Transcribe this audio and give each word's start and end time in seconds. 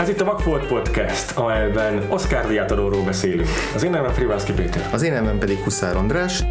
Ez 0.00 0.08
itt 0.08 0.20
a 0.20 0.24
Vagfolt 0.24 0.66
Podcast, 0.66 1.36
amelyben 1.36 2.06
Oscar 2.08 2.46
díjátadóról 2.46 3.02
beszélünk. 3.04 3.48
Az 3.74 3.82
én 3.82 3.90
nevem 3.90 4.12
Frivalszki 4.12 4.52
Péter. 4.52 4.88
Az 4.92 5.02
én 5.02 5.12
nevem 5.12 5.38
pedig 5.38 5.58
Huszár 5.58 5.96
András. 5.96 6.42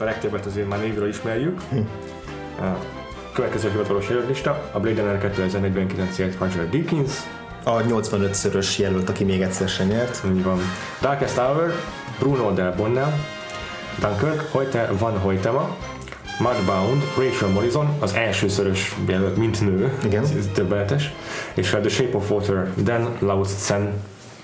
A 0.00 0.04
legtöbbet 0.04 0.46
azért 0.46 0.68
már 0.68 0.80
névről 0.80 1.08
ismerjük. 1.08 1.60
A 2.60 2.78
következő 3.32 3.70
hivatalos 3.70 4.08
jelöllista, 4.08 4.70
a 4.72 4.80
Blade 4.80 5.00
Runner 5.02 5.20
2049 5.20 6.18
ért 6.18 6.38
Roger 6.38 6.68
Deakins, 6.68 7.12
A 7.64 7.76
85-szörös 7.76 8.76
jelölt, 8.78 9.08
aki 9.08 9.24
még 9.24 9.40
egyszer 9.42 9.68
sem 9.68 9.86
nyert. 9.86 10.22
így 10.34 10.42
van. 10.42 10.58
Darkest 11.00 11.36
Hour, 11.36 11.72
Bruno 12.18 12.52
Del 12.52 12.74
Bonnell, 12.76 13.12
Dunkirk, 13.98 14.48
Hoyte 14.50 14.90
Van 14.98 15.18
Hoytema, 15.18 15.76
Mudbound, 16.40 17.02
Rachel 17.16 17.48
Morrison, 17.48 17.96
az 18.00 18.14
elsőszörös 18.14 18.94
jelölt, 19.06 19.36
mint 19.36 19.60
nő, 19.60 19.92
Igen. 20.04 20.22
ez 20.22 20.48
többenetes, 20.54 21.12
és 21.54 21.72
a 21.72 21.80
The 21.80 21.88
Shape 21.88 22.16
of 22.16 22.30
Water, 22.30 22.72
Dan 22.82 23.08
Lautzen, 23.18 23.92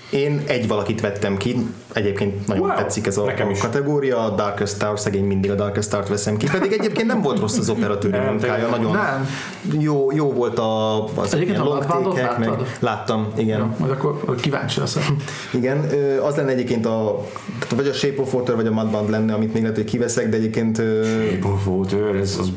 Én 0.09 0.41
egy 0.47 0.67
valakit 0.67 1.01
vettem 1.01 1.37
ki, 1.37 1.55
egyébként 1.93 2.47
nagyon 2.47 2.67
Wow. 2.67 2.75
tetszik 2.77 3.07
ez 3.07 3.17
a, 3.17 3.25
Nekem 3.25 3.47
a 3.47 3.51
is. 3.51 3.59
kategória, 3.59 4.23
a 4.25 4.29
Darkest 4.29 4.79
Tower, 4.79 4.99
szegény 4.99 5.23
mindig 5.25 5.51
a 5.51 5.55
Darkest 5.55 5.89
Tower-t 5.89 6.07
veszem 6.09 6.37
ki, 6.37 6.47
pedig 6.51 6.71
egyébként 6.71 7.07
nem 7.07 7.21
volt 7.21 7.39
rossz 7.39 7.57
az 7.57 7.69
operatőri 7.69 8.17
munkája, 8.17 8.67
nagyon 8.67 8.91
Nem. 8.91 9.27
jó, 9.79 10.11
jó 10.13 10.31
volt 10.31 10.59
a, 10.59 11.03
az 11.05 11.33
Egyébként 11.33 11.57
ilyen 11.57 11.69
longtékek, 12.01 12.37
meg 12.37 12.49
láttam, 12.79 13.27
igen. 13.37 13.59
Ja, 13.59 13.75
majd 13.77 13.91
akkor 13.91 14.35
kíváncsi 14.41 14.79
leszek. 14.79 15.03
Igen, 15.53 15.77
az 16.23 16.35
lenne 16.35 16.49
egyébként 16.51 16.85
a, 16.85 17.25
vagy 17.75 17.87
a 17.87 17.93
Shape 17.93 18.21
of 18.21 18.33
Water, 18.33 18.55
vagy 18.55 18.67
a 18.67 18.71
Mudbound 18.71 19.09
lenne, 19.09 19.33
amit 19.33 19.53
még 19.53 19.61
lehet, 19.61 19.77
hogy 19.77 19.85
kiveszek, 19.85 20.29
de 20.29 20.35
egyébként 20.37 20.75
Shape 20.75 21.47
of 21.53 21.67
Water, 21.67 22.15
ez 22.15 22.37
az 22.39 22.51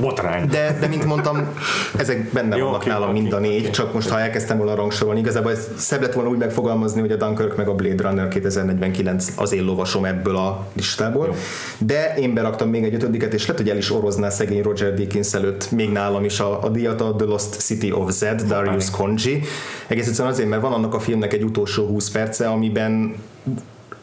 botrány. 0.00 0.48
De, 0.48 0.76
de 0.80 0.86
mint 0.86 1.04
mondtam, 1.04 1.48
ezek 1.96 2.32
benne 2.32 2.56
Jó, 2.56 2.64
vannak 2.64 2.86
nálam 2.86 3.12
mind 3.12 3.32
a 3.32 3.38
négy, 3.38 3.60
oké. 3.62 3.70
csak 3.70 3.94
most 3.94 4.08
ha 4.08 4.20
elkezdtem 4.20 4.56
volna 4.56 4.74
rangsorolni, 4.74 5.20
igazából 5.20 5.50
ez 5.50 5.68
szebb 5.76 6.00
lett 6.02 6.12
volna 6.12 6.30
úgy 6.30 6.38
megfogalmazni, 6.64 7.00
hogy 7.00 7.12
a 7.12 7.16
Dunkirk 7.16 7.56
meg 7.56 7.68
a 7.68 7.74
Blade 7.74 8.08
Runner 8.08 8.28
2049 8.28 9.26
az 9.36 9.52
én 9.52 9.64
lovasom 9.64 10.04
ebből 10.04 10.36
a 10.36 10.66
listából. 10.72 11.26
Jó. 11.26 11.32
De 11.78 12.14
én 12.14 12.34
beraktam 12.34 12.68
még 12.68 12.84
egy 12.84 12.94
ötödiket, 12.94 13.34
és 13.34 13.46
lehet, 13.46 13.62
hogy 13.62 13.70
el 13.70 13.76
is 13.76 13.90
orozná 13.90 14.30
szegény 14.30 14.62
Roger 14.62 14.94
Deakins 14.94 15.34
előtt 15.34 15.70
még 15.70 15.90
nálam 15.90 16.24
is 16.24 16.40
a, 16.40 16.62
a 16.62 16.68
díjat, 16.68 17.00
a 17.00 17.14
The 17.16 17.26
Lost 17.26 17.54
City 17.60 17.92
of 17.92 18.10
Zed, 18.10 18.42
Darius 18.42 18.90
Konji. 18.90 19.42
Egész 19.86 20.06
egyszerűen 20.06 20.32
azért, 20.32 20.48
mert 20.48 20.62
van 20.62 20.72
annak 20.72 20.94
a 20.94 20.98
filmnek 20.98 21.32
egy 21.32 21.42
utolsó 21.42 21.86
20 21.86 22.10
perce, 22.10 22.48
amiben 22.48 23.14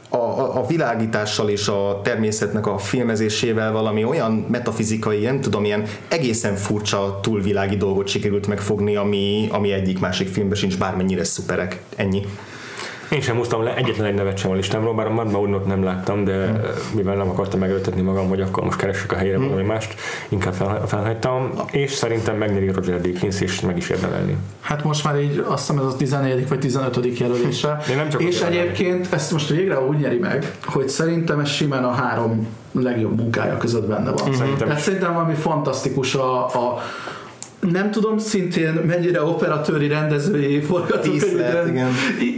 a, 0.10 0.18
a, 0.18 0.58
a 0.58 0.66
világítással 0.66 1.50
és 1.50 1.68
a 1.68 2.00
természetnek 2.04 2.68
a 2.68 2.78
filmezésével 2.78 3.72
valami 3.72 4.04
olyan 4.04 4.46
metafizikai, 4.50 5.24
nem 5.24 5.42
tudom, 5.42 5.66
ilyen 5.66 5.84
egészen 6.08 6.56
furcsa 6.56 7.20
túlvilági 7.22 7.78
dolgot 7.78 8.08
sikerült 8.08 8.48
megfogni, 8.48 8.96
ami, 8.96 9.48
ami 9.52 9.72
egyik 9.72 10.00
másik 10.00 10.28
filmben 10.28 10.58
sincs 10.58 10.78
bármennyire 10.78 11.24
szuperek. 11.24 11.82
Ennyi. 11.96 12.26
Én 13.12 13.22
sem 13.22 13.36
húztam 13.36 13.64
le 13.64 13.76
egyetlen 13.76 14.08
egy 14.08 14.14
nevet 14.14 14.38
sem 14.38 14.52
a 14.52 14.54
listámról, 14.54 14.94
bár 14.94 15.06
a 15.06 15.10
Mudbound-ot 15.10 15.66
nem 15.66 15.84
láttam, 15.84 16.24
de 16.24 16.46
hmm. 16.46 16.60
mivel 16.96 17.16
nem 17.16 17.30
akartam 17.30 17.60
megelőtetni 17.60 18.02
magam, 18.02 18.28
hogy 18.28 18.42
akkor 18.42 18.64
most 18.64 18.78
keressük 18.78 19.12
a 19.12 19.16
helyére 19.16 19.38
hmm. 19.38 19.48
valami 19.48 19.64
mást, 19.64 19.96
inkább 20.30 20.54
fel, 20.54 20.88
felhagytam, 20.88 21.52
és 21.72 21.92
szerintem 21.92 22.38
megnyeri 22.38 22.72
Roger 22.72 23.02
Deakins, 23.02 23.42
és 23.42 23.62
meg 23.62 23.78
is 23.78 23.90
érdemelni. 23.90 24.38
Hát 24.62 24.84
most 24.84 25.04
már 25.04 25.20
így 25.20 25.46
azt 25.48 25.68
hiszem 25.68 25.78
ez 25.78 25.94
a 25.94 25.96
14. 25.96 26.48
vagy 26.48 26.60
15. 26.60 27.20
jelölése. 27.20 27.78
Én 27.90 27.96
nem 27.96 28.10
csak 28.10 28.22
és 28.22 28.42
egyébként 28.42 29.14
ezt 29.14 29.32
most 29.32 29.50
végre 29.50 29.80
úgy 29.80 29.98
nyeri 29.98 30.18
meg, 30.18 30.52
hogy 30.66 30.90
szerintem 30.90 31.40
ez 31.40 31.50
simán 31.50 31.84
a 31.84 31.92
három 31.92 32.48
legjobb 32.72 33.18
munkája 33.18 33.58
között 33.58 33.88
benne 33.88 34.12
van. 34.12 34.34
Szerintem 34.34 34.58
Tehát 34.58 34.78
is. 34.78 34.84
szerintem 34.84 35.14
valami 35.14 35.34
fantasztikus 35.34 36.16
a, 36.16 36.46
a 36.46 36.82
nem 37.70 37.92
tudom 37.92 38.18
szintén 38.18 38.74
mennyire 38.88 39.24
operatőri 39.24 39.88
rendezői 39.88 40.62
forgatókönyv, 40.62 41.36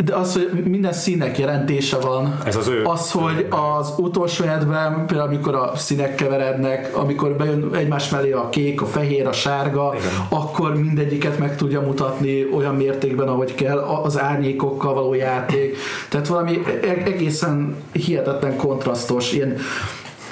de 0.06 0.16
az, 0.16 0.34
hogy 0.34 0.63
minden 0.66 0.94
színek 0.94 1.39
jelentése 1.39 1.97
van. 1.97 2.38
Ez 2.45 2.56
az 2.56 2.67
ő- 2.67 2.84
Az, 2.85 3.11
hogy 3.11 3.47
az 3.50 3.94
utolsó 3.97 4.44
jelentben, 4.44 5.06
például 5.07 5.28
amikor 5.29 5.56
a 5.56 5.72
színek 5.75 6.16
keverednek, 6.16 6.97
amikor 6.97 7.31
bejön 7.31 7.69
egymás 7.73 8.09
mellé 8.09 8.31
a 8.31 8.50
kék, 8.50 8.81
a 8.81 8.85
fehér, 8.85 9.28
a 9.28 9.31
sárga, 9.31 9.94
Igen. 9.95 10.12
akkor 10.29 10.75
mindegyiket 10.75 11.39
meg 11.39 11.56
tudja 11.56 11.81
mutatni 11.81 12.45
olyan 12.53 12.75
mértékben, 12.75 13.28
ahogy 13.28 13.56
kell, 13.56 13.78
az 13.78 14.19
árnyékokkal 14.19 14.94
való 14.94 15.13
játék. 15.13 15.78
Tehát 16.09 16.28
valami 16.28 16.62
e- 16.81 16.88
egészen 17.06 17.75
hihetetlen 17.91 18.56
kontrasztos, 18.56 19.33
ilyen 19.33 19.57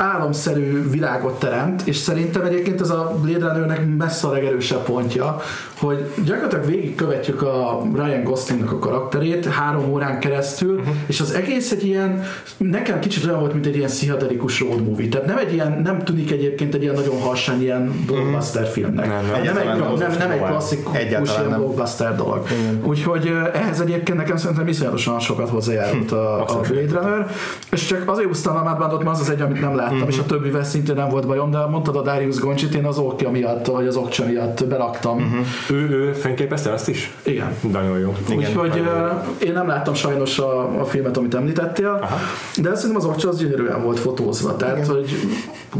álomszerű 0.01 0.89
világot 0.89 1.39
teremt, 1.39 1.81
és 1.87 1.95
szerintem 1.95 2.41
egyébként 2.45 2.81
ez 2.81 2.89
a 2.89 3.17
Blade 3.21 3.45
Runner-nek 3.45 3.95
messze 3.97 4.27
a 4.27 4.31
legerősebb 4.31 4.83
pontja, 4.83 5.41
hogy 5.81 6.11
gyakorlatilag 6.25 6.65
végigkövetjük 6.65 7.41
a 7.41 7.81
Ryan 7.95 8.23
Goslingnak 8.23 8.71
a 8.71 8.79
karakterét 8.79 9.45
három 9.45 9.91
órán 9.91 10.19
keresztül, 10.19 10.79
uh-huh. 10.79 10.95
és 11.05 11.19
az 11.19 11.33
egész 11.33 11.71
egy 11.71 11.85
ilyen, 11.85 12.23
nekem 12.57 12.99
kicsit 12.99 13.25
olyan 13.25 13.39
volt, 13.39 13.53
mint 13.53 13.65
egy 13.65 13.75
ilyen 13.75 13.89
pszichedelikus 13.89 14.59
road 14.59 14.83
movie. 14.83 15.09
Tehát 15.09 15.27
nem 15.27 15.37
egy 15.37 15.53
ilyen, 15.53 15.81
nem 15.83 15.99
tűnik 15.99 16.31
egyébként 16.31 16.73
egy 16.73 16.81
ilyen 16.81 16.95
nagyon 16.95 17.21
harsány 17.21 17.61
ilyen 17.61 18.03
blockbuster 18.05 18.67
filmnek. 18.67 19.07
Nem, 19.07 19.25
nem. 19.25 19.43
nem, 19.43 19.57
egy, 19.57 19.65
nem, 19.65 19.97
nem. 19.97 20.17
nem, 20.17 20.31
egy 20.31 20.39
klasszikus 20.39 20.99
ilyen 20.99 21.21
nem. 21.49 21.59
blockbuster 21.59 22.15
dolog. 22.15 22.47
Úgyhogy 22.83 23.27
ö, 23.27 23.39
ehhez 23.53 23.79
egyébként 23.79 24.17
nekem 24.17 24.37
szerintem 24.37 24.67
iszonyatosan 24.67 25.19
sokat 25.19 25.49
hozzájárult 25.49 26.11
a, 26.11 26.35
a 26.35 26.41
Abszolút. 26.41 26.67
Blade 26.67 26.99
Runner, 26.99 27.27
és 27.71 27.85
csak 27.85 28.09
azért 28.09 28.27
húztam 28.27 28.55
a 28.55 28.63
Mádbándot, 28.63 29.03
mert 29.03 29.15
az 29.15 29.21
az 29.21 29.29
egy, 29.29 29.41
amit 29.41 29.61
nem 29.61 29.75
láttam, 29.75 30.07
és 30.07 30.17
a 30.17 30.25
többivel 30.25 30.63
szintén 30.63 30.95
nem 30.95 31.09
volt 31.09 31.27
bajom, 31.27 31.51
de 31.51 31.65
mondtad 31.65 31.95
a 31.95 32.01
Darius 32.01 32.39
Goncsit, 32.39 32.73
én 32.73 32.85
az 32.85 32.97
Okja 32.97 33.29
miatt, 33.29 33.65
vagy 33.65 33.87
az 33.87 33.95
Okcsa 33.95 34.25
miatt 34.25 34.65
beraktam. 34.65 35.45
Ő, 35.71 35.89
ő 35.89 36.11
fényképezte 36.13 36.71
azt 36.71 36.87
is? 36.87 37.13
Igen. 37.23 37.55
Nagyon 37.71 37.99
jó. 37.99 38.15
Úgyhogy 38.35 38.77
ö, 38.77 39.07
én 39.45 39.53
nem 39.53 39.67
láttam 39.67 39.93
sajnos 39.93 40.39
a, 40.39 40.79
a 40.79 40.85
filmet, 40.85 41.17
amit 41.17 41.35
említettél, 41.35 41.99
Aha. 42.01 42.17
de 42.61 42.75
szerintem 42.75 42.95
az 42.95 43.05
Okcsa 43.05 43.29
az 43.29 43.37
gyönyörűen 43.37 43.83
volt 43.83 43.99
fotózva, 43.99 44.55
tehát 44.55 44.87
hogy 44.87 45.15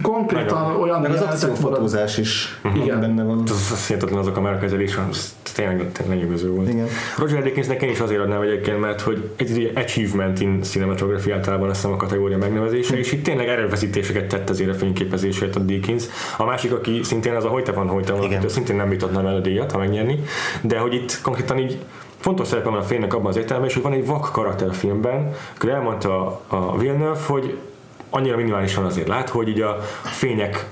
konkrétan 0.02 0.62
Nagyon. 0.62 0.82
olyan 0.82 1.02
Meg 1.02 1.12
az 1.12 1.22
akciófotózás 1.22 2.18
is 2.18 2.60
Igen. 2.76 3.00
benne 3.00 3.24
van. 3.24 3.42
Az, 3.46 3.70
az 3.72 3.88
hihetetlen 3.88 4.20
az 4.20 4.28
a 4.28 4.32
kamerakezelés, 4.32 4.98
az 5.10 5.34
tényleg, 5.56 5.92
tényleg 5.92 6.18
lenyűgöző 6.18 6.52
volt. 6.52 6.70
Igen. 6.70 6.88
Roger 7.18 7.44
Deakinsnek 7.44 7.82
én 7.82 7.90
is 7.90 8.00
azért 8.00 8.22
adnám 8.22 8.42
egyébként, 8.42 8.80
mert 8.80 9.02
hogy 9.02 9.30
egy 9.36 9.58
ilyen 9.58 9.76
achievement 9.76 10.40
in 10.40 10.62
cinematography 10.62 11.32
általában 11.32 11.70
azt 11.70 11.82
hiszem 11.82 11.94
a 11.94 11.98
kategória 11.98 12.38
megnevezése, 12.38 12.98
és 12.98 13.12
itt 13.12 13.24
tényleg 13.24 13.48
erőfeszítéseket 13.48 14.28
tett 14.28 14.50
azért 14.50 14.70
a 14.70 14.74
fényképezésért 14.74 15.56
a 15.56 15.60
Deakins. 15.60 16.04
A 16.38 16.46
másik, 16.46 16.74
aki 16.74 17.00
szintén 17.04 17.36
az 17.36 17.46
a 17.46 17.48
Hojte 17.48 17.72
van 17.72 17.88
Hojte, 17.88 18.14
Igen. 18.22 18.50
szintén 18.50 18.76
nem 18.76 18.90
vitatnám 18.90 19.26
el 19.26 19.36
a 19.36 19.40
díjat, 19.40 19.72
ha 19.72 19.78
megnyerni, 19.82 20.24
de 20.62 20.80
hogy 20.80 20.94
itt 20.94 21.22
konkrétan 21.22 21.58
így 21.58 21.78
fontos 22.20 22.48
szerepe 22.48 22.70
van 22.70 22.80
a 22.80 22.84
filmnek 22.84 23.14
abban 23.14 23.30
az 23.30 23.38
értelemben, 23.38 23.70
és 23.70 23.76
hogy 23.76 23.84
van 23.84 23.94
egy 23.94 24.06
vak 24.06 24.32
karakter 24.32 24.68
a 24.68 24.74
filmben, 24.74 25.34
akkor 25.56 25.70
elmondta 25.70 26.42
a 26.48 26.78
Villeneuve, 26.78 27.20
hogy 27.26 27.58
annyira 28.10 28.36
minimálisan 28.36 28.86
azért 28.86 29.08
lát, 29.08 29.30
hogy 29.30 29.48
így 29.48 29.62
a 29.62 29.80
fények 30.04 30.66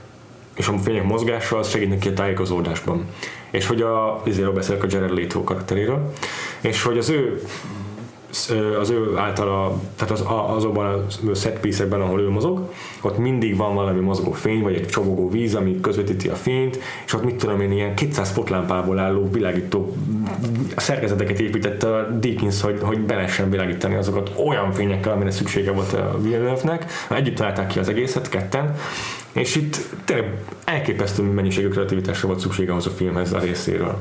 és 0.54 0.68
a 0.68 0.78
fények 0.78 1.04
mozgása 1.04 1.58
az 1.58 1.70
segít 1.70 1.90
neki 1.90 2.08
a 2.08 2.14
tájékozódásban. 2.14 3.06
És 3.50 3.68
hogy 3.68 3.82
a, 3.82 4.22
ezért 4.26 4.54
beszélek 4.54 4.84
a 4.84 4.88
Jared 4.90 5.14
Leto 5.14 5.44
karakteréről, 5.44 6.14
és 6.62 6.84
hogy 6.84 6.98
az 6.98 7.10
ő 7.10 7.42
az 8.80 8.90
ő 8.90 9.18
általa, 9.18 9.80
tehát 9.96 10.14
az, 10.14 10.24
azokban 10.56 11.06
a 11.31 11.34
set 11.36 11.68
ahol 11.90 12.22
ő 12.22 12.30
mozog, 12.30 12.74
ott 13.02 13.18
mindig 13.18 13.58
van 13.58 13.76
valami 13.76 14.00
mozgó 14.00 14.31
fény, 14.31 14.62
vagy 14.62 14.76
egy 14.76 14.88
csobogó 14.88 15.30
víz, 15.30 15.56
ami 15.56 15.80
közvetíti 15.81 16.28
a 16.28 16.36
fényt, 16.36 16.80
és 17.06 17.14
ott 17.14 17.24
mit 17.24 17.36
tudom 17.36 17.62
én, 17.62 17.72
ilyen 17.72 17.96
200 17.96 18.30
fotlámpából 18.30 19.00
álló 19.00 19.30
világító 19.31 19.96
szerkezeteket 20.76 21.40
épített 21.40 21.84
a 21.84 22.08
Deakins, 22.20 22.62
hogy, 22.62 22.80
hogy 22.81 23.00
be 23.00 23.16
lehessen 23.16 23.50
világítani 23.50 23.96
azokat 23.96 24.31
olyan 24.48 24.72
fényekkel, 24.72 25.12
amire 25.12 25.31
szüksége 25.31 25.72
volt 25.72 25.94
a 25.94 26.18
Villeneuve-nek. 26.22 26.86
Együtt 27.10 27.36
találták 27.36 27.68
ki 27.68 27.80
az 27.80 27.90
egészet, 27.90 28.30
ketten, 28.30 28.76
és 29.31 29.56
itt 29.56 29.78
tényleg 30.06 30.34
elképesztő 30.64 31.24
mennyiségű 31.24 31.68
kreativitásra 31.68 32.28
volt 32.28 32.40
szüksége 32.40 32.72
ahhoz 32.72 32.86
a 32.86 32.90
filmhez 32.90 33.34
a 33.34 33.40
részéről. 33.40 33.98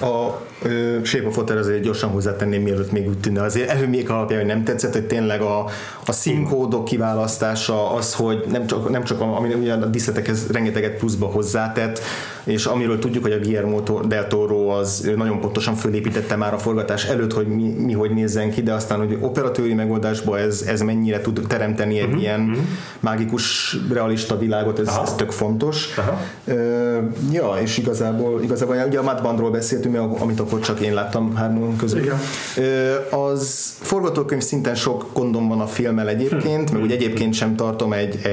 A 0.00 0.40
ö, 0.62 0.98
Shape 1.02 1.26
of 1.26 1.36
Water 1.36 1.56
azért 1.56 1.82
gyorsan 1.82 2.10
hozzátenném, 2.10 2.62
mielőtt 2.62 2.92
még 2.92 3.08
úgy 3.08 3.18
tűnne. 3.18 3.42
Azért 3.42 3.68
előmék 3.68 4.10
alapján, 4.10 4.38
hogy 4.38 4.48
nem 4.48 4.64
tetszett, 4.64 4.92
hogy 4.92 5.06
tényleg 5.06 5.40
a, 5.40 5.64
a 6.06 6.12
színkódok 6.12 6.84
kiválasztása, 6.84 7.92
az, 7.92 8.14
hogy 8.14 8.44
nem 8.50 8.66
csak, 8.66 8.90
nem 8.90 9.04
csak 9.04 9.20
a, 9.20 9.36
ami 9.36 9.54
ugyan 9.54 9.82
a 9.82 9.86
díszletekhez 9.86 10.50
rengeteget 10.50 10.98
pluszba 10.98 11.26
hozzátett, 11.26 12.00
és 12.44 12.64
amiről 12.64 12.98
tudjuk, 12.98 13.22
hogy 13.22 13.32
a 13.32 13.38
Guillermo 13.38 13.80
del 14.08 14.26
Toro 14.26 14.68
az 14.68 15.10
nagyon 15.16 15.40
pontosan 15.40 15.74
fölépítette 15.74 16.36
már 16.36 16.54
a 16.54 16.58
forgatás 16.58 17.04
előtt, 17.04 17.32
hogy 17.32 17.46
mi, 17.46 17.68
mi 17.78 17.92
hogy 17.92 18.10
nézzen 18.10 18.50
ki, 18.50 18.62
de 18.62 18.72
aztán, 18.72 18.98
hogy 18.98 19.18
operatőri 19.20 19.74
megoldásban 19.74 20.38
ez, 20.38 20.64
ez 20.66 20.80
mennyire 20.80 21.20
tud 21.20 21.40
teremteni 21.48 21.98
egy 21.98 22.04
uh-huh, 22.06 22.20
ilyen 22.20 22.40
uh-huh. 22.40 22.64
mágikus, 23.00 23.76
realista 23.92 24.38
világot, 24.38 24.78
ez, 24.78 24.88
ez 25.02 25.14
tök 25.14 25.30
fontos. 25.30 25.94
Aha. 25.96 26.20
Uh, 26.44 26.98
ja, 27.32 27.54
és 27.62 27.78
igazából, 27.78 28.42
igazából 28.42 28.76
ugye 28.86 28.98
a 28.98 29.02
Mad 29.02 29.22
Bandról 29.22 29.50
beszéltünk, 29.50 29.96
amit 30.20 30.40
akkor 30.40 30.60
csak 30.60 30.80
én 30.80 30.94
láttam 30.94 31.34
hármunk 31.34 31.76
közül. 31.76 32.02
Igen. 32.02 32.18
Uh, 32.56 33.24
az 33.30 33.72
forgatókönyv 33.80 34.42
szinten 34.42 34.74
sok 34.74 35.06
gondom 35.12 35.48
van 35.48 35.60
a 35.60 35.66
filmmel 35.66 36.08
egyébként, 36.08 36.68
hm. 36.68 36.74
meg 36.74 36.84
úgy 36.84 36.92
egyébként 36.92 37.34
sem 37.34 37.56
tartom 37.56 37.92
egy, 37.92 38.14
uh, 38.14 38.30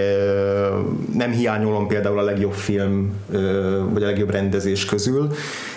nem 1.13 1.31
hiányolom 1.31 1.87
például 1.87 2.19
a 2.19 2.23
legjobb 2.23 2.53
film, 2.53 3.13
uh, 3.29 3.37
vagy 3.93 4.03
a 4.03 4.06
legjobb 4.07 4.29
rendezés 4.29 4.85
közül, 4.85 5.33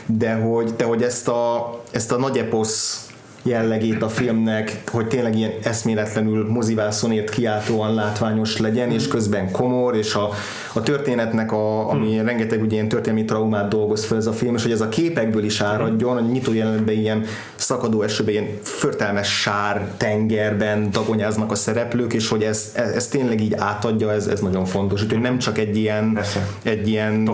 de 0.06 0.34
hogy, 0.34 0.74
de 0.76 0.84
hogy 0.84 1.02
ezt 1.02 1.28
a, 1.28 1.80
ezt 1.90 2.12
a 2.12 2.18
nagy 2.18 2.38
eposz 2.38 3.09
jellegét 3.42 4.02
a 4.02 4.08
filmnek, 4.08 4.82
hogy 4.86 5.06
tényleg 5.06 5.36
ilyen 5.36 5.52
eszméletlenül 5.62 6.48
mozivászonért 6.48 7.30
kiáltóan 7.30 7.94
látványos 7.94 8.58
legyen, 8.58 8.90
és 8.90 9.08
közben 9.08 9.50
komor, 9.50 9.96
és 9.96 10.14
a, 10.14 10.30
a 10.72 10.82
történetnek, 10.82 11.52
a, 11.52 11.90
ami 11.90 12.16
hmm. 12.16 12.26
rengeteg 12.26 12.62
ugye 12.62 12.74
ilyen 12.74 12.88
történelmi 12.88 13.24
traumát 13.24 13.68
dolgoz 13.68 14.04
fel 14.04 14.16
ez 14.16 14.26
a 14.26 14.32
film, 14.32 14.54
és 14.54 14.62
hogy 14.62 14.72
ez 14.72 14.80
a 14.80 14.88
képekből 14.88 15.44
is 15.44 15.60
áradjon, 15.60 16.14
hogy 16.14 16.30
nyitó 16.30 16.52
jelenetben 16.52 16.94
ilyen 16.94 17.24
szakadó 17.56 18.02
esőben, 18.02 18.32
ilyen 18.32 18.48
förtelmes 18.62 19.40
sár 19.40 19.88
tengerben 19.96 20.90
dagonyáznak 20.90 21.50
a 21.50 21.54
szereplők, 21.54 22.12
és 22.12 22.28
hogy 22.28 22.42
ez, 22.42 22.72
ez, 22.74 22.90
ez 22.90 23.08
tényleg 23.08 23.40
így 23.40 23.54
átadja, 23.54 24.12
ez, 24.12 24.26
ez 24.26 24.40
nagyon 24.40 24.64
fontos. 24.64 25.02
Úgyhogy 25.02 25.20
nem 25.20 25.38
csak 25.38 25.58
egy 25.58 25.76
ilyen, 25.76 26.18
egy 26.62 26.88
ilyen 26.88 27.24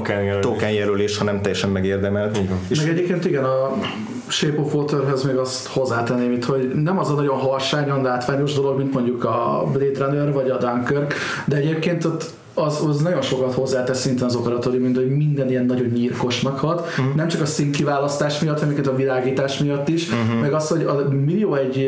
token 0.41 0.71
jelölés, 0.71 1.19
hanem 1.19 1.41
teljesen 1.41 1.71
megérdemelt. 1.71 2.39
És 2.69 2.79
Meg 2.79 2.89
egyébként 2.89 3.25
igen, 3.25 3.45
a 3.45 3.79
Shape 4.29 4.61
of 4.61 4.75
Waterhez 4.75 5.25
még 5.25 5.37
azt 5.37 5.67
hozzátenném 5.67 6.33
itt, 6.33 6.45
hogy 6.45 6.69
nem 6.75 6.99
az 6.99 7.11
a 7.11 7.15
nagyon 7.15 7.39
harsányan 7.39 8.03
látványos 8.03 8.55
dolog, 8.55 8.79
mint 8.79 8.93
mondjuk 8.93 9.25
a 9.25 9.65
Blade 9.73 10.05
Runner 10.05 10.33
vagy 10.33 10.51
a 10.51 10.57
Dunkirk, 10.59 11.15
de 11.47 11.57
egyébként 11.57 12.05
ott 12.05 12.35
az, 12.59 12.85
az 12.89 13.01
nagyon 13.01 13.23
sokat 13.23 13.55
hozzátesz 13.55 14.01
szinten 14.01 14.27
az 14.27 14.35
operatóri, 14.35 14.79
mint 14.79 14.97
hogy 14.97 15.17
minden 15.17 15.49
ilyen 15.51 15.65
nagyon 15.65 15.87
nyírkosnak 15.87 16.59
hat. 16.59 16.81
Uh-huh. 16.81 17.15
Nem 17.15 17.29
csak 17.29 17.41
a 17.41 17.47
színkiválasztás 17.47 18.41
miatt, 18.41 18.61
hanem 18.61 18.77
a 18.85 18.97
világítás 18.97 19.59
miatt 19.59 19.89
is, 19.89 20.09
uh-huh. 20.09 20.41
meg 20.41 20.53
az, 20.53 20.69
hogy 20.69 20.83
a 20.83 21.09
millió 21.25 21.55
egy 21.55 21.87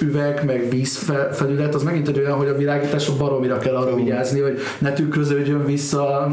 üveg, 0.00 0.42
meg 0.46 0.68
vízfelület, 0.70 1.74
az 1.74 1.82
megint 1.82 2.08
egy 2.08 2.18
olyan, 2.18 2.36
hogy 2.36 2.48
a 2.48 2.56
világítás 2.56 3.08
baromira 3.08 3.58
kell 3.58 3.74
arra 3.74 3.84
uh-huh. 3.84 4.04
vigyázni, 4.04 4.40
hogy 4.40 4.58
ne 4.78 4.92
tükröződjön 4.92 5.64
vissza, 5.64 6.32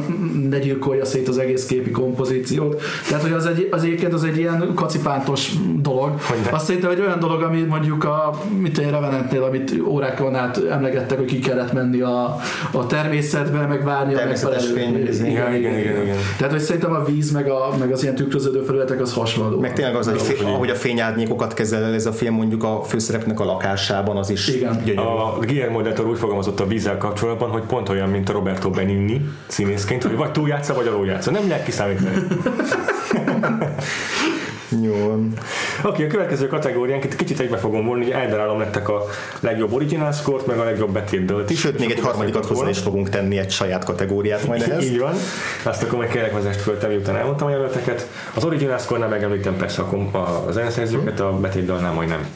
ne 0.49 0.59
gyilkolja 0.59 1.05
szét 1.05 1.27
az 1.27 1.37
egész 1.37 1.65
képi 1.65 1.91
kompozíciót. 1.91 2.81
Tehát, 3.07 3.23
hogy 3.23 3.31
az, 3.31 3.45
egy, 3.45 3.67
az 3.71 3.83
egyébként 3.83 4.13
az 4.13 4.23
egy 4.23 4.37
ilyen 4.37 4.71
kacipántos 4.75 5.51
dolog. 5.81 6.09
Hogy 6.09 6.37
Azt 6.51 6.65
szerintem 6.65 6.91
egy 6.91 6.99
olyan 6.99 7.19
dolog, 7.19 7.41
ami 7.41 7.61
mondjuk 7.61 8.03
a 8.03 8.39
mit 8.61 8.77
a 8.77 8.81
Revenantnél, 8.81 9.43
amit 9.43 9.73
órákon 9.87 10.35
át 10.35 10.63
emlegettek, 10.71 11.17
hogy 11.17 11.27
ki 11.27 11.39
kellett 11.39 11.73
menni 11.73 12.01
a, 12.01 12.37
a 12.71 12.85
természetbe, 12.87 13.65
meg 13.65 13.76
várni 13.83 14.13
a 14.13 14.25
megfelelő 14.25 14.73
fény. 14.73 14.95
Igen, 14.97 15.53
igen, 15.53 15.79
igen, 15.79 16.01
igen. 16.01 16.15
Tehát, 16.37 16.53
hogy 16.53 16.61
szerintem 16.61 16.91
a 16.93 17.03
víz 17.03 17.31
meg, 17.31 17.49
a, 17.49 17.73
meg 17.79 17.91
az 17.91 18.03
ilyen 18.03 18.15
tükröződő 18.15 18.61
felületek 18.61 19.01
az 19.01 19.13
hasonló. 19.13 19.59
Meg 19.59 19.73
tényleg 19.73 19.95
az, 19.95 20.07
hogy 20.07 20.21
fény, 20.21 20.47
ahogy 20.47 20.69
a 20.69 20.75
fényárnyékokat 20.75 21.53
kezel 21.53 21.93
ez 21.93 22.05
a 22.05 22.11
film 22.11 22.33
mondjuk 22.33 22.63
a 22.63 22.83
főszerepnek 22.83 23.39
a 23.39 23.45
lakásában, 23.45 24.17
az 24.17 24.29
is 24.29 24.47
igen. 24.47 24.81
gyönyörű. 24.85 25.07
A 25.07 25.37
Guillermo 25.39 25.81
del 25.81 25.93
Toro 25.93 26.09
úgy 26.09 26.17
fogalmazott 26.17 26.59
a 26.59 26.67
vízzel 26.67 26.97
kapcsolatban, 26.97 27.49
hogy 27.49 27.61
pont 27.61 27.89
olyan, 27.89 28.09
mint 28.09 28.29
a 28.29 28.33
Roberto 28.33 28.69
Benigni 28.69 29.29
színészként, 29.47 30.03
hogy 30.03 30.15
vagy 30.15 30.31
túljátsza, 30.31 30.73
vagy 30.73 30.87
aluljátsza. 30.87 31.31
Nem 31.31 31.47
lehet 31.47 31.63
kiszámítani. 31.63 32.15
Jó 34.69 34.93
Oké, 34.93 35.87
okay, 35.87 36.05
a 36.05 36.07
következő 36.07 36.47
kategóriánk, 36.47 37.03
itt 37.03 37.15
kicsit 37.15 37.39
egybe 37.39 37.57
fogom 37.57 37.85
volni, 37.85 38.03
hogy 38.03 38.13
eldarálom 38.13 38.57
nektek 38.57 38.89
a 38.89 39.05
legjobb 39.39 39.73
original 39.73 40.11
score 40.11 40.43
meg 40.47 40.59
a 40.59 40.63
legjobb 40.63 40.91
betétdőlt 40.91 41.49
is. 41.49 41.59
Sőt, 41.59 41.79
még 41.79 41.91
egy 41.91 41.99
harmadikat 41.99 42.45
hozzá 42.45 42.69
is 42.69 42.79
fogunk 42.79 43.09
tenni 43.09 43.37
egy 43.37 43.51
saját 43.51 43.83
kategóriát 43.83 44.47
majd 44.47 44.61
ehhez. 44.69 44.83
Így 44.83 44.99
van. 44.99 45.13
Azt 45.63 45.83
akkor 45.83 45.99
meg 45.99 46.09
kérlek 46.09 46.33
vezest 46.33 46.61
föl, 46.61 46.77
miután 46.87 47.15
elmondtam 47.15 47.47
a 47.47 47.49
jelölteket. 47.49 48.07
Az 48.33 48.45
original 48.45 48.77
score-nál 48.77 49.09
megemlítem 49.09 49.57
persze 49.57 49.81
a 49.81 50.45
zeneszerzőket, 50.51 51.19
a 51.19 51.31
betétdalnál 51.39 51.93
majd 51.93 52.09
nem. 52.09 52.27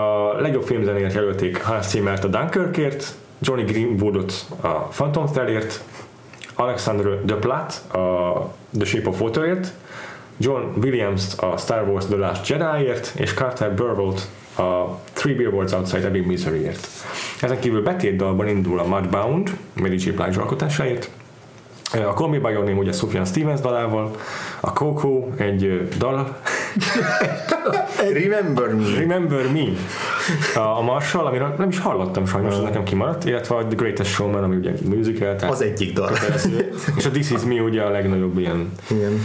a 0.00 0.32
legjobb 0.40 0.64
filmzenét 0.64 1.12
jelölték 1.12 1.62
Hans 1.62 1.86
Zimmert 1.86 2.24
a 2.24 2.28
Dunkirkért, 2.28 3.14
Johnny 3.40 3.62
Greenwoodot 3.62 4.46
a 4.60 4.68
Phantom 4.68 5.26
Threadért, 5.26 5.80
Alexander 6.54 7.24
Duplat 7.24 7.72
a 7.92 8.32
The 8.78 8.84
Shape 8.84 9.08
of 9.08 9.20
Waterért, 9.20 9.72
John 10.40 10.62
williams 10.82 11.34
a 11.38 11.56
Star 11.56 11.88
Wars 11.88 12.06
The 12.06 12.16
Last 12.16 12.48
Jedi-ért, 12.48 13.12
és 13.16 13.34
Carter 13.34 13.74
Burwell 13.74 14.14
a 14.56 14.98
Three 15.12 15.34
Billboards 15.34 15.72
Outside 15.72 16.06
Ebbing, 16.06 16.26
Missouri-ért. 16.26 16.88
Ezen 17.40 17.58
kívül 17.58 17.82
betétdalban 17.82 18.48
indul 18.48 18.78
a 18.78 18.86
Mudbound, 18.86 19.56
Mary 19.72 19.96
J. 19.96 20.10
Blige 20.10 20.40
alkotásáért, 20.40 21.10
a 21.92 21.96
Call 21.96 22.28
Me 22.28 22.38
By 22.38 22.50
Your 22.50 22.64
Name 22.64 22.78
ugye 22.78 22.92
Sufjan 22.92 23.24
Stevens 23.24 23.60
dalával, 23.60 24.10
a 24.60 24.72
Coco 24.72 25.28
egy 25.36 25.88
dal, 25.98 26.36
Remember 28.22 28.74
Me. 28.74 28.98
Remember 28.98 29.52
Me. 29.52 29.66
A, 30.60 30.82
Marshall, 30.82 31.26
amiről 31.26 31.54
nem 31.58 31.68
is 31.68 31.78
hallottam 31.78 32.26
sajnos, 32.26 32.54
ez 32.54 32.60
nekem 32.62 32.82
kimaradt, 32.82 33.24
illetve 33.24 33.54
a 33.56 33.66
The 33.66 33.76
Greatest 33.76 34.10
Showman, 34.10 34.42
ami 34.42 34.56
ugye 34.56 34.72
musical. 34.84 35.36
Tehát 35.36 35.54
az 35.54 35.62
egyik 35.62 35.92
dal. 35.92 36.10
és 36.96 37.06
a 37.06 37.10
This 37.10 37.30
Is 37.30 37.42
Me 37.42 37.60
ugye 37.62 37.82
a 37.82 37.90
legnagyobb 37.90 38.38
ilyen 38.38 38.72
Igen. 38.90 39.20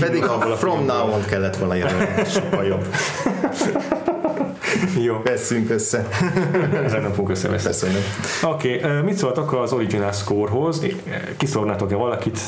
Pedig 0.00 0.24
a 0.24 0.56
From 0.56 0.84
Now 0.84 1.12
On 1.12 1.24
kellett 1.24 1.56
volna 1.56 1.74
jelölni, 1.74 2.24
sokkal 2.24 2.64
jobb. 2.64 2.86
Jó. 5.04 5.20
Veszünk 5.24 5.70
össze. 5.70 6.08
Ezen 6.84 7.02
nem 7.02 7.10
fogunk 7.10 7.30
összeveszni. 7.30 7.88
Oké, 8.42 8.76
okay, 8.76 9.00
mit 9.00 9.16
szóltak 9.16 9.52
az 9.52 9.72
original 9.72 10.12
scorehoz? 10.12 10.86
Kiszórnátok-e 11.36 11.94
valakit? 11.94 12.40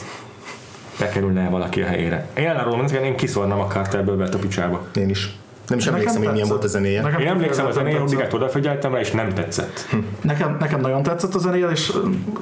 bekerülne 0.99 1.49
valaki 1.49 1.83
a 1.83 1.87
helyére. 1.87 2.29
Én 2.35 2.47
elárulom, 2.47 2.81
hogy 2.81 2.93
én 2.93 3.17
kiszórnám 3.17 3.61
a 3.61 3.67
Carterből 3.67 4.23
a 4.23 4.37
picsába. 4.37 4.87
Én 4.95 5.09
is. 5.09 5.42
Nem 5.69 5.79
is 5.79 5.87
emlékszem, 5.87 6.23
hogy 6.23 6.33
milyen 6.33 6.49
volt 6.49 6.65
a 6.65 6.67
zenéje. 6.67 7.03
Nekem 7.03 7.21
én 7.21 7.27
emlékszem 7.27 7.67
a 7.67 7.71
zenéje, 7.71 7.99
mindig 7.99 8.27
odafigyeltem 8.33 8.93
rá, 8.93 9.01
és 9.01 9.11
nem 9.11 9.35
tetszett. 9.35 9.87
Hm. 9.91 9.97
Nekem, 10.21 10.57
nekem 10.61 10.81
nagyon 10.81 11.03
tetszett 11.03 11.35
a 11.35 11.39
zenéje, 11.39 11.69
és 11.71 11.93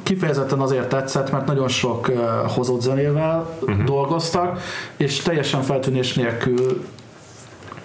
kifejezetten 0.02 0.60
azért 0.60 0.88
tetszett, 0.88 1.32
mert 1.32 1.46
nagyon 1.46 1.68
sok 1.68 2.08
uh, 2.08 2.18
hozott 2.46 2.80
zenével 2.80 3.56
uh-huh. 3.60 3.84
dolgoztak, 3.84 4.60
és 4.96 5.18
teljesen 5.18 5.62
feltűnés 5.62 6.14
nélkül 6.14 6.84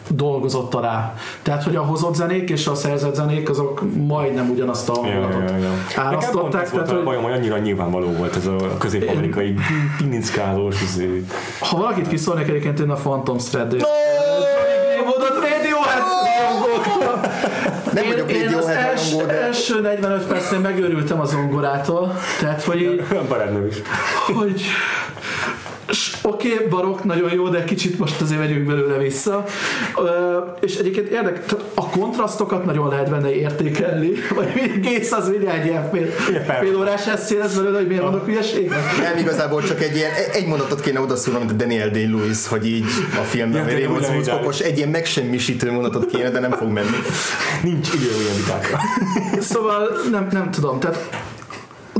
dolgozott 0.09 0.81
rá. 0.81 1.13
Tehát, 1.41 1.63
hogy 1.63 1.75
a 1.75 1.81
hozott 1.81 2.15
zenék 2.15 2.49
és 2.49 2.67
a 2.67 2.75
szerzett 2.75 3.15
zenék 3.15 3.49
azok 3.49 3.81
majdnem 4.07 4.49
ugyanazt 4.49 4.89
a 4.89 4.93
hangulatot 4.93 5.49
ja, 5.49 5.57
ja, 5.57 5.63
ja. 5.95 6.01
árasztották. 6.01 6.69
Tehát, 6.69 6.91
hogy... 6.91 7.03
bajom, 7.03 7.23
hogy 7.23 7.31
annyira 7.31 7.57
nyilvánvaló 7.57 8.11
volt 8.11 8.35
ez 8.35 8.45
a 8.45 8.77
közép-amerikai 8.77 9.53
pinickálós. 9.97 10.81
Izé. 10.81 11.25
Ha 11.59 11.77
valakit 11.77 12.07
kiszólnék 12.07 12.47
egyébként 12.47 12.79
én 12.79 12.89
a 12.89 12.95
Phantom 12.95 13.37
Thread. 13.37 13.71
No! 13.71 14.14
Nem 17.95 18.03
én, 18.03 18.09
vagyok 18.09 18.31
én 18.31 18.53
az 18.53 18.67
els, 18.67 19.15
de... 19.15 19.41
első 19.41 19.81
45 19.81 20.27
percnél 20.27 20.59
megőrültem 20.59 21.19
az 21.19 21.29
zongorától, 21.29 22.19
tehát 22.39 22.63
hogy 22.63 23.03
Barátnőm 23.27 23.65
is. 23.67 23.81
Hogy 24.33 24.61
Oké, 26.21 26.53
okay, 26.53 26.67
barok, 26.67 27.03
nagyon 27.03 27.33
jó, 27.33 27.49
de 27.49 27.63
kicsit 27.63 27.99
most 27.99 28.21
azért 28.21 28.39
vegyünk 28.39 28.65
belőle 28.65 28.97
vissza. 28.97 29.43
Uh, 29.95 30.05
és 30.61 30.75
egyébként 30.75 31.07
érdek, 31.07 31.45
a 31.73 31.89
kontrasztokat 31.89 32.65
nagyon 32.65 32.87
lehet 32.87 33.09
benne 33.09 33.35
értékelni, 33.35 34.11
vagy 34.35 34.79
kész 34.79 35.11
az 35.11 35.31
ugye 35.37 35.53
egy 35.53 35.65
ilyen 35.65 35.89
fél, 35.91 36.05
fél 36.59 36.77
órás 36.77 37.07
eszél 37.07 37.41
ez 37.41 37.55
belőle, 37.55 37.77
hogy 37.77 37.87
miért 37.87 38.03
mondok 38.03 38.25
hülyeséget? 38.25 38.79
Nem, 39.01 39.17
igazából 39.17 39.63
csak 39.63 39.81
egy 39.81 39.95
ilyen, 39.95 40.11
egy 40.33 40.47
mondatot 40.47 40.81
kéne 40.81 40.99
odaszúrnom, 40.99 41.41
mint 41.41 41.53
a 41.53 41.63
Daniel 41.63 41.89
Day-Lewis, 41.89 42.47
hogy 42.47 42.67
így 42.67 42.85
a 43.19 43.23
filmben 43.23 43.69
ja, 43.69 43.77
Raymond 43.77 44.05
Woodcockos, 44.05 44.59
egy 44.59 44.77
ilyen 44.77 44.89
megsemmisítő 44.89 45.71
mondatot 45.71 46.05
kéne, 46.05 46.29
de 46.29 46.39
nem 46.39 46.51
fog 46.51 46.67
menni. 46.67 46.97
Nincs 47.63 47.93
idő 47.93 48.09
ilyen 48.21 48.35
vitákra. 48.35 48.79
szóval 49.51 49.89
nem, 50.11 50.27
nem 50.31 50.51
tudom, 50.51 50.79
tehát 50.79 51.09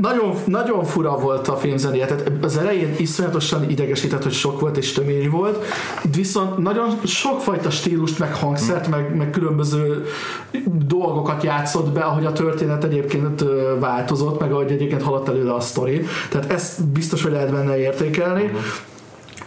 nagyon, 0.00 0.34
nagyon 0.44 0.84
fura 0.84 1.18
volt 1.18 1.48
a 1.48 1.56
filmzenéje, 1.56 2.06
tehát 2.06 2.32
az 2.42 2.56
elején 2.56 2.94
iszonyatosan 2.98 3.70
idegesített, 3.70 4.22
hogy 4.22 4.32
sok 4.32 4.60
volt 4.60 4.76
és 4.76 4.92
tömény 4.92 5.30
volt, 5.30 5.64
viszont 6.14 6.58
nagyon 6.58 7.00
sokfajta 7.04 7.70
stílust, 7.70 8.18
meg 8.18 8.34
hangszert, 8.34 8.88
meg, 8.88 9.16
meg 9.16 9.30
különböző 9.30 10.04
dolgokat 10.86 11.42
játszott 11.42 11.92
be, 11.92 12.00
ahogy 12.00 12.26
a 12.26 12.32
történet 12.32 12.84
egyébként 12.84 13.44
változott, 13.80 14.40
meg 14.40 14.52
ahogy 14.52 14.70
egyébként 14.70 15.02
haladt 15.02 15.28
előre 15.28 15.54
a 15.54 15.60
sztori. 15.60 16.06
Tehát 16.30 16.52
ezt 16.52 16.84
biztos, 16.84 17.22
hogy 17.22 17.32
lehet 17.32 17.52
benne 17.52 17.78
értékelni. 17.78 18.42
Uh-huh 18.42 18.60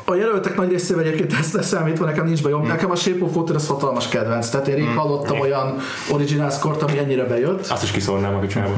a 0.10 0.16
jelöltek 0.16 0.56
nagy 0.56 0.70
részével 0.70 1.04
egyébként 1.04 1.34
ezt 1.40 1.54
leszámítva 1.54 2.06
nekem 2.06 2.26
nincs 2.26 2.42
bajom. 2.44 2.60
Hmm. 2.60 2.70
Nekem 2.70 2.92
a 2.92 2.96
Shape 2.96 3.24
of 3.24 3.36
Water 3.36 3.56
az 3.56 3.68
hatalmas 3.68 4.08
kedvenc. 4.08 4.50
Tehát 4.50 4.68
én 4.68 4.76
rég 4.76 4.88
hallottam 4.96 5.40
olyan 5.40 5.78
original 6.12 6.50
score 6.50 6.76
ami 6.82 6.98
ennyire 6.98 7.24
bejött. 7.24 7.68
Azt 7.68 7.84
is 7.84 7.92
kiszólnám 7.92 8.36
a 8.36 8.40
picsába. 8.40 8.70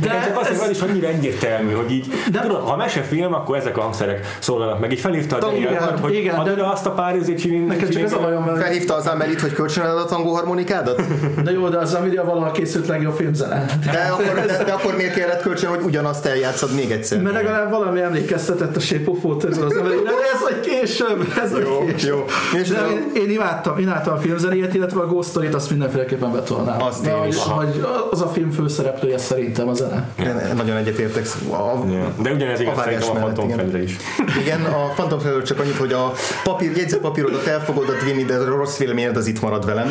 De 0.00 0.08
De 0.08 0.22
csak 0.26 0.38
azt, 0.40 0.50
ez- 0.50 0.58
hogy 0.60 0.70
az 0.70 0.76
is 0.76 0.80
annyira 0.82 1.06
egyértelmű, 1.08 1.72
hogy 1.72 1.90
így, 1.92 2.06
De- 2.32 2.40
tudod, 2.40 2.60
ha 2.68 2.76
mesefilm, 2.76 3.34
akkor 3.34 3.56
ezek 3.56 3.78
a 3.78 3.80
hangszerek 3.80 4.36
szólalnak 4.38 4.80
meg. 4.80 4.92
Így 4.92 5.00
felhívta 5.00 5.36
a 5.36 5.38
Daniel, 5.38 5.70
igen, 5.72 5.98
hogy 5.98 6.14
igen, 6.14 6.34
add 6.34 6.54
de- 6.54 6.66
azt 6.68 6.86
a 6.86 6.90
pár 6.90 7.16
üzét 7.16 7.38
csinálni. 7.38 7.64
Nekem 7.66 7.88
csak 7.88 8.02
ez 8.02 8.12
a 8.12 8.20
bajom 8.20 8.44
vele. 8.44 8.60
Felhívta 8.60 8.94
az 8.94 9.06
Amelit, 9.06 9.40
hogy 9.40 9.52
kölcsönöd 9.52 9.96
a 9.96 10.04
tangó 10.04 10.34
harmonikádat? 10.34 11.02
De 11.44 11.50
jó, 11.50 11.68
de 11.68 11.78
az 11.78 11.94
Amiria 11.94 12.24
valaha 12.24 12.50
készült 12.50 12.86
legjobb 12.86 13.14
filmzene. 13.14 13.64
De 13.92 14.08
akkor, 14.12 14.44
de, 14.46 14.64
de 14.64 14.72
akkor 14.72 14.96
miért 14.96 15.14
kellett 15.14 15.42
kölcsön, 15.42 15.68
hogy 15.70 15.80
ugyanazt 15.84 16.26
eljátszod 16.26 16.74
még 16.74 16.90
egyszer? 16.90 17.20
Mert 17.22 17.34
legalább 17.34 17.70
valami 17.70 18.00
emlékeztetett 18.00 18.76
a 18.76 18.80
Shape 18.80 19.10
of 19.10 19.24
Water-ről 19.58 19.66
az 19.66 19.76
Amiria. 19.86 20.02
De 20.02 20.10
ez 20.34 20.40
vagy 20.42 20.60
később, 20.60 21.32
ez 21.44 21.50
Jó, 21.62 21.84
később. 21.84 22.08
jó. 22.08 22.24
És 22.60 22.68
De 22.68 22.86
én, 22.90 23.22
én 23.22 23.30
imádtam, 23.30 23.78
imádtam 23.78 24.12
a 24.14 24.16
filmzenéjét, 24.16 24.74
illetve 24.74 25.00
a 25.00 25.06
Ghost 25.06 25.28
Story-t 25.28 25.54
azt 25.54 25.70
mindenféleképpen 25.70 26.32
betolnám. 26.32 26.82
Azt 26.82 27.02
De 27.04 27.16
én 27.22 27.28
is. 27.28 27.36
hogy 27.44 27.84
az 28.10 28.20
a 28.20 28.26
film 28.28 28.50
főszereplője 28.50 29.18
szerintem 29.18 29.68
a 29.68 29.72
zene. 29.74 30.08
Én 30.22 30.34
Nagyon 30.56 30.76
egyetértek. 30.76 31.26
A. 31.50 31.84
De 32.22 32.32
ugyanez 32.32 32.60
igaz 32.60 32.76
szerintem 32.84 33.08
a 33.10 33.12
Phantom. 33.12 33.48
Thread-re 33.48 33.82
is. 33.82 33.96
Igen, 34.40 34.64
a 34.64 34.88
Phantom 34.94 35.18
Thread 35.18 35.42
csak 35.42 35.60
annyit, 35.60 35.76
hogy 35.76 35.92
a 35.92 36.12
papír, 36.44 36.76
jegyzőpapírodat 36.76 37.46
el 37.46 37.64
fogod 37.64 37.86
vinni, 38.04 38.24
de 38.24 38.34
a 38.36 38.44
rossz 38.44 38.76
véleményed 38.76 39.16
az 39.16 39.26
itt 39.26 39.40
marad 39.40 39.66
velem. 39.66 39.88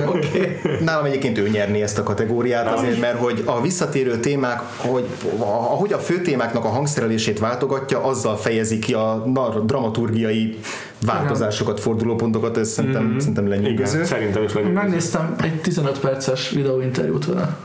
Nálam 0.84 1.04
egyébként 1.04 1.38
ő 1.38 1.48
nyerni 1.48 1.82
ezt 1.82 1.98
a 1.98 2.02
kategóriát 2.02 2.74
azért, 2.78 3.00
mert 3.00 3.18
hogy 3.18 3.42
a 3.44 3.60
visszatérő 3.60 4.16
témák, 4.20 4.60
hogy 4.76 5.04
ahogy 5.38 5.92
a 5.92 5.98
fő 5.98 6.20
témáknak 6.20 6.64
a 6.64 6.68
hangszerelését 6.68 7.38
váltogatja, 7.38 8.04
azzal 8.04 8.35
fejezi 8.36 8.78
ki 8.78 8.94
a 8.94 9.24
dramaturgiai 9.66 10.58
változásokat, 11.06 11.80
fordulópontokat, 11.80 12.56
ez 12.56 12.68
szerintem, 12.68 13.04
mm-hmm. 13.04 13.18
szerintem 13.18 13.48
lenyűgöző. 13.48 14.04
Szerintem 14.04 14.42
is 14.42 14.52
legyen. 14.52 14.70
Megnéztem 14.70 15.34
egy 15.42 15.60
15 15.60 15.98
perces 15.98 16.50
videóinterjút 16.50 17.26
vele. 17.26 17.56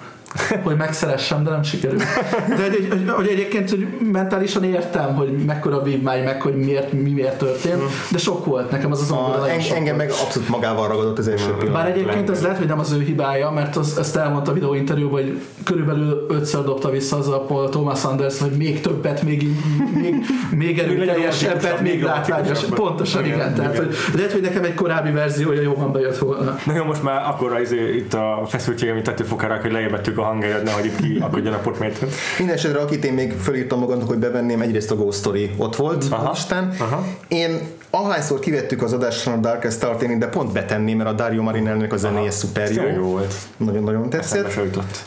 Hogy 0.63 0.75
megszeressem, 0.75 1.43
de 1.43 1.50
nem 1.50 1.63
sikerült. 1.63 2.03
De 2.57 2.69
hogy, 2.69 2.88
hogy, 2.89 3.09
hogy 3.09 3.27
egyébként 3.27 3.69
hogy 3.69 3.88
mentálisan 4.11 4.63
értem, 4.63 5.15
hogy 5.15 5.45
mekkora 5.45 5.81
vívmány, 5.81 6.23
meg 6.23 6.41
hogy 6.41 6.55
miért, 6.55 6.93
mi 6.93 7.09
miért 7.09 7.38
történt, 7.38 7.81
de 8.11 8.17
sok 8.17 8.45
volt 8.45 8.71
nekem 8.71 8.91
az 8.91 9.01
az 9.01 9.11
angol 9.11 9.33
A, 9.33 9.38
nagyon 9.38 9.59
en, 9.59 9.75
engem 9.75 9.95
meg 9.95 10.11
abszolút 10.23 10.50
magával 10.50 10.88
ragadott 10.88 11.17
az 11.17 11.27
első 11.27 11.51
pillanat. 11.51 11.81
Bár 11.81 11.91
egyébként 11.91 12.29
ez 12.29 12.41
lehet, 12.41 12.57
hogy 12.57 12.67
nem 12.67 12.79
az 12.79 12.91
ő 12.91 13.01
hibája, 13.01 13.51
mert 13.51 13.75
az, 13.75 13.97
ezt 13.97 14.15
elmondta 14.15 14.51
a 14.51 14.53
videóinterjúban, 14.53 15.21
hogy 15.21 15.41
körülbelül 15.63 16.25
ötször 16.29 16.63
dobta 16.63 16.89
vissza 16.89 17.17
az 17.17 17.27
a 17.27 17.39
Paul 17.39 17.69
Thomas 17.69 18.03
Anderson, 18.03 18.50
hogy 18.50 18.57
még 18.57 18.81
többet, 18.81 19.23
még, 19.23 19.47
még, 19.93 20.15
még 20.51 20.79
erőteljesebbet, 20.79 21.81
még 21.81 21.91
még 21.91 22.03
látványos. 22.03 22.47
romantikusabb. 22.47 22.88
Pontosan, 22.88 23.25
igen. 23.25 23.38
Igen, 23.38 23.53
Tehát, 23.53 23.77
hogy 23.77 23.95
lehet, 24.15 24.31
hogy 24.31 24.41
nekem 24.41 24.63
egy 24.63 24.73
korábbi 24.73 25.11
verziója 25.11 25.61
jobban 25.61 25.91
bejött 25.91 26.17
volna. 26.17 26.57
Na 26.65 26.73
jó, 26.75 26.83
most 26.83 27.03
már 27.03 27.21
akkor 27.29 27.53
az, 27.53 27.71
itt 27.71 28.13
a 28.13 28.43
feszültség, 28.47 28.89
amit 28.89 29.03
tetőfokára, 29.03 29.57
hogy 29.61 29.71
lejjebettük 29.71 30.17
a 30.22 30.25
hangerőt, 30.25 30.63
nehogy 30.63 30.86
itt 30.86 30.96
ki 30.96 31.18
akadjon 31.20 31.54
a 31.54 31.58
potmétől. 31.58 32.10
Mindenesetre, 32.38 32.80
akit 32.80 33.06
én 33.06 33.13
még 33.13 33.34
fölírtam 33.34 33.80
magamnak, 33.80 34.08
hogy 34.08 34.18
bevenném, 34.18 34.62
egyrészt 34.62 34.92
a 34.92 34.96
Ghost 34.96 35.20
Story 35.20 35.51
ott 35.58 35.75
volt 35.75 36.06
Aha. 36.10 36.28
a 36.28 36.30
listán. 36.30 36.74
Aha. 36.80 37.06
Én 37.28 37.60
ahányszor 37.92 38.40
kivettük 38.40 38.82
az 38.82 38.94
adásra 38.94 39.34
a 39.34 39.38
Darkest 39.38 39.78
Star 39.78 39.96
de 39.96 40.28
pont 40.28 40.54
betenném, 40.54 40.98
mert 40.98 41.10
a 41.10 41.13
Dario 41.13 41.42
Marinelnek 41.42 41.94
a 41.94 41.98
zenéje 41.98 42.32
szuper 42.32 42.72
jó 42.72 42.84
jó. 42.84 43.01
volt. 43.01 43.34
Nagyon-nagyon 43.58 44.10
tetszett. 44.10 44.60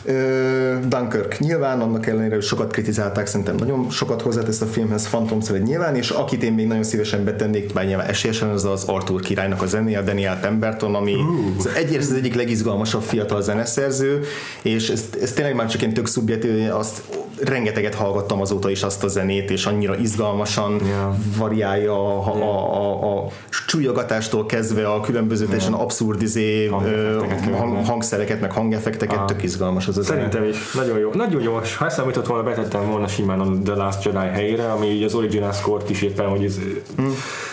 Ö, 0.03 0.75
Dunkirk 0.87 1.39
nyilván, 1.39 1.81
annak 1.81 2.07
ellenére, 2.07 2.33
hogy 2.35 2.43
sokat 2.43 2.71
kritizálták, 2.71 3.27
szerintem 3.27 3.55
nagyon 3.55 3.89
sokat 3.89 4.21
hozzátesz 4.21 4.61
a 4.61 4.65
filmhez, 4.65 5.07
Phantom 5.07 5.39
Thread 5.39 5.63
nyilván, 5.63 5.95
és 5.95 6.09
akit 6.09 6.43
én 6.43 6.53
még 6.53 6.67
nagyon 6.67 6.83
szívesen 6.83 7.23
betennék, 7.23 7.73
bár 7.73 7.85
nyilván 7.85 8.07
esélyesen, 8.07 8.49
az 8.49 8.65
az 8.65 8.83
Arthur 8.83 9.21
királynak 9.21 9.61
a 9.61 9.65
zenéje, 9.65 9.99
a 9.99 10.01
Daniel 10.01 10.39
Pemberton, 10.39 10.95
ami 10.95 11.15
az 11.57 11.69
egyrészt 11.75 12.11
az 12.11 12.17
egyik 12.17 12.35
legizgalmasabb 12.35 13.01
fiatal 13.01 13.41
zeneszerző, 13.41 14.23
és 14.61 14.89
ez, 14.89 15.04
ez 15.21 15.31
tényleg 15.31 15.55
már 15.55 15.69
csak 15.69 15.81
én 15.81 15.93
tök 15.93 16.07
szubjektív, 16.07 16.73
azt 16.73 17.01
rengeteget 17.43 17.95
hallgattam 17.95 18.41
azóta 18.41 18.69
is 18.69 18.83
azt 18.83 19.03
a 19.03 19.07
zenét, 19.07 19.49
és 19.49 19.65
annyira 19.65 19.95
izgalmasan 19.97 20.81
Ja. 20.89 21.15
variálja 21.37 21.93
a, 21.93 22.33
a, 22.33 22.75
a, 22.75 23.17
a 23.17 23.27
csúlyogatástól 23.67 24.45
kezdve 24.45 24.87
a 24.91 24.99
különböző 24.99 25.45
teljesen 25.45 25.73
abszurd 25.73 26.21
izé, 26.21 26.67
Hangeffekteket 26.67 27.55
hang, 27.57 27.85
hangszereket, 27.85 28.41
meg 28.41 28.51
hangeffekteket, 28.51 29.17
Ah. 29.17 29.25
tök 29.25 29.43
izgalmas 29.43 29.87
az 29.87 29.97
a 29.97 30.01
zene. 30.01 30.15
Szerintem 30.19 30.43
is. 30.43 30.71
Nagyon 30.73 30.99
jó. 30.99 31.09
Nagyon 31.13 31.41
jó. 31.41 31.59
Ha 31.77 31.85
eszembe 31.85 32.09
jutott 32.09 32.27
volna, 32.27 32.43
betettem 32.43 32.89
volna 32.89 33.07
simán 33.07 33.39
a 33.39 33.45
The 33.63 33.75
Last 33.75 34.03
Jedi 34.05 34.17
helyére, 34.17 34.71
ami 34.71 34.87
így 34.87 35.03
az 35.03 35.13
original 35.13 35.51
score-t 35.51 35.89
is 35.89 36.01
éppen, 36.01 36.27
hogy 36.27 36.43
ez, 36.43 36.59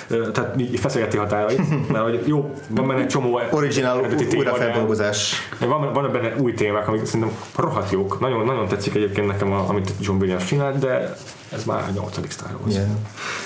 ö, 0.08 0.30
tehát 0.30 0.60
így 0.60 0.78
feszegeti 0.78 1.16
határait, 1.16 1.88
mert 1.92 2.04
hogy 2.04 2.22
jó, 2.26 2.50
van 2.68 2.86
benne 2.86 3.00
egy 3.00 3.06
csomó 3.08 3.40
Original 3.50 4.06
újrafeldolgozás. 4.36 5.34
Van, 5.60 5.92
van 5.92 6.12
benne 6.12 6.34
új 6.38 6.54
témák, 6.54 6.88
amik 6.88 7.04
szerintem 7.04 7.30
rohadt 7.56 7.90
jók. 7.92 8.20
Nagyon, 8.20 8.44
nagyon 8.44 8.68
tetszik 8.68 8.94
egyébként 8.94 9.26
nekem, 9.26 9.52
a, 9.52 9.64
amit 9.72 9.92
John 10.00 10.20
Williams 10.20 10.44
csinált, 10.44 10.78
de 10.78 11.16
ez 11.52 11.64
már 11.64 11.82
a 11.88 11.92
nyolcadik 11.94 12.30
Star 12.30 12.50
Wars. 12.60 12.74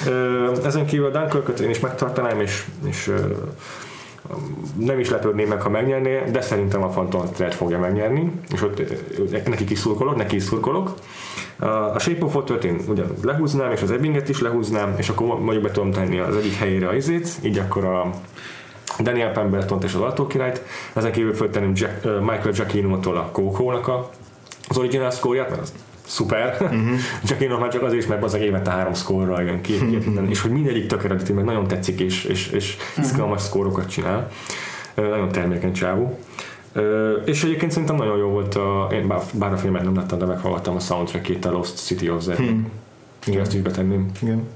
Yeah. 0.04 0.64
Ezen 0.64 0.86
kívül 0.86 1.06
a 1.06 1.10
Dunkirköt 1.10 1.60
én 1.60 1.70
is 1.70 1.80
megtartanám, 1.80 2.40
és, 2.40 2.64
és 2.84 3.12
nem 4.76 4.98
is 4.98 5.10
lepődném 5.10 5.48
meg, 5.48 5.62
ha 5.62 5.68
megnyerné, 5.68 6.22
de 6.30 6.40
szerintem 6.40 6.82
a 6.82 6.86
Phantom 6.86 7.32
Thread 7.32 7.52
fogja 7.52 7.78
megnyerni, 7.78 8.32
és 8.52 8.62
ott 8.62 8.82
neki 9.48 9.64
is 9.68 9.78
szurkolok, 9.78 10.16
neki 10.16 10.36
is 10.36 10.42
szurkolok. 10.42 10.94
A 11.94 11.98
Shape 11.98 12.24
of 12.24 12.34
Water-t 12.34 12.64
én 12.64 12.80
ugyan 12.88 13.14
lehúznám, 13.22 13.72
és 13.72 13.82
az 13.82 13.90
Ebbinget 13.90 14.28
is 14.28 14.40
lehúznám, 14.40 14.94
és 14.96 15.08
akkor 15.08 15.26
mondjuk 15.26 15.62
be 15.62 15.70
tudom 15.70 15.90
tenni 15.90 16.18
az 16.18 16.36
egyik 16.36 16.54
helyére 16.54 16.88
a 16.88 16.94
izét, 16.94 17.28
így 17.42 17.58
akkor 17.58 17.84
a 17.84 18.10
Daniel 18.98 19.32
Pemberton 19.32 19.82
és 19.82 19.94
az 19.94 20.00
Alto 20.00 20.26
királyt, 20.26 20.62
ezen 20.94 21.12
kívül 21.12 21.34
föltenném 21.34 21.72
Jack, 21.74 22.04
Michael 22.04 22.52
Giacchino-tól 22.52 23.16
a 23.16 23.28
Coco-nak 23.32 23.88
a, 23.88 24.10
az 24.68 24.78
original 24.78 25.10
szkórját, 25.10 25.48
mert 25.50 25.62
az 25.62 25.72
szuper. 26.06 26.56
Uh-huh. 26.60 26.98
Giacchino 27.24 27.58
már 27.58 27.70
csak 27.70 27.82
azért 27.82 28.02
is, 28.02 28.08
mert 28.08 28.24
az 28.24 28.34
évente 28.34 28.70
három 28.70 28.94
szkórral 28.94 29.42
jön 29.42 29.60
ki, 29.60 29.74
uh-huh. 29.74 30.30
és 30.30 30.40
hogy 30.40 30.50
mindegyik 30.50 30.86
tök 30.86 31.04
eredeti, 31.04 31.32
meg 31.32 31.44
nagyon 31.44 31.66
tetszik, 31.66 32.00
és, 32.00 32.24
és, 32.24 32.48
és 32.48 32.76
izgalmas 32.98 33.42
szkórokat 33.42 33.88
csinál. 33.88 34.30
Nagyon 34.94 35.28
termékeny 35.28 35.72
csávó. 35.72 36.18
És 37.24 37.44
egyébként 37.44 37.70
szerintem 37.70 37.96
nagyon 37.96 38.16
jó 38.18 38.28
volt, 38.28 38.54
a, 38.54 38.88
én 38.92 39.06
bár, 39.06 39.20
bár 39.32 39.52
a 39.52 39.56
filmet 39.56 39.82
nem 39.82 39.94
láttam, 39.96 40.18
de 40.18 40.24
meghallgattam 40.24 40.74
a 40.76 40.80
soundtrackét, 40.80 41.44
a 41.44 41.50
Lost 41.50 41.84
City 41.84 42.10
of 42.10 42.22
Z. 42.22 42.30
Hmm. 42.36 42.70
Igen, 43.26 43.40
ezt 43.40 43.54
is 43.54 43.60
betenném. 43.60 44.10
Igen. 44.22 44.48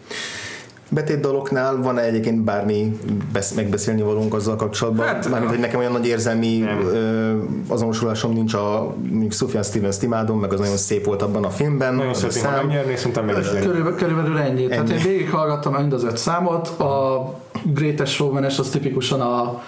Betét 0.92 1.20
daloknál 1.20 1.82
van-e 1.82 2.00
egyébként 2.02 2.40
bármi 2.40 2.98
besz- 3.32 3.54
megbeszélni 3.56 4.02
valónk 4.02 4.34
azzal 4.34 4.56
kapcsolatban? 4.56 5.06
Hát, 5.06 5.28
Mármint, 5.28 5.50
hogy 5.50 5.60
nekem 5.60 5.78
olyan 5.78 5.92
nagy 5.92 6.06
érzelmi 6.06 6.58
Nem. 6.58 6.80
ö, 6.86 7.36
azonosulásom 7.68 8.32
nincs 8.32 8.54
a 8.54 8.94
mondjuk 9.10 9.32
Sufjan 9.32 9.62
Stevens-t 9.62 10.02
imádom, 10.02 10.40
meg 10.40 10.52
az 10.52 10.58
nagyon 10.60 10.76
szép 10.76 11.04
volt 11.04 11.22
abban 11.22 11.44
a 11.44 11.48
filmben. 11.50 11.94
Nagyon 11.94 12.14
szeretném, 12.14 12.44
ha 12.44 12.50
megnyerni, 12.50 12.96
szerintem 12.96 13.24
meg 13.24 13.38
is. 13.38 13.46
Körülbelül, 13.48 13.94
körülbelül 13.98 14.38
ennyi. 14.38 14.66
Tehát 14.66 14.90
Ennyi. 14.90 14.98
én 14.98 15.04
végighallgattam 15.06 15.74
mind 15.74 15.92
az 15.92 16.04
öt 16.04 16.16
számot, 16.16 16.68
a 16.68 17.24
Greatest 17.62 18.12
showman 18.12 18.44
az 18.44 18.68
tipikusan 18.70 19.20
a 19.20 19.62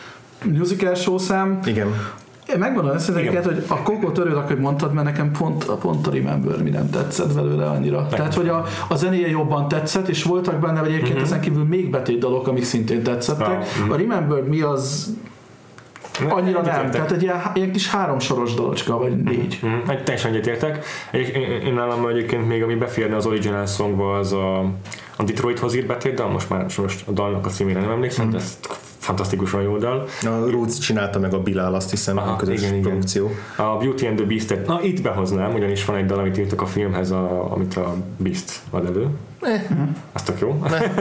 musical 0.45 0.95
show 0.95 1.19
szám. 1.19 1.59
Igen. 1.65 1.87
Én 2.53 2.59
megmondom 2.59 2.95
őszintén, 2.95 3.43
hogy 3.43 3.65
a 3.69 3.83
Coco 3.83 4.11
törőd, 4.11 4.37
hogy 4.37 4.59
mondtad, 4.59 4.93
mert 4.93 5.07
nekem 5.07 5.31
pont, 5.31 5.65
pont 5.65 6.07
a 6.07 6.11
Remember 6.11 6.63
mi 6.63 6.71
nem 6.71 6.91
tetszett 6.91 7.35
belőle 7.35 7.67
annyira. 7.67 8.07
Tehát, 8.07 8.35
hogy 8.35 8.49
a, 8.49 8.65
a 8.89 8.95
zenéje 8.97 9.29
jobban 9.29 9.69
tetszett, 9.69 10.09
és 10.09 10.23
voltak 10.23 10.59
benne 10.59 10.83
egyébként 10.83 11.15
Mhm. 11.15 11.23
ezen 11.23 11.41
kívül 11.41 11.65
még 11.65 11.91
betét 11.91 12.19
dalok, 12.19 12.49
amik 12.49 12.65
szintén 12.65 13.03
tetszettek. 13.03 13.49
Ah, 13.49 13.65
mhm. 13.83 13.93
A 13.93 13.97
Remember 13.97 14.43
mi 14.43 14.61
az 14.61 15.15
annyira 16.29 16.61
nem. 16.61 16.71
Egyetértek. 16.71 16.91
Tehát 16.93 17.13
egy 17.13 17.23
ilyen, 17.23 17.41
ilyen 17.55 17.73
kis 17.73 17.89
háromsoros 17.89 18.55
dolocska, 18.55 18.99
vagy 18.99 19.23
négy. 19.23 19.61
Mm, 19.67 19.89
egy 19.89 20.03
teljesen 20.03 20.31
egyetértek. 20.31 20.85
Egy, 21.11 21.29
én, 21.65 21.75
nálam 21.75 22.07
egyébként 22.09 22.49
még 22.49 22.63
ami 22.63 22.75
beférne 22.75 23.17
az 23.17 23.27
original 23.27 23.67
songba 23.67 24.19
az 24.19 24.33
a, 24.33 24.59
a 25.17 25.23
Detroithoz 25.25 25.75
írt 25.75 25.87
betét, 25.87 26.15
de 26.15 26.25
most 26.25 26.51
már 26.51 26.67
most 26.77 27.09
a 27.09 27.11
dalnak 27.11 27.47
a 27.47 27.49
címére 27.49 27.81
nem 27.81 27.91
emlékszem, 27.91 28.31
de 28.31 28.37
ez 28.37 28.59
fantasztikusan 29.13 29.63
jó 29.63 29.77
dal. 29.77 30.07
A 30.23 30.51
Roots 30.51 30.79
csinálta 30.79 31.19
meg 31.19 31.35
a 31.35 31.43
Bilal, 31.43 31.75
azt 31.75 31.91
hiszem, 31.91 32.19
Aha, 32.19 32.31
a 32.31 32.37
közös 32.37 32.61
igen, 32.61 32.75
igen. 32.75 32.83
produkció. 32.83 33.31
A 33.57 33.77
Beauty 33.77 34.07
and 34.07 34.17
the 34.17 34.27
Beast-et, 34.27 34.67
na 34.67 34.83
itt 34.83 35.03
behoznám, 35.03 35.55
ugyanis 35.55 35.85
van 35.85 35.97
egy 35.97 36.07
dal, 36.07 36.19
amit 36.19 36.39
írtak 36.39 36.61
a 36.61 36.67
filmhez, 36.67 37.11
a, 37.11 37.53
amit 37.53 37.77
a 37.77 37.95
Beast 38.17 38.61
ad 38.71 38.87
elő. 38.87 39.09
Eh, 39.41 39.63
Az 40.13 40.23
tök 40.23 40.41
jó. 40.41 40.59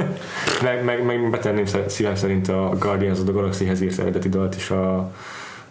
meg, 0.63 0.83
meg, 0.85 1.05
meg 1.05 1.29
betenném 1.29 1.65
szívem 1.87 2.15
szerint 2.15 2.47
a 2.47 2.75
Guardians 2.79 3.17
of 3.19 3.23
the 3.23 3.33
Galaxy-hez 3.33 3.81
írt 3.81 3.99
eredeti 3.99 4.29
dalt 4.29 4.55
is 4.55 4.69
a 4.69 5.11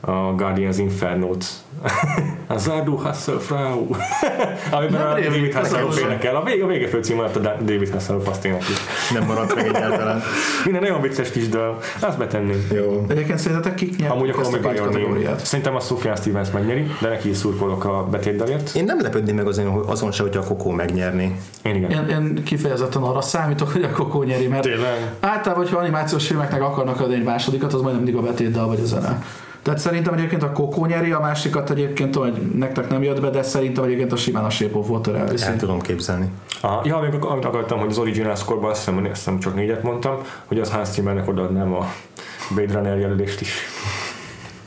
a 0.00 0.35
Guardians 0.37 0.78
Inferno-t. 0.78 1.45
a 2.47 2.59
Zardu 2.59 2.97
Hasselfrau. 2.97 3.87
Amiben 4.71 5.00
Nem 5.00 5.11
a 5.11 5.21
David 5.21 5.54
Hasselhoff 5.54 5.99
énekel. 5.99 6.37
A 6.37 6.42
vége, 6.42 6.64
a 6.64 6.66
vége 6.66 6.88
főcím 6.88 7.19
alatt 7.19 7.37
a 7.37 7.40
David 7.40 7.90
Hasselhoff 7.90 8.26
azt 8.26 8.45
énekli. 8.45 8.75
Nem 9.14 9.25
maradt 9.26 9.54
meg 9.54 9.66
egyáltalán. 9.66 10.23
Minden 10.64 10.83
nagyon 10.83 11.00
vicces 11.00 11.30
kis 11.30 11.49
dal. 11.49 11.78
Azt 12.00 12.19
betenném. 12.19 12.66
Jó. 12.75 13.04
Egyébként 13.09 13.38
szerintetek 13.38 13.75
kik 13.75 13.97
nyert 13.97 14.12
Amúgy 14.12 14.30
a 14.30 14.61
Bajon 14.62 14.87
kategóriát? 14.87 15.47
Szerintem 15.47 15.75
a 15.75 15.80
Sufjan 15.80 16.16
Stevens 16.16 16.50
megnyeri, 16.50 16.87
de 17.00 17.09
neki 17.09 17.28
is 17.28 17.37
szurkolok 17.37 17.85
a 17.85 18.07
betétdalért. 18.11 18.75
Én 18.75 18.85
nem 18.85 19.00
lepődném 19.00 19.35
meg 19.35 19.47
azon, 19.47 19.85
azon 19.87 20.12
se, 20.12 20.23
hogy 20.23 20.37
a 20.37 20.40
Kokó 20.45 20.71
megnyerni. 20.71 21.37
Én 21.62 21.75
igen. 21.75 21.90
Én, 21.90 22.09
én 22.09 22.45
kifejezetten 22.45 23.02
arra 23.02 23.21
számítok, 23.21 23.73
hogy 23.73 23.83
a 23.83 23.90
Kokó 23.90 24.23
nyeri, 24.23 24.47
mert 24.47 24.62
Tényleg? 24.62 25.14
általában, 25.21 25.64
hogyha 25.64 25.78
animációs 25.78 26.26
filmeknek 26.26 26.62
akarnak 26.62 27.00
adni 27.00 27.14
egy 27.14 27.25
másodikat, 27.25 27.73
az 27.73 27.80
majdnem 27.80 28.04
mindig 28.04 28.23
a 28.23 28.26
betétdal 28.26 28.66
vagy 28.66 28.80
a 28.80 28.85
zene. 28.85 29.23
Tehát 29.62 29.79
szerintem 29.79 30.14
egyébként 30.14 30.43
a 30.43 30.52
Kokó 30.52 30.87
nyeri, 30.87 31.12
a 31.12 31.21
másikat 31.21 31.71
egyébként, 31.71 32.14
hogy 32.14 32.33
nektek 32.55 32.88
nem 32.88 33.02
jött 33.02 33.21
be, 33.21 33.31
de 33.31 33.43
szerintem 33.43 33.85
egyébként 33.85 34.12
a 34.12 34.17
simán 34.17 34.45
a 34.45 34.50
Shape 34.50 34.79
of 34.79 34.88
Water 34.88 35.14
El 35.14 35.21
elviszi. 35.21 35.57
tudom 35.57 35.81
képzelni. 35.81 36.31
Aha, 36.61 36.83
ja, 36.85 36.99
még 36.99 37.25
amit 37.25 37.45
akartam, 37.45 37.79
hogy 37.79 37.88
az 37.90 37.99
original 37.99 38.35
score-ban 38.35 38.71
azt 38.71 38.79
hiszem, 38.79 38.97
azt 39.05 39.14
hiszem 39.14 39.38
csak 39.38 39.55
négyet 39.55 39.83
mondtam, 39.83 40.17
hogy 40.47 40.61
az 40.61 40.71
Hans 40.71 40.88
Zimmernek 40.88 41.29
odaadnám 41.29 41.75
a 41.75 41.93
Blade 42.55 42.73
Runner 42.73 42.99
jelölést 42.99 43.40
is. 43.40 43.55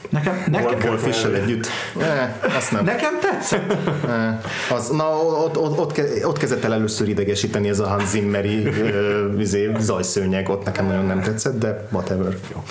Nekem, 0.10 0.44
nekem, 0.52 0.90
Wolf 0.90 1.26
együtt. 1.34 1.68
Eh, 2.00 2.36
azt 2.56 2.72
nem. 2.72 2.84
nekem 2.86 3.20
tetszett. 3.22 3.72
Eh, 4.08 4.38
Az, 4.78 4.90
na, 4.90 5.04
ott, 5.18 5.58
ott, 5.58 5.78
ott, 5.80 5.98
ott 6.26 6.38
kezdett 6.38 6.64
el 6.64 6.74
először 6.74 7.08
idegesíteni 7.10 7.70
ez 7.70 7.80
a 7.80 7.88
Hans 7.88 8.08
Zimmeri 8.08 8.66
ö, 8.66 9.38
izé, 9.40 9.72
zajszőnyeg, 9.80 10.50
ott 10.50 10.64
nekem 10.66 10.86
nagyon 10.88 11.06
nem 11.06 11.22
tetszett, 11.22 11.58
de 11.60 11.88
whatever. 11.92 12.38
Jó. 12.54 12.64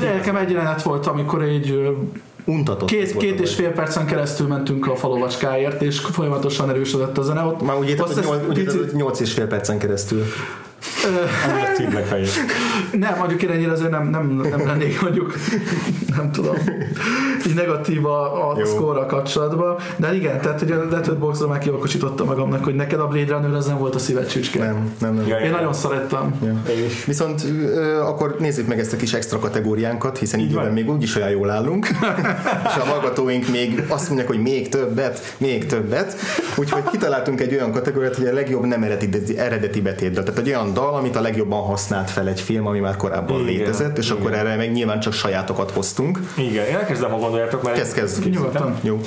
De 0.00 0.12
nekem 0.12 0.36
egy 0.36 0.50
jelenet 0.50 0.82
volt, 0.82 1.06
amikor 1.06 1.42
egy 1.42 1.96
Untatott. 2.44 2.88
két, 2.88 3.16
két 3.16 3.40
és 3.40 3.54
fél 3.54 3.70
percen 3.70 4.06
keresztül 4.06 4.46
mentünk 4.46 4.86
a 4.86 4.96
falovacskáért, 4.96 5.82
és 5.82 5.98
folyamatosan 5.98 6.68
erősödött 6.70 7.18
a 7.18 7.22
zene. 7.22 7.42
Ott 7.42 7.62
Már 7.62 7.76
úgy 7.76 7.94
picit- 7.94 8.24
hogy 8.24 8.90
8 8.94 9.20
és 9.20 9.32
fél 9.32 9.46
percen 9.46 9.78
keresztül. 9.78 10.24
Tíblek 11.76 12.04
fejét. 12.06 12.28
Nem, 12.92 13.14
mondjuk 13.18 13.42
én 13.42 13.50
ennyire 13.50 13.72
azért 13.72 13.90
nem, 13.90 14.08
nem, 14.08 14.26
nem 14.50 14.66
lennék 14.66 15.00
mondjuk, 15.00 15.34
nem 16.16 16.32
tudom, 16.32 16.56
így 17.46 17.54
negatív 17.54 18.06
a, 18.06 18.50
a 18.50 18.54
Jó. 18.58 18.64
szkóra 18.64 19.06
kapcsolatban, 19.06 19.76
de 19.96 20.14
igen, 20.14 20.40
tehát 20.40 20.58
hogy 20.58 20.70
a 20.70 20.84
Letterboxdon 20.90 21.48
már 21.48 21.58
kiokosítottam 21.58 22.26
magamnak, 22.26 22.64
hogy 22.64 22.74
neked 22.74 23.00
a 23.00 23.06
Blade 23.08 23.32
Runner 23.34 23.54
az 23.54 23.66
nem 23.66 23.78
volt 23.78 23.94
a 23.94 23.98
szíved 23.98 24.26
csücske. 24.26 24.58
Nem, 24.58 24.92
nem, 24.98 25.14
nem. 25.14 25.26
Ja, 25.26 25.38
Én 25.38 25.50
nagyon 25.50 25.72
szerettem. 25.72 26.34
Ja. 26.42 26.72
Én 26.72 26.84
is. 26.84 27.04
Viszont 27.04 27.44
ö, 27.44 28.00
akkor 28.00 28.36
nézzük 28.38 28.66
meg 28.66 28.78
ezt 28.78 28.92
a 28.92 28.96
kis 28.96 29.12
extra 29.12 29.38
kategóriánkat, 29.38 30.18
hiszen 30.18 30.40
Így 30.40 30.46
időben 30.46 30.64
van. 30.64 30.72
még 30.74 30.90
úgyis 30.90 31.16
olyan 31.16 31.30
jól 31.30 31.50
állunk, 31.50 31.86
és 32.68 32.76
a 32.80 32.84
hallgatóink 32.86 33.48
még 33.48 33.82
azt 33.88 34.06
mondják, 34.06 34.28
hogy 34.28 34.42
még 34.42 34.68
többet, 34.68 35.34
még 35.38 35.66
többet, 35.66 36.16
úgyhogy 36.56 36.82
kitaláltunk 36.90 37.40
egy 37.40 37.54
olyan 37.54 37.72
kategóriát, 37.72 38.16
hogy 38.16 38.26
a 38.26 38.32
legjobb 38.32 38.64
nem 38.64 38.82
eredeti, 38.82 39.38
eredeti 39.38 39.80
betétdal, 39.80 40.22
tehát 40.24 40.40
egy 40.40 40.48
olyan 40.48 40.72
dal, 40.74 40.93
amit 40.94 41.16
a 41.16 41.20
legjobban 41.20 41.62
használt 41.62 42.10
fel 42.10 42.28
egy 42.28 42.40
film, 42.40 42.66
ami 42.66 42.78
már 42.78 42.96
korábban 42.96 43.40
Igen, 43.40 43.52
létezett, 43.52 43.98
és 43.98 44.06
igen. 44.10 44.18
akkor 44.18 44.32
erre 44.32 44.56
meg 44.56 44.72
nyilván 44.72 45.00
csak 45.00 45.12
sajátokat 45.12 45.70
hoztunk. 45.70 46.18
Igen, 46.36 46.66
én 46.66 46.74
elkezdem, 46.74 47.10
ha 47.10 47.18
gondoljátok, 47.18 47.62
mert 47.62 47.76
Kezd, 47.76 47.94
kezd. 47.94 48.30
Nyugodtan. 48.30 48.76
Jó. 48.80 49.00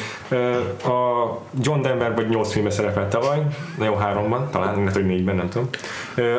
A 0.83 1.37
John 1.61 1.81
Denver 1.81 2.15
vagy 2.15 2.29
8 2.29 2.51
filmben 2.51 2.73
szerepelt 2.73 3.09
tavaly, 3.09 3.41
na 3.77 3.85
jó, 3.85 3.93
háromban, 3.93 4.47
talán, 4.51 4.77
lehet, 4.77 4.93
hogy 4.93 5.05
négyben, 5.05 5.35
nem 5.35 5.49
tudom. 5.49 5.69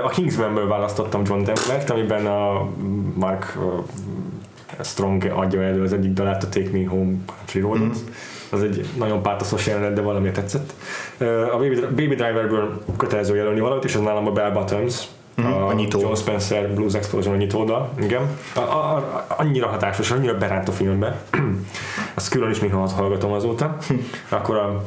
A 0.05 0.09
Kingsmanből 0.09 0.69
választottam 0.69 1.23
John 1.25 1.43
Denvert, 1.43 1.91
amiben 1.91 2.27
a 2.27 2.69
Mark 3.15 3.59
Strong 4.83 5.33
adja 5.35 5.63
elő 5.63 5.83
az 5.83 5.93
egyik 5.93 6.13
dalát, 6.13 6.43
a 6.43 6.49
Take 6.49 6.71
Me 6.73 6.89
Home 6.89 7.13
Country 7.27 7.61
Roadot. 7.61 7.97
Az 8.51 8.63
egy 8.63 8.87
nagyon 8.99 9.23
pártaszos 9.23 9.67
jelenet, 9.67 9.93
de 9.93 10.01
valamiért 10.01 10.35
tetszett. 10.35 10.75
A 11.53 11.57
Baby, 11.57 11.81
Baby 11.81 12.15
Driverből 12.15 12.83
kötelező 12.97 13.37
jelölni 13.37 13.61
valamit, 13.61 13.85
és 13.85 13.95
az 13.95 14.01
nálam 14.01 14.27
a 14.27 14.31
Bell 14.31 14.51
Bottoms. 14.51 15.03
A 15.45 15.73
nyitó. 15.73 16.01
John 16.01 16.15
Spencer 16.15 16.75
Blues 16.75 16.95
Explosion 16.95 17.35
a 17.35 17.37
nyitódal, 17.37 17.93
igen. 18.01 18.23
A, 18.55 18.61
a, 18.61 18.97
a, 18.97 19.27
annyira 19.29 19.67
hatásos, 19.67 20.11
annyira 20.11 20.39
beránt 20.39 20.69
a 20.69 20.73
filmbe. 20.73 21.21
Azt 22.15 22.29
külön 22.29 22.51
is 22.51 22.61
még 22.61 22.73
hallgatom 22.73 23.33
azóta. 23.33 23.77
Akkor 24.29 24.57
a, 24.57 24.85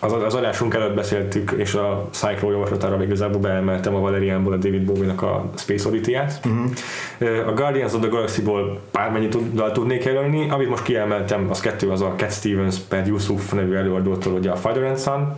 az, 0.00 0.12
az 0.12 0.34
adásunk 0.34 0.74
előtt 0.74 0.94
beszéltük, 0.94 1.54
és 1.56 1.74
a 1.74 2.08
Cyclo 2.10 2.50
javaslatára 2.50 3.02
igazából 3.02 3.40
beemeltem 3.40 3.94
a 3.94 3.98
Valerianból 3.98 4.52
a 4.52 4.56
David 4.56 4.84
Bowie-nak 4.84 5.22
a 5.22 5.50
Space 5.56 5.88
Oddity-ját. 5.88 6.40
Uh-huh. 6.44 7.48
A 7.48 7.52
Guardians 7.52 7.92
of 7.92 8.00
the 8.00 8.08
Galaxy-ból 8.08 8.80
bármennyi 8.92 9.28
dal 9.52 9.72
tudnék 9.72 10.04
jelölni, 10.04 10.50
amit 10.50 10.68
most 10.68 10.82
kiemeltem, 10.82 11.46
az 11.50 11.60
kettő, 11.60 11.90
az 11.90 12.00
a 12.00 12.14
Cat 12.16 12.32
Stevens 12.32 12.76
per 12.78 13.06
Yusuf 13.06 13.52
nevű 13.52 13.74
előadótól, 13.74 14.32
ugye 14.32 14.50
a 14.50 14.56
Father 14.56 14.82
and 14.82 14.98
Son, 14.98 15.36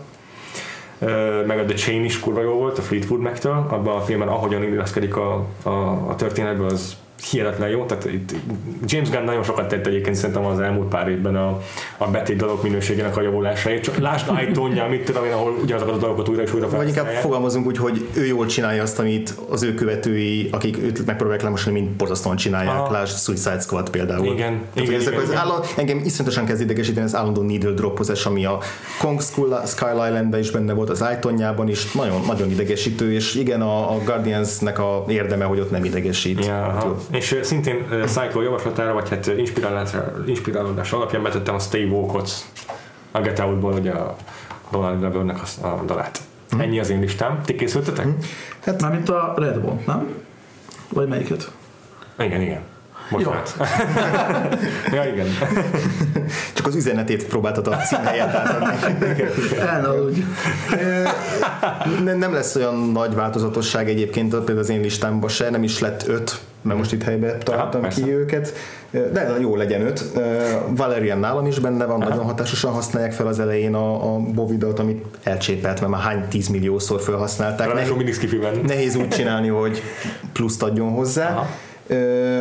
meg 1.47 1.59
a 1.59 1.65
The 1.65 1.75
Chain 1.75 2.05
is 2.05 2.21
kurva 2.21 2.41
jó 2.41 2.53
volt 2.53 2.79
a 2.79 2.83
Fleetwood 2.83 3.21
Mac-től, 3.21 3.67
abban 3.69 3.97
a 3.97 4.01
filmben 4.01 4.29
ahogyan 4.29 4.63
illeszkedik 4.63 5.17
a, 5.17 5.47
a, 5.63 5.71
a 6.09 6.15
történetbe, 6.17 6.65
az 6.65 6.97
hihetetlen 7.31 7.69
jó, 7.69 7.85
tehát 7.85 8.05
itt 8.05 8.35
James 8.85 9.11
Gunn 9.11 9.25
nagyon 9.25 9.43
sokat 9.43 9.69
tett 9.69 9.87
egyébként 9.87 10.17
szerintem 10.17 10.45
az 10.45 10.61
elmúlt 10.61 10.88
pár 10.88 11.09
évben 11.09 11.37
a, 11.37 11.61
a 11.97 12.07
betét 12.11 12.37
dalok 12.37 12.62
minőségének 12.62 13.17
a 13.17 13.23
javulásáért, 13.23 13.83
csak 13.83 13.97
lásd 13.97 14.31
iTunes-ja, 14.49 14.87
mit 14.87 15.05
tudom 15.05 15.25
én, 15.25 15.33
ahol 15.33 15.57
ugyanazokat 15.62 15.95
a 15.95 15.99
dalokat 15.99 16.29
újra 16.29 16.43
és 16.43 16.55
újra 16.55 16.69
Vagy 16.69 16.88
inkább 16.88 17.07
fogalmazunk 17.07 17.67
úgy, 17.67 17.77
hogy 17.77 18.09
ő 18.14 18.27
jól 18.27 18.47
csinálja 18.47 18.83
azt, 18.83 18.99
amit 18.99 19.35
az 19.49 19.62
ő 19.62 19.75
követői, 19.75 20.49
akik 20.53 20.79
őt 20.83 21.07
megpróbálják 21.07 21.45
lemosni, 21.45 21.73
mind 21.73 21.88
borzasztóan 21.88 22.37
csinálják. 22.37 22.75
Aha. 22.75 22.93
Lásd 22.93 23.17
Suicide 23.17 23.61
Squad 23.61 23.91
például. 23.91 24.27
Igen, 24.27 24.62
Tehát, 24.75 24.88
igen, 24.88 25.01
ezek 25.01 25.12
igen, 25.12 25.25
az 25.25 25.29
igen. 25.29 25.41
állandó, 25.41 25.64
engem 25.77 26.01
iszonyatosan 26.05 26.45
kezd 26.45 26.61
idegesíteni 26.61 27.07
az 27.07 27.14
állandó 27.14 27.43
needle 27.43 27.71
dropozás, 27.71 28.27
ami 28.27 28.45
a 28.45 28.59
Kong 28.99 29.23
Skull, 29.23 29.62
Skull 29.67 30.07
Islandben 30.07 30.41
is 30.41 30.51
benne 30.51 30.73
volt, 30.73 30.91
az 30.91 31.05
iTunes-jában 31.17 31.69
is 31.69 31.93
nagyon, 31.93 32.21
nagyon 32.27 32.51
idegesítő, 32.51 33.12
és 33.12 33.35
igen, 33.35 33.61
a, 33.61 33.95
a 33.95 33.99
Guardians-nek 34.05 34.79
a 34.79 35.05
érdeme, 35.09 35.45
hogy 35.45 35.61
ott 35.61 35.71
nem 35.71 35.85
idegesít. 35.85 36.47
Jó. 36.47 37.18
És 37.19 37.39
szintén 37.43 37.87
uh, 37.91 38.05
Cyclo 38.05 38.43
javaslatára, 38.43 38.93
vagy 38.93 39.09
hát 39.09 39.31
inspirálódás 40.27 40.93
alapján 40.93 41.23
betettem 41.23 41.55
a 41.55 41.59
Stay 41.59 41.85
Walkot 41.85 42.31
a 43.11 43.21
Get 43.21 43.39
Out-ból, 43.39 43.73
ugye 43.73 43.91
a 43.91 44.17
Donald 44.71 44.99
Glovernek 44.99 45.37
a, 45.63 45.67
a 45.67 45.83
dalát. 45.87 46.21
Mhm. 46.51 46.61
Ennyi 46.61 46.79
az 46.79 46.91
én 46.91 47.01
listám. 47.01 47.41
Ti 47.45 47.55
készültetek? 47.55 48.07
Mármint 48.81 49.09
a 49.09 49.35
Red 49.37 49.61
Bond, 49.61 49.87
nem? 49.87 50.15
Vagy 50.89 51.09
melyiket? 51.09 51.51
Igen, 52.19 52.41
igen. 52.41 52.61
Bocsánat. 53.11 53.57
ja, 54.93 55.05
igen. 55.05 55.27
Csak 56.55 56.67
az 56.67 56.75
üzenetét 56.75 57.27
próbáltad 57.27 57.67
a 57.67 57.77
címhelyet 57.77 58.35
átadni. 58.35 59.23
Elnaludj. 59.59 60.21
nem, 62.05 62.19
nem 62.19 62.33
lesz 62.33 62.55
olyan 62.55 62.75
nagy 62.75 63.15
változatosság 63.15 63.89
egyébként 63.89 64.31
például 64.31 64.59
az 64.59 64.69
én 64.69 64.81
listámban 64.81 65.29
se, 65.29 65.51
nem 65.51 65.63
is 65.63 65.79
lett 65.79 66.07
öt, 66.07 66.41
mert 66.62 66.79
most 66.79 66.92
itt 66.92 67.03
helybe 67.03 67.38
találtam 67.38 67.81
Aha, 67.81 67.90
ki 67.90 68.01
persze. 68.01 68.16
őket. 68.16 68.53
De 68.90 69.37
jó 69.40 69.57
legyen 69.57 69.81
öt. 69.81 70.05
Valerian 70.68 71.18
nálam 71.18 71.47
is 71.47 71.59
benne 71.59 71.85
van, 71.85 71.99
nagyon 71.99 72.25
hatásosan 72.25 72.73
használják 72.73 73.12
fel 73.12 73.27
az 73.27 73.40
elején 73.40 73.75
a, 73.75 74.14
a 74.14 74.18
Bovidot, 74.18 74.79
amit 74.79 75.05
elcsépelt, 75.23 75.81
mert 75.81 75.92
már 75.92 76.03
hány 76.03 76.29
tízmilliószor 76.29 77.01
felhasználták. 77.01 77.66
Ráadásul 77.66 77.97
Nehéz, 77.97 77.97
mindig 77.97 78.14
skifiben. 78.14 78.61
nehéz 78.66 78.97
úgy 78.97 79.09
csinálni, 79.09 79.49
hogy 79.49 79.83
pluszt 80.33 80.62
adjon 80.62 80.90
hozzá. 80.90 81.31
Aha. 81.31 81.47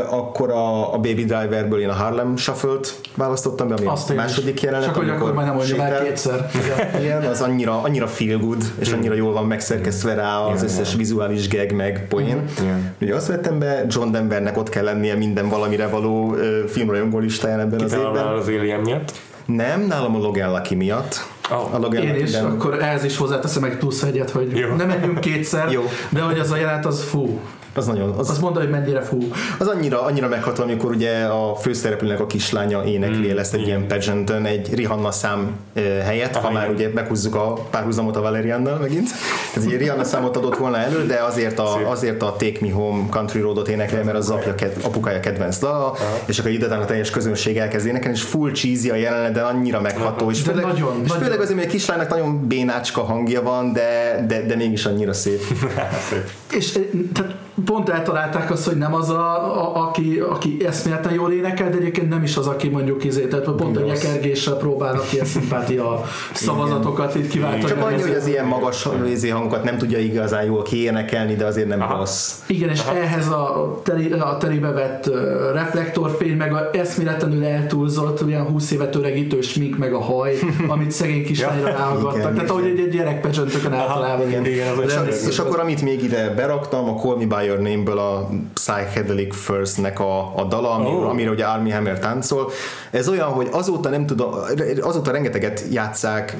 Akkor 0.09 0.51
a, 0.51 0.93
a 0.93 0.97
Baby 0.97 1.25
Driverből 1.25 1.81
én 1.81 1.89
a 1.89 1.93
Harlem 1.93 2.37
Shuffle-t 2.37 2.99
választottam 3.15 3.67
be, 3.67 3.73
ami 3.73 3.85
Azt 3.85 4.09
a 4.09 4.13
második 4.13 4.61
jelenet. 4.61 4.85
Csak 4.85 4.95
hogy 4.95 5.09
akkor 5.09 5.33
már 5.33 5.45
nem 5.45 5.55
mondja 5.55 5.75
már 5.75 6.03
kétszer. 6.03 6.49
Igen. 7.01 7.23
Az 7.23 7.41
annyira, 7.41 7.81
annyira 7.81 8.07
feel 8.07 8.37
good, 8.37 8.63
és 8.79 8.91
annyira 8.91 9.13
jól 9.13 9.33
van 9.33 9.45
megszerkesztve 9.45 10.13
rá 10.13 10.37
az 10.37 10.51
Igen, 10.51 10.63
összes 10.63 10.87
igen. 10.87 10.97
vizuális 10.97 11.49
gag 11.49 11.71
meg 11.71 12.05
poén. 12.09 12.43
Igen. 12.61 12.95
Ugye 13.01 13.15
azt 13.15 13.27
vettem 13.27 13.59
be, 13.59 13.85
John 13.89 14.11
Denvernek 14.11 14.57
ott 14.57 14.69
kell 14.69 14.83
lennie 14.83 15.15
minden 15.15 15.49
valamire 15.49 15.87
való 15.87 16.35
filmrajongó 16.67 17.19
listáján 17.19 17.59
ebben 17.59 17.79
az 17.81 17.91
Kitalálnál 17.91 18.23
évben. 18.23 18.37
az 18.37 18.47
Alien 18.47 18.79
miatt. 18.79 19.11
Nem, 19.45 19.81
nálam 19.81 20.15
a 20.15 20.19
Logan 20.19 20.51
Lucky 20.51 20.75
miatt. 20.75 21.27
Oh. 21.51 21.73
A 21.73 21.79
Logan 21.79 22.03
Én 22.03 22.15
is, 22.15 22.33
akkor 22.33 22.81
ehhez 22.81 23.03
is 23.03 23.17
hozzáteszem 23.17 23.63
egy 23.63 23.77
plusz 23.77 24.03
egyet, 24.03 24.29
hogy 24.29 24.57
Jó. 24.57 24.75
nem 24.75 24.87
menjünk 24.87 25.19
kétszer, 25.19 25.71
Jó. 25.71 25.83
de 26.09 26.21
hogy 26.21 26.39
az 26.39 26.51
a 26.51 26.55
jelenet 26.57 26.85
az 26.85 27.03
fú. 27.03 27.39
Az 27.77 27.85
nagyon, 27.85 28.09
az, 28.09 28.29
Azt 28.29 28.41
mondta, 28.41 28.59
hogy 28.59 28.69
mennyire 28.69 29.01
fú. 29.01 29.17
az 29.59 29.67
annyira, 29.67 30.01
annyira 30.01 30.27
megható, 30.27 30.63
amikor 30.63 30.91
ugye 30.91 31.23
a 31.23 31.55
főszereplőnek 31.55 32.19
a 32.19 32.25
kislánya 32.25 32.83
énekli 32.83 33.29
el 33.29 33.39
ezt 33.39 33.53
egy 33.53 33.67
ilyen 33.67 33.87
pageanton, 33.87 34.45
egy 34.45 34.73
Rihanna 34.73 35.11
szám 35.11 35.55
helyett, 36.03 36.35
ha 36.35 36.39
Aha, 36.39 36.51
már 36.51 36.63
igen. 36.63 36.75
ugye 36.75 36.89
meghúzzuk 36.93 37.35
a 37.35 37.53
párhuzamot 37.53 38.15
a 38.15 38.21
Valeriannal 38.21 38.77
megint. 38.77 39.09
Ez 39.55 39.63
egy 39.63 39.77
Rihanna 39.77 40.03
számot 40.03 40.37
adott 40.37 40.57
volna 40.57 40.77
elő, 40.77 41.05
de 41.05 41.23
azért 41.27 41.59
a, 41.59 41.73
Szép. 41.77 41.87
azért 41.87 42.21
a 42.21 42.35
Take 42.37 42.57
Me 42.61 42.71
Home 42.71 43.03
Country 43.09 43.39
Roadot 43.39 43.67
énekel, 43.67 44.03
mert 44.03 44.17
az 44.17 44.29
apja, 44.29 44.55
ked, 44.55 44.77
apukája 44.81 45.19
kedvenc 45.19 45.57
dala, 45.59 45.95
és 46.25 46.39
akkor 46.39 46.51
ide 46.51 46.75
a 46.75 46.85
teljes 46.85 47.09
közönség 47.09 47.57
elkezd 47.57 47.87
énekelni, 47.87 48.17
és 48.17 48.23
full 48.23 48.51
cheesy 48.51 48.89
a 48.89 48.95
jelenet, 48.95 49.31
de 49.31 49.41
annyira 49.41 49.81
megható, 49.81 50.29
és 50.31 50.41
De 50.41 50.51
főleg, 50.51 50.65
nagyon, 50.65 50.99
és 51.03 51.07
nagyon. 51.09 51.23
főleg 51.23 51.39
azért, 51.39 51.57
hogy 51.59 51.67
a 51.67 51.71
kislánynak 51.71 52.09
nagyon 52.09 52.47
bénácska 52.47 53.01
hangja 53.01 53.41
van, 53.41 53.73
de, 53.73 54.23
de, 54.27 54.45
de 54.45 54.55
mégis 54.55 54.85
annyira 54.85 55.13
szép. 55.13 55.41
És 56.57 56.75
eh, 56.75 56.81
tehát 57.13 57.35
pont 57.65 57.89
eltalálták 57.89 58.51
azt, 58.51 58.67
hogy 58.67 58.77
nem 58.77 58.93
az, 58.93 59.09
a, 59.09 59.55
a, 59.63 59.87
aki, 59.87 60.19
aki 60.29 60.57
eszméletlen 60.65 61.13
jól 61.13 61.31
énekel, 61.31 61.69
de 61.69 61.77
egyébként 61.77 62.09
nem 62.09 62.23
is 62.23 62.37
az, 62.37 62.47
aki 62.47 62.67
mondjuk 62.69 63.03
izé, 63.03 63.27
tehát 63.27 63.45
pont 63.45 63.77
a 63.77 63.81
nyekergéssel 63.81 64.55
próbálnak 64.55 65.13
ilyen 65.13 65.25
szimpátia 65.25 66.01
szavazatokat 66.33 67.15
itt 67.15 67.29
kiváltani. 67.29 67.63
Csak 67.63 67.85
annyi, 67.85 68.01
hogy 68.01 68.13
az 68.13 68.27
ilyen 68.27 68.45
magas 68.45 68.87
vízi 69.03 69.29
hangokat 69.29 69.63
nem 69.63 69.77
tudja 69.77 69.99
igazán 69.99 70.43
jól 70.43 70.61
kiénekelni, 70.61 71.35
de 71.35 71.45
azért 71.45 71.67
nem 71.67 71.81
Aha. 71.81 71.97
rossz. 71.97 72.33
Igen, 72.47 72.69
és 72.69 72.81
ehhez 72.95 73.27
a, 73.27 73.79
teri, 73.83 74.11
a 74.11 74.37
terébe 74.39 74.71
vett 74.71 75.09
reflektorfény, 75.53 76.35
meg 76.37 76.53
a 76.53 76.69
eszméletlenül 76.73 77.45
eltúlzott, 77.45 78.23
olyan 78.23 78.45
20 78.45 78.71
évet 78.71 78.95
öregítő 78.95 79.41
smink, 79.41 79.77
meg 79.77 79.93
a 79.93 79.99
haj, 79.99 80.35
amit 80.67 80.91
szegény 80.91 81.25
kislányra 81.25 81.67
ráhallgattak. 81.67 82.19
igen, 82.19 82.33
Tehát 82.33 82.49
ahogy 82.49 82.65
egy, 82.65 82.79
egy 82.79 82.89
gyerek 82.89 83.21
pecsöntökön 83.21 83.73
általában. 83.73 84.27
igen, 84.27 84.45
igen, 84.45 84.65
és, 85.07 85.27
és 85.27 85.39
akkor 85.39 85.59
amit 85.59 85.81
még 85.81 86.03
ide 86.03 86.29
beraktam, 86.29 86.89
a 86.89 86.93
Call 86.93 87.17
Me 87.17 87.25
By 87.25 87.46
Your 87.47 87.59
Name-ből 87.59 87.97
a 87.97 88.29
Psychedelic 88.53 89.35
First-nek 89.35 89.99
a, 89.99 90.35
a 90.35 90.43
dala, 90.43 90.71
ami, 90.73 90.85
Oh. 90.87 91.09
amire 91.09 91.29
ugye 91.29 91.45
Army 91.45 91.69
Hammer 91.69 91.99
táncol. 91.99 92.51
Ez 92.91 93.09
olyan, 93.09 93.27
hogy 93.27 93.47
azóta 93.51 93.89
nem 93.89 94.05
tudom, 94.05 94.33
azóta 94.81 95.11
rengeteget 95.11 95.63
játszák, 95.71 96.37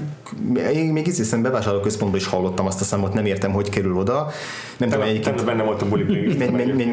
én 0.74 0.86
még 0.86 1.08
ízészen 1.08 1.42
bevásárlóközpontban 1.42 2.20
is 2.20 2.28
hallottam 2.28 2.66
azt 2.66 2.82
a 2.82 2.84
számot, 2.84 3.14
nem 3.14 3.26
értem, 3.26 3.52
hogy 3.52 3.70
kerül 3.70 3.98
oda. 3.98 4.28
Nem 4.78 4.90
tudom, 4.90 5.06
egyébként 5.06 5.46
benne 5.46 5.64
volt 5.64 5.82
a 5.82 5.86
buli 5.86 6.38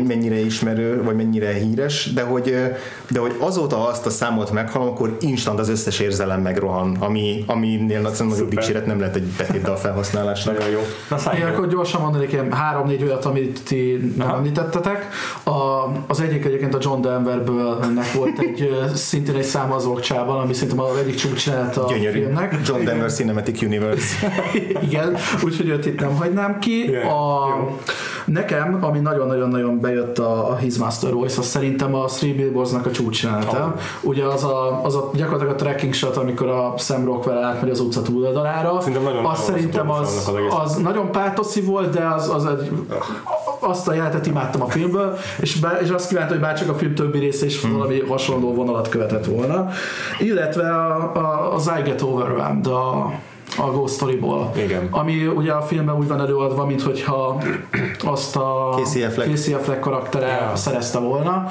mennyire 0.07 0.37
ismerő, 0.45 1.03
vagy 1.03 1.17
mennyire 1.17 1.53
híres, 1.53 2.13
de 2.15 2.23
hogy, 2.23 2.55
de 3.11 3.21
hogy 3.21 3.37
azóta 3.39 3.89
azt 3.89 4.07
a 4.07 4.11
számot 4.11 4.51
meghallom, 4.51 4.89
akkor 4.89 5.17
instant 5.21 5.59
az 5.59 5.69
összes 5.69 5.99
érzelem 5.99 6.41
megrohan, 6.41 6.97
ami, 7.01 7.45
aminél 7.47 8.01
nagyobb 8.19 8.49
dicséret 8.49 8.87
nem 8.87 8.99
lehet 8.99 9.17
egy 9.17 9.27
betétdal 9.39 9.77
felhasználásnak. 9.77 10.59
Nagyon 10.59 10.73
jó. 10.73 10.81
Na 11.11 11.19
szállj 11.19 11.43
akkor 11.43 11.69
gyorsan 11.69 12.01
mondanék 12.01 12.33
ilyen 12.33 12.53
három-négy 12.53 13.03
olyat, 13.03 13.25
amit 13.25 13.63
ti 13.65 14.04
nem 14.17 14.27
Aha. 14.27 14.37
említettetek. 14.37 15.09
A, 15.45 15.51
az 16.07 16.21
egyik 16.21 16.45
egyébként 16.45 16.75
a 16.75 16.79
John 16.81 17.01
Denverből 17.01 17.79
nek 17.95 18.13
volt 18.13 18.39
egy 18.39 18.81
szintén 18.95 19.35
egy 19.35 19.43
szám 19.43 19.73
az 19.73 19.85
okcsában, 19.87 20.41
ami 20.41 20.53
szerintem 20.53 20.81
az 20.85 20.97
egyik 20.97 21.15
csúcsjelenet 21.15 21.77
a 21.77 21.87
Gyönyörű. 21.89 22.21
filmnek. 22.21 22.61
John 22.67 22.85
Denver 22.85 23.13
Cinematic 23.13 23.63
Universe. 23.63 24.27
Igen, 24.89 25.17
úgyhogy 25.45 25.69
őt 25.69 25.87
itt 25.87 26.01
nem 26.01 26.17
hagynám 26.17 26.59
ki. 26.59 26.83
Igen, 26.89 27.07
A, 27.07 27.47
jó. 27.49 27.79
nekem, 28.25 28.79
ami 28.81 28.99
nagyon-nagyon-nagyon 28.99 29.81
bejött 29.81 30.19
a, 30.19 30.51
a 30.51 30.57
His 30.57 30.77
Master 30.77 31.13
Voice, 31.13 31.39
az 31.41 31.47
szerintem 31.47 31.95
a 31.95 32.05
Three 32.05 32.35
Billboards-nak 32.35 32.87
a 32.87 32.91
csúcsjelenete. 32.91 33.59
Oh. 33.59 33.73
Ugye 34.01 34.25
az 34.25 34.45
a, 34.45 34.81
az 34.85 34.95
a 34.95 35.11
gyakorlatilag 35.15 35.53
a 35.53 35.57
tracking 35.57 35.93
shot, 35.95 36.17
amikor 36.17 36.49
a 36.49 36.75
Sam 36.79 37.05
Rockwell 37.05 37.43
átmegy 37.43 37.71
az 37.71 37.81
utca 37.81 38.03
túloldalára. 38.03 38.81
Szerintem 38.81 39.03
nagyon 39.03 39.25
az 39.25 39.39
szerintem 39.43 39.91
az, 39.91 40.25
az 40.29 40.35
egész. 40.35 40.53
az 40.65 40.77
nagyon 40.77 41.11
pátoszi 41.13 41.61
volt, 41.61 41.91
de 41.95 42.07
az, 42.07 42.29
az 42.35 42.47
egy, 42.47 42.71
azt 43.61 43.89
a 43.89 43.94
jelenetet 43.95 44.27
imádtam 44.27 44.63
a 44.63 44.69
filmből, 44.69 45.17
és, 45.41 45.57
bár, 45.57 45.79
és 45.83 45.89
azt 45.89 46.09
kívántam, 46.09 46.33
hogy 46.33 46.45
bárcsak 46.47 46.69
a 46.69 46.75
film 46.75 46.95
többi 46.95 47.19
része 47.19 47.47
is 47.47 47.61
valami 47.61 48.01
hasonló 48.09 48.55
vonalat 48.55 48.89
követett 48.89 49.27
volna. 49.27 49.69
Illetve 50.19 50.69
a, 50.75 51.17
a, 51.17 51.55
az 51.55 51.71
I 51.79 51.83
Get 51.83 52.03
Overwhelmed, 52.03 52.67
a, 52.67 53.13
a 53.57 53.71
Ghost 53.73 53.95
Story-ból. 53.95 54.53
Igen. 54.57 54.89
Ami 54.91 55.27
ugye 55.27 55.53
a 55.53 55.63
filmben 55.63 55.97
úgy 55.97 56.09
van 56.09 56.21
előadva, 56.21 56.67
mint 56.67 56.83
hogyha 56.83 57.43
azt 58.05 58.37
a 58.37 58.75
Casey 58.77 59.03
Affleck. 59.03 59.31
Casey 59.31 59.55
Affleck 59.55 59.81
karaktere 59.81 60.27
Ja. 60.51 60.57
szerezte 60.57 60.99
volna. 60.99 61.47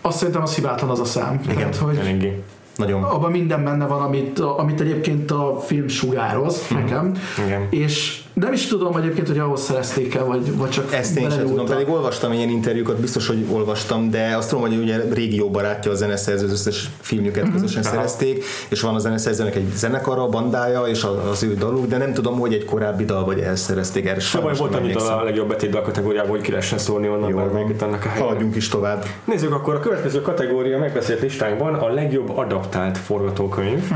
Azt 0.00 0.18
szerintem 0.18 0.42
az 0.42 0.54
hibátlan 0.54 0.90
az 0.90 1.00
a 1.00 1.04
szám. 1.04 1.40
Igen. 1.44 1.56
Tehát, 1.56 1.76
hogy 1.76 1.96
Eléggé. 1.96 2.42
Nagyon. 2.76 3.02
abban 3.02 3.30
minden 3.30 3.64
benne 3.64 3.86
van, 3.86 4.02
amit, 4.02 4.38
amit 4.38 4.80
egyébként 4.80 5.30
a 5.30 5.60
film 5.66 5.88
sugároz 5.88 6.66
nekem. 6.70 7.12
Igen. 7.46 7.66
És 7.70 8.19
nem 8.40 8.52
is 8.52 8.66
tudom 8.66 8.96
egyébként, 8.96 9.26
hogy 9.26 9.38
ahhoz 9.38 9.60
szerezték 9.62 10.14
el, 10.14 10.24
vagy, 10.24 10.56
vagy 10.56 10.70
csak 10.70 10.92
Ezt 10.92 11.18
én 11.18 11.30
sem 11.30 11.46
tudom, 11.46 11.66
pedig 11.66 11.88
olvastam 11.88 12.32
ilyen 12.32 12.48
interjúkat, 12.48 13.00
biztos, 13.00 13.26
hogy 13.26 13.44
olvastam, 13.50 14.10
de 14.10 14.36
azt 14.36 14.48
tudom, 14.48 14.64
hogy 14.64 14.76
ugye 14.76 15.00
régió 15.12 15.50
barátja 15.50 15.90
a 15.90 15.94
zeneszerző, 15.94 16.44
az 16.46 16.52
összes 16.52 16.90
filmjüket 17.00 17.52
közösen 17.52 17.82
Aha. 17.82 17.94
szerezték, 17.94 18.44
és 18.68 18.80
van 18.80 18.94
a 18.94 18.98
zeneszerzőnek 18.98 19.54
egy 19.54 19.72
zenekara, 19.74 20.26
bandája, 20.28 20.82
és 20.82 21.06
az 21.30 21.42
ő 21.42 21.54
daluk, 21.54 21.86
de 21.86 21.96
nem 21.96 22.12
tudom, 22.12 22.38
hogy 22.38 22.52
egy 22.54 22.64
korábbi 22.64 23.04
dal, 23.04 23.24
vagy 23.24 23.38
ehhez 23.38 23.60
szerezték 23.60 24.06
erre. 24.06 24.20
Sajnos 24.20 24.58
volt 24.58 24.74
annyit 24.74 24.90
emlékszem. 24.90 25.18
a 25.18 25.22
legjobb 25.22 25.48
betétdal 25.48 25.82
kategóriából, 25.82 26.30
hogy 26.30 26.40
ki 26.40 26.50
lehessen 26.50 26.78
szólni 26.78 27.08
onnan, 27.08 27.30
Jól 27.30 27.48
van. 27.48 27.70
itt 27.70 27.82
annak 27.82 28.04
a 28.04 28.08
helyén. 28.08 28.26
Haladjunk 28.26 28.56
is 28.56 28.68
tovább. 28.68 29.04
Nézzük 29.24 29.52
akkor 29.52 29.74
a 29.74 29.80
következő 29.80 30.20
kategória 30.22 30.78
megbeszélt 30.78 31.20
listánkban 31.20 31.74
a 31.74 31.88
legjobb 31.88 32.36
adaptált 32.36 32.98
forgatókönyv. 32.98 33.90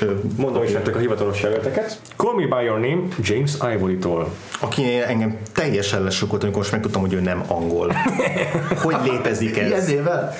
Ö, 0.00 0.10
Mondom 0.36 0.62
is 0.62 0.72
nektek 0.72 0.96
a 0.96 0.98
hivatalos 0.98 1.42
jelölteket. 1.42 2.00
Call 2.16 2.34
Me 2.34 2.56
By 2.58 2.64
Your 2.64 2.78
Name, 2.78 3.02
James 3.22 3.52
Ivory-tól. 3.88 4.34
Aki 4.60 5.00
engem 5.00 5.36
teljesen 5.52 6.02
lesokkolt, 6.02 6.42
amikor 6.42 6.60
most 6.60 6.72
megtudtam, 6.72 7.00
hogy 7.00 7.12
ő 7.12 7.20
nem 7.20 7.44
angol. 7.46 7.92
Hogy 8.82 8.96
létezik 9.04 9.58
ez? 9.58 9.68
Ilyen 9.68 9.84
nével? 9.84 10.34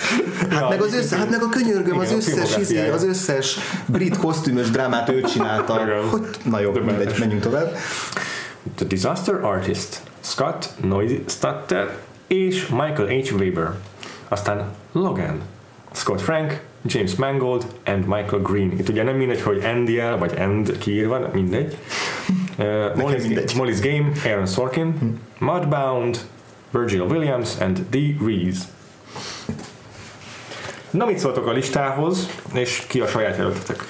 Hát 0.50 0.68
meg, 0.68 0.82
az 0.82 0.94
össze, 0.94 1.16
hát 1.16 1.30
meg 1.30 1.42
a 1.42 1.48
könyörgöm, 1.48 1.98
az 1.98 2.04
Igen, 2.04 2.38
a 2.38 2.42
összes, 2.42 2.56
izé, 2.56 2.88
az 2.88 3.04
összes 3.04 3.58
brit 3.86 4.16
kosztümös 4.16 4.70
drámát 4.70 5.08
ő 5.08 5.20
csinálta. 5.20 5.80
Hogy, 6.10 6.26
na 6.44 6.60
jó, 6.60 6.72
mindegy, 6.72 7.14
menjünk 7.18 7.42
tovább. 7.42 7.76
The 8.74 8.86
Disaster 8.86 9.44
Artist, 9.44 10.00
Scott 10.20 10.68
Neustadter 10.82 11.96
és 12.26 12.66
Michael 12.66 13.06
H. 13.06 13.32
Weber. 13.32 13.70
Aztán 14.28 14.70
Logan, 14.92 15.40
Scott 15.92 16.20
Frank, 16.20 16.60
James 16.82 17.14
Mangold 17.14 17.66
and 17.84 18.06
Michael 18.06 18.42
Green. 18.42 18.72
Itt 18.78 18.88
ugye 18.88 19.02
nem 19.02 19.16
mindegy, 19.16 19.40
hogy 19.40 19.64
Andy 19.64 19.98
el, 19.98 20.18
vagy 20.18 20.32
End 20.36 20.78
kiírva, 20.78 21.30
mindegy. 21.32 21.76
Uh, 22.58 22.64
Molly's. 22.96 23.54
Molly's 23.54 23.80
Game, 23.80 24.12
Aaron 24.24 24.46
Sorkin, 24.46 25.20
Mudbound, 25.38 26.18
Virgil 26.70 27.06
Williams 27.06 27.56
and 27.60 27.86
Dee 27.90 28.16
Reese. 28.26 28.64
Na, 30.90 31.04
mit 31.04 31.18
szóltok 31.18 31.46
a 31.46 31.52
listához, 31.52 32.28
és 32.54 32.84
ki 32.88 33.00
a 33.00 33.06
saját 33.06 33.36
jelöltetek? 33.36 33.84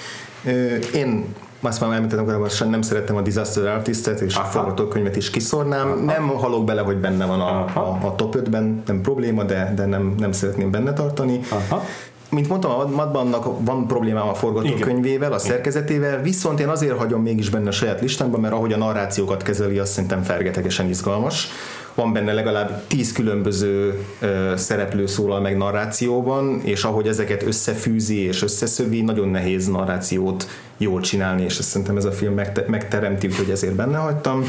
Én 0.94 1.35
azt 1.61 1.81
már 1.81 1.92
említettem 1.92 2.24
korábban, 2.24 2.48
sem 2.48 2.70
nem 2.70 2.83
szerettem 2.83 3.16
a 3.16 3.20
Disaster 3.20 3.66
Artist-et, 3.66 4.20
és 4.20 4.35
Aha. 4.35 4.46
a 4.46 4.50
forgatókönyvet 4.50 5.16
is 5.16 5.31
kiszornám. 5.31 5.98
Nem 5.98 6.28
halok 6.28 6.64
bele, 6.64 6.81
hogy 6.81 6.96
benne 6.96 7.26
van 7.26 7.40
a, 7.40 7.64
Aha. 7.64 7.81
a, 7.81 8.07
a 8.07 8.14
top 8.14 8.37
5-ben, 8.38 8.83
nem 8.87 9.00
probléma, 9.00 9.44
de, 9.44 9.72
de 9.76 9.85
nem, 9.87 10.14
nem 10.18 10.33
szeretném 10.33 10.70
benne 10.70 10.92
tartani. 10.92 11.40
Aha. 11.50 11.85
Mint 12.31 12.49
mondtam, 12.49 12.71
a 12.71 12.87
Madbannak 12.87 13.64
van 13.64 13.87
problémám 13.87 14.29
a 14.29 14.35
forgatókönyvével, 14.35 15.33
a 15.33 15.38
szerkezetével, 15.38 16.23
viszont 16.23 16.61
én 16.61 16.69
azért 16.69 16.99
hagyom 16.99 17.23
mégis 17.23 17.51
benne 17.51 17.69
a 17.69 17.73
saját 17.73 18.01
listámban, 18.01 18.41
mert 18.41 18.55
ahogy 18.55 18.73
a 18.73 18.77
narrációkat 18.77 19.43
kezeli, 19.43 19.79
azt 19.79 19.93
szerintem 19.93 20.23
fergetegesen 20.23 20.88
izgalmas. 20.88 21.49
Van 21.95 22.12
benne 22.12 22.33
legalább 22.33 22.87
tíz 22.87 23.12
különböző 23.12 24.05
ö, 24.21 24.53
szereplő 24.57 25.07
szólal 25.07 25.41
meg 25.41 25.57
narrációban, 25.57 26.61
és 26.64 26.85
ahogy 26.85 27.07
ezeket 27.09 27.43
összefűzi 27.43 28.19
és 28.19 28.43
összeszövi, 28.43 29.03
nagyon 29.03 29.29
nehéz 29.29 29.67
narrációt 29.67 30.49
jól 30.77 31.01
csinálni, 31.01 31.43
és 31.43 31.59
ezt 31.59 31.69
szerintem 31.69 31.97
ez 31.97 32.05
a 32.05 32.12
film 32.12 32.35
megte- 32.35 32.69
megteremti, 32.69 33.27
úgyhogy 33.27 33.51
ezért 33.51 33.75
benne 33.75 33.99
hagytam. 33.99 34.45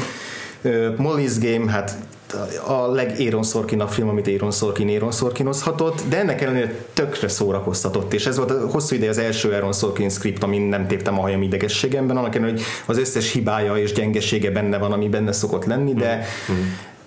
Ö, 0.62 0.88
Molly's 0.98 1.36
Game, 1.40 1.70
hát 1.70 1.96
a 2.66 2.86
leg 2.86 3.14
Aaron 3.18 3.42
Sorkin 3.42 3.80
a 3.80 3.86
film, 3.86 4.08
amit 4.08 4.26
Aaron 4.26 4.50
Sorkin 4.50 4.88
Aaron 4.88 5.12
Sorkinozhatott, 5.12 6.02
de 6.08 6.18
ennek 6.18 6.40
ellenére 6.40 6.84
tökre 6.94 7.28
szórakoztatott, 7.28 8.12
és 8.12 8.26
ez 8.26 8.36
volt 8.36 8.50
a 8.50 8.68
hosszú 8.70 8.94
ideje 8.94 9.10
az 9.10 9.18
első 9.18 9.52
Aaron 9.52 9.72
Sorkin 9.72 10.10
script, 10.10 10.42
amin 10.42 10.62
nem 10.62 10.86
téptem 10.86 11.18
a 11.18 11.20
hajam 11.20 11.42
idegességemben, 11.42 12.16
annak 12.16 12.34
ellenére, 12.34 12.56
hogy 12.56 12.94
az 12.94 12.98
összes 12.98 13.32
hibája 13.32 13.76
és 13.76 13.92
gyengesége 13.92 14.50
benne 14.50 14.78
van, 14.78 14.92
ami 14.92 15.08
benne 15.08 15.32
szokott 15.32 15.64
lenni, 15.64 15.94
de 15.94 16.26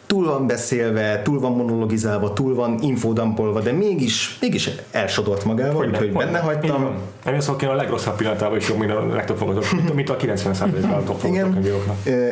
túl 0.06 0.26
van 0.26 0.48
beszélve, 0.48 1.22
túl 1.22 1.40
van 1.40 1.52
monologizálva, 1.52 2.34
túl 2.34 2.56
van 2.56 2.78
infodampolva, 2.82 3.60
de 3.60 3.72
mégis, 3.72 4.38
mégis 4.42 4.70
elsodolt 4.92 5.46
magával, 5.46 5.88
úgyhogy 5.88 6.12
benne 6.12 6.40
hagytam. 6.40 6.96
Aaron 7.26 7.42
Sorkin 7.42 7.68
a 7.68 7.74
legrosszabb 7.74 8.16
pillanatában 8.16 8.58
is 8.58 8.70
jobb, 8.70 8.78
mint 8.78 8.92
a 8.92 9.06
legtöbb 9.06 9.38
forgatókönyv, 9.38 9.94
mint 9.94 10.10
a 10.10 10.16
90%-ban 10.18 10.92
a 10.92 11.04
top 11.04 11.24
Igen. 11.24 11.66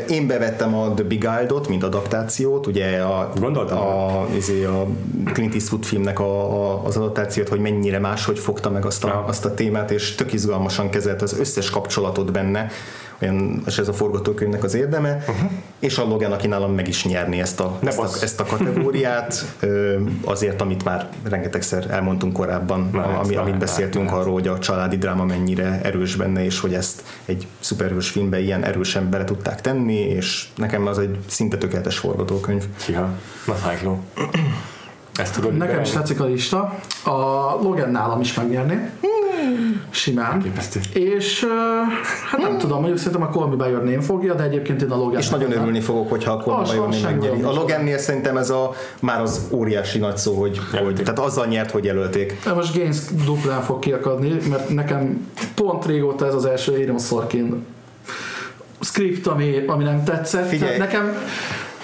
Én 0.10 0.28
bevettem 0.28 0.76
a 0.76 0.94
The 0.94 1.04
Big 1.04 1.24
Isle-ot, 1.24 1.68
mint 1.68 1.84
adaptációt, 1.84 2.68
ugye 2.68 3.00
a, 3.02 3.30
Gondoltam. 3.40 3.78
a, 3.78 4.26
izé, 4.36 4.64
a 4.64 4.88
Clint 5.34 5.54
Eastwood 5.54 5.84
filmnek 5.84 6.20
a, 6.20 6.54
a, 6.72 6.86
az 6.86 6.98
adaptációt, 6.98 7.50
hogy 7.50 7.60
mennyire 7.60 8.00
máshogy 8.00 8.40
fogta 8.40 8.70
meg 8.70 8.86
azt 8.86 9.04
a, 9.04 9.08
Ja. 9.08 9.24
azt 9.28 9.46
a 9.46 9.54
témát, 9.54 9.92
és 9.92 10.16
tök 10.16 10.34
izgalmasan 10.34 10.90
kezelt 10.90 11.22
az 11.22 11.40
összes 11.40 11.70
kapcsolatot 11.70 12.32
benne, 12.32 12.68
olyan, 13.22 13.62
és 13.66 13.78
ez 13.78 13.88
a 13.88 13.94
forgatókönyvnek 13.94 14.64
az 14.64 14.74
érdeme, 14.74 15.16
uh-huh. 15.16 15.52
és 15.80 15.98
a 15.98 16.04
Logan, 16.04 16.32
aki 16.32 16.48
nálam 16.48 16.74
meg 16.74 16.88
is 16.88 17.06
nyerni 17.06 17.40
ezt 17.40 17.60
a, 17.60 17.78
Ne 17.82 17.88
ezt 17.88 18.00
a, 18.00 18.10
ezt 18.22 18.40
a 18.40 18.46
kategóriát, 18.46 19.56
azért, 20.24 20.62
amit 20.62 20.84
már 20.84 21.10
rengetegszer 21.24 21.86
elmondtunk 21.90 22.34
korábban, 22.34 22.90
Lehet, 22.94 23.10
ami, 23.10 23.20
amit 23.20 23.36
lehet, 23.36 23.58
beszéltünk 23.58 24.06
lehet. 24.06 24.22
arról, 24.22 24.34
hogy 24.34 24.48
a 24.48 24.60
családi 24.60 24.98
dráma 24.98 25.26
mennyire 25.26 25.80
erős 25.84 26.16
benne, 26.16 26.44
és 26.44 26.60
hogy 26.60 26.74
ezt 26.74 27.04
egy 27.26 27.48
szuperhős 27.60 28.10
filmbe 28.10 28.40
ilyen 28.40 28.64
erősen 28.64 29.10
bele 29.10 29.24
tudták 29.24 29.62
tenni, 29.62 30.00
és 30.00 30.48
nekem 30.56 30.88
az 30.88 31.00
egy 31.00 31.18
szinte 31.28 31.58
tökéletes 31.58 31.98
forgatókönyv. 31.98 32.64
Kiha. 32.86 33.10
Na. 33.46 34.00
Ezt 35.16 35.34
tudod 35.36 35.58
Nekem 35.58 35.82
is 35.82 35.90
tetszik 35.90 36.20
a 36.22 36.26
lista. 36.26 36.80
A 37.04 37.12
Logan 37.62 37.90
nálam 37.92 38.20
is 38.22 38.34
megnyerné. 38.34 38.90
Simán. 39.90 40.42
Képesztő. 40.42 40.80
És 40.94 41.46
hát 42.32 42.42
nem 42.42 42.58
tudom, 42.58 42.78
mondjuk 42.78 42.98
szerintem 42.98 43.22
a 43.22 43.30
Call 43.30 43.48
Me 43.48 43.56
By 43.64 43.70
Your 43.70 43.84
Name 43.84 44.02
fogja, 44.02 44.34
de 44.34 44.44
egyébként 44.44 44.82
én 44.82 44.92
a 44.92 44.96
Logan. 44.96 45.20
És 45.20 45.30
nagyon 45.30 45.52
örülni 45.52 45.80
fogok, 45.80 46.10
hogyha 46.10 46.32
a 46.32 46.36
Az- 46.62 46.70
Colin 46.70 46.84
az 46.90 46.96
sem 46.98 47.12
megnyeri. 47.12 47.36
olyan 47.44 47.58
A. 47.58 47.60
Logannél 47.60 47.98
szerintem 47.98 48.38
ez 48.38 48.50
a, 48.50 48.72
már 49.00 49.22
az 49.22 49.48
óriási 49.52 50.00
nagy 50.00 50.18
szó, 50.18 50.34
hogy, 50.34 50.60
hogy 50.84 50.96
tehát 50.96 51.20
azzal 51.20 51.46
nyert, 51.46 51.72
hogy 51.72 51.84
jelölték. 51.86 52.38
De 52.46 52.54
most 52.54 52.76
Gaines 52.76 52.98
duplán 53.26 53.62
fog 53.62 53.80
kiakadni, 53.80 54.38
mert 54.50 54.70
nekem 54.70 55.28
pont 55.56 55.86
régóta 55.86 56.26
ez 56.28 56.34
az 56.34 56.46
első 56.46 56.74
Aaron 56.74 57.00
Sorkin 57.00 57.66
script, 58.80 59.28
ami, 59.28 59.64
ami 59.68 59.84
nem 59.84 60.04
tetszett. 60.04 60.48
Figyelj. 60.48 60.78
Tehát 60.78 60.92
Nekem 60.92 61.16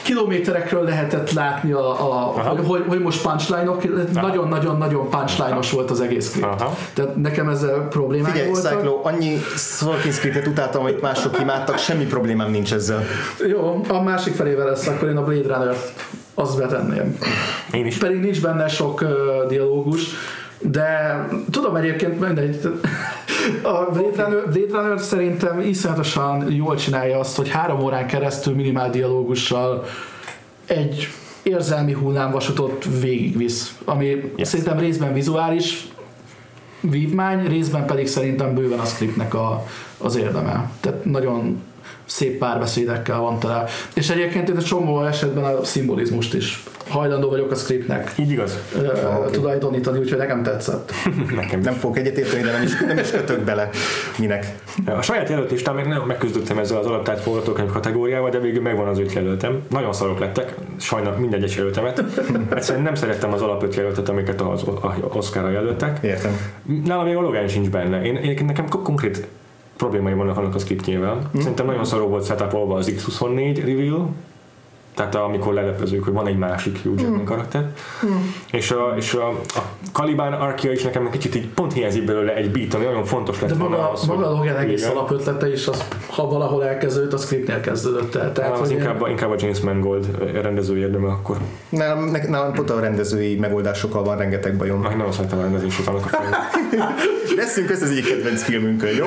kilométerekről 0.07 0.83
lehetett 0.83 1.31
látni, 1.31 1.71
a, 1.71 1.89
a, 1.89 2.33
Aha. 2.35 2.57
hogy, 2.65 2.83
hogy 2.87 2.99
most 2.99 3.21
punchline-ok, 3.21 4.11
nagyon-nagyon-nagyon 4.13 5.09
punchline-os 5.09 5.71
volt 5.71 5.91
az 5.91 6.01
egész. 6.01 6.37
Aha. 6.41 6.75
Tehát 6.93 7.15
nekem 7.15 7.49
ezzel 7.49 7.87
problémák 7.87 8.31
Figyelj, 8.31 8.49
voltak. 8.49 8.71
Cyclo, 8.71 8.99
annyi 9.03 9.37
Sorkin 9.55 10.11
scriptet 10.11 10.47
utáltam, 10.47 10.81
amit 10.81 11.01
mások 11.01 11.39
imádtak, 11.39 11.77
semmi 11.77 12.05
problémám 12.05 12.51
nincs 12.51 12.73
ezzel. 12.73 13.03
Jó, 13.47 13.81
a 13.87 14.01
másik 14.01 14.33
felével 14.33 14.65
lesz, 14.65 14.87
akkor 14.87 15.07
én 15.07 15.17
a 15.17 15.23
Blade 15.23 15.55
runner 15.55 15.75
azt 16.33 16.57
betenném. 16.57 17.17
Én 17.71 17.85
is. 17.85 17.97
Pedig 17.97 18.19
nincs 18.19 18.41
benne 18.41 18.67
sok 18.67 19.01
uh, 19.01 19.09
dialógus, 19.47 20.03
de 20.61 21.27
tudom 21.51 21.75
egyébként 21.75 22.19
mindegy. 22.19 22.59
A 23.61 23.91
Blade 23.91 24.23
Runner, 24.23 24.49
Blade 24.51 24.81
Runner 24.81 24.99
szerintem 24.99 25.59
iszonyatosan 25.59 26.51
jól 26.51 26.75
csinálja 26.75 27.19
azt, 27.19 27.35
hogy 27.35 27.49
három 27.49 27.79
órán 27.79 28.07
keresztül 28.07 28.55
minimál 28.55 28.89
dialógussal 28.89 29.85
egy 30.65 31.07
érzelmi 31.43 31.93
hullámvasutot 31.93 32.85
végigvisz, 33.01 33.77
ami 33.85 34.31
yes. 34.35 34.47
szerintem 34.47 34.79
részben 34.79 35.13
vizuális 35.13 35.87
vívmány, 36.79 37.47
részben 37.47 37.85
pedig 37.85 38.07
szerintem 38.07 38.53
bőven 38.53 38.79
a 38.79 38.85
scriptnek 38.85 39.33
a, 39.33 39.65
az 39.97 40.15
érdeme. 40.15 40.69
Tehát 40.79 41.05
nagyon 41.05 41.61
szép 42.05 42.37
párbeszédekkel 42.37 43.19
van 43.19 43.39
tele. 43.39 43.65
És 43.93 44.09
egyébként 44.09 44.49
én 44.49 44.57
egy 44.57 44.63
csomó 44.63 45.03
esetben 45.03 45.43
a 45.43 45.63
szimbolizmust 45.63 46.33
is 46.33 46.63
hajlandó 46.89 47.29
vagyok 47.29 47.51
a 47.51 47.55
scriptnek 47.55 48.13
Így 48.17 48.31
igaz? 48.31 48.59
ö, 48.75 49.29
tulajdonítani, 49.31 49.99
úgyhogy 49.99 50.17
nekem 50.17 50.43
tetszett. 50.43 50.91
Nekem 51.35 51.59
Nem 51.59 51.73
fogok 51.73 51.97
egyetérteni, 51.97 52.41
de 52.41 52.51
nem 52.51 52.61
is, 52.61 52.79
nem 52.87 52.97
is 52.97 53.11
kötök 53.11 53.39
bele. 53.39 53.69
Minek? 54.17 54.55
A 54.85 55.01
saját 55.01 55.29
jelöltistán 55.29 55.75
még 55.75 55.85
nem 55.85 56.01
megküzdöttem 56.01 56.57
ezzel 56.57 56.77
az 56.77 56.85
alaptárt 56.85 57.21
forgatókönyv 57.21 57.71
kategóriával, 57.71 58.29
de 58.29 58.39
végül 58.39 58.61
megvan 58.61 58.87
az 58.87 58.99
öt 58.99 59.13
jelöltem. 59.13 59.61
Nagyon 59.69 59.93
szarok 59.93 60.19
lettek, 60.19 60.55
sajnálom 60.77 61.19
minden 61.19 61.39
egyes 61.39 61.55
jelöltemet. 61.55 62.03
Egyszerűen 62.55 62.83
nem 62.83 62.95
szerettem 62.95 63.33
az 63.33 63.41
alap 63.41 63.63
öt 63.63 63.75
jelöltet, 63.75 64.09
amiket 64.09 64.41
az 64.41 64.63
Oscarra 65.09 65.49
jelöltek. 65.49 65.99
Értem. 66.01 66.31
Nálam 66.85 67.05
még 67.05 67.15
a 67.15 67.21
Logan 67.21 67.47
sincs 67.47 67.69
benne. 67.69 68.01
Én, 68.03 68.15
én 68.15 68.45
nekem 68.45 68.69
ko- 68.69 68.83
konkrét 68.83 69.27
problémái 69.77 70.13
vannak 70.13 70.37
annak 70.37 70.55
a 70.55 70.59
scriptjével. 70.59 71.15
Mm. 71.15 71.39
Szerintem 71.39 71.65
nagyon 71.65 71.85
szaró 71.85 72.07
volt 72.07 72.25
setupolva 72.25 72.75
az 72.75 72.91
X24 72.97 73.61
reveal, 73.65 74.09
tehát 74.97 75.15
amikor 75.15 75.53
lelepezők, 75.53 76.03
hogy 76.03 76.13
van 76.13 76.27
egy 76.27 76.37
másik 76.37 76.79
Hugh 76.83 77.01
Jackman 77.01 77.25
karakter. 77.25 77.65
És, 78.51 78.71
a, 78.71 78.93
és 78.95 79.13
a, 79.13 79.27
a 79.29 79.61
Caliban 79.91 80.33
Arkia 80.33 80.71
is 80.71 80.83
nekem 80.83 81.05
egy 81.05 81.11
kicsit 81.11 81.35
így 81.35 81.47
pont 81.47 81.73
hiányzik 81.73 82.05
belőle 82.05 82.33
egy 82.35 82.51
beat, 82.51 82.73
ami 82.73 82.85
nagyon 82.85 83.03
fontos 83.05 83.41
lett 83.41 83.49
De 83.49 83.55
volna 83.55 83.75
maga, 83.75 83.87
ahhoz, 83.87 84.05
maga 84.05 84.25
a 84.25 84.27
hogy- 84.35 84.37
Logan 84.47 84.61
egész 84.61 84.81
Igen. 84.83 84.95
alapötlete 84.95 85.51
is, 85.51 85.67
az, 85.67 85.83
ha 86.07 86.27
valahol 86.27 86.65
elkezdődött, 86.65 87.13
a 87.13 87.17
scriptnél 87.17 87.59
kezdődött 87.59 88.03
el. 88.15 88.21
Tehát, 88.21 88.33
Tehát, 88.33 88.51
az 88.51 88.59
hogy 88.59 88.71
én- 88.71 88.77
inkább, 88.77 89.07
inkább 89.07 89.31
a 89.31 89.35
James 89.37 89.59
Mangold 89.59 90.31
rendező 90.41 90.77
érdeme 90.77 91.07
akkor. 91.07 91.37
Nálam, 91.69 92.03
ne- 92.11 92.27
nálam 92.29 92.53
pont 92.53 92.69
a 92.69 92.79
rendezői 92.79 93.35
megoldásokkal 93.35 94.03
van 94.03 94.17
rengeteg 94.17 94.57
bajom. 94.57 94.81
Már 94.81 94.95
nagyon 94.97 95.11
szeretem 95.11 95.39
a 95.39 95.41
rendezését 95.41 95.87
annak 95.87 96.05
a. 96.13 96.17
Leszünk 97.35 97.69
össze 97.71 97.83
az 97.85 97.91
egyik 97.91 98.07
kedvenc 98.07 98.43
filmünkön, 98.43 98.89
jó? 98.95 99.05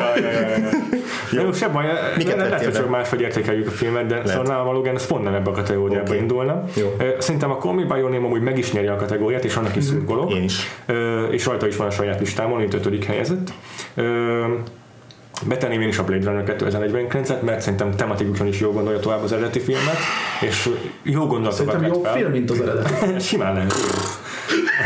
Jó, 1.33 1.43
jó, 1.43 1.53
sebb 1.53 1.73
baj, 1.73 1.85
Miket 2.17 2.37
le- 2.37 2.43
lehet, 2.49 2.65
hogy 2.65 2.73
csak 2.75 2.91
máshogy 2.91 3.21
értékeljük 3.21 3.67
a 3.67 3.71
filmet, 3.71 4.07
de 4.07 4.23
szóval 4.27 4.45
nálam 4.45 4.69
a 4.69 4.73
Logan 4.73 4.95
ez 4.95 5.07
pont 5.07 5.25
nem 5.25 5.35
ebbe 5.35 5.51
a 5.51 5.53
kategóriába 5.81 6.11
Oké. 6.11 6.19
indulna. 6.21 6.65
Jó. 6.77 6.97
Szerintem 7.19 7.51
a 7.51 7.57
Call 7.57 7.75
Me 7.75 7.83
By 7.83 7.99
Your 7.99 8.11
Name 8.11 8.27
amúgy 8.27 8.43
meg 8.43 8.59
is 8.59 8.73
nyeri 8.73 8.87
a 8.87 8.97
kategóriát, 8.97 9.45
és 9.45 9.57
annak 9.57 9.77
is 9.77 9.85
szurkolok. 9.85 10.31
Én 10.31 10.43
is. 10.43 10.67
És 11.31 11.47
rajta 11.47 11.67
is 11.67 11.77
van 11.77 11.87
a 11.87 11.91
saját 11.91 12.21
listámon, 12.21 12.59
mint 12.59 12.75
ötödik 12.75 13.05
helyezett. 13.05 13.53
Betenném 15.47 15.81
én 15.81 15.89
is 15.89 15.99
a 15.99 16.05
Blade 16.05 16.25
Runner 16.31 16.57
2049-et, 16.59 17.41
mert 17.41 17.61
szerintem 17.61 17.91
tematikusan 17.97 18.47
is 18.47 18.61
jó 18.61 18.73
gondolja 18.73 18.99
tovább 18.99 19.23
az 19.23 19.33
eredeti 19.33 19.59
filmet, 19.61 19.97
és 20.41 20.69
jó 21.03 21.27
gondolatokat 21.27 21.67
Szerintem 21.73 21.93
jobb 21.93 22.05
fel. 22.05 22.15
film, 22.15 22.31
mint 22.31 22.51
az 22.51 22.61
eredeti. 22.61 22.93
Simán 23.29 23.55
lehet. 23.55 23.73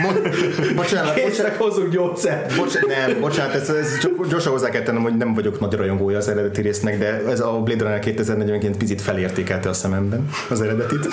Mo- 0.03 0.23
bocsánat, 0.23 0.75
bocsánat, 0.75 1.15
Késznek 1.15 1.59
hozzuk 1.59 1.89
gyógyszert. 1.89 2.57
Bocs, 2.57 2.81
nem, 2.87 3.21
bocsánat, 3.21 3.55
ez, 3.55 3.69
ez 3.69 3.99
csak 3.99 4.27
gyorsan 4.29 4.53
hozzá 4.53 4.69
kell 4.69 4.83
tennem, 4.83 5.03
hogy 5.03 5.17
nem 5.17 5.35
vagyok 5.35 5.61
nagy 5.61 5.73
rajongója 5.73 6.17
az 6.17 6.29
eredeti 6.29 6.61
résznek, 6.61 6.99
de 6.99 7.23
ez 7.29 7.41
a 7.41 7.51
Blade 7.53 7.83
Runner 7.83 7.99
2049 7.99 8.77
picit 8.77 9.01
felértékelte 9.01 9.69
a 9.69 9.73
szememben 9.73 10.29
az 10.51 10.61
eredetit. 10.61 11.09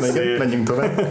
Menjünk, 0.00 0.38
menjünk 0.38 0.66
tovább. 0.66 1.06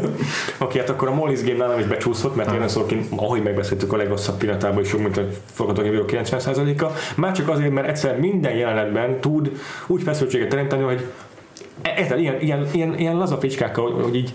Oké, 0.58 0.80
hát 0.80 0.90
akkor 0.90 1.08
a 1.08 1.12
Molly's 1.12 1.42
Game 1.46 1.58
nálam 1.58 1.80
is 1.80 1.86
becsúszott, 1.86 2.36
mert 2.36 2.54
én 2.54 2.68
Sorkin, 2.68 3.08
ahogy 3.16 3.44
megbeszéltük 3.44 3.94
a 3.94 3.98
legrosszabb 3.98 4.38
pillanatában 4.38 4.84
is 4.84 4.96
mint 4.96 5.18
a 5.18 5.22
forgatókönyvíró 5.54 6.06
90%-a. 6.08 6.86
Már 7.16 7.32
csak 7.32 7.50
azért, 7.50 7.72
mert 7.72 7.88
egyszer 7.88 8.20
minden 8.20 8.56
jelenetben 8.56 9.20
tud 9.20 9.52
úgy 9.88 10.04
feszültséget 10.04 10.50
teremteni, 10.50 10.84
hogy 10.84 11.06
e- 11.82 11.96
érted, 11.98 12.20
ilyen, 12.20 12.40
ilyen, 12.40 12.68
ilyen, 12.72 12.98
ilyen 12.98 13.16
laza 13.16 13.38
ficskákkal, 13.38 13.92
hogy, 13.92 14.04
hogy 14.04 14.16
így 14.16 14.34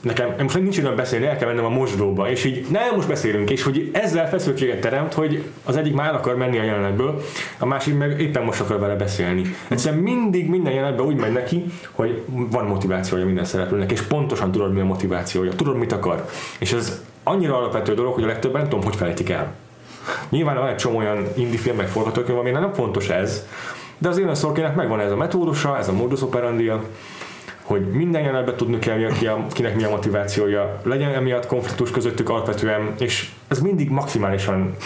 nekem 0.00 0.34
most 0.38 0.60
nincs 0.60 0.78
időm 0.78 0.96
beszélni, 0.96 1.26
el 1.26 1.36
kell 1.36 1.48
mennem 1.48 1.64
a 1.64 1.68
mosdóba, 1.68 2.30
és 2.30 2.44
így 2.44 2.66
nem 2.70 2.94
most 2.94 3.08
beszélünk, 3.08 3.50
és 3.50 3.62
hogy 3.62 3.90
ezzel 3.92 4.28
feszültséget 4.28 4.80
teremt, 4.80 5.14
hogy 5.14 5.44
az 5.64 5.76
egyik 5.76 5.94
már 5.94 6.14
akar 6.14 6.36
menni 6.36 6.58
a 6.58 6.62
jelenetből, 6.62 7.22
a 7.58 7.66
másik 7.66 7.98
meg 7.98 8.20
éppen 8.20 8.42
most 8.42 8.60
akar 8.60 8.78
vele 8.78 8.94
beszélni. 8.94 9.54
Egyszerűen 9.68 10.02
mindig 10.02 10.48
minden 10.48 10.72
jelenetben 10.72 11.06
úgy 11.06 11.16
megy 11.16 11.32
neki, 11.32 11.64
hogy 11.90 12.22
van 12.26 12.64
motivációja 12.64 13.24
minden 13.24 13.44
szereplőnek, 13.44 13.92
és 13.92 14.00
pontosan 14.00 14.52
tudod, 14.52 14.72
mi 14.72 14.80
a 14.80 14.84
motivációja, 14.84 15.52
tudod, 15.52 15.76
mit 15.76 15.92
akar. 15.92 16.28
És 16.58 16.72
ez 16.72 17.02
annyira 17.22 17.56
alapvető 17.56 17.94
dolog, 17.94 18.14
hogy 18.14 18.24
a 18.24 18.26
legtöbben 18.26 18.60
nem 18.60 18.70
tudom, 18.70 18.84
hogy 18.84 18.96
felejtik 18.96 19.30
el. 19.30 19.54
Nyilván 20.28 20.56
van 20.56 20.68
egy 20.68 20.76
csomó 20.76 20.98
olyan 20.98 21.26
indie 21.34 21.58
film, 21.58 21.76
meg 21.76 21.88
forgatókönyv, 21.88 22.52
nem 22.52 22.72
fontos 22.72 23.08
ez, 23.08 23.46
de 23.98 24.08
az 24.08 24.18
Élen 24.18 24.34
Sorkinnek 24.34 24.74
megvan 24.74 25.00
ez 25.00 25.10
a 25.10 25.16
metódusa, 25.16 25.78
ez 25.78 25.88
a 25.88 25.92
modus 25.92 26.22
operandia, 26.22 26.84
hogy 27.68 27.90
minden 27.90 28.22
jelenetben 28.22 28.56
tudni 28.56 28.78
kell, 28.78 29.12
ki 29.12 29.26
a, 29.26 29.46
kinek 29.52 29.76
mi 29.76 29.84
a 29.84 29.90
motivációja, 29.90 30.80
legyen 30.84 31.14
emiatt 31.14 31.46
konfliktus 31.46 31.90
közöttük 31.90 32.28
alapvetően, 32.28 32.94
és 32.98 33.30
ez 33.48 33.60
mindig 33.60 33.90
maximálisan 33.90 34.76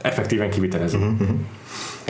effektíven 0.00 0.50
kivitelező. 0.50 0.98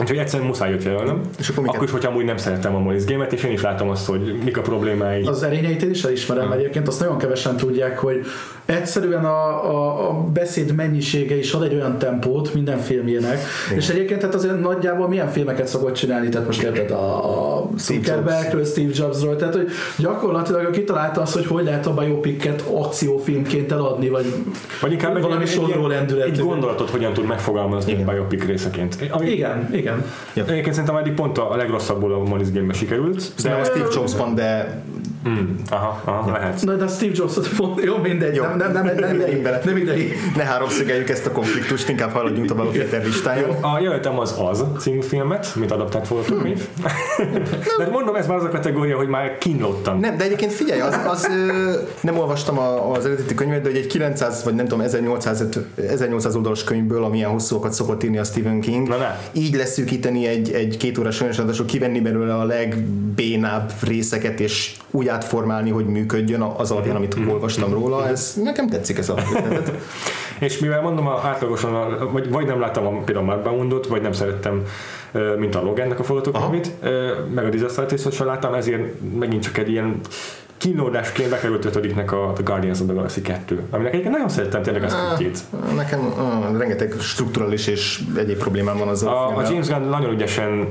Úgyhogy 0.01 0.17
egyszerűen 0.17 0.47
muszáj 0.47 0.69
jött 0.69 0.83
jelölnöm. 0.83 1.21
És 1.39 1.49
akkor 1.49 1.59
miket- 1.59 1.75
Akkor 1.75 1.87
is, 1.87 1.93
hogyha 1.93 2.09
amúgy 2.09 2.25
nem 2.25 2.37
szerettem 2.37 2.75
a 2.75 2.79
Molly's 2.79 3.03
Game-et, 3.07 3.33
és 3.33 3.43
én 3.43 3.51
is 3.51 3.61
látom 3.61 3.89
azt, 3.89 4.05
hogy 4.05 4.39
mik 4.43 4.57
a 4.57 4.61
problémái. 4.61 5.23
Az 5.23 5.43
erényeit 5.43 5.83
én 5.83 5.89
is 5.89 6.03
elismerem 6.03 6.51
egyébként, 6.51 6.87
azt 6.87 6.99
nagyon 6.99 7.17
kevesen 7.17 7.57
tudják, 7.57 7.99
hogy 7.99 8.25
egyszerűen 8.65 9.25
a, 9.25 9.69
a, 9.69 10.09
a 10.09 10.13
beszéd 10.33 10.75
mennyisége 10.75 11.37
is 11.37 11.53
ad 11.53 11.63
egy 11.63 11.73
olyan 11.73 11.97
tempót 11.97 12.53
minden 12.53 12.77
filmjének, 12.77 13.37
és 13.75 13.89
egyébként 13.89 14.19
tehát 14.19 14.35
azért 14.35 14.59
nagyjából 14.61 15.07
milyen 15.07 15.29
filmeket 15.29 15.67
szokott 15.67 15.93
csinálni, 15.93 16.29
tehát 16.29 16.47
most 16.47 16.61
érted 16.61 16.91
a, 16.91 17.57
a 17.57 17.69
Zuckerbergről, 17.77 18.65
Steve 18.65 18.91
Jobsról, 18.95 19.35
tehát 19.35 19.55
hogy 19.55 19.67
gyakorlatilag 19.97 20.63
ő 20.63 20.69
kitalálta 20.69 21.21
azt, 21.21 21.33
hogy 21.33 21.45
hogy 21.45 21.63
lehet 21.63 21.85
a 21.85 21.93
biopicket 21.93 22.61
akciófilmként 22.73 23.71
eladni, 23.71 24.09
vagy, 24.09 24.25
Vagy 24.81 24.91
inkább 24.91 25.21
valami 25.21 25.43
egy, 25.43 25.49
egy, 25.49 25.87
lendületű. 25.87 26.31
egy 26.31 26.39
gondolatot 26.39 26.89
hogyan 26.89 27.13
tud 27.13 27.25
megfogalmazni 27.25 27.91
egy 27.91 28.05
biopic 28.05 28.45
részeként. 28.45 28.97
Ami, 29.09 29.29
Igen, 29.29 29.69
igen. 29.73 29.81
Egyébként 30.33 30.73
szerintem 30.73 30.95
eddig 30.95 31.13
pont 31.13 31.37
a 31.37 31.55
legrosszabbul 31.55 32.13
a 32.13 32.17
Molly's 32.17 32.49
Game-be 32.53 32.73
sikerült. 32.73 33.19
Szerintem 33.35 33.59
a 33.61 33.63
Steve 33.63 33.87
Jobsban, 33.93 34.35
de 34.35 34.81
Mm, 35.29 35.55
aha, 35.69 36.01
aha, 36.05 36.31
lehet. 36.31 36.61
Na 36.61 36.75
de 36.75 36.83
a 36.83 36.87
Steve 36.87 37.11
Jobs 37.15 37.33
pont, 37.57 37.83
jó 37.83 37.97
mindegy, 37.97 38.35
Jó. 38.35 38.43
nem, 38.43 38.57
nem, 38.57 38.71
nem, 38.71 38.85
nem, 38.85 39.17
nem, 39.41 39.59
nem 39.65 39.77
idei. 39.77 40.11
ne 40.35 40.43
háromszögeljük 40.43 41.09
ezt 41.09 41.25
a 41.25 41.31
konfliktust, 41.31 41.89
inkább 41.89 42.11
haladjunk 42.11 42.47
tovább 42.47 42.65
a 42.65 42.69
Péter 42.69 43.03
listájon. 43.03 43.49
A 43.61 43.79
jelöltem 43.79 44.19
az 44.19 44.35
Az 44.39 44.63
című 44.79 45.01
filmet, 45.01 45.55
mint 45.55 45.71
adaptált 45.71 46.07
forgatókönyv. 46.07 46.67
De 47.77 47.87
mondom, 47.91 48.15
ez 48.15 48.27
már 48.27 48.37
az 48.37 48.43
a 48.43 48.49
kategória, 48.49 48.97
hogy 48.97 49.07
már 49.07 49.37
kínlottam. 49.37 49.99
Nem, 49.99 50.17
de 50.17 50.23
egyébként 50.23 50.51
figyelj, 50.53 50.79
az, 50.79 50.99
az 51.07 51.27
ö, 51.27 51.71
nem 52.01 52.17
olvastam 52.17 52.57
a, 52.57 52.91
az 52.91 53.05
eredeti 53.05 53.35
könyvet, 53.35 53.61
de 53.61 53.69
hogy 53.69 53.77
egy 53.77 53.87
900 53.87 54.43
vagy 54.43 54.53
nem 54.53 54.67
tudom, 54.67 54.81
1800, 54.81 55.47
1800 55.89 56.35
oldalas 56.35 56.63
könyvből, 56.63 57.03
amilyen 57.03 57.29
hosszúakat 57.29 57.73
szokott 57.73 58.03
írni 58.03 58.17
a 58.17 58.23
Stephen 58.23 58.61
King, 58.61 58.87
Na, 58.87 58.97
ne. 58.97 59.19
így 59.31 59.55
leszűkíteni 59.55 60.27
egy, 60.27 60.51
egy 60.51 60.77
két 60.77 60.97
órás 60.97 61.15
sajnos 61.15 61.61
kivenni 61.65 61.99
belőle 61.99 62.35
a 62.35 62.43
legbénább 62.43 63.71
részeket, 63.81 64.39
és 64.39 64.75
úgy 64.91 65.07
átformálni, 65.13 65.69
hogy 65.69 65.85
működjön 65.85 66.41
az 66.41 66.71
alapján, 66.71 66.95
amit 66.95 67.17
olvastam 67.29 67.73
róla, 67.73 68.07
ez 68.07 68.33
nekem 68.43 68.67
tetszik 68.67 68.97
ez 68.97 69.09
a. 69.09 69.15
És 70.39 70.59
mivel 70.59 70.81
mondom, 70.81 71.07
a, 71.07 71.21
átlagosan, 71.23 71.75
a, 71.75 72.11
vagy, 72.11 72.29
vagy 72.29 72.45
nem 72.45 72.59
láttam 72.59 72.87
a, 72.87 72.89
például 72.89 73.25
Mark 73.25 73.43
Boundot, 73.43 73.87
vagy 73.87 74.01
nem 74.01 74.11
szerettem, 74.11 74.63
mint 75.37 75.55
a 75.55 75.61
Logannek 75.61 75.99
a 75.99 76.03
ö, 76.81 77.11
meg 77.33 77.45
a 77.45 77.49
Disaster 77.49 77.83
Artist-ot 77.83 78.13
sem 78.13 78.25
láttam, 78.25 78.53
ezért 78.53 78.81
megint 79.19 79.43
csak 79.43 79.57
egy 79.57 79.69
ilyen 79.69 79.99
kínlódásként 80.57 81.29
bekerült 81.29 81.65
ötödiknek 81.65 82.11
a 82.11 82.31
The 82.33 82.43
Guardians 82.43 82.79
of 82.79 82.85
the 82.85 82.93
Galaxy 82.95 83.21
2, 83.21 83.61
aminek 83.69 83.91
egyébként 83.91 84.13
nagyon 84.13 84.29
szerettem 84.29 84.61
tényleg 84.61 84.83
azt 84.83 84.95
a 84.95 85.15
két. 85.17 85.39
Nekem 85.75 85.99
uh, 85.99 86.57
rengeteg 86.57 86.93
strukturális 86.99 87.67
és 87.67 88.01
egyéb 88.17 88.37
problémám 88.37 88.77
van 88.77 88.87
az 88.87 89.03
a, 89.03 89.37
a 89.37 89.41
James 89.41 89.67
Gunn 89.67 89.89
nagyon 89.89 90.13
ügyesen 90.13 90.67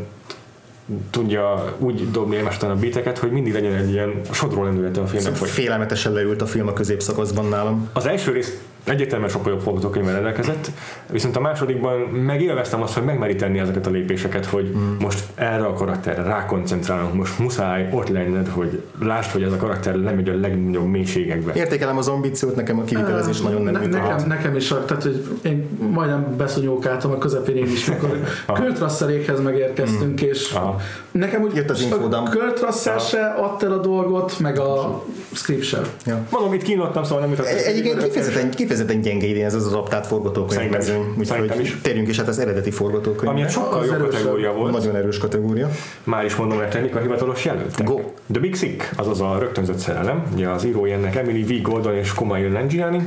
tudja 1.11 1.77
úgy 1.79 2.11
dobni 2.11 2.37
egymástán 2.37 2.71
a 2.71 2.77
biteket, 2.77 3.19
hogy 3.19 3.31
mindig 3.31 3.53
legyen 3.53 3.75
egy 3.75 3.91
ilyen 3.91 4.21
sodró 4.33 4.65
lendülete 4.65 5.01
a 5.01 5.07
filmnek. 5.07 5.35
Szóval 5.35 5.49
félelmetesen 5.49 6.13
leült 6.13 6.43
a 6.43 6.47
film 6.47 6.69
a 6.69 6.73
középszakaszban 6.73 7.49
nálam. 7.49 7.89
Az 7.93 8.07
első 8.07 8.33
rész 8.33 8.61
egyértelműen 8.85 9.31
sokkal 9.31 9.53
jobb 9.53 9.61
forgatókönyvvel 9.61 10.15
rendelkezett, 10.15 10.71
viszont 11.11 11.37
a 11.37 11.41
másodikban 11.41 12.01
megélveztem 12.01 12.83
azt, 12.83 12.95
hogy 12.95 13.05
megmeri 13.05 13.35
tenni 13.35 13.59
ezeket 13.59 13.87
a 13.87 13.91
lépéseket, 13.91 14.47
hogy 14.47 14.73
mm. 14.77 14.97
most 15.01 15.25
erre 15.35 15.65
a 15.65 15.73
karakterre 15.73 16.23
rákoncentrálunk, 16.23 17.15
most 17.15 17.39
muszáj 17.39 17.89
ott 17.93 18.09
lenned, 18.09 18.49
hogy 18.49 18.83
lásd, 19.01 19.31
hogy 19.31 19.43
ez 19.43 19.53
a 19.53 19.57
karakter 19.57 19.95
lemegy 19.95 20.29
a 20.29 20.35
legnagyobb 20.35 20.87
mélységekbe. 20.87 21.53
Értékelem 21.55 21.97
az 21.97 22.09
ambíciót, 22.09 22.57
nekem 22.57 22.79
a 22.79 22.85
kivitelezés 22.85 23.39
uh, 23.39 23.45
nagyon 23.45 23.63
nem 23.63 23.73
ne, 23.73 24.01
nekem, 24.01 24.27
nekem 24.27 24.57
is, 24.57 24.69
tehát 24.69 25.03
hogy 25.03 25.27
én 25.43 25.69
majdnem 25.91 26.37
beszonyókáltam 26.37 27.11
a 27.11 27.19
közepén 27.19 27.57
én 27.57 27.67
is, 27.67 27.89
amikor 27.89 28.19
Kurt 28.47 28.79
Russellékhez 28.79 29.41
megérkeztünk, 29.41 30.23
mm. 30.23 30.27
és 30.27 30.53
Aha. 30.53 30.81
nekem 31.11 31.43
úgy 31.43 31.55
Jött 31.55 31.71
az 31.71 31.87
a 32.11 32.23
Kurt 32.31 32.61
Russell 32.61 32.99
se 32.99 33.27
adta 33.27 33.67
el 33.67 33.73
a 33.73 33.79
dolgot, 33.79 34.39
meg 34.39 34.59
a 34.59 35.03
script 35.33 35.63
sem. 35.63 35.83
Ja. 36.07 36.27
Mondom, 36.31 36.53
itt 36.53 36.63
kínlottam, 36.63 37.05
szóval 37.05 37.21
nem 37.21 37.31
jutott. 37.31 37.47
Egyébként 37.47 38.03
kifejezetten, 38.03 38.51
kifejezetten 38.51 38.72
gyenge 38.79 39.27
idén 39.27 39.45
ez 39.45 39.55
az 39.55 39.67
adaptált 39.67 40.07
forgatókönyv 40.07 40.71
mezőny, 40.71 41.15
úgyhogy 41.19 41.75
térjünk 41.83 42.09
is 42.09 42.19
hát 42.19 42.29
az 42.29 42.39
eredeti 42.39 42.71
forgatókönyv. 42.71 43.31
Ami 43.31 43.49
sokkal 43.49 43.85
jó 43.85 43.93
kategória 43.93 44.53
volt. 44.53 44.73
Nagyon 44.73 44.97
erős 44.97 45.19
kategória. 45.19 45.71
Már 46.05 46.25
is 46.25 46.37
mondom 46.37 46.59
nektek, 46.59 46.97
a 46.97 47.01
hivatalos 47.01 47.45
jelöltek. 47.45 47.87
Go. 47.87 48.01
The 48.33 48.41
Big 48.41 48.57
Sick, 48.57 48.91
azaz 48.97 49.21
a 49.21 49.39
rögtönzött 49.39 49.79
szerelem, 49.79 50.23
ugye 50.35 50.49
az 50.49 50.65
írói 50.65 50.93
ennek 50.93 51.17
Emily 51.17 51.43
V. 51.43 51.63
Gordon 51.63 51.95
és 51.95 52.15
Kumail 52.15 52.49
Nanjiani, 52.49 53.05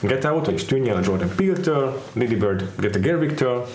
Get 0.00 0.24
Out, 0.24 0.44
vagyis 0.44 0.64
tűnjel 0.64 0.96
a 0.96 1.00
Jordan 1.04 1.30
Peele-től, 1.36 2.00
Lady 2.12 2.36
Bird 2.36 2.64
Greta 2.76 2.98
Gerwig-től, 2.98 3.66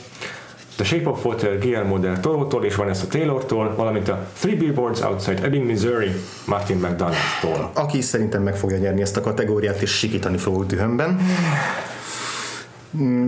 The 0.76 0.84
Shape 0.84 1.10
of 1.10 1.26
Water 1.26 1.60
Guillermo 1.60 1.98
del 1.98 2.20
Toro-tól 2.20 2.66
és 2.66 2.76
Vanessa 2.76 3.08
Taylor-tól, 3.08 3.74
valamint 3.76 4.10
a 4.10 4.28
Three 4.40 4.56
Billboards 4.56 5.02
Outside 5.02 5.44
Ebbing, 5.44 5.66
Missouri 5.66 6.12
Martin 6.46 6.78
McDonald-tól. 6.78 7.72
Aki 7.74 8.02
szerintem 8.02 8.44
meg 8.44 8.56
fogja 8.56 8.78
nyerni 8.78 9.02
ezt 9.02 9.18
a 9.18 9.22
kategóriát, 9.22 9.82
és 9.82 9.98
sikítani 9.98 10.38
fogok 10.38 10.66
dühömben. 10.66 11.20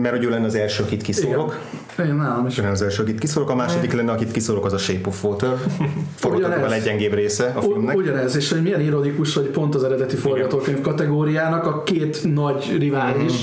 Mert 0.02 0.16
hogy 0.16 0.26
ő 0.26 0.30
lenne 0.30 0.46
az 0.46 0.56
első, 0.56 0.84
akit 0.84 1.02
kiszórok. 1.02 1.60
Igen, 2.00 2.16
nálam 2.16 2.48
is. 2.48 2.58
Lenne 2.58 2.70
az 2.70 2.82
első, 2.82 3.02
akit 3.02 3.20
kiszórok. 3.20 3.50
A 3.50 3.56
második 3.56 3.94
lenne, 3.94 4.12
akit 4.12 4.32
kiszórok, 4.32 4.66
az 4.66 4.74
a 4.74 4.78
Shape 4.78 5.08
of 5.08 5.24
Water. 5.24 5.54
Forgatókönyv 6.16 6.64
a 6.64 6.68
leggyengébb 6.68 7.14
része 7.14 7.54
a 7.56 7.62
filmnek. 7.62 7.96
Ugyanez, 7.96 8.36
és 8.36 8.52
hogy 8.52 8.62
milyen 8.62 8.82
ironikus, 8.82 9.34
hogy 9.34 9.46
pont 9.46 9.76
az 9.76 9.84
eredeti 9.84 10.16
forgatókönyv 10.16 10.82
kategóriának 10.82 11.66
a 11.66 11.84
két 11.84 12.34
nagy 12.34 12.78
rivális, 12.80 13.34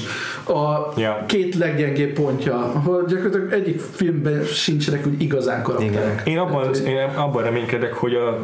a 0.47 0.93
Ja. 1.01 1.25
két 1.27 1.55
leggyengébb 1.55 2.13
pontja, 2.13 2.57
hogy 2.57 3.05
gyakorlatilag 3.05 3.53
egyik 3.53 3.81
filmben 3.81 4.45
sincsenek 4.45 5.07
úgy 5.07 5.23
igazán 5.23 5.63
karakterek. 5.63 6.23
Én 6.25 6.39
abban, 6.39 6.75
én 6.75 6.97
abban 7.17 7.43
reménykedek, 7.43 7.93
hogy 7.93 8.15
a 8.15 8.39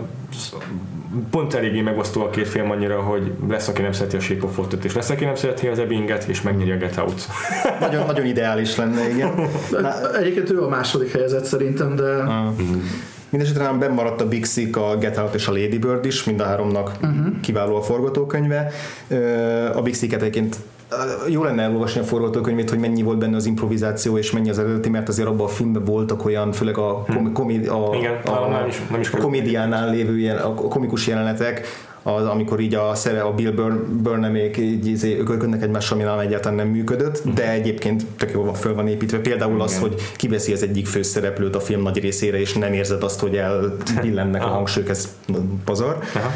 pont 1.31 1.55
eléggé 1.55 1.81
megosztó 1.81 2.23
a 2.23 2.31
két 2.31 2.49
film 2.49 2.71
annyira, 2.71 3.01
hogy 3.01 3.33
lesz, 3.49 3.69
aki 3.69 3.83
nem 3.83 3.93
szereti 3.93 4.17
a 4.17 4.21
Shape 4.21 4.45
of 4.45 4.59
Water-t, 4.59 4.85
és 4.85 4.95
lesz, 4.95 5.11
aki 5.11 5.25
nem 5.25 5.35
szereti 5.35 5.67
az 5.67 5.79
Ebbinget, 5.79 6.25
és 6.25 6.43
megnyeri 6.43 6.71
a 6.71 6.77
Get 6.77 6.97
Out. 6.97 7.23
Nagyon, 7.81 8.07
nagyon 8.07 8.27
ideális 8.27 8.77
lenne, 8.77 9.09
igen. 9.09 9.49
Na, 9.71 10.17
Egyébként 10.19 10.51
ő 10.51 10.63
a 10.63 10.69
második 10.69 11.13
helyezett 11.13 11.45
szerintem, 11.45 11.97
de 11.97 12.25
Mindenesetre 13.31 13.65
nem 13.65 13.79
bemaradt 13.79 14.21
a 14.21 14.29
Big 14.29 14.47
Sick, 14.47 14.77
a 14.77 14.97
Get 14.97 15.19
Out 15.19 15.35
és 15.35 15.47
a 15.47 15.53
Lady 15.53 15.79
Bird 15.79 16.05
is, 16.05 16.25
mind 16.25 16.41
a 16.41 16.45
háromnak 16.45 16.93
uh-huh. 17.03 17.41
kiváló 17.41 17.77
a 17.77 17.83
forgatókönyve. 17.83 18.71
A 19.75 19.83
Big 19.83 19.95
Sick-et 19.95 20.21
egyébként 20.21 20.57
jó 21.29 21.43
lenne 21.45 21.63
elolvasni 21.63 22.01
a 22.01 22.05
forgatókönyvét, 22.05 22.71
hogy 22.71 22.79
mennyi 22.79 23.03
volt 23.03 23.19
benne 23.19 23.37
az 23.37 23.47
improvizáció 23.47 24.19
és 24.19 24.31
mennyi 24.31 24.51
az 24.51 24.59
eredeti, 24.59 24.89
mert 24.89 25.09
azért 25.09 25.29
abban 25.29 25.47
a 25.47 25.49
filmben 25.49 25.85
voltak 25.85 26.25
olyan, 26.25 26.53
főleg 26.53 26.79
a, 26.79 27.05
komi, 27.15 27.33
komi, 27.33 27.67
a, 27.67 27.91
Igen, 27.95 28.15
a, 28.25 28.31
nálam 28.31 28.51
nem 28.51 28.67
is- 28.69 28.83
nem 28.91 29.01
is 29.01 29.11
a 29.13 29.17
komédiánál 29.19 29.91
lévő 29.91 30.19
ilyen, 30.19 30.37
a 30.37 30.55
komikus 30.55 31.07
jelenetek, 31.07 31.67
az, 32.03 32.25
amikor 32.27 32.61
így 32.61 32.75
a, 32.75 32.95
szere, 32.95 33.21
a 33.21 33.35
Bill 33.35 33.51
Burn, 33.51 34.03
Burnamék 34.03 34.57
így 34.57 34.87
izé, 34.87 35.19
ökölködnek 35.19 35.63
egymással, 35.63 35.97
ami 35.97 36.07
nálam 36.07 36.21
egyáltalán 36.21 36.57
nem 36.57 36.69
működött, 36.69 37.23
de 37.35 37.51
egyébként 37.51 38.07
tök 38.17 38.31
jól 38.33 38.55
föl 38.55 38.75
van 38.75 38.89
építve. 38.89 39.19
Például 39.19 39.61
az, 39.61 39.71
Igen. 39.71 39.83
hogy 39.83 39.95
kiveszi 40.17 40.53
az 40.53 40.63
egyik 40.63 40.87
főszereplőt 40.87 41.55
a 41.55 41.61
film 41.61 41.83
nagy 41.83 41.99
részére, 41.99 42.41
és 42.41 42.53
nem 42.55 42.73
érzed 42.73 43.03
azt, 43.03 43.21
hogy 43.21 43.37
elbillennek 43.37 44.43
a 44.45 44.47
hangsúlyok, 44.47 44.89
ez 44.89 45.09
pazar. 45.65 45.99
Aha. 46.15 46.31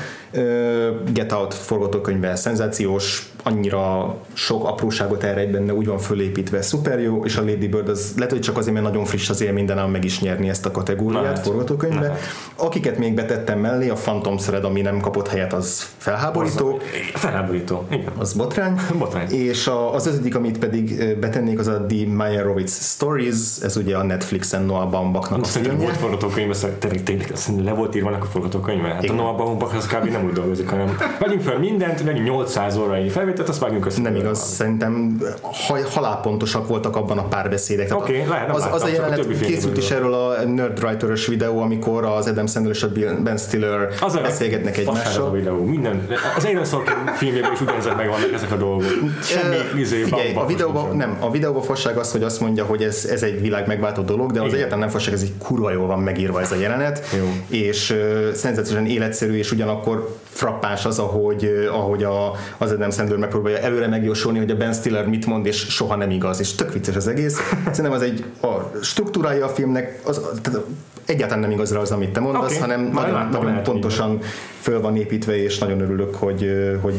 Get 1.13 1.33
Out 1.33 1.55
forgatókönyve 1.55 2.37
szenzációs, 2.37 3.33
annyira 3.43 4.15
sok 4.33 4.65
apróságot 4.69 5.23
elrejt 5.23 5.51
benne, 5.51 5.75
úgy 5.75 5.87
van 5.87 5.99
fölépítve, 5.99 6.63
szuper 6.63 7.01
jó, 7.01 7.25
és 7.25 7.37
a 7.37 7.41
Lady 7.45 7.69
Bird 7.69 7.89
az 7.89 8.13
lehet, 8.17 8.31
hogy 8.31 8.41
csak 8.41 8.57
azért, 8.57 8.75
mert 8.75 8.87
nagyon 8.87 9.05
friss 9.05 9.29
az 9.29 9.41
élmény, 9.41 9.65
de 9.65 9.75
nem 9.75 9.91
meg 9.91 10.05
is 10.05 10.21
nyerni 10.21 10.49
ezt 10.49 10.67
a 10.67 10.71
kategóriát 10.71 11.23
Lehet. 11.23 11.39
forgatókönyvbe. 11.47 12.01
Lehet. 12.01 12.21
Akiket 12.57 12.99
még 12.99 13.15
betettem 13.15 13.59
mellé, 13.59 13.89
a 13.89 13.95
Phantom 13.95 14.37
Thread, 14.37 14.65
ami 14.65 14.81
nem 14.81 15.01
kapott 15.01 15.29
helyet, 15.29 15.53
az 15.53 15.89
felháborító, 15.97 16.81
Felháborító. 17.15 17.85
Igen. 17.91 18.13
az 18.19 18.33
botrány. 18.33 18.81
Botrány. 18.99 19.31
És 19.31 19.67
a, 19.67 19.95
az 19.95 20.07
ötödik, 20.07 20.35
amit 20.35 20.59
pedig 20.59 21.17
betennék, 21.21 21.59
az 21.59 21.67
a 21.67 21.87
The 21.89 22.07
Meyerowitz 22.07 22.93
Stories, 22.95 23.37
ez 23.63 23.77
ugye 23.77 23.97
a 23.97 24.03
Netflixen 24.03 24.63
Noah 24.63 24.91
Baumbachnak 24.91 25.41
a 25.41 25.45
filmje. 25.45 25.85
volt 25.85 25.97
forgatókönyve, 25.97 26.55
szóval 26.55 26.77
tényleg, 26.79 27.03
tényleg 27.03 27.33
le 27.65 27.73
volt 27.73 27.95
írva 27.95 28.11
a 28.11 28.25
forgatókönyve. 28.25 28.89
Hát 28.89 29.03
Igen. 29.03 29.19
a 29.19 29.23
Noah 29.23 29.37
Baumbach 29.37 29.77
az 29.77 29.87
kb. 29.87 30.11
nem 30.11 30.24
úgy 30.25 30.33
dolgozik, 30.33 30.69
hanem 30.69 30.97
vegyünk 31.19 31.43
fel 31.43 31.59
mindent, 31.59 32.03
vegyünk 32.03 32.27
800 32.27 32.77
órai 32.77 33.09
felvételt, 33.09 33.49
azt 33.49 33.59
vágjunk 33.61 33.87
össze. 33.87 34.01
Nem 34.01 34.17
igaz, 34.17 34.39
szerintem 34.39 35.21
ha, 35.43 35.79
halálpontosak 35.91 36.69
voltak 36.69 36.97
abban 36.97 37.19
a 37.19 37.29
párbeszédek. 37.29 37.97
Oké, 37.97 38.25
lehet, 38.29 38.47
nem 38.47 38.57
az, 38.57 38.63
az 38.63 38.71
láttam, 38.71 38.89
a 38.89 38.91
a 38.91 38.95
jelenet 38.95 39.25
filmben 39.25 39.49
készült 39.49 39.77
is 39.77 39.91
erről 39.91 40.15
a 40.15 40.45
Nerdwriter-ös 40.45 41.27
videó, 41.27 41.61
amikor 41.61 42.05
az 42.05 42.27
Adam 42.27 42.47
Sandler 42.47 42.75
és 42.75 42.83
a 42.83 42.89
Ben 43.23 43.37
Stiller 43.37 43.89
Az 44.01 44.15
a 44.15 44.21
beszélgetnek 44.21 44.73
az 44.73 44.87
a 44.87 44.91
egymással. 44.91 45.31
videó. 45.33 45.65
Minden, 45.65 46.07
az 46.37 46.45
Aaron 46.45 46.65
Sorkin 46.65 46.95
filmjében 47.15 47.53
is 47.53 47.61
ugyanezek 47.61 47.97
megvannak 47.97 48.33
ezek 48.33 48.53
a 48.53 48.57
dolgok. 48.57 48.85
Semmi 49.23 49.81
izé, 49.81 50.03
Figyelj, 50.03 50.35
a 50.35 50.47
videóban, 50.47 50.97
nem, 50.97 51.17
a 51.21 51.31
videóban 51.31 51.63
fasság 51.63 51.97
az, 51.97 52.13
hogy 52.13 52.23
azt 52.23 52.41
mondja, 52.41 52.65
hogy 52.65 52.83
ez, 52.83 53.09
ez 53.11 53.23
egy 53.23 53.41
világ 53.41 53.67
megváltó 53.67 54.03
dolog, 54.03 54.33
de 54.33 54.39
az 54.41 54.45
Igen. 54.45 54.57
egyáltalán 54.57 54.85
nem 54.85 54.89
fasság, 54.89 55.15
ez 55.15 55.23
egy 55.23 55.33
kurva 55.39 55.71
jól 55.73 55.87
van 55.87 55.99
megírva 56.01 56.41
ez 56.41 56.53
a 56.53 56.57
jelenet, 56.57 57.09
Jó. 57.19 57.33
és 57.49 57.91
uh, 57.91 58.33
szenzációsan 58.33 58.87
életszerű, 58.87 59.37
és 59.37 59.53
ugyanakkor 59.53 60.04
frappáns 60.23 60.85
az, 60.85 60.99
ahogy, 60.99 61.45
uh, 61.45 61.75
ahogy 61.75 62.05
a, 62.05 62.33
az 62.59 62.73
Adam 62.73 62.91
Sandler 62.91 63.19
megpróbálja 63.19 63.59
előre 63.59 63.89
megjósolni, 63.89 64.39
hogy 64.39 64.51
a 64.51 64.57
Ben 64.57 64.73
Stiller 64.73 65.07
mit 65.07 65.27
mond, 65.27 65.47
és 65.47 65.57
soha 65.57 65.97
nem 65.97 66.11
igaz, 66.11 66.41
és 66.41 66.55
tök 66.55 66.73
vicces 66.73 66.97
az 66.97 67.09
egész. 67.09 67.39
Szerintem 67.65 67.93
az 67.93 68.03
egy 68.03 68.25
a 68.41 68.79
struktúrája 68.83 69.45
a 69.45 69.49
filmnek, 69.49 70.01
az, 70.05 70.21
tehát 70.43 70.61
egyáltalán 71.05 71.43
nem 71.43 71.51
igaz 71.51 71.73
rá 71.73 71.81
az, 71.81 71.91
amit 71.91 72.13
te 72.13 72.21
mondasz, 72.21 72.51
Oké, 72.51 72.59
hanem 72.59 72.81
majd 72.81 73.13
nagyon, 73.13 73.29
nagyon 73.29 73.45
lehet, 73.45 73.65
pontosan 73.65 74.21
föl 74.61 74.81
van 74.81 74.97
építve, 74.97 75.43
és 75.43 75.59
nagyon 75.59 75.81
örülök, 75.81 76.15
hogy, 76.15 76.43
uh, 76.43 76.81
hogy 76.81 76.95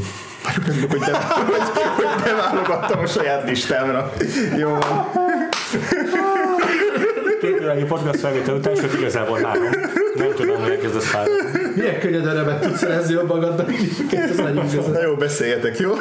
örülök, 0.68 0.92
hogy, 0.92 1.00
de, 1.00 1.18
hogy, 1.52 1.82
hogy 1.96 2.24
beválogattam 2.24 3.00
a 3.00 3.06
saját 3.08 3.50
listámra. 3.50 4.14
Jó 4.58 4.70
van. 4.70 5.08
Két 7.42 7.62
órányi 7.62 7.84
podcast 7.84 8.20
felvétel 8.20 8.56
után, 8.56 8.76
sőt 8.76 8.94
igazából 8.94 9.40
három. 9.44 9.70
Nem 10.16 10.34
tudom, 10.36 10.62
hogy 10.62 10.70
elkezdesz 10.72 11.06
fáradni. 11.06 11.34
milyen 11.76 12.00
könnyed 12.00 12.26
örömet 12.26 12.62
tudsz 12.62 12.78
szerezni 12.78 13.14
a 13.14 13.24
magadnak, 13.28 13.72
ez 14.12 14.36
Na 14.92 15.02
jó, 15.02 15.16
beszéljetek, 15.16 15.80
jó? 15.80 15.92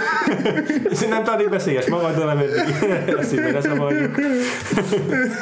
Szerintem 0.93 1.25
talán 1.25 1.51
beszélyes 1.51 1.87
magaddal, 1.87 2.27
nem 2.27 2.39
eddig. 2.39 3.17
Ezt 3.19 3.33
így 3.33 3.53
ne 3.53 3.61
zavarjuk. 3.61 4.15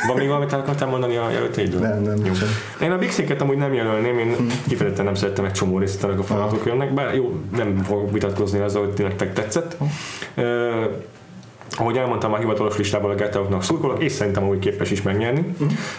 Van 0.07 0.16
még 0.16 0.26
valamit 0.26 0.52
akartál 0.52 0.88
mondani 0.88 1.16
a 1.16 1.31
jelöltéidről? 1.31 1.81
Nem, 1.81 2.02
nem, 2.02 2.24
Jó. 2.24 2.33
Én 2.81 2.90
a 2.90 2.98
Big 2.98 3.35
amúgy 3.38 3.57
nem 3.57 3.74
jelölném, 3.74 4.18
én 4.18 4.37
kifejezetten 4.68 5.05
nem 5.05 5.14
szerettem 5.14 5.44
egy 5.44 5.52
csomó 5.52 5.78
részt 5.78 6.05
a 6.05 6.22
forgatókönyvnek, 6.22 6.94
bár 6.94 7.14
jó, 7.14 7.40
nem 7.57 7.83
fogok 7.85 8.12
vitatkozni 8.12 8.61
azzal, 8.61 8.85
hogy 8.85 9.05
nektek 9.05 9.33
tetszett. 9.33 9.76
Ö, 10.35 10.70
ahogy 11.78 11.96
elmondtam, 11.96 12.32
a 12.32 12.37
hivatalos 12.37 12.76
listából 12.76 13.11
a 13.11 13.14
Get 13.14 13.37
Out-nak 13.37 13.62
szurkolok, 13.62 14.02
és 14.02 14.12
szerintem 14.12 14.48
úgy 14.48 14.58
képes 14.58 14.90
is 14.90 15.02
megnyerni. 15.02 15.44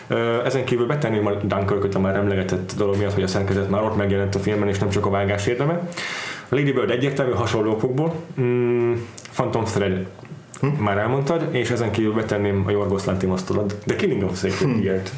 Ö, 0.07 0.45
Ezen 0.45 0.63
kívül 0.65 0.88
betenném 0.88 1.25
a 1.25 1.31
Dunkirk-öt 1.31 1.95
a 1.95 1.99
már 1.99 2.15
emlegetett 2.15 2.73
dolog 2.77 2.97
miatt, 2.97 3.13
hogy 3.13 3.23
a 3.23 3.27
szerkezet 3.27 3.69
már 3.69 3.83
ott 3.83 3.97
megjelent 3.97 4.36
a 4.36 4.39
filmben, 4.39 4.67
és 4.67 4.77
nem 4.79 4.89
csak 4.89 5.05
a 5.05 5.09
vágás 5.09 5.47
érdeme. 5.47 5.89
Lady 6.49 6.71
Bird 6.71 6.89
egyértelmű 6.89 7.31
hasonló 7.31 7.71
okokból. 7.71 8.13
Mm, 8.41 8.93
Phantom 9.33 9.63
Thread 9.63 10.05
már 10.80 10.97
elmondtad, 10.97 11.47
és 11.52 11.69
ezen 11.69 11.91
kívül 11.91 12.13
betenném 12.13 12.63
a 12.67 12.71
Yorgos 12.71 13.06
Lanthimos-tól 13.06 13.58
a 13.58 13.65
The 13.86 13.95
Killing 13.95 14.23
of 14.23 14.39
Sacred 14.39 14.80
Deer-t. 14.82 15.12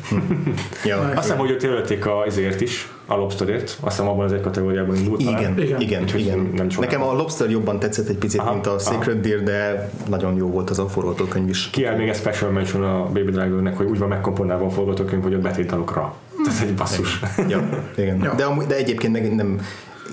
Ja. 0.86 0.99
Azt 0.99 1.21
hiszem, 1.21 1.38
hogy 1.38 1.49
őt 1.49 1.63
jelölték 1.63 2.05
a, 2.05 2.25
ezért 2.25 2.62
is, 2.62 2.89
a 3.05 3.15
Lobsterért. 3.15 3.63
Azt 3.63 3.95
hiszem 3.95 4.08
abban 4.08 4.25
az 4.25 4.34
egy 4.34 4.41
kategóriában 4.41 4.95
indult 4.95 5.21
Igen, 5.21 5.36
talán. 5.36 5.60
igen, 5.60 5.81
Igen. 5.81 6.08
igen. 6.15 6.51
Nem. 6.55 6.67
Nekem 6.79 7.01
a 7.03 7.13
Lobster 7.13 7.49
jobban 7.49 7.79
tetszett 7.79 8.08
egy 8.08 8.17
picit, 8.17 8.39
Aha, 8.39 8.51
mint 8.53 8.67
a 8.67 8.79
Sacred 8.79 9.21
Deer, 9.21 9.43
de 9.43 9.89
nagyon 10.10 10.36
jó 10.36 10.47
volt 10.47 10.69
az 10.69 10.79
a 10.79 10.88
forgatókönyv 10.88 11.49
is. 11.49 11.69
Kiáll 11.69 11.97
még 11.97 12.08
egy 12.08 12.15
special 12.15 12.51
mention 12.51 12.84
a 12.84 13.03
Baby 13.03 13.31
Driver-nek, 13.31 13.77
hogy 13.77 13.86
úgy 13.86 13.99
van 13.99 14.08
megkomponálva 14.08 14.65
a 14.65 14.69
forgatókönyv, 14.69 15.23
hogy 15.23 15.34
a 15.34 15.39
betétalokra. 15.39 16.13
Ez 16.47 16.62
egy 16.62 16.73
basszus. 16.73 17.19
Ja, 17.47 17.84
igen. 17.97 18.23
Ja. 18.23 18.34
De, 18.34 18.43
amúgy, 18.43 18.65
de 18.65 18.75
egyébként 18.75 19.13
meg 19.13 19.36
nem 19.36 19.60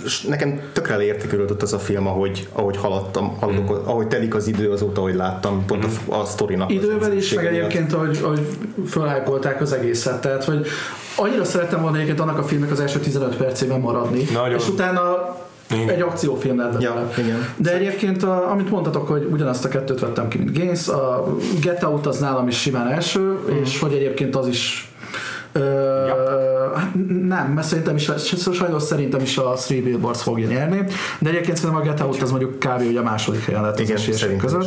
és 0.05 0.21
nekem 0.21 0.61
tökre 0.73 0.97
leértékelődött 0.97 1.63
az 1.63 1.73
a 1.73 1.79
film, 1.79 2.07
ahogy, 2.07 2.49
ahogy 2.53 2.77
haladtam, 2.77 3.37
haladok, 3.41 3.71
mm. 3.71 3.87
ahogy 3.89 4.09
telik 4.09 4.35
az 4.35 4.47
idő 4.47 4.71
azóta, 4.71 5.01
ahogy 5.01 5.15
láttam, 5.15 5.65
pont 5.67 5.85
a, 5.85 6.15
a 6.15 6.25
sztorinak. 6.25 6.71
Idővel 6.71 7.13
is, 7.13 7.35
meg 7.35 7.47
egyébként, 7.47 7.93
ahogy, 7.93 8.19
ahogy 8.23 8.47
felhájpolták 8.87 9.61
az 9.61 9.73
egészet, 9.73 10.21
tehát, 10.21 10.45
hogy 10.45 10.67
annyira 11.17 11.45
szerettem 11.45 11.81
volna 11.81 11.97
egyébként 11.97 12.21
annak 12.21 12.39
a 12.39 12.43
filmnek 12.43 12.71
az 12.71 12.81
első 12.81 12.99
15 12.99 13.37
percében 13.37 13.81
maradni, 13.81 14.25
Nagyon. 14.33 14.59
és 14.59 14.69
utána 14.69 15.37
igen. 15.71 15.89
egy 15.89 16.01
akciófilm 16.01 16.59
lett 16.59 16.83
ja, 16.83 17.11
igen. 17.19 17.49
De 17.57 17.75
egyébként, 17.75 18.23
a, 18.23 18.51
amit 18.51 18.71
mondtatok, 18.71 19.09
hogy 19.09 19.29
ugyanazt 19.31 19.65
a 19.65 19.69
kettőt 19.69 20.01
vettem 20.01 20.29
ki, 20.29 20.39
mint 20.39 20.59
Gains, 20.59 20.89
a 20.89 21.37
Get 21.61 21.83
Out 21.83 22.07
az 22.07 22.19
nálam 22.19 22.49
is 22.49 22.61
simán 22.61 22.89
első, 22.89 23.21
mm. 23.21 23.63
és 23.63 23.81
hogy 23.81 23.93
egyébként 23.93 24.37
az 24.37 24.47
is 24.47 24.92
Ö, 25.53 26.07
ja. 26.07 26.15
Hát 26.75 26.95
nem, 27.29 27.53
mert 27.55 27.67
szerintem 27.67 27.97
is, 27.97 28.11
sajnos 28.53 28.83
szerintem 28.83 29.21
is 29.21 29.39
a 29.39 29.53
Three 29.53 29.83
Billboards 29.83 30.23
fogja 30.23 30.47
nyerni, 30.47 30.85
de 31.19 31.29
egyébként 31.29 31.57
szerintem 31.57 31.81
a 31.81 31.85
Get 31.85 32.01
Out 32.01 32.23
az 32.23 32.31
mondjuk 32.31 32.59
kb. 32.59 32.83
ugye 32.89 33.01
a 33.01 33.03
második 33.03 33.45
helyen 33.45 33.63
lett 33.63 33.81
Igen, 33.81 33.97
az 33.97 34.27
között. 34.39 34.67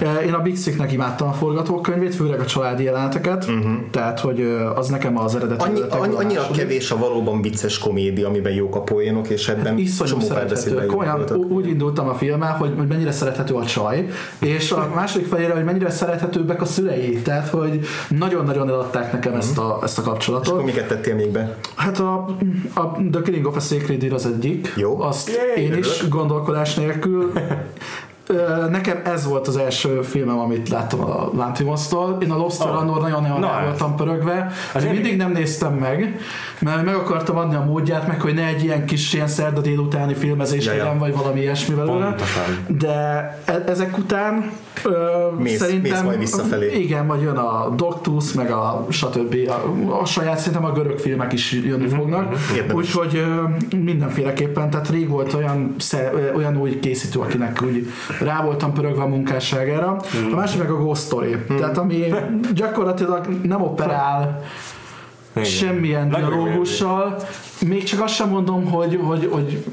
Ja. 0.00 0.20
Én 0.20 0.32
a 0.32 0.38
Big 0.38 0.58
Sick-nek 0.58 0.92
imádtam 0.92 1.28
a 1.28 1.32
forgatókönyvét, 1.32 2.14
főleg 2.14 2.40
a 2.40 2.44
családi 2.44 2.82
jeleneteket, 2.82 3.44
uh-huh. 3.48 3.72
tehát 3.90 4.20
hogy 4.20 4.56
az 4.74 4.88
nekem 4.88 5.18
az 5.18 5.34
eredeti 5.34 5.64
Annyi, 5.64 5.80
annyi, 5.88 6.14
annyira 6.14 6.46
kevés 6.52 6.90
a 6.90 6.98
valóban 6.98 7.42
vicces 7.42 7.78
komédia, 7.78 8.28
amiben 8.28 8.52
jók 8.52 8.76
a 8.76 8.80
poénok, 8.80 9.28
és 9.28 9.48
ebben 9.48 9.78
Iszonyú 9.78 10.20
szerethető. 10.20 10.86
Komolyan 10.86 11.24
úgy 11.48 11.66
indultam 11.66 12.08
a 12.08 12.14
filmmel, 12.14 12.52
hogy, 12.52 12.72
hogy 12.76 12.86
mennyire 12.86 13.12
szerethető 13.12 13.54
a 13.54 13.64
csaj, 13.64 14.08
és 14.38 14.70
a 14.70 14.90
második 14.94 15.26
felére, 15.26 15.52
hogy 15.52 15.64
mennyire 15.64 15.90
szerethetőbbek 15.90 16.62
a 16.62 16.64
szülei, 16.64 17.22
tehát 17.22 17.48
hogy 17.48 17.80
nagyon-nagyon 18.08 18.68
eladták 18.68 19.12
nekem 19.12 19.32
uh-huh. 19.32 19.48
ezt 19.48 19.58
a, 19.58 19.78
ezt 19.82 19.98
a 19.98 20.02
kapcsolatot. 20.18 20.46
És 20.46 20.52
akkor 20.52 20.64
miket 20.64 20.88
tettél 20.88 21.14
még 21.14 21.30
be? 21.30 21.56
Hát 21.74 21.98
a, 21.98 22.36
a 22.74 22.92
The 23.10 23.22
Killing 23.22 23.46
of 23.46 23.56
a 23.56 23.60
Sacred 23.60 23.98
Deer 23.98 24.12
az 24.12 24.26
egyik. 24.26 24.72
Jó. 24.76 25.00
Azt 25.00 25.30
Yay, 25.56 25.64
én 25.64 25.76
is 25.76 26.08
gondolkodás 26.08 26.74
nélkül 26.74 27.32
Nekem 28.70 29.00
ez 29.04 29.26
volt 29.26 29.48
az 29.48 29.56
első 29.56 30.02
filmem, 30.02 30.38
amit 30.38 30.68
láttam 30.68 31.00
a 31.00 31.30
Lantimos-tól. 31.34 32.18
Én 32.22 32.30
a 32.30 32.36
Lost 32.36 32.60
oh. 32.60 32.76
annól 32.76 33.00
nagyon-nagyon 33.00 33.40
no, 33.40 33.48
voltam 33.64 33.96
pörögve. 33.96 34.52
Az 34.74 34.84
mindig 34.84 35.16
nem 35.16 35.32
néztem 35.32 35.72
meg, 35.72 36.18
mert 36.60 36.84
meg 36.84 36.94
akartam 36.94 37.36
adni 37.36 37.54
a 37.54 37.64
módját, 37.64 38.06
meg 38.06 38.20
hogy 38.20 38.34
ne 38.34 38.46
egy 38.46 38.64
ilyen 38.64 38.86
kis 38.86 39.12
ilyen 39.12 39.28
szerda 39.28 39.60
délutáni 39.60 40.14
filmezés 40.14 40.64
ja, 40.64 40.72
legyen, 40.72 40.98
vagy 40.98 41.16
valami 41.16 41.40
ilyesmi 41.40 41.74
belőle. 41.74 42.14
De 42.66 42.88
e- 43.44 43.64
ezek 43.66 43.98
után 43.98 44.50
Ö, 44.84 44.90
mész, 45.38 45.58
szerintem, 45.58 45.92
mész 45.92 46.02
majd 46.02 46.18
visszafelé. 46.18 46.78
Igen, 46.78 47.04
majd 47.04 47.22
jön 47.22 47.36
a 47.36 47.68
Doctus, 47.76 48.32
meg 48.32 48.50
a 48.50 48.86
stb. 48.90 49.36
A, 49.48 50.00
a 50.00 50.04
saját 50.04 50.38
szerintem 50.38 50.64
a 50.64 50.72
görög 50.72 50.98
filmek 50.98 51.32
is 51.32 51.52
jönni 51.52 51.84
uh-huh, 51.84 51.98
fognak. 51.98 52.32
Uh-huh. 52.32 52.76
Úgyhogy 52.76 53.24
mindenféleképpen, 53.84 54.70
tehát 54.70 54.88
rég 54.88 55.08
volt 55.08 55.34
olyan, 55.34 55.74
olyan 56.36 56.56
új 56.56 56.78
készítő, 56.78 57.18
akinek 57.18 57.62
úgy 57.62 57.86
rá 58.20 58.42
voltam 58.42 58.72
pörögve 58.72 59.02
a 59.02 59.06
munkásságára. 59.06 59.92
Uh-huh. 59.92 60.32
A 60.32 60.36
másik 60.36 60.58
meg 60.58 60.70
a 60.70 60.76
Ghost 60.76 61.02
Story. 61.02 61.34
Uh-huh. 61.34 61.58
Tehát 61.58 61.78
ami 61.78 62.04
gyakorlatilag 62.54 63.28
nem 63.42 63.62
operál 63.62 64.42
igen. 65.32 65.48
semmilyen 65.48 66.08
dialógussal. 66.08 67.16
Még 67.66 67.82
csak 67.82 68.02
azt 68.02 68.14
sem 68.14 68.28
mondom, 68.28 68.64
hogy, 68.70 69.00
hogy, 69.02 69.28
hogy 69.32 69.64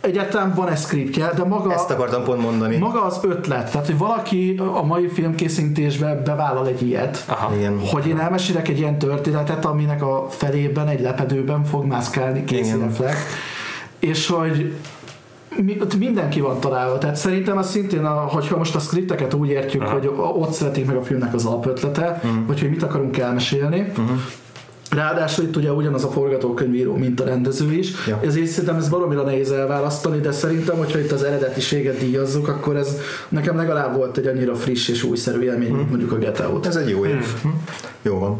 egyáltalán 0.00 0.52
van 0.54 0.68
ez 0.68 0.84
skriptje, 0.84 1.30
de 1.36 1.44
maga, 1.44 1.72
Ezt 1.72 1.90
akartam 1.90 2.24
pont 2.24 2.40
mondani. 2.42 2.76
maga 2.76 3.04
az 3.04 3.20
ötlet, 3.22 3.70
tehát 3.70 3.86
hogy 3.86 3.98
valaki 3.98 4.60
a 4.74 4.82
mai 4.82 5.08
filmkészítésbe 5.08 6.22
bevállal 6.24 6.66
egy 6.66 6.82
ilyet, 6.82 7.24
Aha. 7.28 7.54
Igen. 7.54 7.80
hogy 7.90 8.06
én 8.06 8.18
elmesélek 8.18 8.68
egy 8.68 8.78
ilyen 8.78 8.98
történetet, 8.98 9.64
aminek 9.64 10.02
a 10.02 10.26
felében 10.28 10.88
egy 10.88 11.00
lepedőben 11.00 11.64
fog 11.64 11.84
mászkálni 11.84 12.44
két 12.44 12.76
és 13.98 14.26
hogy 14.26 14.74
mi, 15.56 15.76
ott 15.80 15.98
mindenki 15.98 16.40
van 16.40 16.60
találva, 16.60 16.98
tehát 16.98 17.16
szerintem 17.16 17.58
az 17.58 17.70
szintén, 17.70 18.04
a, 18.04 18.10
hogyha 18.10 18.56
most 18.56 18.74
a 18.74 18.78
skripteket 18.78 19.34
úgy 19.34 19.48
értjük, 19.48 19.82
Aha. 19.82 19.92
hogy 19.92 20.10
ott 20.16 20.52
születik 20.52 20.86
meg 20.86 20.96
a 20.96 21.02
filmnek 21.02 21.34
az 21.34 21.44
alapötlete, 21.44 22.20
uh-huh. 22.24 22.46
vagy 22.46 22.60
hogy 22.60 22.70
mit 22.70 22.82
akarunk 22.82 23.18
elmesélni, 23.18 23.80
uh-huh 23.80 24.18
Ráadásul 24.90 25.44
itt 25.44 25.56
ugye 25.56 25.72
ugyanaz 25.72 26.04
a 26.04 26.08
forgatókönyvíró, 26.08 26.96
mint 26.96 27.20
a 27.20 27.24
rendező 27.24 27.72
is, 27.72 27.92
ja. 28.06 28.20
ezért 28.24 28.46
szerintem 28.46 28.76
ez 28.76 28.88
baromira 28.88 29.22
nehéz 29.22 29.50
elválasztani, 29.50 30.20
de 30.20 30.32
szerintem, 30.32 30.76
hogyha 30.76 30.98
itt 30.98 31.12
az 31.12 31.22
eredetiséget 31.22 31.98
díjazzuk, 31.98 32.48
akkor 32.48 32.76
ez 32.76 32.96
nekem 33.28 33.56
legalább 33.56 33.96
volt 33.96 34.16
egy 34.16 34.26
annyira 34.26 34.54
friss 34.54 34.88
és 34.88 35.02
újszerű 35.02 35.40
élmény, 35.40 35.70
hmm. 35.70 35.86
mondjuk 35.88 36.12
a 36.12 36.16
Get 36.16 36.40
Out. 36.40 36.66
Ez 36.66 36.76
egy 36.76 36.88
jó 36.88 37.04
év. 37.04 37.24
Hmm. 37.42 37.64
Jó 38.02 38.18
van. 38.18 38.38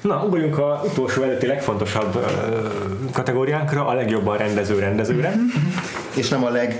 Na, 0.00 0.24
ugorjunk 0.26 0.58
a 0.58 0.82
utolsó 0.90 1.22
előtti 1.22 1.46
legfontosabb 1.46 2.14
uh, 2.14 2.22
kategóriánkra, 3.12 3.86
a 3.86 3.94
legjobban 3.94 4.36
rendező 4.36 4.78
rendezőre. 4.78 5.32
Hmm. 5.32 5.50
És 6.14 6.28
nem 6.28 6.44
a 6.44 6.50
leg 6.50 6.78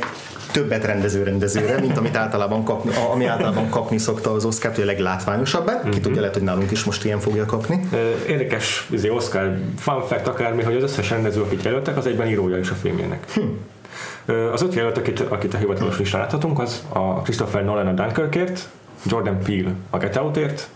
többet 0.52 0.84
rendező 0.84 1.22
rendezőre, 1.22 1.80
mint 1.80 1.96
amit 1.96 2.16
általában 2.16 2.64
kapni, 2.64 2.90
ami 3.12 3.26
általában 3.26 3.68
kapni 3.68 3.98
szokta 3.98 4.32
az 4.32 4.44
Oscar, 4.44 4.74
hogy 4.74 4.82
a 4.82 4.86
leglátványosabb, 4.86 5.70
mm-hmm. 5.70 5.80
ki 5.82 5.88
mhm. 5.88 6.00
tudja, 6.00 6.20
lehet, 6.20 6.34
hogy 6.34 6.44
nálunk 6.44 6.70
is 6.70 6.84
most 6.84 7.04
ilyen 7.04 7.20
fogja 7.20 7.44
kapni. 7.44 7.88
Érdekes 8.26 8.86
izé, 8.90 9.08
Oscar 9.08 9.58
fun 9.78 10.02
fact 10.02 10.26
akármi, 10.26 10.62
hogy 10.62 10.76
az 10.76 10.82
összes 10.82 11.10
rendező, 11.10 11.40
akit 11.40 11.62
jelöltek, 11.62 11.96
az 11.96 12.06
egyben 12.06 12.26
írója 12.26 12.58
is 12.58 12.70
a 12.70 12.74
filmjének. 12.74 13.32
Hm. 13.32 14.32
Az 14.52 14.62
öt 14.62 14.74
jelölt, 14.74 14.98
akit, 14.98 15.20
akit 15.20 15.54
a 15.54 15.56
hivatalos 15.56 15.98
listán 15.98 16.20
láthatunk, 16.20 16.58
az 16.58 16.84
a 16.88 17.22
Christopher 17.22 17.64
Nolan 17.64 17.86
a 17.86 17.92
Dunkirkért, 17.92 18.68
Jordan 19.06 19.38
Peele 19.38 19.72
a 19.90 19.98
Get 19.98 20.16
Outért, 20.16 20.68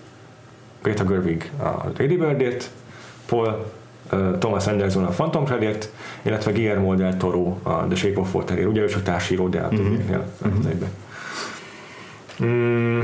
Greta 0.83 1.05
Gerwig 1.05 1.51
a 1.59 1.85
Lady 1.99 2.17
Birdért, 2.17 2.71
Paul 3.27 3.71
Thomas 4.39 4.67
Anderson 4.67 5.05
a 5.05 5.09
Phantom 5.09 5.45
Threadért, 5.45 5.93
illetve 6.23 6.53
Guillermo 6.53 6.95
del 6.95 7.17
Toro 7.17 7.59
a 7.63 7.87
The 7.87 7.97
Shape 7.97 8.21
of 8.21 8.35
Water 8.35 8.67
ugye 8.67 8.81
ő 8.81 8.87
csak 8.87 9.03
társíró, 9.03 9.49
de 9.49 9.61
hát 9.61 9.73
uh-huh. 9.73 9.99
uh-huh. 10.43 10.89
Mm, 12.45 13.01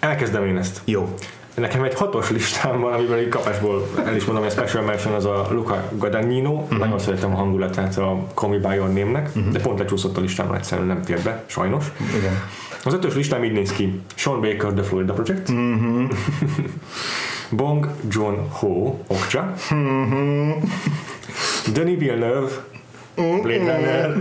elkezdem 0.00 0.46
én 0.46 0.56
ezt. 0.56 0.80
Jó. 0.84 1.14
Nekem 1.54 1.82
egy 1.82 1.94
hatos 1.94 2.30
listám 2.30 2.80
van, 2.80 2.92
amiben 2.92 3.18
egy 3.18 3.28
kapásból 3.28 3.88
el 4.06 4.16
is 4.16 4.24
mondom, 4.24 4.44
hogy 4.44 4.52
a 4.56 4.60
Special 4.60 4.84
Mention 4.84 5.14
az 5.14 5.24
a 5.24 5.48
Luca 5.50 5.88
Guadagnino. 5.98 6.52
Uh-huh. 6.52 6.78
Nagyon 6.78 6.98
szeretem 6.98 7.32
a 7.32 7.36
hangulatát 7.36 7.98
a 7.98 8.26
Call 8.34 8.50
Me 8.50 8.56
By 8.68 8.74
Your 8.74 8.92
Name-nek, 8.92 9.30
uh-huh. 9.34 9.52
de 9.52 9.60
pont 9.60 9.78
lecsúszott 9.78 10.16
a 10.16 10.20
listámon, 10.20 10.54
egyszerűen 10.54 10.86
nem 10.86 11.02
fér 11.02 11.22
be, 11.22 11.42
sajnos. 11.46 11.84
Igen. 12.18 12.42
Az 12.84 12.94
ötös 12.94 13.14
listám 13.14 13.44
így 13.44 13.52
néz 13.52 13.72
ki. 13.72 14.00
Sean 14.14 14.40
Baker, 14.40 14.72
The 14.72 14.82
Florida 14.82 15.12
Project. 15.12 15.48
Uh-huh. 15.48 16.10
Bong 17.56 17.88
Joon-ho, 18.08 18.98
Okja. 19.06 19.54
Denis 21.72 21.98
Villeneuve, 21.98 22.50
Blade 23.14 23.58
Runner. 23.58 24.16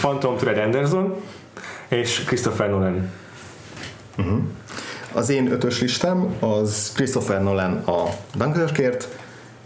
Phantom 0.00 0.36
Thread 0.36 0.58
Anderson 0.58 1.14
és 1.88 2.24
Christopher 2.24 2.70
Nolan. 2.70 3.10
Uh-huh. 4.18 4.38
Az 5.12 5.28
én 5.28 5.52
ötös 5.52 5.80
listám 5.80 6.36
az 6.40 6.92
Christopher 6.94 7.42
Nolan 7.42 7.76
a 7.76 8.04
Dunkirkért, 8.34 9.08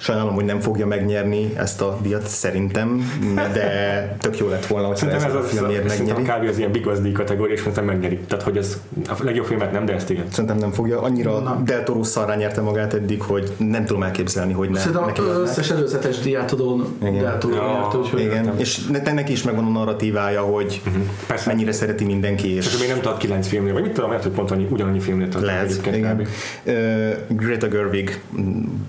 Sajnálom, 0.03 0.35
hogy 0.35 0.45
nem 0.45 0.61
fogja 0.61 0.87
megnyerni 0.87 1.53
ezt 1.57 1.81
a 1.81 1.99
díjat 2.03 2.27
szerintem, 2.27 3.11
de 3.35 4.17
tök 4.21 4.39
jó 4.39 4.49
lett 4.49 4.67
volna, 4.67 4.87
hogy 4.87 5.09
ez, 5.09 5.23
ez 5.23 5.35
a 5.35 5.41
filmért 5.41 5.89
megnyeri. 5.89 6.23
Kb. 6.23 6.49
az 6.49 6.59
ilyen 6.59 6.71
bigazdi 6.73 7.13
kategória, 7.13 7.53
és 7.53 7.59
szerintem 7.59 7.85
megnyeri. 7.85 8.19
Tehát, 8.19 8.45
hogy 8.45 8.57
ez 8.57 8.81
a 9.09 9.15
legjobb 9.23 9.47
filmet 9.47 9.73
nem, 9.73 9.85
de 9.85 9.93
ezt 9.93 10.11
igen. 10.11 10.25
Szerintem 10.31 10.57
nem 10.57 10.71
fogja. 10.71 11.01
Annyira 11.01 11.39
Na. 11.39 11.63
Del 11.65 11.83
Toro 11.83 12.03
szarrá 12.03 12.35
nyerte 12.35 12.61
magát 12.61 12.95
eddig, 12.95 13.23
hogy 13.23 13.53
nem 13.57 13.85
tudom 13.85 14.03
elképzelni, 14.03 14.53
hogy 14.53 14.71
ne. 14.71 14.79
Szerintem 14.79 15.05
neki 15.05 15.21
összes 15.21 15.71
előzetes 15.71 16.19
díjátadón 16.19 16.87
Del 17.01 17.39
Toro 17.39 17.55
ja, 17.55 17.67
nyerte, 17.67 17.97
úgyhogy 17.97 18.21
igen. 18.21 18.45
Nem. 18.45 18.55
És 18.59 18.87
neki 19.15 19.33
is 19.33 19.43
megvan 19.43 19.65
a 19.65 19.71
narratívája, 19.71 20.41
hogy 20.41 20.83
uh-huh. 20.87 21.47
mennyire 21.47 21.73
szereti 21.73 22.05
mindenki. 22.05 22.55
És... 22.55 22.69
Csak 22.69 22.81
még 22.81 22.89
nem 22.89 23.01
tart 23.01 23.19
kilenc 23.19 23.47
filmnél, 23.47 23.73
vagy 23.73 23.83
mit 23.83 23.93
tudom, 23.93 24.09
lehet, 24.09 24.25
hogy 24.25 24.33
pont 24.33 24.51
annyi, 24.51 24.67
ugyanannyi 24.71 25.01
filmnél 25.01 25.29
tart. 25.29 25.45
Lehet, 25.45 25.87
igen. 25.87 26.27
Uh, 26.65 26.77
Greta 27.29 27.69
Gerwig 27.69 28.21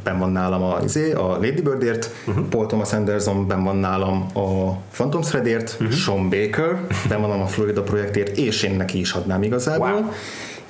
ben 0.03 0.19
van 0.19 0.31
nálam 0.31 0.63
a, 0.63 0.77
a 1.11 1.27
Lady 1.27 1.61
Birdért, 1.61 2.09
uh-huh. 2.25 2.45
Paul 2.45 2.65
Thomas 2.65 2.93
Anderson 2.93 3.47
ben 3.47 3.63
van 3.63 3.75
nálam 3.75 4.25
a 4.33 4.71
Phantom 4.91 5.21
Threadért, 5.21 5.77
uh-huh. 5.79 5.91
Sean 5.95 6.29
Baker 6.29 6.87
ben 7.09 7.21
van 7.21 7.41
a 7.41 7.45
Florida 7.45 7.81
projektért, 7.81 8.37
és 8.37 8.63
én 8.63 8.75
neki 8.75 8.99
is 8.99 9.11
adnám 9.11 9.43
igazából. 9.43 9.91
Wow. 9.91 10.11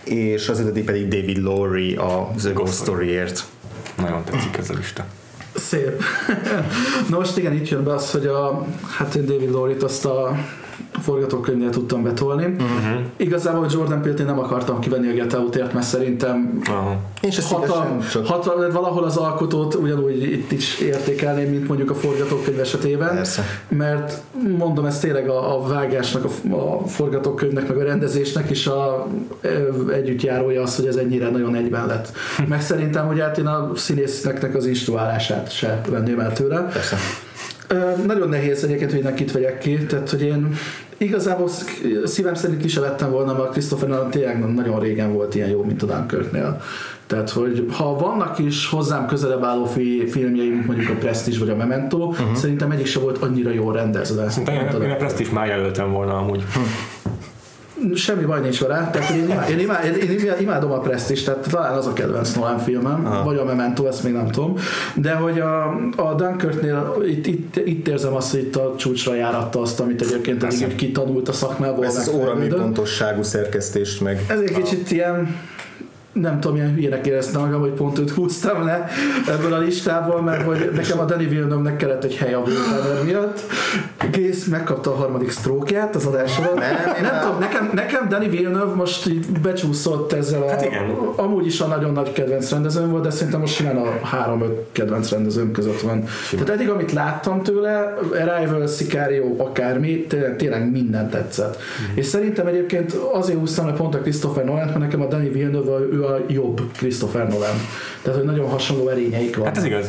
És 0.03 0.49
az 0.49 0.59
eredeti 0.59 0.83
pedig 0.83 1.07
David 1.07 1.37
Lowry 1.37 1.95
a 1.95 2.31
The 2.37 2.51
Ghost 2.51 2.73
Storyért. 2.73 3.43
Nagyon 3.97 4.23
tetszik 4.23 4.57
ez 4.57 4.69
a 4.69 4.73
lista. 4.73 5.05
Szép. 5.55 6.03
Na 7.09 7.17
most 7.17 7.37
igen, 7.37 7.53
itt 7.53 7.69
jön 7.69 7.83
be 7.83 7.93
az, 7.93 8.11
hogy 8.11 8.25
a, 8.25 8.65
hát 8.97 9.15
én 9.15 9.25
David 9.25 9.51
Lowry-t 9.51 9.83
azt 9.83 10.05
a 10.05 10.37
forgatókönyvnél 11.01 11.69
tudtam 11.69 12.03
betolni. 12.03 12.45
Uh-huh. 12.45 13.01
Igazából 13.17 13.67
Jordan 13.71 14.01
Peele-t 14.01 14.19
én 14.19 14.25
nem 14.25 14.39
akartam 14.39 14.79
kivenni 14.79 15.07
a 15.07 15.13
Get 15.13 15.33
Out-ért, 15.33 15.73
mert 15.73 15.85
szerintem. 15.85 16.61
Én 17.21 17.31
se 17.31 17.41
hatal, 17.41 18.01
hatal, 18.23 18.71
valahol 18.71 19.03
az 19.03 19.17
alkotót 19.17 19.75
ugyanúgy 19.75 20.23
itt 20.23 20.51
is 20.51 20.79
értékelném, 20.79 21.49
mint 21.49 21.67
mondjuk 21.67 21.89
a 21.89 21.95
forgatókönyv 21.95 22.59
esetében. 22.59 23.15
Persze. 23.15 23.43
Mert 23.67 24.21
mondom, 24.57 24.85
ez 24.85 24.99
tényleg 24.99 25.29
a, 25.29 25.55
a 25.55 25.67
vágásnak, 25.67 26.25
a, 26.25 26.55
a 26.55 26.87
forgatókönyvnek, 26.87 27.67
meg 27.67 27.77
a 27.77 27.83
rendezésnek 27.83 28.49
is 28.49 28.67
a, 28.67 29.07
együttjárója 29.91 30.61
az, 30.61 30.75
hogy 30.75 30.85
ez 30.85 30.95
ennyire 30.95 31.29
nagyon 31.29 31.55
egyben 31.55 31.85
lett. 31.85 32.11
meg 32.47 32.61
szerintem, 32.61 33.07
hogy 33.07 33.19
hát 33.19 33.37
én 33.37 33.47
a 33.47 33.71
színésznek 33.75 34.55
az 34.55 34.65
instruálását 34.65 35.51
se 35.51 35.81
venném 35.89 36.19
el 36.19 36.33
tőle. 36.33 36.67
Persze. 36.73 36.97
Nagyon 38.05 38.29
nehéz 38.29 38.63
egyébként, 38.63 38.91
hogy 38.91 38.99
innen 38.99 39.15
kit 39.15 39.31
vegyek 39.31 39.57
ki, 39.57 39.77
tehát 39.77 40.09
hogy 40.09 40.21
én 40.21 40.55
igazából 40.97 41.47
sz- 41.47 41.81
szívem 42.05 42.33
szerint 42.33 42.61
ki 42.61 42.67
se 42.67 42.79
vettem 42.79 43.11
volna, 43.11 43.33
mert 43.33 43.51
Christopher 43.51 43.89
Nolan 43.89 44.09
tényleg 44.09 44.53
nagyon 44.53 44.79
régen 44.79 45.13
volt 45.13 45.35
ilyen 45.35 45.49
jó, 45.49 45.63
mint 45.63 45.83
a 45.83 45.85
Dunkirknél. 45.85 46.61
Tehát, 47.07 47.29
hogy 47.29 47.65
ha 47.71 47.95
vannak 47.97 48.39
is 48.39 48.67
hozzám 48.69 49.07
közelebb 49.07 49.43
álló 49.43 49.65
fi- 49.65 50.09
filmjei, 50.11 50.49
mint 50.49 50.65
mondjuk 50.65 50.89
a 50.89 50.93
Prestige 50.93 51.39
vagy 51.39 51.49
a 51.49 51.55
Memento, 51.55 51.97
uh-huh. 51.97 52.33
szerintem 52.35 52.71
egyik 52.71 52.85
se 52.85 52.99
volt 52.99 53.17
annyira 53.17 53.49
jól 53.51 53.73
rendezve. 53.73 54.29
Szerintem 54.29 54.81
én, 54.81 54.81
én 54.87 54.91
a. 54.91 54.95
Prestige 54.95 55.31
már 55.31 55.47
jelöltem 55.47 55.91
volna 55.91 56.17
amúgy. 56.17 56.43
Semmi 57.95 58.25
baj 58.25 58.41
nincs 58.41 58.59
vele, 58.59 58.89
tehát 58.91 59.09
én, 59.09 59.29
imád, 59.29 59.49
én, 59.49 59.59
imád, 59.59 59.85
én, 59.85 60.09
én 60.09 60.33
imádom 60.39 60.71
a 60.71 60.79
Prestige, 60.79 61.21
tehát 61.21 61.49
talán 61.49 61.77
az 61.77 61.87
a 61.87 61.93
kedvenc 61.93 62.33
Nolan 62.33 62.59
filmem, 62.59 63.05
Aha. 63.05 63.23
vagy 63.23 63.37
a 63.37 63.43
Memento, 63.43 63.85
ezt 63.85 64.03
még 64.03 64.13
nem 64.13 64.27
tudom, 64.27 64.57
de 64.95 65.13
hogy 65.13 65.39
a, 65.39 65.65
a 65.95 66.13
Dunkirknél 66.17 66.95
itt, 67.07 67.27
itt, 67.27 67.55
itt 67.55 67.87
érzem 67.87 68.13
azt, 68.13 68.31
hogy 68.31 68.39
itt 68.39 68.55
a 68.55 68.73
csúcsra 68.77 69.15
járatta 69.15 69.61
azt, 69.61 69.79
amit 69.79 70.01
egyébként 70.01 70.43
eddig 70.43 70.67
úgy 70.67 70.75
kitanult 70.75 71.29
a 71.29 71.33
szakmából. 71.33 71.85
Ez 71.85 71.95
az 71.95 72.07
órami 72.07 72.47
pontosságú 72.47 73.23
szerkesztést 73.23 74.01
meg. 74.01 74.25
Ez 74.27 74.39
egy 74.39 74.51
kicsit 74.51 74.91
ilyen 74.91 75.35
nem 76.13 76.39
tudom, 76.39 76.55
ilyen 76.55 76.73
hülyének 76.73 77.07
éreztem 77.07 77.41
magam, 77.41 77.59
hogy 77.59 77.71
pont 77.71 77.99
őt 77.99 78.09
húztam 78.09 78.65
le 78.65 78.87
ebből 79.27 79.53
a 79.53 79.57
listából, 79.57 80.21
mert 80.21 80.43
hogy 80.43 80.69
nekem 80.75 80.99
a 80.99 81.05
Danny 81.05 81.29
Villeneuve-nek 81.29 81.77
kellett 81.77 82.03
egy 82.03 82.15
hely 82.15 82.33
a 82.33 82.41
Blade 82.41 83.03
miatt. 83.03 83.41
Gész 84.11 84.45
megkapta 84.45 84.91
a 84.91 84.95
harmadik 84.95 85.29
sztrókját 85.29 85.95
az 85.95 86.05
adás 86.05 86.37
alatt. 86.37 86.55
Nem, 86.59 86.73
nem 87.01 87.11
már- 87.11 87.21
tudom, 87.21 87.39
nekem, 87.39 87.71
nekem 87.73 88.09
Danny 88.09 88.29
Villeneuve 88.29 88.73
most 88.73 89.07
így 89.07 89.25
becsúszott 89.41 90.13
ezzel 90.13 90.41
a... 90.41 90.49
Hát 90.49 90.65
igen. 90.65 90.89
Amúgy 91.15 91.45
is 91.45 91.61
a 91.61 91.67
nagyon 91.67 91.91
nagy 91.91 92.11
kedvenc 92.11 92.49
rendezőm 92.49 92.89
volt, 92.89 93.03
de 93.03 93.09
szerintem 93.09 93.39
most 93.39 93.53
simán 93.53 93.77
a 93.77 94.05
három-öt 94.05 94.59
kedvenc 94.71 95.09
rendezőm 95.11 95.51
között 95.51 95.81
van. 95.81 96.03
Tehát 96.31 96.49
eddig, 96.49 96.69
amit 96.69 96.91
láttam 96.91 97.43
tőle, 97.43 97.93
Arrival, 98.11 98.67
Sicario, 98.67 99.35
akármi, 99.37 100.05
tényleg, 100.05 100.35
tényleg 100.35 100.71
minden 100.71 101.09
tetszett. 101.09 101.57
Mhm. 101.57 101.97
És 101.97 102.05
szerintem 102.05 102.47
egyébként 102.47 102.93
azért 103.13 103.39
húztam 103.39 103.65
le 103.65 103.73
pont 103.73 103.95
a 103.95 103.97
Christopher 103.97 104.45
Nolan, 104.45 104.65
mert 104.65 104.79
nekem 104.79 105.01
a 105.01 105.05
Danny 105.05 105.31
Villeneuve, 105.31 105.79
ő 105.91 106.02
a 106.03 106.19
jobb 106.27 106.61
Christopher 106.77 107.27
Nolan. 107.27 107.55
Tehát, 108.01 108.19
hogy 108.19 108.27
nagyon 108.27 108.49
hasonló 108.49 108.87
erényeik 108.87 109.35
van. 109.35 109.45
Hát 109.45 109.57
ez 109.57 109.63
igaz. 109.63 109.85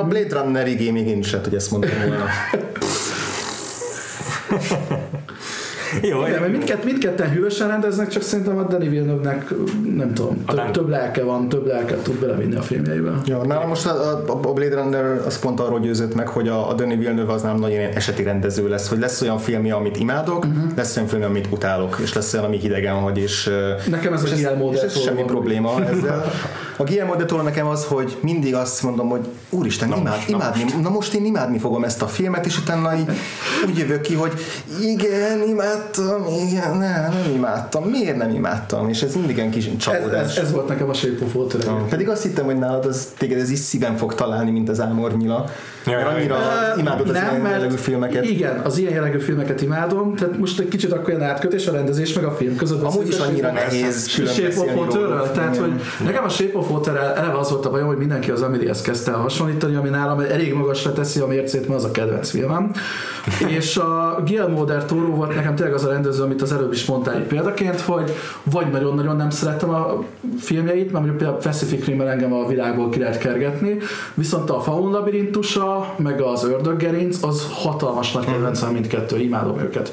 A 0.00 0.04
Blade 0.04 0.40
Runner-ig 0.40 0.92
még 0.92 1.06
én 1.06 1.18
is 1.18 1.30
lehet, 1.30 1.46
hogy 1.46 1.56
ezt 1.56 1.70
mondtam 1.70 1.98
volna. 1.98 2.24
Jó, 6.02 6.26
Igen, 6.26 6.40
mert 6.40 6.52
mindkett, 6.52 6.84
mindketten 6.84 7.30
hűvösen 7.30 7.68
rendeznek, 7.68 8.08
csak 8.08 8.22
szerintem 8.22 8.58
a 8.58 8.62
Danny 8.62 8.90
Villeneuve-nek 8.90 9.54
nem 9.96 10.14
tudom, 10.14 10.44
több, 10.46 10.56
Dan- 10.56 10.72
több 10.72 10.88
lelke 10.88 11.22
van, 11.22 11.48
több 11.48 11.66
lelket 11.66 11.98
tud 12.02 12.14
belevinni 12.14 12.56
a 12.56 12.62
filmjeibe. 12.62 13.12
Ja, 13.24 13.44
nálam 13.44 13.68
most 13.68 13.86
a, 13.86 14.24
a, 14.26 14.40
a 14.42 14.52
Blade 14.52 14.74
Runner 14.74 15.22
az 15.26 15.38
pont 15.38 15.60
arról 15.60 15.80
győzött 15.80 16.14
meg, 16.14 16.28
hogy 16.28 16.48
a, 16.48 16.68
a 16.68 16.74
Denis 16.74 16.96
Villeneuve 16.98 17.32
az 17.32 17.42
nálam 17.42 17.60
nagyon 17.60 17.78
ilyen 17.78 17.92
eseti 17.94 18.22
rendező 18.22 18.68
lesz, 18.68 18.88
hogy 18.88 18.98
lesz 18.98 19.20
olyan 19.20 19.38
filmje, 19.38 19.74
amit 19.74 19.96
imádok, 19.96 20.44
uh-huh. 20.44 20.62
lesz 20.76 20.96
olyan 20.96 21.08
filmje, 21.08 21.26
amit 21.26 21.46
utálok, 21.50 21.98
és 22.02 22.12
lesz 22.12 22.32
olyan, 22.32 22.44
ami 22.44 22.58
hidegen 22.58 22.94
hagy, 22.94 23.18
és, 23.18 23.50
Nekem 23.90 24.12
ez 24.12 24.22
a 24.22 24.26
és 24.26 24.32
Guillermo 24.32 24.70
és 24.72 24.78
Toro 24.80 25.04
semmi 25.04 25.16
van. 25.18 25.26
probléma 25.26 25.84
ezzel. 25.84 26.24
A 26.80 26.84
Guillermo 26.84 27.14
del 27.16 27.26
Toro 27.26 27.42
nekem 27.42 27.66
az, 27.66 27.84
hogy 27.84 28.18
mindig 28.20 28.54
azt 28.54 28.82
mondom, 28.82 29.08
hogy 29.08 29.28
úristen, 29.50 29.92
imád, 29.92 30.18
imádni, 30.28 30.64
na 30.82 30.88
most 30.88 31.14
én 31.14 31.24
imádni 31.24 31.58
fogom 31.58 31.84
ezt 31.84 32.02
a 32.02 32.06
filmet, 32.06 32.46
és 32.46 32.58
utána 32.58 32.96
így 32.96 33.10
úgy 33.66 33.78
jövök 33.78 34.00
ki, 34.00 34.14
hogy 34.14 34.32
igen, 34.82 35.42
imádtam, 35.48 36.24
igen, 36.48 36.76
nem, 36.76 37.12
nem 37.12 37.32
imádtam, 37.34 37.84
miért 37.84 38.16
nem 38.16 38.30
imádtam, 38.30 38.88
és 38.88 39.02
ez 39.02 39.14
mindig 39.14 39.36
ilyen 39.36 39.50
kis 39.50 39.66
Ez, 39.66 39.76
csalódás. 39.76 40.36
ez, 40.36 40.44
ez, 40.44 40.52
volt 40.52 40.68
nekem 40.68 40.88
a 40.88 40.94
Shape 40.94 41.24
of 41.24 41.34
Water. 41.34 41.60
Pedig 41.88 42.08
azt 42.08 42.22
hittem, 42.22 42.44
hogy 42.44 42.58
nálad 42.58 42.84
az, 42.84 43.08
téged 43.18 43.38
ez 43.38 43.50
is 43.50 43.58
szíven 43.58 43.96
fog 43.96 44.14
találni, 44.14 44.50
mint 44.50 44.68
az 44.68 44.80
Ámornyila. 44.80 45.50
Ja, 45.90 45.96
Mert 45.96 46.08
ja, 46.10 46.16
annyira 46.16 46.34
Ö, 46.76 46.80
imádod 46.80 47.08
az 47.08 47.14
ilyen 47.14 47.46
jellegű 47.50 47.74
filmeket. 47.76 48.24
Igen, 48.24 48.58
az 48.64 48.78
ilyen 48.78 48.92
jellegű 48.92 49.18
filmeket 49.18 49.62
imádom, 49.62 50.14
tehát 50.14 50.38
most 50.38 50.60
egy 50.60 50.68
kicsit 50.68 50.92
akkor 50.92 51.08
ilyen 51.08 51.22
átkötés 51.22 51.66
a 51.66 51.72
rendezés 51.72 52.12
meg 52.12 52.24
a 52.24 52.30
film 52.30 52.56
között. 52.56 52.82
Amúgy 52.82 53.08
is 53.08 53.18
annyira 53.18 53.48
és- 53.48 53.54
nehéz 53.54 54.14
külön 54.14 54.32
Shape 54.32 54.58
of 54.60 54.74
Water-ről, 54.76 55.30
tehát 55.32 55.56
hogy 55.56 55.70
nekem 56.04 56.24
a 56.24 56.28
Shape 56.28 56.58
of 56.58 56.70
water 56.70 56.96
eleve 56.96 57.38
az 57.38 57.50
volt 57.50 57.66
a 57.66 57.70
bajom, 57.70 57.86
hogy 57.86 57.96
mindenki 57.96 58.30
az 58.30 58.42
Emilyhez 58.42 58.80
kezdte 58.82 59.10
el 59.10 59.18
hasonlítani, 59.18 59.74
ami 59.74 59.88
nálam 59.88 60.20
elég 60.20 60.54
magasra 60.54 60.92
teszi 60.92 61.20
a 61.20 61.26
mércét, 61.26 61.68
mert 61.68 61.80
az 61.80 61.84
a 61.84 61.90
kedvenc 61.90 62.30
filmem. 62.30 62.70
és 63.48 63.76
a 63.76 64.22
Guillermo 64.24 64.64
del 64.64 64.84
Toro 64.84 65.06
volt 65.06 65.34
nekem 65.34 65.54
tényleg 65.54 65.74
az 65.74 65.84
a 65.84 65.88
rendező, 65.88 66.22
amit 66.22 66.42
az 66.42 66.52
előbb 66.52 66.72
is 66.72 66.84
mondtál 66.84 67.14
egy 67.14 67.22
példaként, 67.26 67.80
hogy 67.80 68.12
vagy 68.42 68.70
nagyon-nagyon 68.70 69.16
nem 69.16 69.30
szerettem 69.30 69.70
a 69.70 70.04
filmjeit, 70.38 70.82
mert 70.92 70.92
mondjuk 70.92 71.16
például 71.16 71.38
Pacific 71.38 71.84
Rim-mel 71.86 72.08
engem 72.08 72.32
a 72.32 72.46
világból 72.46 72.88
ki 72.88 72.98
lehet 72.98 73.18
kergetni, 73.18 73.76
viszont 74.14 74.50
a 74.50 74.60
Faun 74.60 74.90
labirintusa, 74.90 75.77
meg 75.96 76.20
az 76.20 76.44
Ördöggerinc, 76.44 77.22
az 77.22 77.46
hatalmas 77.54 78.12
nagy 78.12 78.24
kedvencem 78.24 78.72
mindkettő, 78.72 79.20
imádom 79.20 79.58
őket. 79.58 79.92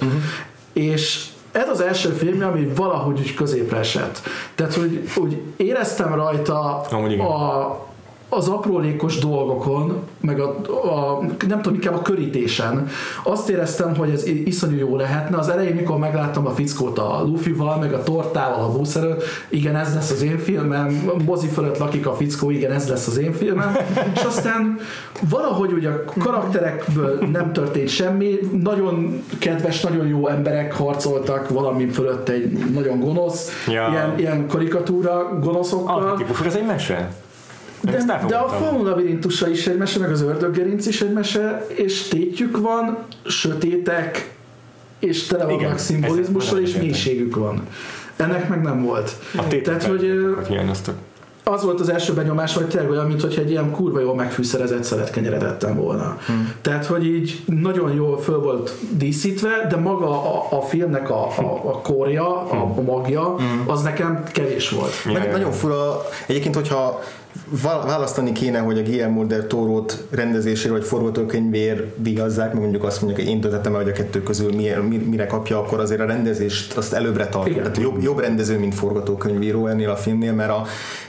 És 0.74 1.26
ez 1.52 1.70
az 1.70 1.82
első 1.82 2.10
film, 2.10 2.44
ami 2.44 2.72
valahogy 2.76 3.20
úgy 3.20 3.34
középre 3.34 3.78
esett. 3.78 4.22
Tehát, 4.56 4.74
hogy 4.74 5.10
úgy 5.16 5.42
éreztem 5.56 6.14
rajta 6.14 6.82
Amúgy 6.92 7.12
igen. 7.12 7.26
a, 7.26 7.80
az 8.36 8.48
aprólékos 8.48 9.18
dolgokon, 9.20 10.00
meg 10.22 10.40
a, 10.40 10.56
a, 10.94 11.20
nem 11.48 11.62
tudom, 11.62 11.74
inkább 11.74 11.94
a 11.96 12.02
körítésen, 12.02 12.88
azt 13.24 13.50
éreztem, 13.50 13.96
hogy 13.96 14.10
ez 14.10 14.26
iszonyú 14.28 14.78
jó 14.78 14.96
lehetne. 14.96 15.38
Az 15.38 15.50
elején, 15.50 15.76
mikor 15.76 15.98
megláttam 15.98 16.46
a 16.48 16.50
fickót 16.50 17.00
a 17.00 17.22
Luffy-val, 17.26 17.78
meg 17.78 17.94
a 17.94 18.04
tortával, 18.04 18.64
a 18.64 18.72
busz 18.72 18.96
előtt, 18.96 19.24
igen, 19.50 19.76
ez 19.76 19.94
lesz 19.94 20.12
az 20.12 20.22
én 20.22 20.38
filmem, 20.38 21.12
mozi 21.26 21.48
fölött 21.48 21.78
lakik 21.78 22.08
a 22.08 22.14
fickó, 22.14 22.50
igen, 22.50 22.72
ez 22.72 22.90
lesz 22.90 23.08
az 23.08 23.18
én 23.18 23.34
filmem, 23.34 23.78
és 24.16 24.22
aztán 24.24 24.78
valahogy 25.30 25.72
ugye 25.72 25.90
a 25.90 26.04
karakterekből 26.20 27.20
nem 27.32 27.54
történt 27.54 27.90
semmi, 27.90 28.40
nagyon 28.62 29.24
kedves, 29.40 29.82
nagyon 29.82 30.08
jó 30.08 30.28
emberek 30.28 30.74
harcoltak 30.74 31.50
valami 31.50 31.88
fölött 31.88 32.30
egy 32.30 32.52
nagyon 32.74 33.00
gonosz, 33.00 33.64
Ja. 33.68 33.88
ilyen, 33.92 34.14
ilyen 34.18 34.48
karikatúra 34.48 35.40
gonoszokkal. 35.42 36.04
Archetípusok, 36.04 36.46
ez 36.46 36.56
egy 36.56 36.66
mese. 36.66 37.14
De, 37.86 38.24
de 38.28 38.36
a 38.36 38.48
faun 38.48 38.84
labirintusa 38.84 39.50
is 39.50 39.68
egy 39.68 39.78
mese, 39.78 40.00
meg 40.00 40.12
az 40.12 40.22
ördöggerinc 40.22 40.86
is 40.86 41.02
egy 41.02 41.14
mese, 41.14 41.66
és 41.68 42.02
tétjük 42.02 42.58
van, 42.58 42.98
sötétek, 43.26 44.34
és 45.00 45.24
tele 45.24 45.46
vannak 45.46 45.78
szimbolizmussal, 45.78 46.60
és 46.60 46.76
mélységük 46.76 47.36
van. 47.36 47.68
Ennek 48.16 48.50
meg 48.50 48.62
nem 48.62 48.84
volt. 48.84 49.12
A 49.38 49.48
tétek 49.48 49.64
Tehát, 49.64 49.84
hogy 49.84 50.14
hiányoztak. 50.48 50.96
az 51.44 51.64
volt 51.64 51.80
az 51.80 51.90
első 51.90 52.14
benyomás, 52.14 52.54
hogy 52.54 52.66
tényleg 52.66 52.90
olyan, 52.90 53.06
mintha 53.06 53.28
egy 53.28 53.50
ilyen 53.50 53.72
kurva 53.72 54.00
jól 54.00 54.16
megfűszerezett 54.16 54.84
szeletkenyeret 54.84 55.44
ettem 55.44 55.76
volna. 55.76 56.18
Hmm. 56.26 56.54
Tehát, 56.62 56.86
hogy 56.86 57.06
így 57.06 57.44
nagyon 57.46 57.94
jól 57.94 58.22
föl 58.22 58.40
volt 58.40 58.74
díszítve, 58.90 59.68
de 59.70 59.76
maga 59.76 60.10
a, 60.10 60.58
a 60.58 60.62
filmnek 60.62 61.10
a, 61.10 61.28
a, 61.28 61.62
a 61.66 61.82
kórja, 61.82 62.42
a, 62.42 62.74
a 62.76 62.82
magja, 62.82 63.36
az 63.66 63.82
nekem 63.82 64.24
kevés 64.32 64.70
volt. 64.70 64.92
Ja, 65.06 65.12
Meg 65.12 65.26
ja. 65.26 65.32
nagyon 65.32 65.52
fura, 65.52 66.02
egyébként, 66.28 66.56
hogyha 66.56 67.02
választani 67.62 68.32
kéne, 68.32 68.60
hogy 68.60 68.78
a 68.78 68.82
Guillermo 68.82 69.24
del 69.24 69.48
Toro-t 69.48 70.04
rendezésére 70.10 70.72
vagy 70.74 70.84
forgatókönyvéért 70.84 72.02
díjazzák, 72.02 72.54
meg 72.54 72.62
mondjuk 72.62 72.84
azt 72.84 73.02
mondjuk, 73.02 73.26
hogy 73.26 73.36
én 73.36 73.42
döntöttem 73.42 73.76
el, 73.76 73.82
hogy 73.82 73.90
a 73.90 73.94
kettő 73.94 74.24
közül 74.24 74.54
mi, 74.54 74.70
mi, 74.90 74.98
mire 74.98 75.26
kapja, 75.26 75.60
akkor 75.60 75.80
azért 75.80 76.02
a 76.02 76.06
rendezést 76.06 76.78
azt 76.78 76.94
előbbre. 76.94 77.30
Igen. 77.46 77.58
Tehát 77.58 77.78
jobb, 77.78 78.02
jobb 78.02 78.20
rendező, 78.20 78.60
mint 78.60 78.76
forgatókönyvíró 78.76 79.68
ennél 79.68 79.90
a 79.90 79.96
filmnél, 79.96 80.34
mert 80.34 80.50
a 80.50 80.66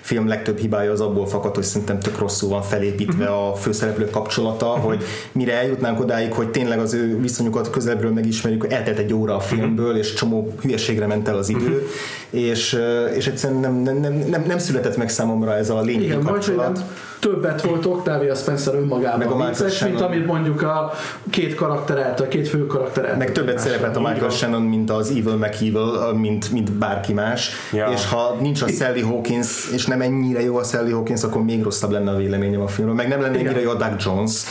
film 0.06 0.28
legtöbb 0.28 0.58
hibája 0.58 0.92
az 0.92 1.00
abból 1.00 1.26
fakad, 1.26 1.54
hogy 1.54 1.64
szerintem 1.64 2.00
tök 2.00 2.18
rosszul 2.18 2.48
van 2.48 2.62
felépítve 2.62 3.26
a 3.26 3.54
főszereplők 3.54 4.10
kapcsolata, 4.10 4.66
hogy 4.66 5.04
mire 5.32 5.52
eljutnánk 5.52 6.00
odáig, 6.00 6.32
hogy 6.32 6.50
tényleg 6.50 6.78
az 6.78 6.94
ő 6.94 7.20
viszonyukat 7.20 7.70
közelebbről 7.70 8.12
megismerjük, 8.12 8.60
hogy 8.60 8.72
eltelt 8.72 8.98
egy 8.98 9.12
óra 9.12 9.36
a 9.36 9.40
filmből, 9.40 9.96
és 9.96 10.14
csomó 10.14 10.54
hülyeségre 10.62 11.06
ment 11.06 11.28
el 11.28 11.36
az 11.36 11.48
idő, 11.48 11.86
és, 12.30 12.78
és 13.14 13.26
egyszerűen 13.26 13.60
nem, 13.60 13.74
nem, 13.74 13.96
nem, 13.96 14.12
nem, 14.12 14.44
nem 14.46 14.58
született 14.58 14.96
meg 14.96 15.08
számomra 15.08 15.56
ez 15.56 15.70
a 15.70 15.80
lényegi 15.80 16.04
Igen, 16.04 16.22
kapcsolat. 16.22 16.74
nem 16.74 16.84
többet 17.18 17.62
volt 17.62 17.86
Octavia 17.86 18.34
Spencer 18.34 18.72
Meg 18.72 18.82
a 18.82 18.84
önmagában 18.84 19.18
Michael 19.18 19.48
vicces, 19.48 19.82
mint 19.82 20.00
amit 20.00 20.26
mondjuk 20.26 20.62
a 20.62 20.92
két 21.30 21.54
karakter 21.54 22.14
a 22.18 22.28
két 22.28 22.48
fő 22.48 22.66
karakter 22.66 23.04
eltől. 23.04 23.18
Meg 23.18 23.32
többet 23.32 23.58
szerepelt 23.58 23.96
a 23.96 24.00
Michael 24.00 24.30
Shannon, 24.30 24.62
mint 24.62 24.90
az 24.90 25.10
Evil 25.10 25.36
McEvil, 25.36 26.12
mint, 26.14 26.52
mint 26.52 26.72
bárki 26.72 27.12
más. 27.12 27.50
Ja. 27.72 27.86
És 27.86 28.06
ha 28.06 28.36
nincs 28.40 28.62
a 28.62 28.68
Sally 28.68 29.00
Hawkins, 29.00 29.70
és 29.72 29.86
nem 29.86 30.00
ennyire 30.00 30.42
jó 30.42 30.56
a 30.56 30.62
Sally 30.62 30.90
Hawkins, 30.90 31.22
akkor 31.22 31.44
még 31.44 31.62
rosszabb 31.62 31.90
lenne 31.90 32.10
a 32.10 32.16
véleményem 32.16 32.60
a 32.60 32.68
filmről. 32.68 32.96
Meg 32.96 33.08
nem 33.08 33.20
lenne 33.20 33.34
Igen. 33.34 33.46
ennyire 33.46 33.62
jó 33.62 33.70
a 33.70 33.74
Doug 33.74 33.94
Jones. 33.98 34.42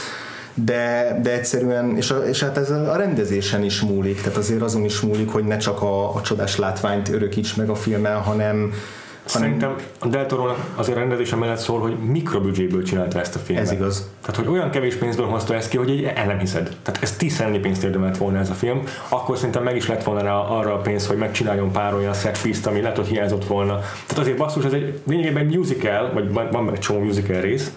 de, 0.54 1.20
de 1.24 1.34
egyszerűen, 1.34 1.98
és, 1.98 2.12
a, 2.12 2.18
és 2.18 2.44
hát 2.44 2.58
ez 2.58 2.70
a 2.70 2.96
rendezésen 2.96 3.64
is 3.64 3.82
múlik, 3.82 4.22
tehát 4.22 4.38
azért 4.38 4.62
azon 4.62 4.84
is 4.84 5.00
múlik, 5.00 5.30
hogy 5.30 5.44
ne 5.44 5.58
csak 5.58 5.82
a, 5.82 6.16
a 6.16 6.22
csodás 6.22 6.58
látványt 6.58 7.10
örökíts 7.10 7.56
meg 7.56 7.70
a 7.70 7.76
filmmel, 7.76 8.18
hanem, 8.18 8.74
Szerintem 9.26 9.76
a 10.00 10.08
Del 10.08 10.26
azért 10.76 10.98
rendezése 10.98 11.36
mellett 11.36 11.58
szól, 11.58 11.80
hogy 11.80 11.98
mikrobüdzséből 12.00 12.84
csinálta 12.84 13.20
ezt 13.20 13.36
a 13.36 13.40
filmet. 13.40 13.66
Ez 13.66 13.72
igaz. 13.72 14.10
Tehát, 14.22 14.36
hogy 14.36 14.48
olyan 14.48 14.70
kevés 14.70 14.96
pénzből 14.96 15.26
hozta 15.26 15.56
ezt 15.56 15.70
ki, 15.70 15.78
hogy 15.78 15.90
egy 15.90 16.04
el 16.04 16.26
nem 16.26 16.40
hiszed. 16.40 16.76
Tehát 16.84 17.04
ez 17.04 17.16
tízszer 17.16 17.48
ennyi 17.48 17.60
pénzt 17.60 17.84
érdemelt 17.84 18.18
volna 18.18 18.40
ez 18.40 18.50
a 18.50 18.54
film, 18.54 18.84
akkor 19.10 19.38
szerintem 19.38 19.64
meg 19.64 19.76
is 19.76 19.88
lett 19.88 20.04
volna 20.04 20.22
rá 20.22 20.36
arra 20.36 20.74
a 20.74 20.78
pénz, 20.78 21.08
hogy 21.08 21.18
megcsináljon 21.18 21.72
pár 21.72 21.94
olyan 21.94 22.14
piece 22.42 22.70
ami 22.70 22.82
lehet, 22.82 22.98
hogy 22.98 23.08
hiányzott 23.08 23.46
volna. 23.46 23.80
Tehát 23.80 24.18
azért 24.18 24.38
basszus, 24.38 24.66
ez 24.66 24.74
egy 24.74 25.00
lényegében 25.08 25.46
musical, 25.46 26.12
vagy 26.14 26.34
van 26.52 26.72
egy 26.74 26.80
csomó 26.80 27.00
musical 27.00 27.42
rész, 27.42 27.72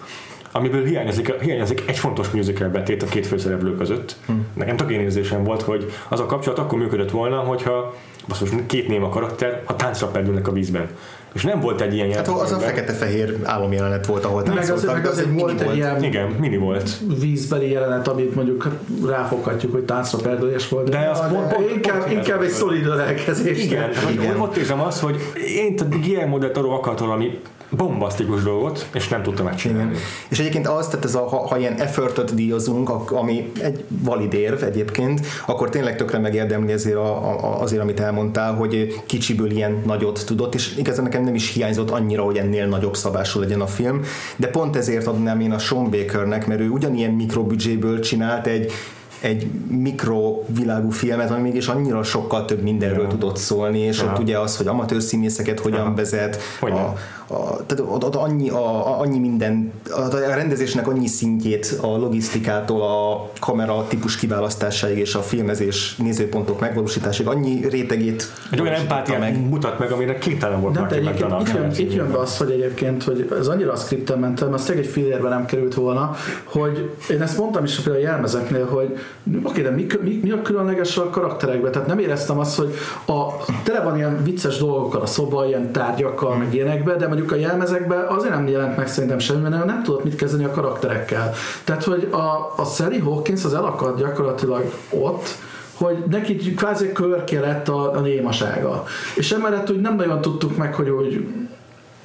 amiből 0.51 0.85
hiányozik, 0.85 1.41
hiányozik 1.41 1.83
egy 1.85 1.97
fontos 1.97 2.29
musical 2.29 2.69
betét 2.69 3.03
a 3.03 3.05
két 3.05 3.27
főszereplő 3.27 3.75
között. 3.75 4.15
Hmm. 4.25 4.45
Nekem 4.53 4.75
tök 4.75 4.91
én 4.91 4.99
érzésem 4.99 5.43
volt, 5.43 5.61
hogy 5.61 5.91
az 6.07 6.19
a 6.19 6.25
kapcsolat 6.25 6.59
akkor 6.59 6.79
működött 6.79 7.11
volna, 7.11 7.37
hogyha 7.37 7.95
basszus, 8.27 8.49
két 8.65 8.87
néma 8.87 9.09
karakter, 9.09 9.61
ha 9.65 9.75
táncra 9.75 10.07
perdülnek 10.07 10.47
a 10.47 10.51
vízben. 10.51 10.87
És 11.33 11.43
nem 11.43 11.59
volt 11.59 11.81
egy 11.81 11.93
ilyen 11.93 12.13
Hát 12.13 12.27
az 12.27 12.51
a 12.51 12.59
fekete-fehér 12.59 13.37
álomjelenet 13.43 14.05
volt, 14.05 14.25
ahol 14.25 14.43
meg 14.55 14.69
az, 14.71 14.83
meg 14.83 15.05
az, 15.05 15.11
az 15.11 15.19
egy 15.19 15.33
volt 15.33 15.61
egy 15.61 15.75
ilyen 15.75 16.03
igen, 16.03 16.27
mini 16.39 16.57
volt. 16.57 16.89
vízbeli 17.19 17.71
jelenet, 17.71 18.07
amit 18.07 18.35
mondjuk 18.35 18.67
ráfoghatjuk, 19.05 19.71
hogy 19.71 19.83
táncra 19.83 20.17
perdülés 20.17 20.69
volt. 20.69 20.89
De, 20.89 20.99
de 20.99 21.09
az 21.09 21.19
pont, 21.19 21.53
pont, 21.53 21.71
inkább, 21.71 21.99
pont 21.99 22.11
inkább 22.11 22.41
egy 22.41 22.49
szolid 22.49 22.85
ölelkezés. 22.85 23.63
Igen, 23.63 23.89
igen. 24.11 24.39
Ott 24.39 24.55
érzem 24.55 24.81
azt, 24.81 24.99
hogy 24.99 25.15
én 25.55 25.79
a 25.79 25.83
Guillermo 25.83 26.37
del 26.37 26.51
Toro 26.51 26.69
akart 26.69 26.99
valami 26.99 27.39
bombasztikus 27.69 28.43
dolgot, 28.43 28.87
és 28.93 29.07
nem 29.07 29.23
tudta 29.23 29.43
megcsinálni. 29.43 29.89
Igen. 29.89 30.01
És 30.29 30.39
egyébként 30.39 30.67
az, 30.67 30.87
tehát 30.87 31.05
ez 31.05 31.15
a, 31.15 31.19
ha, 31.19 31.47
ha 31.47 31.57
ilyen 31.57 31.73
effortot 31.73 32.33
díjazunk, 32.33 33.11
ami 33.11 33.51
egy 33.61 33.83
valid 33.87 34.33
érv 34.33 34.63
egyébként, 34.63 35.25
akkor 35.45 35.69
tényleg 35.69 35.95
tökre 35.95 36.17
megérdemli 36.17 36.71
azért, 36.71 36.95
a, 36.95 37.29
a, 37.29 37.61
azért, 37.61 37.81
amit 37.81 37.99
elmondtál, 37.99 38.53
hogy 38.53 39.01
kicsiből 39.05 39.51
ilyen 39.51 39.81
nagyot 39.85 40.25
tudott, 40.25 40.55
és 40.55 40.75
igazán 40.77 41.03
nekem 41.03 41.23
nem 41.23 41.35
is 41.35 41.53
hiányzott 41.53 41.89
annyira, 41.89 42.23
hogy 42.23 42.37
ennél 42.37 42.67
nagyobb 42.67 42.95
szabású 42.95 43.39
legyen 43.39 43.61
a 43.61 43.67
film, 43.67 44.01
de 44.35 44.47
pont 44.47 44.75
ezért 44.75 45.07
adnám 45.07 45.39
én 45.39 45.51
a 45.51 45.59
Sean 45.59 45.89
Bakernek, 45.89 46.47
mert 46.47 46.59
ő 46.59 46.69
ugyanilyen 46.69 47.11
mikrobüdzséből 47.11 47.99
csinált 47.99 48.47
egy 48.47 48.71
egy 49.19 49.47
mikrovilágú 49.67 50.89
filmet, 50.89 51.31
ami 51.31 51.41
mégis 51.41 51.67
annyira 51.67 52.03
sokkal 52.03 52.45
több 52.45 52.61
mindenről 52.61 53.03
ja. 53.03 53.09
tudott 53.09 53.37
szólni, 53.37 53.79
és 53.79 54.01
ja. 54.01 54.05
ott 54.05 54.19
ugye 54.19 54.39
az, 54.39 54.57
hogy 54.57 54.67
amatőr 54.67 55.01
színészeket 55.01 55.59
hogyan 55.59 55.85
ja. 55.85 55.93
vezet, 55.95 56.39
hogy 56.59 56.71
a, 56.71 56.95
a, 57.33 57.65
tehát 57.65 57.83
ott, 57.87 58.03
ott 58.03 58.15
annyi, 58.15 58.49
a, 58.49 58.99
annyi 58.99 59.19
minden, 59.19 59.71
a 59.89 60.17
rendezésnek 60.17 60.87
annyi 60.87 61.07
szintjét, 61.07 61.77
a 61.81 61.87
logisztikától 61.87 62.81
a 62.81 63.29
kamera 63.39 63.85
típus 63.87 64.15
kiválasztásáig 64.15 64.97
és 64.97 65.15
a 65.15 65.21
filmezés 65.21 65.95
nézőpontok 65.95 66.59
megvalósításáig, 66.59 67.29
annyi 67.29 67.67
rétegét 67.69 68.31
egy 68.51 68.61
olyan 68.61 68.73
empátiát 68.73 69.19
meg. 69.19 69.49
mutat 69.49 69.79
meg, 69.79 69.91
amire 69.91 70.17
képtelen 70.17 70.61
volt 70.61 70.73
nem, 70.73 70.87
de 70.87 70.95
egyébként 70.95 71.31
itt 71.41 71.53
jön, 71.53 71.71
itt 71.77 71.93
jön 71.93 72.11
be 72.11 72.17
az, 72.17 72.37
hogy 72.37 72.51
egyébként, 72.51 73.03
hogy 73.03 73.33
ez 73.39 73.47
annyira 73.47 73.71
a 73.71 73.75
skripten 73.75 74.19
mentem, 74.19 74.53
az 74.53 74.69
egy 74.69 74.87
fillérbe 74.87 75.29
nem 75.29 75.45
került 75.45 75.73
volna, 75.73 76.15
hogy 76.43 76.95
én 77.09 77.21
ezt 77.21 77.37
mondtam 77.37 77.63
is 77.63 77.75
például 77.75 78.05
a 78.05 78.07
jelmezeknél, 78.07 78.65
hogy 78.65 78.97
oké, 79.43 79.61
de 79.61 79.69
mi, 79.69 79.85
mi, 80.01 80.19
mi 80.23 80.31
a 80.31 80.41
különleges 80.41 80.97
a 80.97 81.09
karakterekben? 81.09 81.71
Tehát 81.71 81.87
nem 81.87 81.99
éreztem 81.99 82.39
azt, 82.39 82.57
hogy 82.57 82.73
a, 83.05 83.45
tele 83.63 83.81
van 83.81 83.97
ilyen 83.97 84.23
vicces 84.23 84.57
dolgokkal 84.57 85.01
a 85.01 85.05
szoba, 85.05 85.47
ilyen 85.47 85.71
tárgyakkal, 85.71 86.35
meg 86.35 86.53
ilyenekbe, 86.53 86.95
de 86.95 87.07
mondjuk 87.07 87.31
a 87.31 87.35
jelmezekben 87.35 88.05
azért 88.07 88.33
nem 88.33 88.47
jelent 88.47 88.77
meg 88.77 88.87
szerintem 88.87 89.19
semmi, 89.19 89.49
mert 89.49 89.65
nem 89.65 89.83
tudott 89.83 90.03
mit 90.03 90.15
kezdeni 90.15 90.43
a 90.43 90.51
karakterekkel. 90.51 91.33
Tehát, 91.63 91.83
hogy 91.83 92.07
a, 92.11 92.53
a 92.57 92.65
Sally 92.65 92.99
Hawkins 92.99 93.43
az 93.43 93.53
elakadt 93.53 93.99
gyakorlatilag 93.99 94.73
ott, 94.89 95.27
hogy 95.73 96.03
neki 96.09 96.35
kvázi 96.35 96.91
körké 96.91 97.37
lett 97.37 97.67
a, 97.69 97.91
a 97.91 97.99
némasága. 97.99 98.83
És 99.15 99.31
emellett 99.31 99.71
úgy 99.71 99.81
nem 99.81 99.95
nagyon 99.95 100.21
tudtuk 100.21 100.57
meg, 100.57 100.73
hogy 100.73 100.89
úgy 100.89 101.25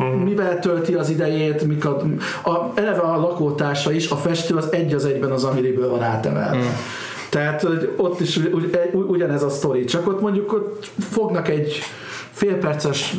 Mm. 0.02 0.06
mivel 0.06 0.58
tölti 0.58 0.94
az 0.94 1.10
idejét, 1.10 1.64
mik 1.64 1.84
a, 1.84 2.02
a, 2.44 2.72
eleve 2.74 3.00
a 3.00 3.20
lakótársa 3.20 3.92
is, 3.92 4.10
a 4.10 4.16
festő 4.16 4.56
az 4.56 4.68
egy 4.72 4.94
az 4.94 5.04
egyben 5.04 5.30
az 5.30 5.44
Amiriből 5.44 5.90
van 5.90 6.02
átemelt. 6.02 6.56
Mm. 6.56 6.60
Tehát 7.30 7.62
hogy 7.62 7.92
ott 7.96 8.20
is 8.20 8.36
ugy, 8.36 8.76
ugyanez 8.92 9.42
a 9.42 9.48
sztori, 9.48 9.84
csak 9.84 10.08
ott 10.08 10.20
mondjuk 10.20 10.52
ott 10.52 10.90
fognak 11.10 11.48
egy 11.48 11.82
félperces 12.34 13.16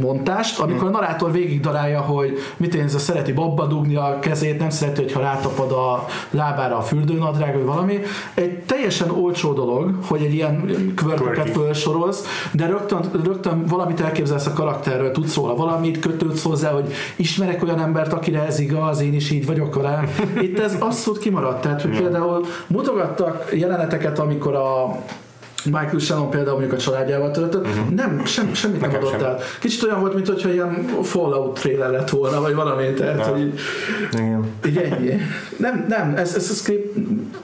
montást, 0.00 0.58
amikor 0.58 0.86
a 0.86 0.90
narrátor 0.90 1.32
végig 1.32 1.60
darálja, 1.60 2.00
hogy 2.00 2.38
mit 2.56 2.74
én, 2.74 2.88
szereti 2.88 3.32
babba 3.32 3.66
dugni 3.66 3.96
a 3.96 4.18
kezét, 4.20 4.58
nem 4.58 4.70
szereti, 4.70 5.02
hogyha 5.02 5.20
rátapad 5.20 5.72
a 5.72 6.06
lábára 6.30 6.76
a 6.76 6.80
fürdőnadrág, 6.80 7.54
vagy 7.54 7.64
valami. 7.64 8.00
Egy 8.34 8.58
teljesen 8.58 9.10
olcsó 9.10 9.52
dolog, 9.52 9.94
hogy 10.06 10.22
egy 10.22 10.34
ilyen 10.34 10.70
kvörtöket 10.96 11.50
felsorolsz, 11.50 12.24
de 12.52 12.66
rögtön, 12.66 13.00
rögtön 13.24 13.64
valamit 13.66 14.00
elképzelsz 14.00 14.46
a 14.46 14.52
karakterről, 14.52 15.12
tudsz 15.12 15.34
róla 15.34 15.54
valamit, 15.54 15.98
kötődsz 15.98 16.42
hozzá, 16.42 16.70
hogy 16.70 16.92
ismerek 17.16 17.62
olyan 17.62 17.80
embert, 17.80 18.12
akire 18.12 18.46
ez 18.46 18.58
igaz, 18.58 19.00
én 19.00 19.14
is 19.14 19.30
így 19.30 19.46
vagyok 19.46 19.82
rá. 19.82 20.04
Itt 20.40 20.58
ez 20.58 20.76
abszolút 20.78 21.20
kimaradt. 21.20 21.60
Tehát, 21.60 21.82
hogy 21.82 21.98
például 21.98 22.44
mutogattak 22.66 23.50
jeleneteket, 23.52 24.18
amikor 24.18 24.54
a 24.54 24.98
Michael 25.64 25.98
Shannon 25.98 26.30
például 26.30 26.58
mondjuk 26.58 26.78
a 26.78 26.82
családjával 26.82 27.30
töltött, 27.30 27.66
uh-huh. 27.66 27.90
nem, 27.90 28.24
sem, 28.24 28.54
semmit 28.54 28.80
Nekem 28.80 29.00
nem 29.00 29.08
adott 29.08 29.22
el. 29.22 29.38
Kicsit 29.60 29.82
olyan 29.82 30.00
volt, 30.00 30.14
mintha 30.14 30.48
ilyen 30.48 30.86
Fallout 31.02 31.60
trailer 31.60 31.90
lett 31.90 32.10
volna, 32.10 32.40
vagy 32.40 32.54
valami, 32.54 32.92
tehát, 32.92 33.26
hogy 33.26 33.40
így, 33.40 33.60
Igen. 34.12 34.44
így 34.66 34.76
ennyi. 34.76 35.20
Nem, 35.56 35.84
nem, 35.88 36.14
ez, 36.16 36.34
ez 36.34 36.50
a 36.50 36.54
script 36.54 36.98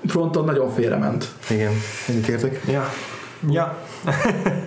fronton 0.06 0.44
nagyon 0.44 0.70
félrement. 0.70 1.24
Igen, 1.50 1.72
egyetértek. 2.08 2.60
Ja. 2.68 2.92
Ja. 3.50 3.78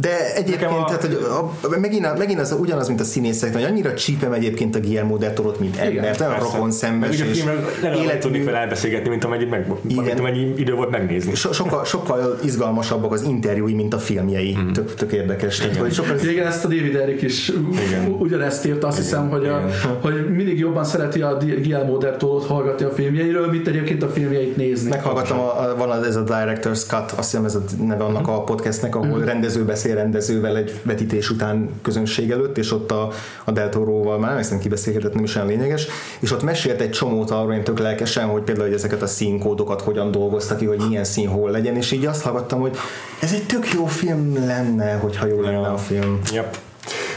De 0.00 0.34
egyébként, 0.34 0.70
a... 0.70 0.84
tehát, 0.84 1.00
hogy 1.02 1.18
a, 1.62 1.78
megint, 1.78 2.18
megint 2.18 2.40
az 2.40 2.56
ugyanaz, 2.60 2.88
mint 2.88 3.00
a 3.00 3.04
színészek, 3.04 3.52
hogy 3.52 3.62
annyira 3.62 3.94
csípem 3.94 4.32
egyébként 4.32 4.74
a 4.74 4.80
Guillermo 4.80 5.16
del 5.16 5.32
Toro-t, 5.32 5.60
mint 5.60 5.76
ember, 5.76 6.16
olyan 6.20 6.38
rokon 6.38 6.70
szembes. 6.70 7.20
és 7.20 7.44
életmű... 7.82 8.18
tudni 8.20 8.42
fel 8.42 8.54
elbeszélgetni, 8.54 9.08
mint 9.08 9.24
amennyi, 9.24 9.44
meg, 9.44 9.72
Igen. 9.88 10.18
amennyi 10.18 10.54
idő 10.56 10.74
volt 10.74 10.90
megnézni. 10.90 11.34
So, 11.34 11.52
sokkal, 11.52 11.84
sokkal 11.84 12.38
izgalmasabbak 12.44 13.12
az 13.12 13.22
interjúi, 13.22 13.74
mint 13.74 13.94
a 13.94 13.98
filmjei. 13.98 14.56
Mm. 14.58 14.72
Tök, 14.72 14.94
tök 14.94 15.12
érdekes. 15.12 15.58
Igen. 15.58 15.70
Tehát, 15.70 15.84
hogy 15.84 15.94
sokkal... 15.94 16.18
Igen, 16.18 16.46
ezt 16.46 16.64
a 16.64 16.68
David 16.68 16.94
Eric 16.94 17.22
is 17.22 17.52
Igen. 17.88 18.16
ugyanezt 18.18 18.66
írt, 18.66 18.84
azt 18.84 18.98
Igen. 18.98 19.10
hiszem, 19.10 19.28
hogy, 19.28 19.46
a, 19.46 19.64
hogy 20.04 20.30
mindig 20.30 20.58
jobban 20.58 20.84
szereti 20.84 21.22
a 21.22 21.36
Guillermo 21.36 21.98
del 21.98 22.16
Toro-t 22.16 22.46
hallgatni 22.46 22.84
a 22.84 22.90
filmjeiről, 22.90 23.50
mint 23.50 23.68
egyébként 23.68 24.02
a 24.02 24.08
filmjeit 24.08 24.56
nézni. 24.56 24.88
Meghallgattam, 24.88 25.38
a, 25.38 25.70
a, 25.70 25.76
van 25.76 26.04
ez 26.04 26.16
a 26.16 26.24
Director's 26.24 26.86
Cut, 26.86 27.10
azt 27.10 27.30
hiszem 27.30 27.44
ez 27.44 27.54
a 27.54 27.62
neve 27.84 28.04
annak 28.04 28.28
a 28.28 28.42
podcastnek, 28.42 28.96
ahol 28.96 29.18
mm. 29.18 29.24
rendező 29.24 29.64
beszél 29.64 29.85
rendezővel 29.94 30.56
egy 30.56 30.74
vetítés 30.82 31.30
után 31.30 31.70
közönség 31.82 32.30
előtt, 32.30 32.58
és 32.58 32.72
ott 32.72 32.90
a, 32.90 33.10
a 33.44 33.50
Del 33.50 33.68
Toroval 33.68 34.18
már 34.18 34.44
nem 34.50 34.58
ki 34.58 34.68
beszélgetett, 34.68 35.14
nem 35.14 35.24
is 35.24 35.34
olyan 35.34 35.48
lényeges, 35.48 35.86
és 36.20 36.32
ott 36.32 36.42
mesélt 36.42 36.80
egy 36.80 36.90
csomót 36.90 37.30
arról, 37.30 37.52
én 37.52 37.64
tök 37.64 37.78
lelkesen, 37.78 38.26
hogy 38.26 38.42
például 38.42 38.66
hogy 38.66 38.76
ezeket 38.76 39.02
a 39.02 39.06
színkódokat 39.06 39.80
hogyan 39.80 40.10
dolgoztak 40.10 40.58
ki, 40.58 40.64
hogy 40.64 40.82
milyen 40.88 41.04
szín 41.04 41.28
hol 41.28 41.50
legyen, 41.50 41.76
és 41.76 41.92
így 41.92 42.06
azt 42.06 42.22
hallgattam, 42.22 42.60
hogy 42.60 42.76
ez 43.20 43.32
egy 43.32 43.46
tök 43.46 43.72
jó 43.72 43.86
film 43.86 44.46
lenne, 44.46 44.94
hogyha 44.94 45.26
jó 45.26 45.40
lenne 45.40 45.68
a 45.68 45.78
film. 45.78 46.20
Yep. 46.32 46.56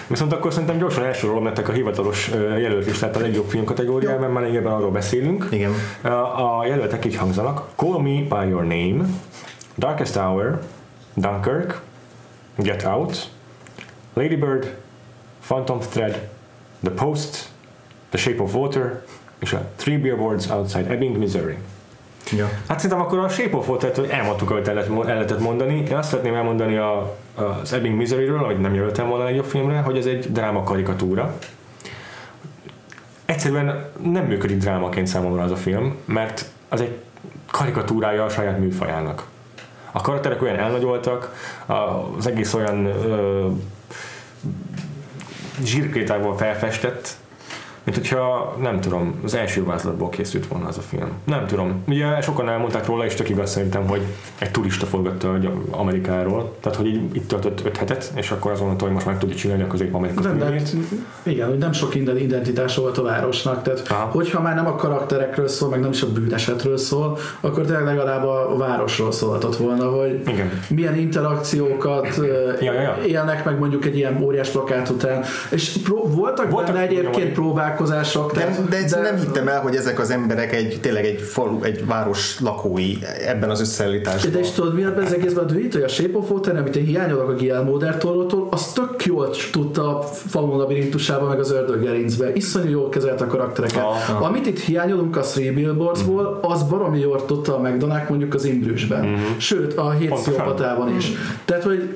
Viszont 0.08 0.34
akkor 0.34 0.52
szerintem 0.54 0.78
gyorsan 0.78 1.04
elsorolom 1.04 1.44
nektek 1.44 1.70
a 1.70 1.72
hivatalos 1.72 2.32
jelöltlistát 2.60 3.16
a 3.16 3.20
legjobb 3.20 3.50
film 3.50 3.64
kategóriában, 3.64 4.32
mert 4.32 4.46
lényegében 4.46 4.74
arról 4.74 4.92
beszélünk. 4.92 5.48
Igen. 5.52 5.72
A 6.38 6.66
jelöltek 6.66 7.06
így 7.06 7.16
hangzanak. 7.16 7.68
Call 7.76 8.02
Me 8.02 8.10
By 8.10 8.50
Your 8.50 8.62
Name, 8.62 9.10
Darkest 9.78 10.16
Hour, 10.16 10.60
Dunkirk, 11.14 11.82
Get 12.62 12.86
Out, 12.86 13.30
Lady 14.14 14.36
Bird, 14.36 14.76
Phantom 15.48 15.80
Thread, 15.80 16.30
The 16.84 16.92
Post, 16.92 17.50
The 18.10 18.18
Shape 18.18 18.42
of 18.42 18.54
Water 18.54 19.04
és 19.40 19.54
a 19.54 19.72
Three 19.76 19.98
Billboards 19.98 20.50
Outside 20.50 20.90
Ebbing, 20.90 21.18
Missouri. 21.18 21.58
Ja. 22.32 22.50
Hát 22.68 22.80
szerintem 22.80 23.06
akkor 23.06 23.20
a 23.20 23.30
Shape 23.30 23.58
of 23.58 23.68
Water-t 23.68 23.96
hogy 23.96 24.10
elmondtuk, 24.10 24.52
amit 24.52 24.68
el 24.68 24.74
lehetett 24.74 25.40
mondani. 25.40 25.84
Én 25.90 25.96
azt 25.96 26.10
szeretném 26.10 26.36
elmondani 26.36 26.78
a, 26.78 27.18
az 27.36 27.74
Ebbing, 27.74 27.96
Missouri-ről, 27.96 28.44
amit 28.44 28.62
nem 28.62 28.74
jelöltem 28.74 29.08
volna 29.08 29.28
egy 29.28 29.36
jobb 29.36 29.46
filmre, 29.46 29.80
hogy 29.80 29.98
ez 29.98 30.06
egy 30.06 30.32
dráma 30.32 30.64
karikatúra. 30.64 31.38
Egyszerűen 33.26 33.86
nem 34.04 34.26
működik 34.26 34.58
drámaként 34.58 35.08
számomra 35.08 35.44
az 35.44 35.52
a 35.52 35.56
film, 35.56 35.98
mert 36.06 36.46
az 36.70 36.82
egy 36.82 36.98
karikatúrája 37.52 38.24
a 38.24 38.30
saját 38.30 38.60
műfajának. 38.60 39.28
A 39.92 40.02
karakterek 40.02 40.42
olyan 40.42 40.58
elnagyoltak, 40.58 41.34
az 42.18 42.28
egész 42.28 42.54
olyan 42.54 42.86
ö, 42.86 43.48
felfestett, 46.38 47.18
mint 47.84 47.98
hogyha 47.98 48.56
nem 48.62 48.80
tudom, 48.80 49.14
az 49.24 49.34
első 49.36 49.64
vázlatból 49.66 50.10
készült 50.10 50.48
volna 50.48 50.68
az 50.68 50.78
a 50.78 50.82
film. 50.82 51.10
Nem 51.24 51.48
tudom. 51.48 51.84
Ugye 51.88 52.22
sokan 52.22 52.50
elmondták 52.50 52.86
róla, 52.86 53.06
és 53.06 53.14
tök 53.14 53.30
igaz 53.30 53.50
szerintem, 53.52 53.88
hogy 53.88 54.02
egy 54.40 54.52
turista 54.52 54.86
forgatta 54.86 55.38
Amerikáról, 55.72 56.56
tehát 56.60 56.78
hogy 56.78 56.88
így 56.88 57.16
itt 57.16 57.28
töltött 57.28 57.66
öt 57.66 57.78
hetet, 57.78 58.12
és 58.16 58.32
akkor 58.32 58.52
azon 58.52 58.66
mondta, 58.66 58.86
hogy 58.86 58.94
most 58.94 59.06
meg 59.06 59.18
tudja 59.18 59.36
csinálni 59.36 59.64
a 59.64 59.68
közép-amerika 59.68 60.22
filmjét. 60.22 60.74
igen, 61.24 61.48
hogy 61.48 61.58
nem 61.58 61.72
sok 61.72 61.94
minden 61.94 62.18
identitása 62.18 62.82
volt 62.82 62.98
a 62.98 63.04
városnak, 63.04 63.62
tehát 63.62 63.84
Aha. 63.90 64.06
hogyha 64.12 64.42
már 64.42 64.56
nem 64.56 64.68
a 64.68 64.76
karakterekről 64.76 65.48
szól, 65.48 65.70
meg 65.70 65.80
nem 65.80 65.90
is 65.92 66.02
a 66.02 66.12
bűnesetről 66.12 66.78
szól, 66.78 67.18
akkor 67.40 67.66
tényleg 67.66 67.86
legalább 67.86 68.24
a 68.26 68.56
városról 68.58 69.12
szólhatott 69.12 69.56
volna, 69.56 69.90
hogy 69.90 70.22
Igen. 70.28 70.50
milyen 70.70 70.96
interakciókat 70.98 72.08
Ja, 72.60 72.74
ja, 72.74 72.82
ja. 72.82 72.98
élnek 73.06 73.46
meg 73.46 73.60
mondjuk 73.60 73.86
egy 73.86 73.98
ilyen 73.98 74.22
óriás 74.24 74.50
plakát 74.50 74.90
után. 74.90 75.24
És 75.52 75.78
pró- 75.84 76.08
voltak, 76.08 76.50
Voltak 76.50 76.74
benne 76.74 76.86
egyébként 76.88 77.16
nyomai. 77.16 77.34
Próbálkozások. 77.80 78.34
De, 78.34 78.40
tehát- 78.40 78.70
de, 78.70 78.84
de 78.90 79.02
nem 79.02 79.20
hittem 79.20 79.48
el, 79.48 79.62
hogy 79.62 79.76
ezek 79.76 80.00
az 80.00 80.10
emberek 80.10 80.54
egy, 80.54 80.80
tényleg 80.82 81.06
egy 81.06 81.22
falu, 81.22 81.64
egy 81.64 81.86
város 81.86 82.40
lakói 82.40 82.94
ebben 83.26 83.50
az 83.50 83.60
összeállításban. 83.60 84.32
De 84.32 84.40
és 84.40 84.52
tudod, 84.52 84.74
mi 84.76 84.84
ebben 84.84 85.04
az 85.04 85.14
egészben 85.14 85.44
a 85.44 85.52
hogy 85.52 85.82
a 85.82 85.88
Shape 85.88 86.18
of 86.18 86.30
Water, 86.30 86.58
amit 86.58 86.76
én 86.76 86.86
hiányolok 86.86 87.30
a 87.30 87.34
Guillermo 87.34 87.78
del 87.78 87.98
Toro-tól, 87.98 88.48
az 88.52 88.74
tök 88.74 89.06
jól 89.06 89.30
tudta 89.52 90.00
a 90.00 90.02
falun 90.02 90.58
labirintusában, 90.58 91.28
meg 91.28 91.40
az 91.40 91.52
ördöggerincbe. 91.52 92.34
Iszonyú 92.34 92.70
jól 92.70 92.90
kezelte 92.90 93.24
a 93.24 93.28
karaktereket. 93.28 93.84
Aha. 93.84 94.26
Amit 94.26 94.46
itt 94.46 94.60
hiányolunk 94.60 95.18
a 95.18 95.22
Three 95.22 95.52
Billboardsból, 95.52 96.40
az 96.42 96.64
baromi 96.64 97.00
jól 97.00 97.26
tudta 97.26 97.56
a 97.58 97.62
McDonald's 97.62 98.10
mondjuk 98.10 98.34
az 98.34 98.46
Imbrüsben. 98.46 99.18
Sőt, 99.38 99.74
a 99.74 99.92
hét 99.92 100.14
pszichopatában 100.14 100.96
is. 100.96 101.12
Tehát, 101.46 101.64
hogy 101.64 101.90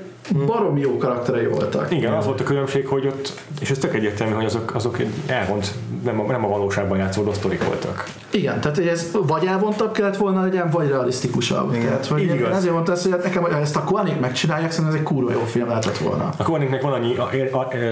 baromi 0.46 0.80
jó 0.80 0.98
karakterei 0.98 1.46
voltak. 1.46 1.92
Igen, 1.92 2.14
az 2.14 2.26
volt 2.26 2.40
a 2.40 2.44
különbség, 2.44 2.88
hogy 2.88 3.08
ott, 3.08 3.42
és 3.60 3.70
ez 3.70 3.78
tök 3.78 3.94
egyértelmű, 3.94 4.34
hogy 4.34 4.46
azok, 4.46 4.76
azok 4.76 5.00
egy 5.00 5.10
elvont, 5.26 5.74
nem 6.04 6.20
a, 6.20 6.24
nem 6.24 6.46
a 6.46 6.48
valóságban 6.48 6.98
játszódó 6.98 7.34
sztorik 7.34 7.64
voltak. 7.64 8.04
Igen, 8.30 8.62
tehát 8.62 8.78
hogy 8.78 8.88
ez 8.88 9.12
vagy 9.28 9.46
elvontabb 9.46 9.92
kellett 9.92 10.18
volna 10.18 10.42
legyen, 10.42 10.70
vagy 10.70 10.88
realisztikusabb. 10.88 11.74
Igen. 11.74 11.86
Tehát, 11.86 12.06
hogy 12.06 12.22
Így 12.22 12.34
igaz. 12.34 12.56
ezért 12.56 12.74
mondtam 12.74 12.94
ezt, 12.94 13.04
hogy 13.04 13.12
hát 13.12 13.24
nekem, 13.24 13.44
ha 13.44 13.58
ezt 13.58 13.76
a 13.76 13.84
Koanik 13.84 14.20
megcsinálják, 14.20 14.72
szerintem 14.72 14.96
ez 14.96 15.02
egy 15.02 15.08
kurva 15.08 15.32
jó 15.32 15.40
film 15.40 15.68
lehetett 15.68 15.98
volna. 15.98 16.30
A 16.38 16.44
Koenignek 16.44 16.82
van 16.82 16.94
annyi 16.94 17.16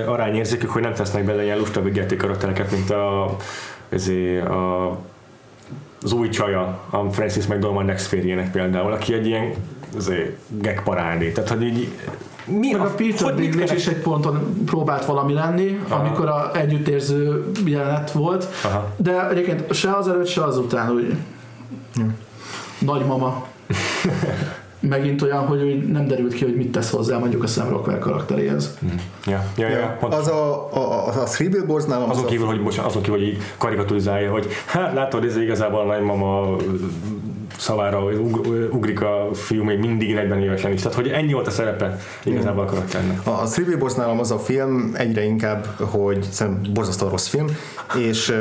arányérzékük, 0.08 0.70
hogy 0.70 0.82
nem 0.82 0.94
tesznek 0.94 1.24
bele 1.24 1.44
ilyen 1.44 1.58
lusta 1.58 1.82
karaktereket, 2.18 2.72
mint 2.72 2.90
a, 2.90 3.36
ezé, 3.90 4.40
a 4.40 4.98
az 6.04 6.12
új 6.12 6.30
csaja, 6.30 6.80
a 6.90 7.12
Francis 7.12 7.48
McDormand 7.48 8.00
férjének 8.00 8.52
például, 8.52 8.92
aki 8.92 9.14
egy 9.14 9.28
ilyen 9.28 9.54
azért, 9.98 10.38
gag 10.50 10.84
parádé. 10.84 11.32
Tehát, 11.32 11.50
hogy 11.50 11.64
így 11.64 11.88
mi 12.46 12.72
Meg 12.72 12.82
a 12.82 12.94
Peter 12.96 13.22
hogy 13.22 13.34
mit 13.34 13.50
Dinklage 13.50 13.76
is 13.76 13.88
egy 13.88 14.02
ponton 14.02 14.64
próbált 14.66 15.06
valami 15.06 15.34
lenni, 15.34 15.80
Aha. 15.90 16.04
amikor 16.04 16.28
a 16.28 16.52
együttérző 16.56 17.52
jelenet 17.66 18.12
volt, 18.12 18.48
Aha. 18.64 18.94
de 18.96 19.30
egyébként 19.30 19.74
se 19.74 19.92
az 19.92 20.08
előtt, 20.08 20.28
se 20.28 20.44
az 20.44 20.58
után 20.58 20.92
úgy 20.92 21.16
nagymama. 22.80 23.46
Megint 24.80 25.22
olyan, 25.22 25.46
hogy 25.46 25.62
úgy 25.62 25.88
nem 25.88 26.08
derült 26.08 26.34
ki, 26.34 26.44
hogy 26.44 26.56
mit 26.56 26.72
tesz 26.72 26.90
hozzá 26.90 27.18
mondjuk 27.18 27.44
a 27.44 27.48
Sam 27.48 27.70
Rockwell 27.70 28.00
karakteréhez. 28.00 28.78
Ja, 29.26 29.44
ja, 29.58 29.68
ja, 29.68 29.78
Ja, 29.78 29.98
pont. 30.00 30.14
az 30.14 30.28
a, 30.28 30.70
a, 30.74 31.08
a, 31.08 31.22
a 31.22 31.24
Three 31.24 31.50
Billboards 31.50 31.86
nálam 31.86 32.10
az 32.10 32.16
Azon 32.16 32.26
a, 32.26 32.30
kívül, 32.30 32.46
hogy, 32.46 32.64
bocsánat, 32.64 32.90
azon 32.90 33.02
kívül, 33.02 33.20
hogy 33.20 33.28
így 33.28 33.38
karikaturizálja, 33.58 34.32
hogy 34.32 34.48
hát 34.66 34.94
látod, 34.94 35.24
ez 35.24 35.38
igazából 35.38 35.80
a 35.80 35.86
nagymama 35.86 36.56
szavára 37.62 38.04
ug- 38.04 38.48
ugrik 38.74 39.02
a 39.02 39.30
fiú 39.34 39.64
még 39.64 39.80
mindig 39.80 40.14
40 40.14 40.42
évesen 40.42 40.72
is. 40.72 40.82
Tehát, 40.82 40.98
hogy 40.98 41.08
ennyi 41.08 41.34
volt 41.34 41.48
a 41.48 41.52
szerepe 41.52 42.00
igazából 42.24 42.64
a 42.64 42.66
karakternek. 42.66 43.28
A, 43.28 43.30
a 43.30 43.44
Three 43.44 43.66
Billboards 43.66 43.96
nálam 43.96 44.20
az 44.20 44.32
a 44.32 44.40
film 44.40 44.92
egyre 44.94 45.24
inkább, 45.24 45.66
hogy 45.80 46.28
szerintem 46.32 46.74
borzasztó 46.74 47.08
rossz 47.08 47.28
film, 47.28 47.48
és 48.00 48.36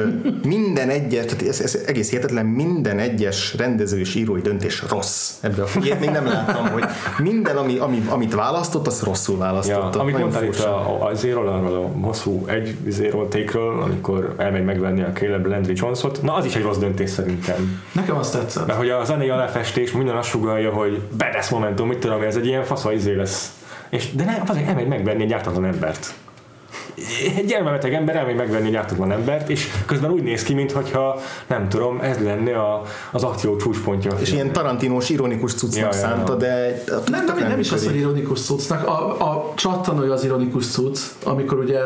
minden 0.44 0.88
egyes, 0.88 1.24
tehát 1.24 1.42
ez, 1.42 1.60
ez 1.60 1.78
egész 1.86 2.10
hihetetlen, 2.10 2.46
minden 2.46 2.98
egyes 2.98 3.54
rendező 3.56 3.98
és 3.98 4.14
írói 4.14 4.40
döntés 4.40 4.84
rossz 4.88 5.32
film. 5.66 5.84
Ilyet 5.84 6.00
még 6.00 6.10
nem 6.10 6.26
láttam, 6.26 6.68
hogy 6.68 6.84
minden, 7.18 7.56
ami, 7.56 7.78
ami, 7.78 8.02
amit 8.08 8.34
választott, 8.34 8.86
az 8.86 9.02
rosszul 9.02 9.34
Ja, 9.34 9.40
választott. 9.40 9.96
amit 9.96 10.12
Nagyon 10.12 10.20
mondtál 10.20 10.44
itt 10.44 10.58
a, 10.58 11.04
a 11.04 11.12
arról 11.22 11.48
a 11.48 12.06
hosszú 12.06 12.44
egy 12.46 12.76
zéról 12.88 13.28
tékről, 13.28 13.82
amikor 13.82 14.34
elmegy 14.36 14.64
megvenni 14.64 15.02
a 15.02 15.12
Caleb 15.12 15.46
Landry 15.46 15.72
Jonesot, 15.76 16.22
na 16.22 16.34
az 16.34 16.44
is 16.44 16.54
egy 16.54 16.62
rossz 16.62 16.78
döntés 16.78 17.10
szerintem. 17.10 17.82
Nekem 17.92 18.16
azt 18.16 18.32
tetszett. 18.32 18.66
Mert 18.66 18.78
hogy 18.78 18.88
a 18.88 19.04
zenei 19.10 19.28
aláfestés 19.28 19.92
minden 19.92 20.16
azt 20.16 20.28
sugalja, 20.28 20.72
hogy 20.72 21.00
badass 21.18 21.48
momentum, 21.48 21.88
mit 21.88 21.98
tudom, 21.98 22.22
ez 22.22 22.36
egy 22.36 22.46
ilyen 22.46 22.64
fasza 22.64 22.92
izé 22.92 23.14
lesz. 23.14 23.52
És, 23.88 24.14
de 24.14 24.24
nem, 24.24 24.42
azért 24.46 24.68
elmegy 24.68 24.86
megvenni 24.86 25.22
egy 25.22 25.32
ártatlan 25.32 25.64
embert. 25.64 26.14
Egy 27.36 27.52
elmebeteg 27.52 27.94
ember 27.94 28.16
elmegy 28.16 28.34
megvenni 28.34 28.66
egy 28.66 28.74
ártatlan 28.74 29.12
embert, 29.12 29.48
és 29.48 29.68
közben 29.86 30.10
úgy 30.10 30.22
néz 30.22 30.42
ki, 30.42 30.54
mintha 30.54 31.20
nem 31.46 31.68
tudom, 31.68 32.00
ez 32.00 32.18
lenne 32.18 32.58
a, 32.58 32.82
az 33.12 33.24
akció 33.24 33.56
csúcspontja. 33.56 34.12
És 34.20 34.32
ilyen 34.32 34.52
tarantinos, 34.52 35.08
ironikus 35.08 35.54
cuccnak 35.54 35.92
Ja, 35.92 35.98
ja, 35.98 36.08
ja. 36.08 36.16
szánta, 36.16 36.34
de 36.34 36.82
Nem, 36.86 37.24
nem, 37.24 37.48
nem 37.48 37.58
is 37.58 37.72
az, 37.72 37.84
hogy 37.84 37.96
ironikus 37.96 38.40
cuccnak. 38.40 38.86
A, 38.86 39.30
a 39.30 39.52
csattanója 39.54 40.12
az 40.12 40.24
ironikus 40.24 40.70
cucc, 40.70 40.98
amikor 41.24 41.58
ugye 41.58 41.80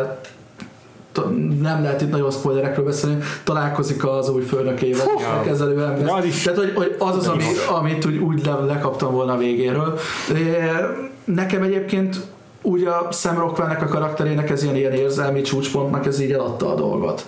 nem 1.60 1.82
lehet 1.82 2.00
itt 2.00 2.10
nagyon 2.10 2.30
spoilerekről 2.30 2.84
beszélni, 2.84 3.18
találkozik 3.44 4.06
az 4.06 4.28
új 4.28 4.42
főnökével, 4.42 5.06
és 5.16 5.22
Ja. 5.22 5.32
a 5.32 5.42
kezelő 5.42 5.82
ember. 5.82 6.04
Tehát, 6.44 6.58
hogy, 6.58 6.72
hogy 6.74 6.96
az 6.98 7.16
az, 7.16 7.26
ami, 7.28 7.44
amit 7.78 8.06
úgy, 8.06 8.16
úgy 8.16 8.44
le, 8.46 8.52
lekaptam 8.52 9.12
volna 9.12 9.32
a 9.32 9.36
végéről. 9.36 9.98
Nekem 11.24 11.62
egyébként 11.62 12.16
úgy 12.62 12.84
a 12.84 13.08
Sam 13.12 13.38
Rockwellnek 13.38 13.82
a 13.82 13.86
karakterének 13.86 14.50
ez 14.50 14.62
ilyen, 14.62 14.76
ilyen 14.76 14.92
érzelmi 14.92 15.40
csúcspontnak 15.40 16.06
ez 16.06 16.20
így 16.20 16.32
eladta 16.32 16.72
a 16.72 16.74
dolgot. 16.74 17.26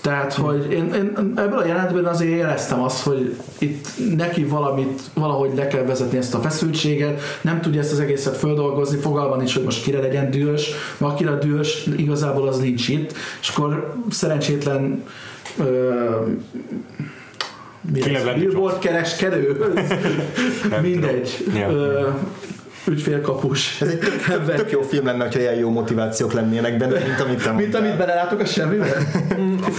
Tehát, 0.00 0.32
hogy 0.32 0.72
én, 0.72 0.92
én 0.94 1.32
ebből 1.36 1.58
a 1.58 1.66
jelentben 1.66 2.04
azért 2.04 2.30
éreztem 2.30 2.82
azt, 2.82 3.02
hogy 3.02 3.36
itt 3.58 3.86
neki 4.16 4.44
valamit, 4.44 5.00
valahogy 5.14 5.50
le 5.54 5.66
kell 5.66 5.82
vezetni 5.82 6.18
ezt 6.18 6.34
a 6.34 6.38
feszültséget, 6.38 7.20
nem 7.40 7.60
tudja 7.60 7.80
ezt 7.80 7.92
az 7.92 8.00
egészet 8.00 8.36
földolgozni, 8.36 8.98
fogalma 8.98 9.36
nincs, 9.36 9.54
hogy 9.54 9.64
most 9.64 9.82
kire 9.82 10.00
legyen 10.00 10.30
dühös, 10.30 10.70
mert 10.98 11.12
akire 11.12 11.34
dühös, 11.34 11.86
igazából 11.96 12.48
az 12.48 12.58
nincs 12.58 12.88
itt, 12.88 13.14
és 13.40 13.48
akkor 13.48 13.94
szerencsétlen 14.10 15.04
ö, 15.58 16.04
mi 17.92 18.12
lesz? 18.12 18.34
Billboard 18.34 18.78
kereskedő, 18.78 19.74
mindegy, 20.82 21.44
ö, 21.54 22.08
ügyfélkapus. 22.88 23.80
Ez 23.80 23.88
egy 23.88 23.98
tök, 23.98 24.22
tök, 24.26 24.54
tök 24.54 24.70
jó 24.70 24.80
film 24.80 25.06
lenne, 25.06 25.22
hogyha 25.22 25.40
ilyen 25.40 25.54
jó 25.54 25.70
motivációk 25.70 26.32
lennének 26.32 26.76
benne, 26.76 26.98
mint 26.98 27.20
amit 27.20 27.42
te 27.42 27.52
Mint 27.52 27.74
amit 27.74 27.96
belelátok 27.96 28.40
a 28.40 28.44
semmibe? 28.44 28.86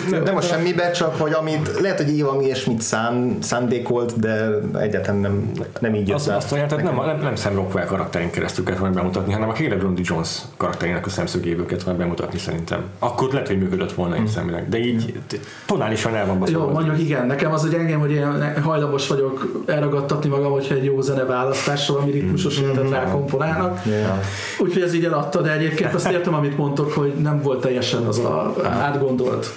Nem 0.26 0.36
a 0.36 0.42
semmibe, 0.42 0.92
csak 0.92 1.16
hogy 1.16 1.34
amit, 1.34 1.80
lehet, 1.82 1.98
hogy 1.98 2.18
Éva 2.18 2.42
ilyesmit 2.42 2.82
szán, 2.82 3.38
szándékolt, 3.42 4.20
de 4.20 4.50
egyáltalán 4.80 5.20
nem, 5.20 5.52
nem 5.80 5.96
így 5.96 6.08
jött 6.08 6.18
Azt, 6.18 6.30
azt 6.30 6.52
mondja, 6.52 6.70
tehát 6.70 6.84
nem, 6.96 7.06
nem, 7.06 7.20
nem 7.20 7.36
Sam 7.36 7.56
Rockwell 7.56 7.86
karakterén 7.86 8.30
keresztül 8.32 8.64
kellett 8.64 8.80
volna 8.80 8.96
bemutatni, 8.96 9.34
hanem 9.34 9.50
a 9.50 9.54
Caleb 9.54 9.82
Lundy 9.82 10.02
Jones 10.06 10.30
karakterének 10.58 11.06
a 11.06 11.10
szemszögéből 11.10 11.66
kellett 11.66 11.84
volna 11.84 12.00
bemutatni 12.00 12.40
szerintem. 12.40 12.84
Akkor 13.00 13.30
lehet, 13.32 13.48
hogy 13.48 13.58
működött 13.60 13.92
volna 13.92 14.16
Hmm. 14.16 14.24
érzelmileg. 14.26 14.70
De 14.70 14.78
így 14.78 15.14
t- 15.28 15.40
totálisan 15.66 16.16
el 16.16 16.26
van. 16.26 16.44
Jó, 16.52 16.68
mondjuk 16.70 17.00
igen, 17.00 17.26
nekem 17.26 17.52
az, 17.54 17.62
hogy 17.62 17.74
engem, 17.74 18.00
hogy 18.00 18.12
én 18.12 18.62
hajlamos 18.64 19.08
vagyok 19.08 19.64
elragadtatni 19.66 20.30
magam, 20.30 20.52
hogyha 20.52 20.76
egy 20.76 20.84
jó 20.84 21.02
zene 21.02 21.24
választással, 21.24 21.98
ami 21.98 22.12
ritmusos 22.12 22.60
rákomponálnak. 23.04 23.86
Yeah. 23.86 24.18
Úgyhogy 24.60 24.82
ez 24.82 24.94
így 24.94 25.06
eladta, 25.06 25.42
de 25.42 25.52
egyébként 25.52 25.94
azt 25.94 26.10
értem, 26.12 26.34
amit 26.34 26.58
mondtok, 26.58 26.92
hogy 26.92 27.14
nem 27.22 27.42
volt 27.42 27.62
teljesen 27.62 28.04
az 28.06 28.20
a 28.20 28.54
átgondolt 28.64 29.54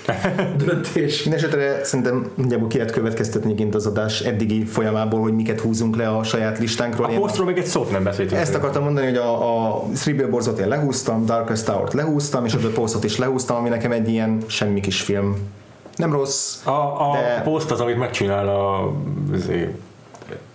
döntés. 0.66 1.22
Mindenesetre 1.22 1.84
szerintem 1.84 2.30
nagyjából 2.34 2.68
ki 2.68 2.76
lehet 2.76 2.92
következtetni 2.92 3.46
egyébként 3.46 3.74
az 3.74 3.86
adás 3.86 4.20
eddigi 4.20 4.64
folyamából, 4.64 5.20
hogy 5.20 5.34
miket 5.34 5.60
húzunk 5.60 5.96
le 5.96 6.08
a 6.08 6.22
saját 6.22 6.58
listánkról. 6.58 7.06
A 7.06 7.10
Én 7.10 7.20
posztról 7.20 7.46
még 7.46 7.58
egy 7.58 7.64
szót 7.66 7.90
nem 7.90 8.02
beszéltünk. 8.02 8.40
ezt 8.40 8.54
akartam 8.54 8.82
mondani, 8.82 9.06
hogy 9.06 9.16
a, 9.16 9.66
a 9.68 9.82
Three 9.94 10.14
Billboards-ot 10.14 10.58
én 10.58 10.68
lehúztam, 10.68 11.26
Darkest 11.26 11.64
Tower-t 11.64 11.92
lehúztam, 11.92 12.44
és 12.44 12.54
a 12.54 12.58
The 12.58 12.68
Post-ot 12.68 13.04
is 13.04 13.18
lehúztam, 13.18 13.56
ami 13.56 13.68
nekem 13.68 13.92
egy 13.92 14.08
ilyen 14.08 14.38
semmi 14.46 14.80
kis 14.80 15.00
film. 15.00 15.36
Nem 15.96 16.12
rossz, 16.12 16.66
A, 16.66 16.70
a 16.70 17.10
De- 17.12 17.42
poszt 17.44 17.70
az, 17.70 17.80
amit 17.80 17.98
megcsinál 17.98 18.48
a, 18.48 18.92
azért, 19.34 19.70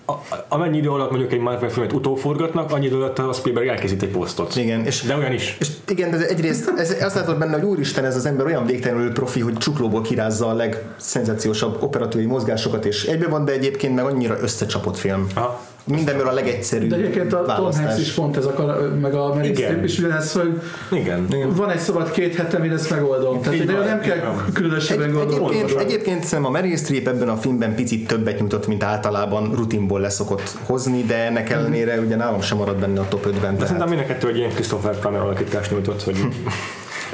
a, 0.07 0.13
amennyi 0.47 0.77
idő 0.77 0.89
alatt 0.89 1.09
mondjuk 1.09 1.31
egy 1.31 1.39
Marvel 1.39 1.69
filmet 1.69 1.93
utóforgatnak, 1.93 2.71
annyi 2.71 2.85
idő 2.85 2.95
alatt 2.95 3.19
a 3.19 3.33
Spielberg 3.33 3.67
elkészít 3.67 4.01
egy 4.01 4.09
posztot. 4.09 4.55
igen, 4.55 4.85
és 4.85 5.01
De 5.01 5.15
olyan 5.15 5.33
is. 5.33 5.57
És 5.59 5.67
igen, 5.87 6.11
de 6.11 6.27
egyrészt 6.27 6.73
ez, 6.77 6.95
azt 7.01 7.15
látod 7.15 7.37
benne, 7.37 7.53
hogy 7.53 7.63
úristen, 7.63 8.05
ez 8.05 8.15
az 8.15 8.25
ember 8.25 8.45
olyan 8.45 8.65
végtelenül 8.65 9.11
profi, 9.11 9.39
hogy 9.39 9.57
csuklóból 9.57 10.01
kirázza 10.01 10.47
a 10.47 10.53
legszenzációsabb 10.53 11.83
operatőri 11.83 12.25
mozgásokat, 12.25 12.85
és 12.85 13.03
egybe 13.03 13.27
van, 13.27 13.45
de 13.45 13.51
egyébként 13.51 13.95
meg 13.95 14.05
annyira 14.05 14.37
összecsapott 14.41 14.97
film. 14.97 15.27
Aha. 15.33 15.61
Mindenből 15.87 16.27
a 16.27 16.31
legegyszerűbb 16.33 16.89
De 16.89 16.95
egyébként 16.95 17.33
a 17.33 17.37
Tom 17.37 17.45
választás. 17.45 17.85
Hanks 17.85 18.01
is 18.01 18.11
pont 18.13 18.37
ez 18.37 18.45
a, 18.45 18.53
kar- 18.53 19.01
meg 19.01 19.13
a 19.13 19.33
Meryl 19.33 19.51
Igen. 19.51 19.65
Streep 19.69 19.83
is 19.83 19.99
ugyanez, 19.99 20.31
hogy 20.31 20.61
Igen. 20.91 21.27
van 21.55 21.69
egy 21.69 21.79
szabad 21.79 22.11
két 22.11 22.35
hetem, 22.35 22.63
én 22.63 22.71
ezt 22.71 22.89
megoldom. 22.89 23.41
Tehát 23.41 23.63
van, 23.65 23.85
nem 23.85 23.99
kell 23.99 24.19
van. 24.25 24.45
különösebben 24.53 25.09
Egy, 25.09 25.31
egyébként, 25.31 25.79
egyébként 25.79 26.23
szerintem 26.23 26.45
a 26.45 26.49
Meryl 26.49 26.77
Streep 26.77 27.07
ebben 27.07 27.29
a 27.29 27.35
filmben 27.35 27.75
picit 27.75 28.07
többet 28.07 28.39
nyújtott, 28.39 28.67
mint 28.67 28.83
általában 28.83 29.51
rutinból 29.55 29.99
leszokott 29.99 30.57
hozni, 30.65 31.03
de 31.03 31.15
ennek 31.25 31.49
ellenére 31.49 31.99
ugye 31.99 32.15
nálam 32.15 32.41
sem 32.41 32.57
marad 32.57 32.79
benne 32.79 32.99
a 32.99 33.07
top 33.07 33.25
5-ben. 33.25 33.33
De 33.33 33.39
Tehát 33.39 33.59
szerintem 33.59 33.89
mind 33.89 34.01
a 34.01 34.05
kettő 34.05 34.27
egy 34.27 34.37
ilyen 34.37 34.49
Christopher 34.49 34.99
Plummer 34.99 35.21
alakítást 35.21 35.71
nyújtott, 35.71 36.03
hogy 36.03 36.17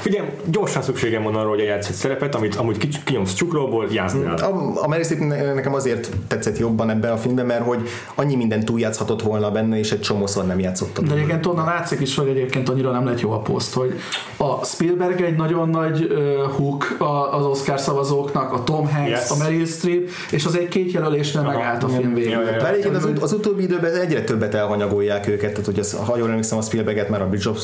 Figyelj, 0.04 0.28
gyorsan 0.46 0.82
szükségem 0.82 1.24
van 1.24 1.36
arra, 1.36 1.50
hogy 1.50 1.60
játsz 1.60 1.88
egy 1.88 1.96
szerepet, 1.96 2.36
amit 2.36 2.56
amúgy 2.56 3.04
kinyomsz 3.04 3.34
csuklóból, 3.34 3.88
játszd 3.92 4.24
el. 4.26 4.34
A, 4.36 4.82
a 4.82 4.88
ne- 5.20 5.54
nekem 5.54 5.74
azért 5.74 6.10
tetszett 6.28 6.58
jobban 6.58 6.90
ebben 6.90 7.12
a 7.12 7.18
filmben, 7.18 7.46
mert 7.46 7.66
hogy 7.66 7.88
annyi 8.16 8.36
minden 8.36 8.66
túljátszhatott 8.66 9.22
volna 9.22 9.52
benne, 9.52 9.78
és 9.78 9.92
egy 9.92 10.02
csomószor 10.02 10.46
nem 10.46 10.60
játszott. 10.60 11.00
De 11.00 11.14
egyébként 11.14 11.46
onnan 11.46 11.66
látszik 11.66 12.00
is, 12.00 12.16
hogy 12.16 12.28
egyébként 12.28 12.70
annyira 12.70 12.92
nem 12.92 13.06
lett 13.06 13.20
jó 13.20 13.32
a 13.32 13.40
poszt, 13.40 13.74
hogy 13.74 14.00
a 14.38 14.66
Spielberg 14.66 15.22
egy 15.22 15.36
nagyon 15.36 15.70
nagy 15.70 16.04
uh, 16.12 16.52
hook 16.56 16.98
az 17.32 17.46
Oscar 17.46 17.80
szavazóknak, 17.80 18.54
a 18.54 18.64
Tom 18.64 18.88
Hanks, 18.94 19.10
Yes. 19.10 19.30
a 19.30 19.36
Meryl 19.38 19.66
Streep, 19.66 20.10
és 20.32 20.46
az 20.46 20.58
egy 20.58 20.68
két 20.68 20.92
jelölésnél 20.92 21.42
megállt 21.42 21.84
a 21.84 21.88
film 21.88 22.14
végén. 22.14 22.30
Ja, 22.32 22.42
ja, 22.42 22.76
ja. 22.78 22.92
Az, 22.96 23.06
ut- 23.06 23.22
az 23.22 23.34
utóbbi 23.34 23.64
időben 23.64 23.96
egyre 23.96 24.24
többet 24.24 24.54
elhanyagolják 24.54 25.28
őket, 25.28 25.50
tehát 25.52 25.66
hogy 25.66 25.80
az, 25.80 25.94
ha 26.06 26.18
jól 26.18 26.30
emlékszem, 26.30 26.58
a 26.58 26.62
Spielberget 26.62 27.10
már 27.10 27.22
a 27.22 27.28
Bridge 27.28 27.50
of 27.50 27.58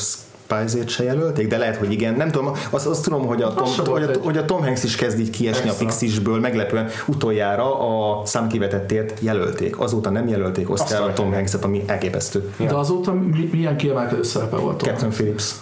Spies-ét 0.50 0.88
se 0.88 1.04
jelölték, 1.04 1.48
de 1.48 1.56
lehet, 1.56 1.76
hogy 1.76 1.92
igen. 1.92 2.14
Nem 2.14 2.30
tudom, 2.30 2.52
azt, 2.70 2.86
azt 2.86 3.02
tudom, 3.02 3.26
hogy 3.26 3.42
a, 3.42 3.54
Tom, 3.54 3.66
se 3.66 3.82
volt 3.82 4.04
hogy, 4.04 4.16
a, 4.16 4.24
hogy 4.24 4.36
a 4.36 4.44
Tom 4.44 4.62
Hanks 4.62 4.84
is 4.84 4.96
kezd 4.96 5.18
így 5.18 5.30
kiesni 5.30 5.62
Persze. 5.62 5.84
a 5.84 5.86
Pixisből, 5.86 6.40
meglepően 6.40 6.88
utoljára 7.06 7.78
a 7.78 8.24
számkivetettért 8.24 9.20
jelölték. 9.20 9.80
Azóta 9.80 10.10
nem 10.10 10.28
jelölték 10.28 10.70
Oscar 10.70 11.00
a 11.08 11.12
Tom 11.12 11.32
Hanks-et, 11.32 11.64
ami 11.64 11.82
elképesztő. 11.86 12.52
De 12.56 12.74
azóta 12.74 13.12
mi, 13.12 13.48
milyen 13.52 13.76
kiemelkedő 13.76 14.22
szerepe 14.22 14.56
volt 14.56 14.76
Tom 14.76 14.88
Captain 14.88 15.10
Phillips. 15.10 15.52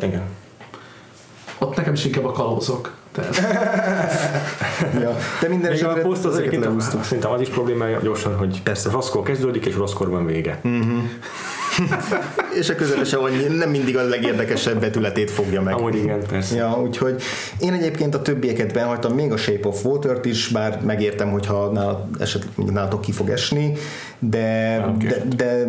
Igen. 0.00 0.22
Ott 1.58 1.76
nekem 1.76 1.92
is 1.92 2.04
inkább 2.04 2.24
a 2.24 2.32
kalózok. 2.32 2.92
Tehát, 3.12 3.36
Ja. 5.02 5.16
De 5.40 5.48
minden 5.48 5.72
Még 5.72 5.84
a 5.84 5.86
esetre 5.86 6.02
poszt 6.02 6.24
az 6.24 6.38
egyébként 6.38 6.80
szerintem 7.02 7.30
az 7.30 7.40
is 7.40 7.48
problémája 7.48 8.00
gyorsan, 8.00 8.36
hogy 8.36 8.62
Persze. 8.62 8.90
rosszkor 8.90 9.22
kezdődik 9.22 9.66
és 9.66 9.74
van 9.96 10.26
vége. 10.26 10.60
És 12.60 12.68
a 12.68 12.74
közepese 12.74 13.16
annyi, 13.16 13.42
nem 13.56 13.70
mindig 13.70 13.96
a 13.96 14.02
legérdekesebb 14.02 14.80
vetületét 14.80 15.30
fogja 15.30 15.62
meg. 15.62 15.74
Amúgy 15.74 15.94
igen, 15.94 16.26
persze. 16.28 16.56
Ja, 16.56 16.80
úgyhogy 16.82 17.22
én 17.58 17.72
egyébként 17.72 18.14
a 18.14 18.22
többieket 18.22 18.72
benhagytam, 18.72 19.14
még 19.14 19.32
a 19.32 19.36
Shape 19.36 19.68
of 19.68 19.84
Water-t 19.84 20.24
is, 20.24 20.48
bár 20.48 20.80
megértem, 20.84 21.30
hogyha 21.30 21.72
nál, 21.72 22.08
esetleg 22.18 22.66
nálatok 22.72 23.00
ki 23.00 23.12
fog 23.12 23.30
esni, 23.30 23.72
de, 24.18 24.84
de, 24.98 25.22
de 25.36 25.66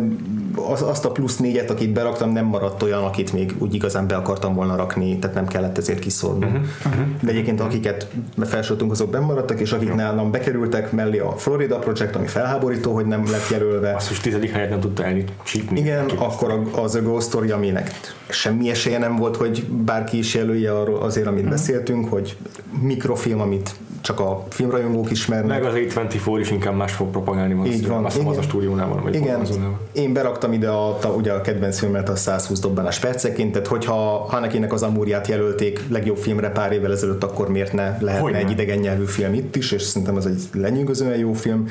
az, 0.70 0.82
azt 0.82 1.04
a 1.04 1.10
plusz 1.10 1.36
négyet, 1.36 1.70
akit 1.70 1.92
beraktam, 1.92 2.32
nem 2.32 2.44
maradt 2.44 2.82
olyan, 2.82 3.02
akit 3.04 3.32
még 3.32 3.54
úgy 3.58 3.74
igazán 3.74 4.06
be 4.06 4.14
akartam 4.16 4.54
volna 4.54 4.76
rakni, 4.76 5.18
tehát 5.18 5.36
nem 5.36 5.46
kellett 5.46 5.78
ezért 5.78 5.98
kiszórnom. 5.98 6.48
Uh-huh. 6.50 7.04
De 7.22 7.30
egyébként 7.30 7.60
akiket 7.60 8.06
felsoroltunk, 8.40 8.90
azok 8.92 9.10
bemaradtak, 9.10 9.60
és 9.60 9.72
akik 9.72 9.94
nálam 9.94 10.30
bekerültek 10.30 10.92
mellé 10.92 11.18
a 11.18 11.30
Florida 11.36 11.78
Project, 11.78 12.16
ami 12.16 12.26
felháborító, 12.26 12.94
hogy 12.94 13.06
nem 13.06 13.24
lett 13.30 13.48
jelölve. 13.50 13.94
Azt 13.94 14.10
is 14.10 14.20
tizedik 14.20 14.50
helyet 14.50 14.70
nem 14.70 14.80
tudta 14.80 15.04
elni 15.04 15.24
csípni. 15.44 15.80
Igen, 15.80 16.04
akkor 16.18 16.50
a- 16.50 16.80
az 16.82 16.94
a 16.94 17.00
Ghost 17.02 17.26
Story, 17.26 17.50
aminek 17.50 17.90
semmi 18.28 18.70
esélye 18.70 18.98
nem 18.98 19.16
volt, 19.16 19.36
hogy 19.36 19.64
bárki 19.64 20.18
is 20.18 20.34
jelölje 20.34 20.72
arról 20.78 21.00
azért, 21.02 21.26
amit 21.26 21.42
Mhm. 21.42 21.50
beszéltünk, 21.50 22.08
hogy 22.08 22.36
mikrofilm, 22.82 23.40
amit 23.40 23.74
csak 24.02 24.20
a 24.20 24.46
filmrajongók 24.48 25.10
ismernek. 25.10 25.62
Meg 25.62 25.64
az 25.64 25.74
A24 25.74 26.40
is 26.40 26.50
inkább 26.50 26.76
más 26.76 26.92
fog 26.92 27.08
propagálni 27.10 27.68
Így 27.68 27.86
van, 27.88 28.04
az 28.04 28.16
a 28.40 28.42
stúdiónál 28.42 28.88
van, 28.88 29.02
vagy 29.02 29.14
Igen, 29.14 29.46
én 29.92 30.12
beraktam 30.12 30.52
ide 30.52 30.68
a, 30.68 30.98
a, 31.02 31.06
ugye 31.06 31.32
a 31.32 31.40
kedvenc 31.40 31.78
filmet 31.78 32.08
a 32.08 32.16
120 32.16 32.60
dobbanás 32.60 32.98
perceként, 32.98 33.52
tehát 33.52 33.66
hogyha 33.66 34.26
Hanekének 34.28 34.72
az 34.72 34.82
Amúriát 34.82 35.26
jelölték 35.26 35.84
legjobb 35.88 36.16
filmre 36.16 36.50
pár 36.50 36.72
évvel 36.72 36.92
ezelőtt, 36.92 37.24
akkor 37.24 37.48
miért 37.48 37.72
ne 37.72 37.82
lehetne 37.82 38.18
Hogyne. 38.20 38.38
egy 38.38 38.50
idegen 38.50 38.78
nyelvű 38.78 39.04
film 39.04 39.34
itt 39.34 39.56
is, 39.56 39.72
és 39.72 39.82
szerintem 39.82 40.16
ez 40.16 40.24
egy 40.24 40.42
lenyűgözően 40.52 41.18
jó 41.18 41.32
film. 41.32 41.68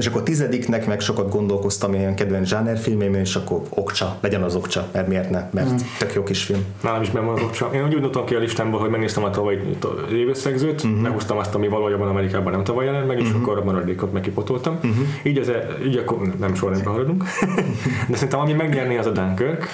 És 0.00 0.06
akkor 0.06 0.22
tizediknek 0.22 0.86
meg 0.86 1.00
sokat 1.00 1.30
gondolkoztam 1.30 1.94
ilyen 1.94 2.14
kedvenc 2.14 2.48
zsánerfilmében, 2.48 3.20
és 3.20 3.36
akkor 3.36 3.60
Okcsa, 3.68 4.16
legyen 4.20 4.42
az 4.42 4.54
Okcsa, 4.54 4.88
mert 4.92 5.08
miért 5.08 5.30
ne, 5.30 5.48
mert 5.52 5.82
tök 5.98 6.14
jó 6.14 6.22
kis 6.22 6.42
film. 6.42 6.64
Nálam 6.82 7.02
is 7.02 7.10
benne 7.10 7.26
van 7.26 7.34
az 7.34 7.42
okcsa. 7.42 7.70
Én 7.74 7.84
úgy 7.84 7.92
jutottam 7.92 8.24
ki 8.24 8.34
a 8.34 8.38
listámból, 8.38 8.80
hogy 8.80 8.90
megnéztem 8.90 9.24
a 9.24 9.30
tavalyi 9.30 9.58
évösszegzőt, 10.12 10.82
Mhm. 10.82 10.88
uh-huh. 10.92 11.02
meghoztam 11.02 11.38
azt, 11.38 11.54
ami 11.54 11.68
valójában 11.68 12.08
Amerikában 12.08 12.52
nem 12.52 12.64
tavaly 12.64 12.84
jelent 12.84 13.06
meg, 13.06 13.18
és 13.18 13.26
uh-huh. 13.28 13.42
akkor 13.42 13.58
a 13.58 13.64
maradékot 13.64 14.12
megkipotoltam. 14.12 14.78
Mhm. 14.82 14.88
Uh-huh. 14.90 15.06
Így, 15.22 15.38
az, 15.38 15.50
így 15.86 15.96
akkor 15.96 16.18
nem 16.38 16.54
sorrendben 16.54 16.92
haladunk. 16.92 17.24
De 18.08 18.14
szerintem 18.14 18.40
ami 18.40 18.52
megnyerné 18.52 18.96
az 18.96 19.06
a 19.06 19.10
Dunkirk. 19.10 19.68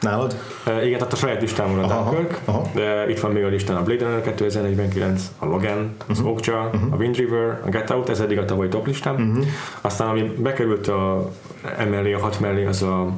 Nálad? 0.00 0.36
Uh, 0.66 0.86
igen, 0.86 0.98
tehát 0.98 1.12
a 1.12 1.16
saját 1.16 1.40
listámon 1.40 1.78
a 1.78 1.86
Dunkirk. 1.86 2.40
De 2.74 3.10
itt 3.10 3.20
van 3.20 3.30
még 3.32 3.44
a 3.44 3.48
listán 3.48 3.76
a 3.76 3.82
Blade 3.82 4.04
Runner 4.04 4.22
2049, 4.22 5.30
a 5.38 5.46
Logan, 5.46 5.96
az 6.08 6.18
Mhm. 6.18 6.28
Okja, 6.28 6.60
a 6.90 6.96
Wind 6.98 7.16
River, 7.16 7.60
a 7.66 7.68
Get 7.68 7.90
Out, 7.90 8.08
ez 8.08 8.20
eddig 8.20 8.38
a 8.38 8.44
tavalyi 8.44 8.68
top 8.68 8.86
listám. 8.86 9.14
Mhm. 9.14 9.40
Aztán 9.80 10.08
ami 10.08 10.22
bekerült 10.38 10.88
a 10.88 11.30
emellé, 11.78 12.12
a 12.12 12.18
hat 12.18 12.40
mellé, 12.40 12.66
az 12.66 12.82
a 12.82 13.10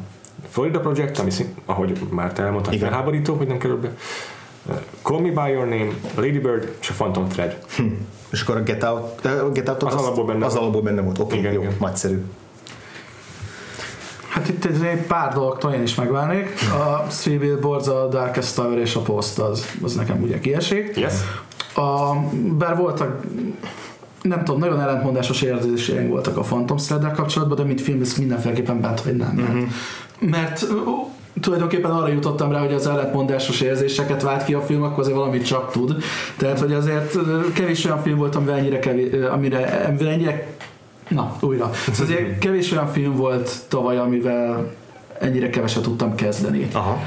Florida 0.48 0.80
Project, 0.80 1.18
ami 1.18 1.30
szint, 1.30 1.48
ahogy 1.66 1.98
már 2.10 2.32
te 2.32 2.42
elmondtad, 2.42 2.72
Igen. 2.72 2.88
felháborító, 2.88 3.34
hogy 3.34 3.46
nem 3.46 3.58
került 3.58 3.80
be. 3.80 3.90
Uh, 4.66 4.74
Call 5.02 5.20
Me 5.20 5.28
By 5.28 5.52
Your 5.52 5.66
Name, 5.68 5.88
Lady 6.16 6.38
Bird 6.38 6.74
és 6.80 6.90
a 6.90 6.92
Phantom 6.92 7.28
Thread. 7.28 7.56
És 8.30 8.40
akkor 8.42 8.56
a 8.56 8.62
Get 8.62 8.82
Out, 8.82 9.24
a 9.24 9.50
Get 9.52 9.68
Out 9.68 9.82
Az 9.82 9.94
alapból 9.94 10.24
benne 10.24 10.44
az 10.46 10.54
alapból 10.54 10.82
benne 10.82 11.00
volt. 11.00 11.18
Oké, 11.18 11.38
Igen, 11.38 11.52
jó, 11.52 11.60
igen. 11.60 11.74
nagyszerű. 11.80 12.22
Hát 14.38 14.48
itt 14.48 14.64
egy 14.64 15.04
pár 15.06 15.32
dologtól 15.32 15.72
én 15.72 15.82
is 15.82 15.94
megválnék. 15.94 16.54
A 16.72 17.06
Three 17.08 17.38
Billboards, 17.38 17.88
a 17.88 18.08
Darkest 18.08 18.54
Tower 18.54 18.78
és 18.78 18.94
a 18.94 19.00
Post 19.00 19.38
az, 19.38 19.66
az 19.82 19.94
nekem 19.94 20.22
ugye 20.22 20.38
kiesik. 20.38 20.96
Yes? 20.96 21.12
A, 21.74 22.14
bár 22.58 22.76
voltak 22.76 23.20
nem 24.22 24.44
tudom, 24.44 24.60
nagyon 24.60 24.80
ellentmondásos 24.80 25.42
érzéseink 25.42 26.08
voltak 26.08 26.36
a 26.36 26.40
Phantom 26.40 26.76
thread 26.76 27.12
kapcsolatban, 27.12 27.56
de 27.56 27.64
mint 27.64 27.80
film, 27.80 28.00
ezt 28.00 28.18
mindenféleképpen 28.18 28.80
bent 28.80 29.00
hagynám. 29.00 29.34
Mert, 29.34 29.52
Mhm. 29.52 30.30
mert 30.30 30.66
tulajdonképpen 31.40 31.90
arra 31.90 32.08
jutottam 32.12 32.52
rá, 32.52 32.58
hogy 32.58 32.72
az 32.72 32.86
ellentmondásos 32.86 33.60
érzéseket 33.60 34.22
vált 34.22 34.44
ki 34.44 34.54
a 34.54 34.60
film, 34.60 34.82
akkor 34.82 34.98
azért 34.98 35.16
valamit 35.16 35.46
csak 35.46 35.70
tud. 35.72 35.96
Tehát, 36.36 36.60
hogy 36.60 36.72
azért 36.72 37.16
kevés 37.54 37.84
olyan 37.84 38.02
film 38.02 38.18
volt, 38.18 38.34
amivel 38.34 38.56
ennyire, 38.56 38.78
kevés, 38.78 39.08
amire, 39.32 39.84
amire 39.88 40.10
ennyire 40.10 40.46
Na, 41.08 41.36
újra. 41.40 41.70
Szóval 41.72 42.02
azért 42.02 42.38
kevés 42.44 42.72
olyan 42.72 42.88
film 42.88 43.16
volt 43.16 43.50
tavaly, 43.68 43.98
amivel 43.98 44.72
ennyire 45.20 45.50
keveset 45.50 45.82
tudtam 45.82 46.14
kezdeni. 46.14 46.68
Aha. 46.72 46.98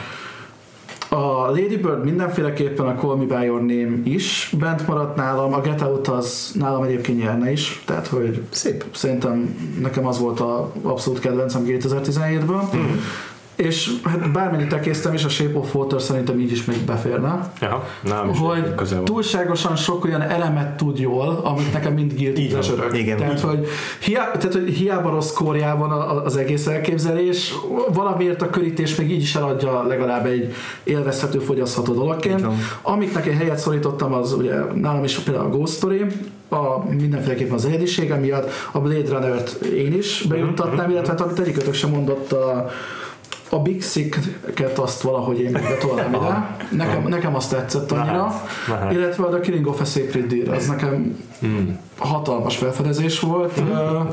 A 1.10 1.49
Lady 1.49 1.78
Bird 1.78 2.04
mindenféleképpen 2.04 2.86
a 2.86 2.95
Call 2.95 3.16
Me 3.16 3.38
By 3.38 3.45
Your 3.45 3.60
Name 3.60 3.97
is 4.04 4.54
bent 4.60 4.88
maradt 4.88 5.16
nálam, 5.16 5.54
a 5.54 5.62
Get 5.62 5.82
Out 5.82 6.08
az 6.08 6.52
nálam 6.54 6.84
egyébként 6.84 7.20
nyerne 7.20 7.52
is, 7.52 7.82
tehát 7.86 8.08
hogy 8.08 8.41
Szép. 8.49 8.86
szerintem 8.93 9.56
nekem 9.80 10.08
az 10.08 10.20
volt 10.20 10.39
a 10.39 10.72
abszolút 10.82 11.20
kedvencem 11.20 11.64
2017-ből. 11.68 12.76
Mm. 12.76 12.80
És 13.62 13.91
hát 14.03 14.32
bármennyit 14.32 14.74
elkésztem 14.74 15.14
is, 15.14 15.24
a 15.24 15.30
Shape 15.30 15.57
of 15.57 15.76
Water 15.76 16.01
szerintem 16.01 16.39
így 16.39 16.51
is 16.51 16.66
még 16.66 16.78
beférne. 16.78 17.51
Nálam 18.01 18.30
is 18.30 18.38
Hogy 18.38 18.76
közel 18.76 19.03
túlságosan 19.03 19.76
sok 19.76 20.05
olyan 20.05 20.22
elemet 20.22 20.78
tud 20.78 20.99
jól, 20.99 21.41
amit 21.43 21.74
nekem 21.74 21.93
mind 21.93 22.14
guilty 22.14 22.39
Így 22.39 22.51
van. 22.51 22.62
pleasure 22.62 22.99
Igen, 22.99 23.18
Tehát, 23.18 23.34
így 23.34 23.41
hogy 23.41 23.68
hiába, 23.99 24.38
tehát, 24.38 24.53
hogy 24.53 24.70
hiába 24.70 25.09
rossz 25.09 25.34
kórjában 25.34 25.91
az 26.26 26.38
egész 26.38 26.68
elképzelés, 26.68 27.53
valamiért 27.93 28.41
a 28.41 28.49
körítés 28.49 28.95
még 28.95 29.12
így 29.12 29.22
is 29.22 29.36
eladja 29.36 29.84
legalább 29.84 30.26
egy 30.26 30.53
élvezhető, 30.84 31.39
fogyasztható 31.39 31.93
dologként. 31.93 32.45
Amiknek 32.82 33.28
egy 33.28 33.38
helyet 33.38 33.57
szorítottam, 33.57 34.14
az 34.14 34.34
ugye 34.34 34.55
nálam 34.74 35.03
is 35.03 35.16
például 35.16 35.45
a 35.45 35.49
Ghost 35.49 35.74
Story, 35.74 36.05
a, 36.49 36.86
mindenféleképpen 36.89 37.53
az 37.53 37.66
egyedisége 37.66 38.16
miatt, 38.16 38.49
a 38.72 38.80
Blade 38.80 39.09
Runner-t 39.09 39.49
én 39.66 39.93
is 39.93 40.26
bejuttatnám, 40.30 40.89
illetve 40.89 41.12
hát, 41.12 41.22
amit 41.22 41.39
egyikötök 41.39 41.74
sem 41.74 41.89
mondott 41.89 42.32
a 42.32 42.70
a 43.52 43.60
Big 43.60 43.84
Sick-et 43.84 44.78
azt 44.80 45.02
valahogy 45.02 45.39
én 45.39 45.52
még 45.52 45.62
betolnám 45.62 46.14
ide. 46.14 46.58
Nekem, 46.72 47.08
nekem 47.08 47.36
azt 47.36 47.49
tetszett 47.49 47.91
annyira. 47.91 48.41
Hát. 48.68 48.91
Illetve 48.91 49.24
a 49.26 49.39
Killing 49.39 49.68
of 49.68 49.82
a 49.82 49.86
Sacred 49.86 50.26
Deer, 50.26 50.49
az 50.49 50.68
nekem 50.68 51.18
Hmm. 51.39 51.80
hatalmas 51.97 52.58
felfedezés 52.58 53.20
volt. 53.20 53.58
Jó. 53.58 54.10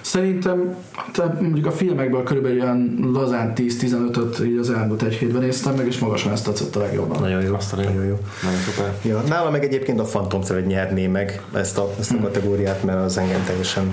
Szerintem 0.00 0.74
te 1.12 1.36
mondjuk 1.40 1.66
a 1.66 1.70
filmekből 1.70 2.22
körülbelül 2.22 2.56
ilyen 2.56 3.10
lazán 3.12 3.52
10-15-öt 3.56 4.40
így 4.44 4.56
az 4.58 4.70
elmúlt 4.70 5.02
egy 5.02 5.14
hétben 5.14 5.42
néztem 5.42 5.74
meg, 5.74 5.86
és 5.86 5.98
magasan 5.98 6.32
ezt 6.32 6.44
tetszett 6.44 6.76
a 6.76 6.80
legjobban. 6.80 7.20
Nagyon 7.20 7.42
jó. 7.42 7.54
Azt 7.54 7.72
a 7.72 7.76
Nagyon 7.76 8.04
jó. 8.04 8.18
Nagyon 8.42 8.58
szuper. 8.58 8.94
Ja, 9.02 9.20
nála 9.28 9.50
meg 9.50 9.64
egyébként 9.64 10.00
a 10.00 10.04
Phantom 10.04 10.40
Thread 10.40 10.66
nyerné 10.66 11.06
meg 11.06 11.42
ezt 11.52 11.78
a, 11.78 11.90
ezt 11.98 12.12
a 12.12 12.20
kategóriát, 12.22 12.82
mert 12.84 13.04
az 13.04 13.18
engem 13.18 13.44
teljesen. 13.44 13.92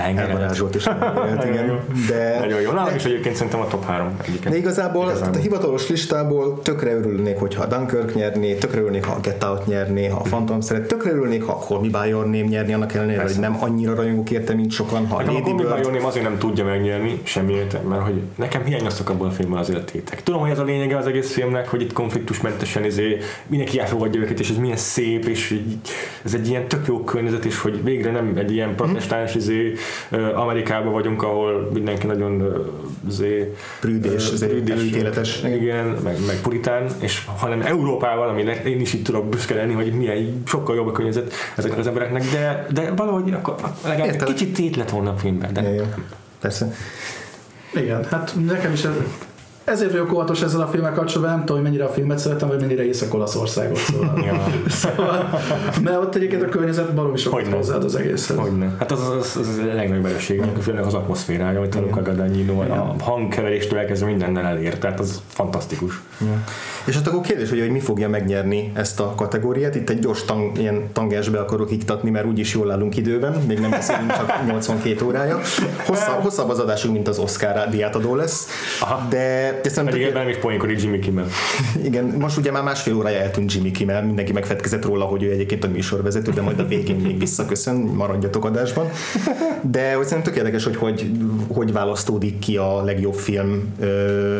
Elvarázsolt 0.00 0.74
és 0.74 0.84
Nagyon 0.84 1.46
igen. 1.46 1.78
De, 2.08 2.38
Nagyon 2.40 2.60
jó. 2.60 2.70
Nálam 2.70 2.94
is 2.94 3.04
egyébként 3.04 3.34
szerintem 3.34 3.60
a 3.60 3.66
top 3.66 3.84
3 3.84 4.16
egyiket. 4.26 4.52
de 4.52 4.58
igazából, 4.58 5.04
Igazából. 5.04 5.34
a 5.38 5.40
hivatalos 5.40 5.88
listából 5.88 6.60
tökre 6.62 6.94
örülnék, 6.94 7.38
hogyha 7.38 7.62
a 7.62 7.66
Dunkirk 7.66 8.14
nyerné, 8.14 8.54
tökre 8.54 8.78
örülnék, 8.80 9.04
ha 9.04 9.12
a 9.12 9.20
Get 9.20 9.44
Out 9.44 9.66
nyerné, 9.66 10.06
ha 10.06 10.16
a 10.18 10.22
Phantom 10.22 10.60
Thread, 10.60 10.82
tökre 10.82 11.10
örülnék, 11.10 11.42
ha 11.42 11.64
a 11.68 11.80
Me 11.80 12.00
By 12.02 12.08
Your 12.08 12.24
Name 12.24 12.44
nyerni, 12.48 12.72
annak 12.72 12.94
ellenére, 12.94 13.22
hogy 13.22 13.36
nem 13.38 13.56
annyira 13.60 13.94
rajongók 13.94 14.30
érte, 14.30 14.54
mint 14.54 14.70
sokan, 14.70 15.06
ha 15.06 15.16
a 15.16 15.18
Nekem 15.18 15.34
a 15.34 15.38
Lady 15.38 15.50
Call 15.50 15.56
Me 15.56 15.62
By 15.62 15.68
Bird, 15.68 15.78
Your 15.80 15.92
Name 15.92 16.06
azért 16.06 16.24
nem 16.24 16.38
tudja 16.38 16.64
megnyerni 16.64 17.20
semmiért, 17.22 17.88
mert 17.88 18.02
hogy 18.02 18.20
nekem 18.36 18.64
hiányoztak 18.64 19.10
abból 19.10 19.26
a 19.26 19.30
filmben 19.30 19.58
az 19.58 19.70
életétek. 19.70 20.22
Tudom, 20.22 20.40
hogy 20.40 20.50
ez 20.50 20.58
a 20.58 20.64
lényege 20.64 20.96
az 20.96 21.06
egész 21.06 21.32
filmnek, 21.32 21.68
hogy 21.68 21.80
itt 21.80 21.92
konfliktusmentesen 21.92 22.84
izé, 22.84 23.16
mindenki 23.46 23.80
elfogadja 23.80 24.20
őket, 24.20 24.40
és 24.40 24.50
ez 24.50 24.56
milyen 24.56 24.76
szép, 24.76 25.24
és 25.24 25.50
így, 25.50 25.76
ez 26.24 26.34
egy 26.34 26.48
ilyen 26.48 26.68
tök 26.68 26.86
jó 26.86 27.00
környezet, 27.04 27.44
és 27.44 27.58
hogy 27.60 27.82
végre 27.84 28.10
nem 28.10 28.32
egy 28.36 28.52
ilyen 28.52 28.74
protestáns 28.74 29.34
izé, 29.34 29.72
Amerikában 30.34 30.92
vagyunk, 30.92 31.22
ahol 31.22 31.70
mindenki 31.72 32.06
nagyon 32.06 32.64
zé, 33.08 33.54
prűdés, 33.80 34.28
prűdés 34.28 35.42
igen, 35.44 35.86
meg, 35.86 36.16
meg 36.26 36.40
puritán, 36.42 36.86
és 37.00 37.24
hanem 37.36 37.60
Európával, 37.60 38.28
ami 38.28 38.42
én 38.64 38.80
is 38.80 38.92
itt 38.92 39.04
tudok 39.04 39.28
büszke 39.28 39.54
lenni, 39.54 39.72
hogy 39.72 39.92
milyen 39.92 40.42
sokkal 40.46 40.76
jobb 40.76 40.86
a 40.86 40.92
környezet 40.92 41.32
ezeknek 41.56 41.78
az 41.78 41.86
embereknek, 41.86 42.22
de, 42.30 42.66
de 42.72 42.92
valahogy 42.96 43.32
akkor 43.32 43.54
legalább 43.84 44.14
egy 44.14 44.22
kicsit 44.22 44.54
tét 44.54 44.76
lett 44.76 44.90
volna 44.90 45.10
a 45.10 45.16
filmben. 45.16 45.52
De... 45.52 45.62
Ja, 45.62 45.72
ja. 45.72 45.94
Persze. 46.40 46.74
Igen, 47.74 48.04
hát 48.04 48.34
nekem 48.46 48.72
is 48.72 48.86
ezért 49.64 49.90
vagyok 49.90 50.12
óvatos 50.12 50.42
ezzel 50.42 50.60
a 50.60 50.66
filmmel 50.66 50.92
kapcsolatban, 50.92 51.36
nem 51.36 51.40
tudom, 51.44 51.56
hogy 51.56 51.70
mennyire 51.70 51.84
a 51.84 51.88
filmet 51.88 52.18
szeretem, 52.18 52.48
vagy 52.48 52.60
mennyire 52.60 52.86
Észak-Olaszországot. 52.86 53.76
Szóval. 53.78 54.24
szóval, 54.68 55.40
mert 55.82 55.96
ott 55.96 56.14
egyébként 56.14 56.42
a 56.42 56.48
környezet 56.48 56.94
baromi 56.94 57.16
sokat 57.16 57.46
hozzáad 57.46 57.84
az 57.84 57.94
egészhez. 57.96 58.36
Hogyne. 58.36 58.74
Hát 58.78 58.92
az, 58.92 59.08
az, 59.08 59.36
az, 59.40 59.48
az 59.48 59.58
a 59.72 59.74
legnagyobb 59.74 60.06
erősség, 60.06 60.40
a 60.40 60.60
filmnek 60.60 60.86
az 60.86 60.94
atmoszférája, 60.94 61.58
amit 61.58 61.74
a 61.74 61.80
Luca 61.80 62.02
Guadagnino 62.02 62.60
a 62.60 62.94
hangkeveréstől 63.00 63.78
elkezdve 63.78 64.06
mindennel 64.06 64.46
elér, 64.46 64.78
tehát 64.78 65.00
az 65.00 65.22
fantasztikus. 65.26 66.00
Ja. 66.20 66.44
És 66.84 66.94
hát 66.94 67.06
akkor 67.06 67.20
kérdés, 67.20 67.48
hogy, 67.48 67.60
hogy 67.60 67.70
mi 67.70 67.80
fogja 67.80 68.08
megnyerni 68.08 68.72
ezt 68.74 69.00
a 69.00 69.12
kategóriát. 69.16 69.74
Itt 69.74 69.90
egy 69.90 69.98
gyors 69.98 70.24
tang, 70.24 70.58
ilyen 70.58 70.92
tangensbe 70.92 71.38
akarok 71.38 71.70
iktatni, 71.70 72.10
mert 72.10 72.26
úgyis 72.26 72.54
jól 72.54 72.70
állunk 72.70 72.96
időben, 72.96 73.32
még 73.46 73.58
nem 73.58 73.70
beszélünk 73.70 74.12
csak 74.12 74.32
82 74.46 75.04
órája. 75.04 75.40
Hosszabb, 75.86 76.22
hosszabb 76.22 76.48
az 76.48 76.58
adásunk, 76.58 76.94
mint 76.94 77.08
az 77.08 77.18
Oscar 77.18 77.68
diátadó 77.68 78.14
lesz. 78.14 78.46
Aha. 78.80 79.06
De 79.08 79.53
nem 79.74 79.84
Pedig 79.84 80.02
ebben 80.02 80.24
még 80.24 80.38
poénkor 80.38 80.70
Jimmy 80.70 80.98
Kimmel. 80.98 81.26
Igen, 81.88 82.04
most 82.04 82.36
ugye 82.36 82.50
már 82.50 82.62
másfél 82.62 82.96
órája 82.96 83.20
eltűnt 83.20 83.52
Jimmy 83.52 83.70
Kimmel, 83.70 84.04
mindenki 84.04 84.32
megfetkezett 84.32 84.84
róla, 84.84 85.04
hogy 85.04 85.22
ő 85.22 85.30
egyébként 85.30 85.64
a 85.64 85.68
műsorvezető, 85.68 86.30
de 86.30 86.40
majd 86.40 86.58
a 86.58 86.66
végén 86.66 86.96
még 86.96 87.18
visszaköszön, 87.18 87.76
maradjatok 87.76 88.44
adásban. 88.44 88.90
De 89.60 89.94
hogy 89.94 90.06
szerintem 90.06 90.32
tök 90.32 90.42
érdekes, 90.42 90.64
hogy, 90.64 90.76
hogy 90.76 91.10
hogy 91.48 91.72
választódik 91.72 92.38
ki 92.38 92.56
a 92.56 92.82
legjobb 92.82 93.14
film 93.14 93.74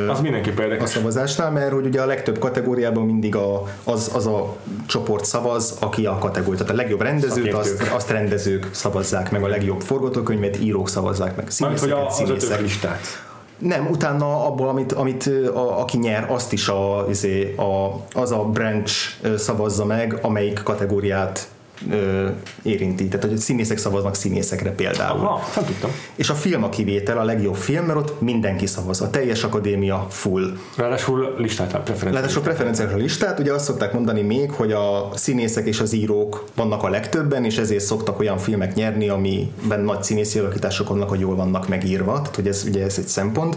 az 0.08 0.20
mindenképp 0.20 0.58
érdekes. 0.58 0.82
a 0.82 0.86
szavazásnál, 0.86 1.50
mert 1.50 1.72
hogy 1.72 1.86
ugye 1.86 2.00
a 2.00 2.06
legtöbb 2.06 2.38
kategóriában 2.38 3.04
mindig 3.04 3.36
a, 3.36 3.62
az, 3.84 4.10
az 4.14 4.26
a 4.26 4.56
csoport 4.86 5.24
szavaz, 5.24 5.76
aki 5.80 6.06
a 6.06 6.18
kategória. 6.18 6.58
Tehát 6.58 6.72
a 6.72 6.76
legjobb 6.76 7.00
rendezőt, 7.00 7.52
azt, 7.52 7.90
azt 7.94 8.10
rendezők 8.10 8.68
szavazzák 8.70 9.30
meg, 9.30 9.42
a 9.42 9.48
legjobb 9.48 9.80
forgatókönyvet 9.80 10.60
írók 10.60 10.88
szavazzák 10.88 11.36
meg. 11.36 11.48
Mármint, 11.58 11.80
hogy 11.80 11.90
a, 11.90 12.06
az 12.06 12.60
listát. 12.60 13.32
Nem, 13.58 13.86
utána 13.90 14.46
abból, 14.46 14.68
amit, 14.68 14.92
amit 14.92 15.26
a, 15.54 15.80
aki 15.80 15.98
nyer, 15.98 16.30
azt 16.30 16.52
is 16.52 16.68
a, 16.68 17.06
izé, 17.08 17.54
a, 17.54 18.00
az 18.12 18.30
a 18.30 18.44
branch 18.44 18.92
szavazza 19.36 19.84
meg, 19.84 20.18
amelyik 20.22 20.62
kategóriát 20.62 21.48
ö, 21.90 22.28
érinti. 22.62 23.08
Tehát, 23.08 23.26
hogy 23.26 23.38
színészek 23.38 23.78
szavaznak 23.78 24.14
színészekre 24.14 24.70
például. 24.70 25.20
Aha, 25.20 25.50
nem 25.56 25.64
tudtam. 25.64 25.90
És 26.14 26.30
a 26.30 26.34
film 26.34 26.64
a 26.64 26.68
kivétel, 26.68 27.18
a 27.18 27.24
legjobb 27.24 27.54
film, 27.54 27.84
mert 27.84 27.98
ott 27.98 28.20
mindenki 28.20 28.66
szavaz. 28.66 29.00
A 29.00 29.10
teljes 29.10 29.42
akadémia 29.44 30.06
full. 30.10 30.56
Ráadásul 30.76 31.34
listát, 31.38 31.68
preferenciák. 31.70 32.12
Ráadásul 32.12 32.42
preferenciákra 32.42 32.96
listát. 32.96 33.38
Ugye 33.38 33.52
azt 33.52 33.64
szokták 33.64 33.92
mondani 33.92 34.20
még, 34.20 34.50
hogy 34.50 34.72
a 34.72 35.10
színészek 35.14 35.66
és 35.66 35.80
az 35.80 35.92
írók 35.92 36.44
vannak 36.54 36.82
a 36.82 36.88
legtöbben, 36.88 37.44
és 37.44 37.58
ezért 37.58 37.84
szoktak 37.84 38.18
olyan 38.18 38.38
filmek 38.38 38.74
nyerni, 38.74 39.08
amiben 39.08 39.80
nagy 39.80 40.02
színészi 40.02 40.38
alakítások 40.38 40.88
vannak, 40.88 41.08
hogy 41.08 41.20
jól 41.20 41.36
vannak 41.36 41.68
megírva. 41.68 42.12
Tehát, 42.12 42.34
hogy 42.34 42.48
ez, 42.48 42.64
ugye 42.68 42.84
ez 42.84 42.98
egy 42.98 43.06
szempont. 43.06 43.56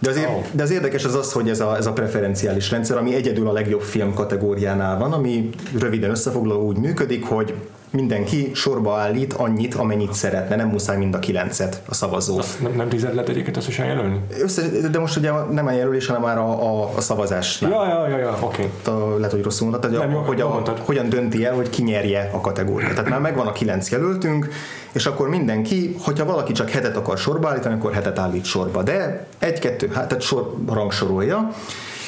De 0.00 0.10
az, 0.10 0.16
oh. 0.16 0.44
de 0.52 0.62
az 0.62 0.70
érdekes 0.70 1.04
az 1.04 1.14
az, 1.14 1.32
hogy 1.32 1.48
ez 1.48 1.60
a, 1.60 1.76
ez 1.76 1.86
a 1.86 1.92
preferenciális 1.92 2.70
rendszer, 2.70 2.96
ami 2.96 3.14
egyedül 3.14 3.48
a 3.48 3.52
legjobb 3.52 3.82
film 3.82 4.14
kategóriánál 4.14 4.98
van, 4.98 5.12
ami 5.12 5.50
röviden 5.78 6.10
összefoglaló 6.10 6.66
úgy 6.66 6.78
működik, 6.78 7.24
hogy 7.24 7.54
mindenki 7.96 8.50
sorba 8.54 8.96
állít 8.96 9.32
annyit, 9.32 9.74
amennyit 9.74 10.12
szeretne, 10.12 10.56
nem 10.56 10.68
muszáj 10.68 10.96
mind 10.96 11.14
a 11.14 11.18
kilencet 11.18 11.82
a 11.88 11.94
szavazó. 11.94 12.38
Azt 12.38 12.60
nem, 12.60 12.72
nem 12.72 12.88
tized 12.88 13.14
lehet 13.14 13.28
egyébként 13.28 13.56
azt 13.56 13.68
is 13.68 13.78
eljelölni? 13.78 14.20
Össze, 14.42 14.62
de 14.90 14.98
most 14.98 15.16
ugye 15.16 15.30
nem 15.50 15.66
a 15.66 15.70
jelölés, 15.70 16.06
hanem 16.06 16.22
már 16.22 16.38
a, 16.38 16.50
a, 16.62 16.90
a 16.96 17.00
szavazás. 17.00 17.60
Ja, 17.60 17.68
ja, 17.68 18.08
ja, 18.08 18.18
ja 18.18 18.36
oké. 18.40 18.70
Okay. 18.86 19.16
Lehet, 19.16 19.30
hogy 19.30 19.42
rosszul 19.42 19.68
mondtad, 19.68 19.90
hogy, 19.90 20.08
nem, 20.08 20.16
a, 20.16 20.20
hogy 20.20 20.40
a, 20.40 20.62
hogyan 20.84 21.08
dönti 21.08 21.44
el, 21.44 21.54
hogy 21.54 21.70
ki 21.70 21.82
nyerje 21.82 22.30
a 22.32 22.40
kategóriát. 22.40 22.90
Tehát 22.94 23.10
már 23.10 23.20
megvan 23.20 23.46
a 23.46 23.52
kilenc 23.52 23.90
jelöltünk, 23.90 24.48
és 24.92 25.06
akkor 25.06 25.28
mindenki, 25.28 25.96
hogyha 26.00 26.24
valaki 26.24 26.52
csak 26.52 26.70
hetet 26.70 26.96
akar 26.96 27.18
sorba 27.18 27.48
állítani, 27.48 27.74
akkor 27.74 27.92
hetet 27.92 28.18
állít 28.18 28.44
sorba. 28.44 28.82
De 28.82 29.26
egy-kettő, 29.38 29.90
hát 29.94 30.08
tehát 30.08 30.24
sor 30.24 30.54
rangsorolja, 30.72 31.50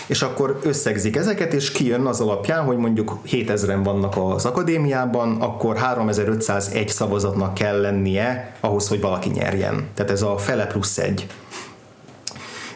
és 0.09 0.23
akkor 0.23 0.59
összegzik 0.63 1.17
ezeket, 1.17 1.53
és 1.53 1.73
kijön 1.73 2.07
az 2.07 2.21
alapján, 2.21 2.65
hogy 2.65 2.77
mondjuk 2.77 3.19
7000-en 3.27 3.81
vannak 3.85 4.15
az 4.17 4.45
akadémiában, 4.45 5.41
akkor 5.41 5.77
3501 5.77 6.89
szavazatnak 6.89 7.55
kell 7.55 7.81
lennie 7.81 8.55
ahhoz, 8.61 8.89
hogy 8.89 9.01
valaki 9.01 9.29
nyerjen. 9.29 9.87
Tehát 9.95 10.11
ez 10.11 10.23
a 10.23 10.39
fele 10.39 10.67
plusz 10.67 10.99
egy. 10.99 11.27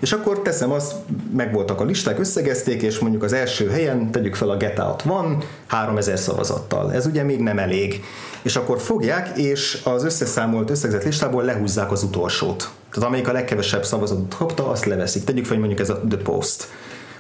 És 0.01 0.13
akkor 0.13 0.41
teszem 0.41 0.71
azt, 0.71 0.93
megvoltak 1.37 1.81
a 1.81 1.85
listák, 1.85 2.19
összegezték, 2.19 2.83
és 2.83 2.99
mondjuk 2.99 3.23
az 3.23 3.33
első 3.33 3.69
helyen 3.69 4.11
tegyük 4.11 4.35
fel 4.35 4.51
a 4.51 4.57
Get 4.57 4.79
Out 4.79 5.03
van 5.03 5.43
3000 5.67 6.19
szavazattal. 6.19 6.93
Ez 6.93 7.07
ugye 7.07 7.23
még 7.23 7.41
nem 7.41 7.59
elég. 7.59 8.05
És 8.43 8.57
akkor 8.57 8.81
fogják, 8.81 9.39
és 9.39 9.81
az 9.85 10.05
összeszámolt 10.05 10.71
összegzett 10.71 11.05
listából 11.05 11.45
lehúzzák 11.45 11.91
az 11.91 12.03
utolsót. 12.03 12.71
Tehát 12.93 13.09
amelyik 13.09 13.29
a 13.29 13.33
legkevesebb 13.33 13.85
szavazatot 13.85 14.35
kapta, 14.35 14.69
azt 14.69 14.85
leveszik. 14.85 15.25
Tegyük 15.25 15.45
fel, 15.45 15.57
hogy 15.57 15.67
mondjuk 15.67 15.89
ez 15.89 15.95
a 15.95 16.01
The 16.09 16.19
Post 16.19 16.69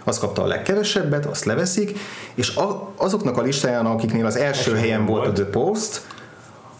az 0.04 0.18
kapta 0.18 0.42
a 0.42 0.46
legkevesebbet, 0.46 1.26
azt 1.26 1.44
leveszik, 1.44 1.98
és 2.34 2.58
azoknak 2.96 3.36
a 3.36 3.42
listáján, 3.42 3.86
akiknél 3.86 4.26
az 4.26 4.36
első 4.36 4.74
helyen 4.74 5.06
volt 5.06 5.26
a 5.26 5.32
The 5.32 5.44
Post, 5.44 6.02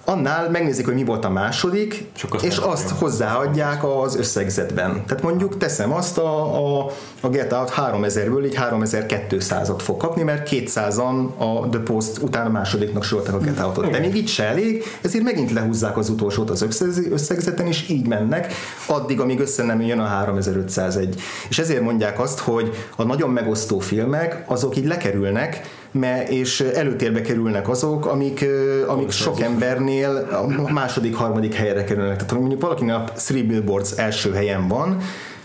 annál 0.04 0.50
megnézik, 0.50 0.84
hogy 0.84 0.94
mi 0.94 1.04
volt 1.04 1.24
a 1.24 1.30
második, 1.30 2.04
és 2.42 2.56
azt 2.56 2.90
hozzáadják 2.90 3.84
az 3.84 4.16
összegzetben. 4.16 5.04
Tehát 5.06 5.22
mondjuk 5.22 5.56
teszem 5.56 5.92
azt, 5.92 6.18
a, 6.18 6.56
a, 6.56 6.90
a 7.20 7.28
Get 7.28 7.52
Out 7.52 7.72
3000-ből 7.76 8.44
így 8.44 8.58
3200-at 8.60 9.78
fog 9.78 9.96
kapni, 9.96 10.22
mert 10.22 10.48
200-an 10.50 11.36
a 11.36 11.68
The 11.68 11.80
Post 11.80 12.18
után 12.18 12.46
a 12.46 12.50
másodiknak 12.50 13.04
sorolták 13.04 13.34
a 13.34 13.38
Get 13.38 13.60
Out-ot. 13.60 13.90
De 13.90 13.98
még 13.98 14.14
itt 14.14 14.28
se 14.28 14.44
elég, 14.44 14.84
ezért 15.02 15.24
megint 15.24 15.52
lehúzzák 15.52 15.96
az 15.96 16.08
utolsót 16.08 16.50
az 16.50 16.66
összegzeten, 17.10 17.66
és 17.66 17.88
így 17.88 18.06
mennek, 18.06 18.52
addig, 18.86 19.20
amíg 19.20 19.40
össze 19.40 19.62
nem 19.62 19.80
jön 19.80 19.98
a 19.98 20.06
3501. 20.06 21.20
És 21.48 21.58
ezért 21.58 21.82
mondják 21.82 22.20
azt, 22.20 22.38
hogy 22.38 22.70
a 22.96 23.02
nagyon 23.02 23.30
megosztó 23.30 23.78
filmek, 23.78 24.44
azok 24.46 24.76
így 24.76 24.86
lekerülnek, 24.86 25.80
me, 25.92 26.28
és 26.28 26.60
előtérbe 26.60 27.20
kerülnek 27.20 27.68
azok, 27.68 28.06
amik, 28.06 28.44
amik 28.86 29.10
sok 29.10 29.40
embernél 29.40 30.28
a 30.66 30.72
második, 30.72 31.14
harmadik 31.14 31.54
helyre 31.54 31.84
kerülnek. 31.84 32.16
Tehát 32.16 32.32
mondjuk 32.32 32.60
valakinek 32.60 32.96
a 32.96 33.04
Three 33.16 33.42
Billboards 33.42 33.92
első 33.96 34.32
helyen 34.32 34.68
van, 34.68 35.00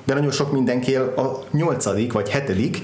de 0.06 0.14
nagyon 0.14 0.32
sok 0.32 0.52
mindenki 0.52 0.96
a 0.96 1.44
nyolcadik 1.52 2.14
vagy 2.14 2.30
hetedik, 2.30 2.82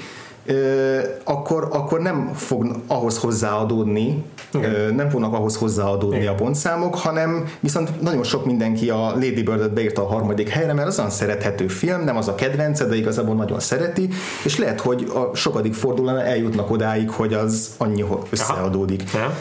akkor, 1.24 1.68
akkor 1.72 2.00
nem 2.00 2.32
fog 2.34 2.76
ahhoz 2.88 3.18
hozzáadódni, 3.18 4.24
okay. 4.54 4.70
nem 4.96 5.10
fognak 5.10 5.34
ahhoz 5.34 5.56
hozzáadódni 5.56 6.18
Igen. 6.18 6.34
a 6.34 6.36
pontszámok, 6.36 6.96
hanem 6.96 7.50
viszont 7.60 8.02
nagyon 8.02 8.24
sok 8.24 8.46
mindenki 8.46 8.90
a 8.90 8.98
Lady 8.98 9.44
Bird-et 9.44 9.74
beírta 9.74 10.02
a 10.02 10.08
harmadik 10.08 10.50
helyre, 10.50 10.74
mert 10.74 10.88
az 10.88 11.00
olyan 11.00 11.12
szerethető 11.12 11.68
film, 11.68 12.04
nem 12.04 12.18
az 12.18 12.28
a 12.28 12.36
kedvence, 12.36 12.86
de 12.86 12.96
igazából 12.96 13.36
nagyon 13.36 13.60
szereti, 13.60 14.10
és 14.44 14.58
lehet, 14.58 14.82
hogy 14.82 15.12
a 15.14 15.36
sokadik 15.36 15.74
fordulóan 15.74 16.18
eljutnak 16.18 16.72
odáig, 16.72 17.10
hogy 17.10 17.34
az 17.34 17.70
annyi 17.78 18.06
összeadódik. 18.30 19.04
Aha. 19.14 19.34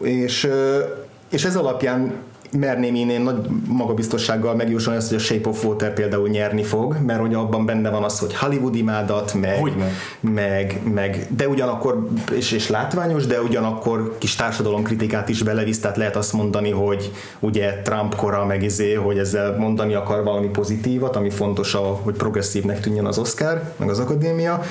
És, 0.00 0.48
és 1.30 1.44
ez 1.44 1.56
alapján 1.56 2.12
merném 2.58 2.94
én, 2.94 3.10
én 3.10 3.20
nagy 3.20 3.46
magabiztossággal 3.66 4.54
megjósolni 4.54 4.98
azt, 4.98 5.08
hogy 5.08 5.16
a 5.16 5.20
Shape 5.20 5.48
of 5.48 5.64
Water 5.64 5.92
például 5.92 6.28
nyerni 6.28 6.62
fog, 6.62 6.96
mert 7.06 7.20
hogy 7.20 7.34
abban 7.34 7.66
benne 7.66 7.90
van 7.90 8.02
az, 8.02 8.18
hogy 8.18 8.36
Hollywood 8.36 8.74
imádat, 8.74 9.34
meg, 9.34 9.72
meg, 10.20 10.80
meg, 10.94 11.26
de 11.36 11.48
ugyanakkor, 11.48 12.08
és, 12.32 12.52
és 12.52 12.68
látványos, 12.68 13.26
de 13.26 13.40
ugyanakkor 13.40 14.18
kis 14.18 14.34
társadalomkritikát 14.34 15.28
is 15.28 15.42
belevisz, 15.42 15.80
tehát 15.80 15.96
lehet 15.96 16.16
azt 16.16 16.32
mondani, 16.32 16.70
hogy 16.70 17.12
ugye 17.38 17.80
Trump 17.82 18.14
kora 18.16 18.46
meg 18.46 18.62
izé, 18.62 18.94
hogy 18.94 19.18
ezzel 19.18 19.56
mondani 19.56 19.94
akar 19.94 20.24
valami 20.24 20.48
pozitívat, 20.48 21.16
ami 21.16 21.30
fontos, 21.30 21.76
hogy 22.02 22.14
progresszívnek 22.14 22.80
tűnjön 22.80 23.06
az 23.06 23.18
Oscar, 23.18 23.62
meg 23.76 23.88
az 23.88 23.98
akadémia, 23.98 24.62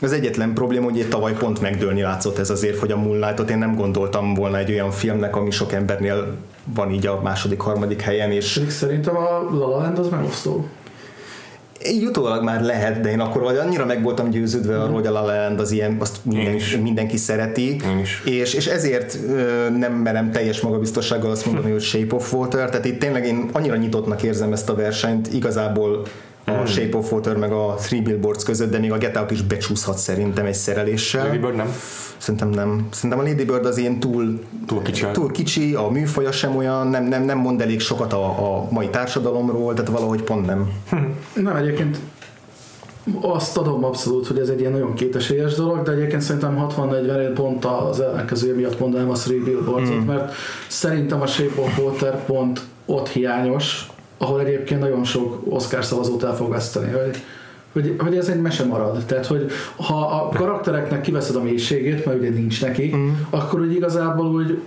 az 0.00 0.12
egyetlen 0.12 0.52
probléma, 0.52 0.90
hogy 0.90 1.06
tavaly 1.08 1.32
pont 1.32 1.60
megdőlni 1.60 2.00
látszott 2.00 2.38
ez 2.38 2.50
azért, 2.50 2.78
hogy 2.78 2.90
a 2.90 2.96
Moonlight-ot 2.96 3.50
én 3.50 3.58
nem 3.58 3.74
gondoltam 3.74 4.34
volna 4.34 4.58
egy 4.58 4.70
olyan 4.70 4.90
filmnek, 4.90 5.36
ami 5.36 5.50
sok 5.50 5.72
embernél 5.72 6.36
van 6.64 6.90
így 6.90 7.06
a 7.06 7.20
második, 7.22 7.60
harmadik 7.60 8.00
helyen. 8.00 8.30
És 8.30 8.60
szerintem 8.68 9.16
a 9.16 9.48
La 9.50 9.68
La 9.68 9.76
Land 9.76 9.98
az 9.98 10.08
megosztó. 10.08 10.66
Így 11.86 12.04
utólag 12.04 12.44
már 12.44 12.62
lehet, 12.62 13.00
de 13.00 13.10
én 13.10 13.20
akkor 13.20 13.42
vagy 13.42 13.56
annyira 13.56 13.84
meg 13.84 14.02
voltam 14.02 14.30
győződve 14.30 14.80
arról, 14.80 14.94
hogy 14.94 15.06
a 15.06 15.12
La 15.12 15.24
La 15.24 15.34
Land 15.34 15.60
az 15.60 15.70
ilyen, 15.70 15.96
azt 16.00 16.24
minden, 16.24 16.80
mindenki 16.82 17.16
szereti, 17.16 17.76
és, 18.24 18.54
és 18.54 18.66
ezért 18.66 19.18
nem 19.78 19.92
merem 19.92 20.30
teljes 20.30 20.60
magabiztossággal 20.60 21.30
azt 21.30 21.46
mondani, 21.46 21.70
hogy 21.70 21.80
Shape 21.80 22.14
of 22.14 22.32
Water, 22.32 22.70
tehát 22.70 22.84
itt 22.84 22.98
tényleg 22.98 23.26
én 23.26 23.48
annyira 23.52 23.76
nyitottnak 23.76 24.22
érzem 24.22 24.52
ezt 24.52 24.68
a 24.68 24.74
versenyt, 24.74 25.32
igazából 25.32 26.02
a 26.44 26.64
Shape 26.66 26.96
of 26.96 27.12
Water 27.12 27.36
meg 27.36 27.52
a 27.52 27.74
Three 27.78 28.02
Billboards 28.02 28.44
között, 28.44 28.70
de 28.70 28.78
még 28.78 28.92
a 28.92 28.98
Get 28.98 29.16
Out 29.16 29.30
is 29.30 29.42
becsúszhat 29.42 29.98
szerintem 29.98 30.46
egy 30.46 30.54
szereléssel. 30.54 31.24
Lady 31.26 31.38
Bird 31.38 31.54
nem. 31.56 31.74
Szerintem 32.16 32.48
nem. 32.48 32.86
Szerintem 32.90 33.18
a 33.18 33.22
Lady 33.22 33.44
Bird 33.44 33.64
az 33.66 33.76
ilyen 33.78 34.00
túl, 34.00 34.40
Túl 34.66 34.82
kicsi. 34.82 35.06
túl 35.12 35.30
kicsi, 35.30 35.74
a 35.74 35.88
műfaja 35.88 36.32
sem 36.32 36.56
olyan, 36.56 36.86
nem, 36.86 37.04
nem, 37.04 37.22
nem 37.24 37.38
mond 37.38 37.60
elég 37.60 37.80
sokat 37.80 38.12
a, 38.12 38.24
a 38.56 38.66
mai 38.70 38.88
társadalomról, 38.88 39.74
tehát 39.74 39.90
valahogy 39.90 40.22
pont 40.22 40.46
nem. 40.46 40.70
Nem, 41.34 41.56
egyébként 41.56 41.98
azt 43.20 43.56
adom 43.56 43.84
abszolút, 43.84 44.26
hogy 44.26 44.38
ez 44.38 44.48
egy 44.48 44.60
ilyen 44.60 44.72
nagyon 44.72 44.94
kétesélyes 44.94 45.54
dolog, 45.54 45.82
de 45.82 45.92
egyébként 45.92 46.22
szerintem 46.22 46.66
60-40 46.76 47.30
pont 47.34 47.64
az 47.64 48.00
ellenkezője 48.00 48.54
miatt 48.54 48.78
mondanám 48.78 49.10
a 49.10 49.14
Three 49.14 49.42
Billboards-ot, 49.44 49.94
Hmm. 49.96 50.04
mert 50.04 50.32
szerintem 50.68 51.20
a 51.20 51.26
Shape 51.26 51.60
of 51.60 51.78
Water 51.78 52.24
pont 52.24 52.60
ott 52.86 53.08
hiányos, 53.08 53.86
ahol 54.22 54.40
egyébként 54.40 54.80
nagyon 54.80 55.04
sok 55.04 55.42
Oscar 55.48 55.84
szavazót 55.84 56.22
el 56.22 56.36
fog 56.36 56.50
veszteni, 56.50 56.92
hogy, 56.92 57.22
hogy, 57.72 57.94
hogy 57.98 58.16
ez 58.16 58.28
egy 58.28 58.40
mese 58.40 58.64
marad. 58.64 59.04
Tehát, 59.06 59.26
hogy 59.26 59.50
ha 59.76 60.06
a 60.06 60.28
karaktereknek 60.28 61.00
kiveszed 61.00 61.36
a 61.36 61.42
mélységét, 61.42 62.04
mert 62.04 62.18
ugye 62.18 62.30
nincs 62.30 62.62
neki, 62.62 62.92
mm. 62.96 63.10
akkor 63.30 63.60
úgy 63.60 63.74
igazából 63.74 64.26
úgy 64.26 64.60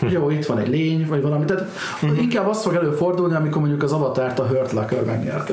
jó, 0.00 0.30
itt 0.30 0.46
van 0.46 0.58
egy 0.58 0.68
lény, 0.68 1.06
vagy 1.08 1.22
valami. 1.22 1.44
Tehát 1.44 1.64
Mhm. 2.00 2.18
inkább 2.20 2.48
az 2.48 2.62
fog 2.62 2.74
előfordulni, 2.74 3.34
amikor 3.34 3.60
mondjuk 3.60 3.82
az 3.82 3.92
avatárt 3.92 4.38
a 4.38 4.46
Hurt 4.46 4.72
Locker 4.72 5.04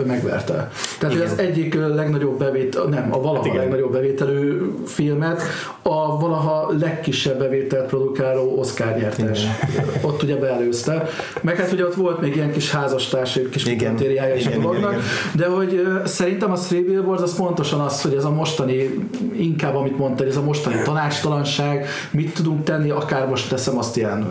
megverte. 0.05 0.69
Tehát 0.99 1.15
hogy 1.15 1.23
az 1.25 1.37
egyik 1.39 1.73
legnagyobb 1.75 2.37
bevét, 2.39 2.89
nem, 2.89 3.07
a 3.13 3.21
valaha 3.21 3.35
Hát 3.35 3.45
igen. 3.45 3.57
legnagyobb 3.57 3.91
bevételű 3.91 4.61
filmet 4.85 5.41
a 5.81 6.19
valaha 6.19 6.71
legkisebb 6.79 7.37
bevételt 7.39 7.87
produkáló 7.87 8.59
Oscar 8.59 8.95
nyertes. 8.97 9.45
Ott 10.01 10.23
ugye 10.23 10.35
beelőzte. 10.35 11.09
Meg 11.41 11.55
hát 11.57 11.71
ugye 11.71 11.85
ott 11.85 11.93
volt 11.95 12.21
még 12.21 12.35
ilyen 12.35 12.51
kis 12.51 12.71
házastárs, 12.71 13.35
egy 13.35 13.49
kis 13.49 13.65
Igen. 13.65 13.95
kritériája 13.95 14.35
is 14.35 14.45
a 14.45 14.49
Igen, 14.49 14.59
igen, 14.59 14.71
dolognak. 14.71 14.91
igen. 14.91 15.03
De 15.35 15.47
hogy 15.55 15.87
szerintem 16.05 16.51
a 16.51 16.55
Three 16.55 16.81
Billboards 16.81 17.21
az 17.23 17.35
pontosan 17.35 17.79
az, 17.79 18.01
hogy 18.01 18.13
ez 18.13 18.25
a 18.25 18.29
mostani, 18.31 19.07
inkább 19.37 19.75
amit 19.75 19.97
mondtad, 19.97 20.27
ez 20.27 20.37
a 20.37 20.41
mostani 20.41 20.75
tanácstalanság, 20.83 21.85
mit 22.11 22.33
tudunk 22.33 22.63
tenni, 22.63 22.89
akár 22.89 23.27
most 23.27 23.49
teszem 23.49 23.77
azt 23.77 23.97
ilyen 23.97 24.27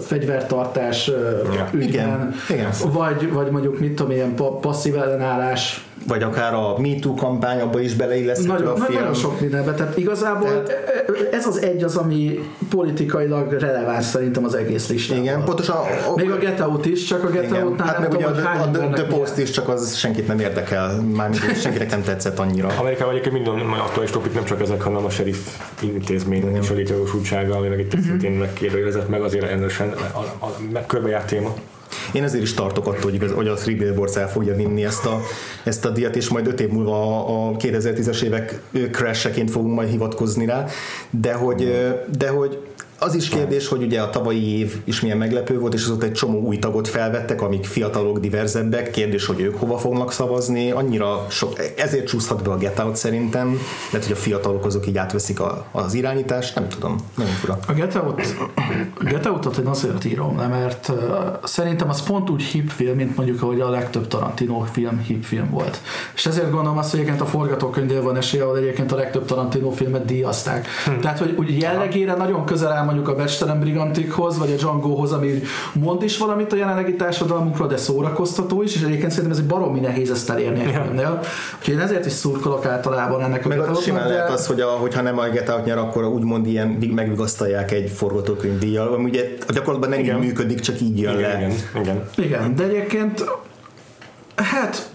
fegyvertartás 0.00 1.06
Ja. 1.06 1.68
ügyben, 1.72 1.88
Igen, 1.88 2.34
igen. 2.50 2.70
Vagy, 2.92 3.32
vagy 3.32 3.50
mondjuk 3.50 3.78
mit 3.78 3.94
tudom, 3.94 4.12
ilyen 4.12 4.34
pa- 4.34 4.60
passzív 4.60 4.96
ellenállás, 4.96 5.84
Vagy 6.06 6.22
akár 6.22 6.54
a 6.54 6.78
MeToo 6.78 7.14
kampányba 7.14 7.80
is 7.80 7.94
beleilleszthető 7.94 8.52
nagyon, 8.64 8.80
a 8.80 8.84
film. 8.84 8.98
nagyon 8.98 9.14
sok 9.14 9.40
mindenbe. 9.40 9.72
Tehát 9.74 9.96
igazából 9.98 10.62
Tehát- 10.62 11.28
ez 11.32 11.46
az 11.46 11.62
egy 11.62 11.82
az, 11.84 11.96
ami 11.96 12.38
politikailag 12.70 13.52
releváns 13.52 14.04
szerintem 14.04 14.44
az 14.44 14.54
egész 14.54 14.88
listában. 14.88 15.22
Igen, 15.22 15.44
pontosan. 15.44 15.76
a- 15.76 16.12
Még 16.16 16.30
a 16.30 16.36
Get 16.36 16.60
Out 16.60 16.86
is, 16.86 17.04
csak 17.04 17.24
a 17.24 17.28
Get 17.30 17.42
igen. 17.44 17.62
Out-nál 17.62 17.86
Hát 17.86 17.98
nem 17.98 18.08
meg 18.08 18.18
ugye 18.18 18.26
tudom, 18.26 18.42
a, 18.42 18.46
hány 18.46 18.58
a, 18.58 18.62
a, 18.62 18.66
embernek 18.66 18.92
The 18.94 19.04
Post 19.16 19.38
is, 19.38 19.50
csak 19.50 19.68
az 19.68 19.94
senkit 19.96 20.26
nem 20.26 20.38
érdekel, 20.38 21.00
mármint 21.14 21.60
senkinek 21.60 21.90
nem 21.90 22.02
tetszett 22.02 22.38
annyira. 22.38 22.68
Amerikában 22.78 23.10
egyébként 23.14 23.34
minden 23.34 23.68
aktuális 23.78 24.10
topik 24.10 24.34
nem 24.34 24.44
csak 24.44 24.60
ezek, 24.60 24.82
hanem 24.82 25.04
a 25.04 25.10
sheriff 25.10 25.38
intézmény 25.80 26.56
és 26.62 26.70
a 26.70 26.74
létjogosultsága, 26.74 27.56
ami 27.56 27.68
meg 27.68 27.78
itt 27.78 27.94
Mhm. 27.94 28.02
szintén 28.02 28.32
megkérdőjelezett 28.32 29.08
meg 29.08 29.22
azért 29.22 29.50
erősen 29.50 29.88
a, 30.12 30.18
a, 30.18 30.46
a, 30.46 30.78
a 30.78 30.86
körbejárt 30.86 31.26
téma. 31.26 31.54
Én 32.12 32.22
azért 32.22 32.42
is 32.42 32.54
tartok 32.54 32.86
attól, 32.86 33.02
hogy, 33.02 33.14
igaz, 33.14 33.32
hogy 33.32 33.48
a 33.48 33.54
Three 33.54 33.76
Billboards 33.76 34.16
el 34.16 34.30
fogja 34.30 34.54
vinni 34.54 34.84
ezt 34.84 35.06
a, 35.06 35.20
ezt 35.64 35.84
a 35.84 35.90
díjat, 35.90 36.16
és 36.16 36.28
majd 36.28 36.46
öt 36.46 36.60
év 36.60 36.68
múlva 36.68 36.92
a, 36.92 37.48
a 37.48 37.56
2010-es 37.56 38.22
évek 38.22 38.60
crash 38.90 39.48
fogunk 39.48 39.74
majd 39.74 39.88
hivatkozni 39.88 40.46
rá, 40.46 40.66
de 41.10 41.32
hogy, 41.32 41.72
de 42.18 42.28
hogy 42.28 42.58
az 43.04 43.14
is 43.14 43.28
kérdés, 43.28 43.68
hogy 43.68 43.82
ugye 43.82 44.00
a 44.00 44.10
tavalyi 44.10 44.58
év 44.58 44.76
is 44.84 45.00
milyen 45.00 45.16
meglepő 45.16 45.58
volt, 45.58 45.74
és 45.74 45.84
azóta 45.84 46.06
egy 46.06 46.12
csomó 46.12 46.40
új 46.40 46.58
tagot 46.58 46.88
felvettek, 46.88 47.42
amik 47.42 47.64
fiatalok, 47.64 48.18
diverzebbek. 48.18 48.90
Kérdés, 48.90 49.26
hogy 49.26 49.40
ők 49.40 49.56
hova 49.56 49.78
fognak 49.78 50.12
szavazni. 50.12 50.70
Annyira 50.70 51.26
sok, 51.28 51.52
ezért 51.76 52.06
csúszhat 52.06 52.42
be 52.42 52.50
a 52.50 52.56
Get 52.56 52.78
Out 52.78 52.96
szerintem. 52.96 53.58
Lehet, 53.90 54.06
hogy 54.06 54.16
a 54.16 54.20
fiatalok 54.20 54.64
azok 54.64 54.86
így 54.86 54.96
átveszik 54.96 55.40
a, 55.40 55.66
az 55.72 55.94
irányítást. 55.94 56.54
Nem 56.54 56.68
tudom. 56.68 56.96
Nagyon 57.16 57.32
fura. 57.32 57.58
A 57.66 57.72
Get 57.72 57.94
Out, 57.94 58.34
a 58.98 59.04
Get 59.04 59.26
Out-ot 59.26 59.56
én 59.56 59.66
azért 59.66 60.04
írom 60.04 60.36
mert 60.36 60.88
uh, 60.88 60.96
szerintem 61.44 61.88
az 61.88 62.02
pont 62.02 62.30
úgy 62.30 62.42
hip 62.42 62.70
film, 62.70 62.96
mint 62.96 63.16
mondjuk, 63.16 63.42
ahogy 63.42 63.60
a 63.60 63.70
legtöbb 63.70 64.06
Tarantino 64.06 64.64
film 64.72 64.98
hip 64.98 65.24
film 65.24 65.50
volt. 65.50 65.80
És 66.14 66.26
ezért 66.26 66.50
gondolom 66.50 66.78
azt, 66.78 66.90
hogy 66.90 67.00
egyébként 67.00 67.22
a 67.22 67.26
forgatókönyvnél 67.26 68.02
van 68.02 68.16
esély, 68.16 68.40
ahol 68.40 68.56
egyébként 68.56 68.92
a 68.92 68.96
legtöbb 68.96 69.24
Tarantino 69.24 69.70
filmet 69.70 70.04
díjazták. 70.04 70.66
Hm. 70.84 71.00
Tehát, 71.00 71.18
hogy 71.18 71.34
úgy 71.38 71.58
jellegére 71.58 72.14
nagyon 72.14 72.44
közel 72.44 72.72
áll 72.72 72.84
mondjuk 72.94 73.08
a 73.08 73.14
Becstelen 73.22 73.60
Brigantikhoz, 73.60 74.38
vagy 74.38 74.50
a 74.52 74.54
Djangohoz, 74.54 75.12
ami 75.12 75.40
mond 75.72 76.02
is 76.02 76.18
valamit 76.18 76.52
a 76.52 76.56
jelenlegi 76.56 76.94
társadalmunkról, 76.96 77.66
de 77.68 77.76
szórakoztató 77.76 78.62
is, 78.62 78.74
és 78.74 78.82
egyébként 78.82 79.10
szerintem 79.10 79.32
ez 79.32 79.38
egy 79.38 79.46
baromi 79.46 79.80
nehéz 79.80 80.10
ezt 80.10 80.30
elérni 80.30 80.60
egy 80.60 80.70
filmnél. 80.72 81.20
Úgyhogy 81.58 81.74
én 81.74 81.80
ezért 81.80 82.06
is 82.06 82.12
szurkolok 82.12 82.66
általában 82.66 83.22
ennek 83.22 83.44
a 83.44 83.48
Meg 83.48 83.58
az 83.60 83.82
simán 83.82 84.08
de- 84.08 84.14
lehet 84.14 84.30
az, 84.30 84.46
hogy 84.46 84.60
a, 84.60 84.66
hogyha 84.68 85.02
nem 85.02 85.18
a 85.18 85.28
Get 85.28 85.48
Out 85.48 85.64
nyer, 85.64 85.78
akkor 85.78 86.04
úgymond 86.04 86.46
ilyen 86.46 86.78
vig- 86.78 86.94
megvigasztalják 86.94 87.70
egy 87.72 87.90
forgatókönyv 87.90 88.58
díjjal. 88.58 88.92
Ami 88.94 89.04
ugye 89.04 89.34
a 89.48 89.52
gyakorlatban 89.52 89.90
nem 89.90 89.98
Igen. 89.98 90.16
így 90.16 90.22
működik, 90.26 90.60
csak 90.60 90.80
így 90.80 91.00
jön 91.00 91.18
Igen, 91.18 91.30
le. 91.30 91.36
igen, 91.38 91.52
igen. 91.82 92.04
Igen, 92.16 92.54
de 92.56 92.64
egyébként 92.64 93.24
hát 94.36 94.90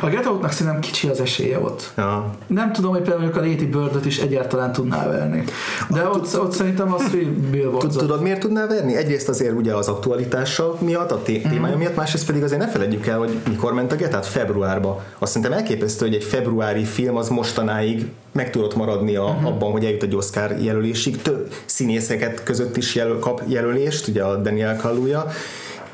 a 0.00 0.08
Get 0.08 0.26
Out-nak 0.26 0.52
szerintem 0.52 0.80
kicsi 0.80 1.08
az 1.08 1.20
esélye 1.20 1.58
ott. 1.58 1.92
Ja. 1.96 2.30
Nem 2.46 2.72
tudom, 2.72 2.90
hogy 2.90 3.02
például 3.02 3.32
a 3.32 3.36
Lady 3.36 3.66
Bird-öt 3.66 4.06
is 4.06 4.18
egyáltalán 4.18 4.72
tudná 4.72 5.08
verni. 5.08 5.44
De 5.90 6.08
ott, 6.08 6.38
ott 6.38 6.52
szerintem 6.52 6.92
az, 6.92 7.10
hogy 7.10 7.28
billboards 7.28 7.96
Tudod, 7.96 8.22
miért 8.22 8.40
tudná 8.40 8.66
verni? 8.66 8.96
Egyrészt 8.96 9.28
azért 9.28 9.52
ugye 9.56 9.74
az 9.74 9.88
aktualitása 9.88 10.76
miatt, 10.80 11.10
a 11.10 11.22
té- 11.22 11.48
témája 11.48 11.76
miatt, 11.76 11.96
másrészt 11.96 12.26
pedig 12.26 12.42
azért 12.42 12.60
ne 12.60 12.68
feledjük 12.68 13.06
el, 13.06 13.18
hogy 13.18 13.36
mikor 13.48 13.72
ment 13.72 13.92
a 13.92 13.96
Get 13.96 14.14
Out 14.14 14.26
februárba. 14.26 15.02
Azt 15.18 15.32
szerintem 15.32 15.58
elképesztő, 15.58 16.06
hogy 16.06 16.14
egy 16.14 16.24
februári 16.24 16.84
film 16.84 17.16
az 17.16 17.28
mostanáig 17.28 18.06
meg 18.32 18.50
tudott 18.50 18.76
maradni 18.76 19.16
a, 19.16 19.38
abban, 19.42 19.70
hogy 19.70 19.84
eljut 19.84 20.02
egy 20.02 20.14
Oscar 20.16 20.56
jelölésig. 20.60 21.22
Több 21.22 21.52
színészeket 21.64 22.42
között 22.42 22.76
is 22.76 22.94
jelöl, 22.94 23.18
kap 23.18 23.42
jelölést, 23.46 24.08
ugye 24.08 24.22
a 24.22 24.36
Daniel 24.36 24.76
Kaluuya, 24.76 25.26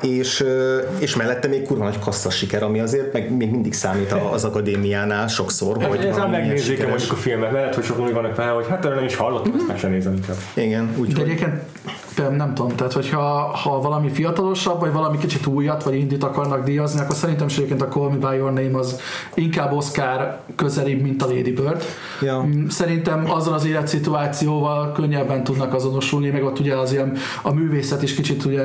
és, 0.01 0.43
és 0.99 1.15
mellette 1.15 1.47
még 1.47 1.63
kurva 1.63 1.83
nagy 1.83 1.99
kassza 1.99 2.29
siker, 2.29 2.63
ami 2.63 2.79
azért 2.79 3.13
meg 3.13 3.35
még 3.37 3.51
mindig 3.51 3.73
számít 3.73 4.11
a- 4.11 4.31
az 4.31 4.43
akadémiánál 4.43 5.27
sokszor, 5.27 5.83
hogy 5.83 5.85
Hogy 6.13 6.29
megnézzék 6.31 6.65
sikeres. 6.65 6.89
mondjuk 6.89 7.11
a 7.11 7.15
filmet, 7.15 7.51
lehet, 7.51 7.75
hogy 7.75 7.83
sokan 7.83 8.05
úgy 8.05 8.13
vannak 8.13 8.35
vele, 8.35 8.51
hogy 8.51 8.65
hát 8.69 8.83
nem 8.83 9.03
is 9.05 9.15
hallottam, 9.15 9.53
ezt 9.57 9.67
meg 9.67 9.77
sem 9.77 9.91
nézem 9.91 10.13
inkább. 10.13 10.35
Igen, 10.53 10.91
De 10.93 10.99
úgyhogy 10.99 11.23
egyébként 11.23 11.53
például 12.15 12.35
nem 12.37 12.53
tudom, 12.53 12.75
tehát 12.75 12.93
hogyha 12.93 13.19
ha 13.63 13.81
valami 13.81 14.09
fiatalosabb, 14.09 14.79
vagy 14.79 14.91
valami 14.93 15.17
kicsit 15.17 15.45
újat, 15.45 15.83
vagy 15.83 15.95
indit 15.95 16.23
akarnak 16.23 16.63
díjazni, 16.63 17.01
akkor 17.01 17.15
szerintem 17.15 17.47
is 17.47 17.57
a 17.57 17.83
Call 17.87 18.09
Me 18.09 18.29
By 18.29 18.35
Your 18.35 18.53
Name 18.53 18.77
az 18.77 18.99
inkább 19.33 19.71
Oscar 19.73 20.39
közelibb, 20.55 21.01
mint 21.01 21.23
a 21.23 21.25
Lady 21.25 21.51
Bird. 21.51 21.83
Ja. 22.21 22.41
Mm, 22.41 22.67
Szerintem 22.67 23.31
azzal 23.31 23.53
az 23.53 23.65
életszituációval 23.65 24.91
könnyebben 24.91 25.43
tudnak 25.43 25.73
azonosulni, 25.73 26.29
meg 26.29 26.43
ott 26.43 26.59
ugye 26.59 26.75
az 26.77 26.91
ilyen, 26.91 27.17
a 27.41 27.53
művészet 27.53 28.01
is 28.03 28.15
kicsit 28.15 28.45
ugye 28.45 28.63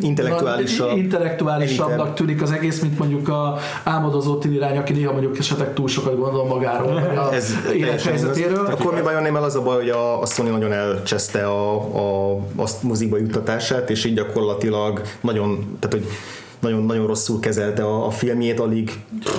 Intellektuálisabb. 0.00 0.96
intellektuálisabbnak 0.96 2.14
tűnik 2.14 2.42
az 2.42 2.50
egész, 2.52 2.80
mint 2.80 2.98
mondjuk 2.98 3.28
a 3.28 3.56
álmodozó 3.84 4.38
tinirány, 4.38 4.76
aki 4.76 4.92
néha 4.92 5.12
mondjuk 5.12 5.38
esetleg 5.38 5.74
túl 5.74 5.88
sokat 5.88 6.18
gondol 6.18 6.44
magáról, 6.46 6.96
a 6.96 7.34
Ez 7.34 7.54
élethelyzetéről. 7.74 8.50
igaz. 8.64 8.68
Akkor 8.80 8.94
mi 8.94 9.00
bajon 9.00 9.22
nem 9.22 9.34
az 9.34 9.54
a 9.56 9.62
baj, 9.62 9.76
hogy 9.76 9.88
a, 9.88 10.20
a 10.22 10.26
Sony 10.26 10.50
nagyon 10.50 10.72
elcseszte 10.72 11.46
a, 11.46 11.74
a, 11.74 12.38
azt 12.70 12.82
mozikba 12.82 13.16
juttatását, 13.18 13.90
és 13.90 14.04
így 14.04 14.14
gyakorlatilag 14.14 15.00
nagyon, 15.20 15.76
tehát 15.78 15.96
hogy 15.96 16.06
nagyon, 16.60 16.82
nagyon 16.84 17.06
rosszul 17.06 17.40
kezelte 17.40 17.84
a, 17.84 18.06
a 18.06 18.10
filmjét, 18.10 18.60
alig, 18.60 18.90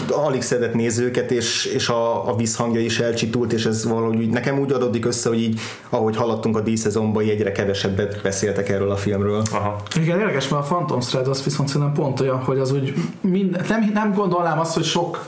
alig 0.09 0.41
szedett 0.41 0.73
nézőket, 0.73 1.32
és, 1.32 1.65
és 1.65 1.89
a, 1.89 2.29
a 2.29 2.36
visszhangja 2.36 2.82
is 2.82 2.99
elcsitult, 2.99 3.53
és 3.53 3.65
ez 3.65 3.86
valahogy 3.86 4.17
úgy, 4.17 4.29
nekem 4.29 4.59
úgy 4.59 4.71
adódik 4.71 5.05
össze, 5.05 5.29
hogy 5.29 5.41
így, 5.41 5.59
ahogy 5.89 6.15
haladtunk 6.15 6.57
a 6.57 6.61
díszezonban, 6.61 7.23
egyre 7.23 7.51
kevesebbet 7.51 8.21
beszéltek 8.21 8.69
erről 8.69 8.91
a 8.91 8.95
filmről. 8.95 9.41
Aha. 9.51 9.75
Igen, 9.95 10.19
érdekes, 10.19 10.47
mert 10.47 10.63
a 10.63 10.65
Phantom 10.65 10.99
Thread 10.99 11.27
az 11.27 11.43
viszont 11.43 11.69
szerintem 11.69 11.93
pont 11.93 12.19
olyan, 12.19 12.38
hogy 12.38 12.59
az 12.59 12.71
úgy 12.71 12.93
mind, 13.21 13.65
nem, 13.69 13.91
nem 13.93 14.13
gondolnám 14.13 14.59
azt, 14.59 14.73
hogy 14.73 14.84
sok 14.84 15.25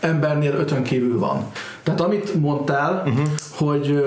embernél 0.00 0.54
ötön 0.54 0.82
kívül 0.82 1.18
van. 1.18 1.46
Tehát 1.82 2.00
amit 2.00 2.34
mondtál, 2.34 3.02
uh-huh. 3.06 3.26
hogy 3.50 4.02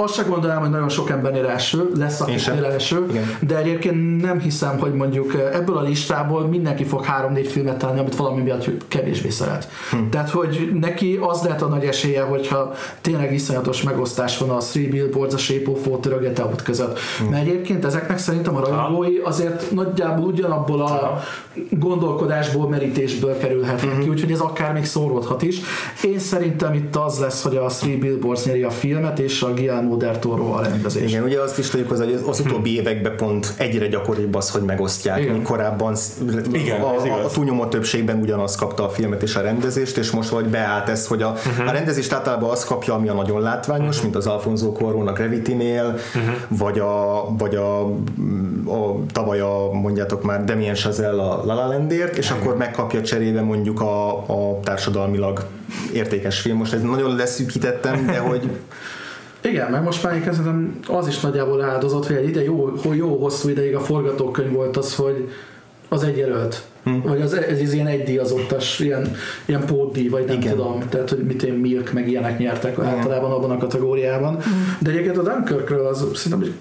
azt 0.00 0.14
se 0.14 0.22
gondolnám, 0.22 0.60
hogy 0.60 0.70
nagyon 0.70 0.88
sok 0.88 1.10
embernél 1.10 1.46
első, 1.46 1.90
lesz 1.96 2.20
akiknél 2.20 2.64
első, 2.64 3.06
Igen. 3.10 3.36
de 3.40 3.56
egyébként 3.56 4.22
nem 4.22 4.40
hiszem, 4.40 4.78
hogy 4.78 4.94
mondjuk 4.94 5.34
ebből 5.52 5.76
a 5.76 5.82
listából 5.82 6.46
mindenki 6.46 6.84
fog 6.84 7.04
három-négy 7.04 7.46
filmet 7.46 7.78
találni, 7.78 8.00
amit 8.00 8.16
valami 8.16 8.42
miatt 8.42 8.88
kevésbé 8.88 9.28
szeret. 9.28 9.68
Hm. 9.90 9.96
Tehát, 10.10 10.30
hogy 10.30 10.70
neki 10.80 11.18
az 11.22 11.42
lehet 11.42 11.62
a 11.62 11.66
nagy 11.66 11.84
esélye, 11.84 12.22
hogyha 12.22 12.72
tényleg 13.00 13.32
iszonyatos 13.32 13.82
megosztás 13.82 14.38
van 14.38 14.50
a 14.50 14.56
Three 14.56 14.88
Billboards, 14.88 15.34
a 15.34 15.38
Shape 15.38 15.70
of 15.70 15.86
Water, 15.86 16.12
a 16.12 16.18
Get 16.18 16.38
Out 16.38 16.62
között. 16.62 16.98
Hm. 17.18 17.30
Mert 17.30 17.46
egyébként 17.46 17.84
ezeknek 17.84 18.18
szerintem 18.18 18.56
a 18.56 18.60
rajongói 18.60 19.18
azért 19.24 19.70
nagyjából 19.70 20.26
ugyanabból 20.26 20.80
a 20.80 21.22
gondolkodásból, 21.70 22.68
merítésből 22.68 23.38
kerülhetnek 23.38 23.98
ki, 23.98 24.08
úgyhogy 24.08 24.30
ez 24.30 24.40
akár 24.40 24.72
még 24.72 24.84
szóródhat 24.84 25.42
is. 25.42 25.60
Én 26.04 26.18
szerintem 26.18 26.74
itt 26.74 26.96
az 26.96 27.18
lesz, 27.18 27.42
hogy 27.42 27.56
a 27.56 27.66
Three 27.66 27.96
Billboards 27.96 28.44
nyeri 28.44 28.62
a 28.62 28.70
filmet, 28.70 29.18
és 29.18 29.42
a 29.42 29.54
Guillermo 29.54 29.87
Guillermo 29.88 29.96
del 29.96 30.18
Toro 30.18 30.52
a 30.52 30.62
rendezés. 30.62 31.10
Igen, 31.10 31.22
ugye 31.22 31.40
azt 31.40 31.58
is 31.58 31.68
tudjuk, 31.68 31.88
hogy 31.88 32.22
az 32.26 32.40
utóbbi 32.40 32.74
években 32.74 33.16
pont 33.16 33.54
egyre 33.56 33.86
gyakoribb 33.86 34.34
az, 34.34 34.50
hogy 34.50 34.62
megosztják. 34.62 35.20
Igen. 35.20 35.42
Korábban 35.42 35.96
Igen, 36.52 36.80
a, 36.80 36.86
a, 36.86 37.24
a 37.24 37.28
túlnyomó 37.28 37.66
többségben 37.66 38.20
ugyanaz 38.20 38.56
kapta 38.56 38.84
a 38.84 38.88
filmet 38.88 39.22
és 39.22 39.36
a 39.36 39.40
rendezést, 39.40 39.96
és 39.96 40.10
most 40.10 40.28
vagy 40.28 40.46
beállt 40.46 40.88
ez, 40.88 41.06
hogy 41.06 41.22
a, 41.22 41.28
uh-huh. 41.28 41.68
a 41.68 41.72
rendezést 41.72 42.12
általában 42.12 42.50
az 42.50 42.64
kapja, 42.64 42.94
ami 42.94 43.08
a 43.08 43.14
nagyon 43.14 43.40
látványos, 43.40 43.88
uh-huh. 43.88 44.02
mint 44.02 44.16
az 44.16 44.26
Alfonso 44.26 44.72
Cuarónak 44.72 45.16
Gravity-nél, 45.16 45.84
uh-huh. 45.84 46.34
vagy, 46.48 46.78
a, 46.78 47.24
vagy 47.38 47.54
a, 47.54 47.84
a, 48.66 48.96
tavaly 49.12 49.40
a, 49.40 49.70
mondjátok 49.72 50.22
már, 50.22 50.44
Damien 50.44 50.74
Chazelle 50.74 51.22
a 51.22 51.44
La 51.44 51.54
La 51.54 51.66
Landért, 51.66 52.16
és 52.16 52.30
akkor 52.30 52.56
megkapja 52.56 53.02
cserébe 53.02 53.40
mondjuk 53.40 53.80
a, 53.80 54.18
a 54.18 54.60
társadalmilag 54.62 55.46
értékes 55.92 56.40
film. 56.40 56.56
Most 56.56 56.72
ez 56.72 56.82
nagyon 56.82 57.16
leszűkítettem, 57.16 58.06
de 58.06 58.18
hogy 58.18 58.50
Igen, 59.40 59.70
meg 59.70 59.82
most 59.82 60.02
már 60.02 60.20
kezdem, 60.20 60.80
az 60.88 61.08
is 61.08 61.20
nagyjából 61.20 61.62
áldozott, 61.62 62.06
hogy 62.06 62.16
egy 62.16 62.28
ide 62.28 62.44
jó, 62.44 62.72
hogy 62.84 62.96
jó 62.96 63.16
hosszú 63.16 63.48
ideig 63.48 63.74
a 63.74 63.80
forgatókönyv 63.80 64.52
volt 64.52 64.76
az, 64.76 64.94
hogy 64.94 65.28
az 65.88 66.02
egy 66.02 66.16
jelölt. 66.16 66.62
Hmm. 66.82 67.02
Vagy 67.02 67.20
az, 67.20 67.32
ez, 67.32 67.58
ez 67.58 67.72
ilyen 67.72 67.86
egydíjazottas, 67.86 68.78
ilyen, 68.78 69.14
ilyen 69.44 69.64
pótdíj, 69.64 70.08
vagy 70.08 70.24
nem 70.24 70.36
Igen. 70.36 70.56
Tudom, 70.56 70.78
tehát 70.88 71.10
hogy 71.10 71.24
mit 71.24 71.42
én 71.42 71.54
Milk, 71.54 71.92
meg 71.92 72.08
ilyenek 72.08 72.38
nyertek 72.38 72.76
Igen. 72.76 72.88
általában 72.88 73.30
abban 73.30 73.50
a 73.50 73.56
kategóriában. 73.56 74.34
Hmm. 74.34 74.76
De 74.80 74.90
egyébként 74.90 75.18
a 75.18 75.22
Dunkirkről 75.22 75.86
az 75.86 76.06
szerintem 76.14 76.54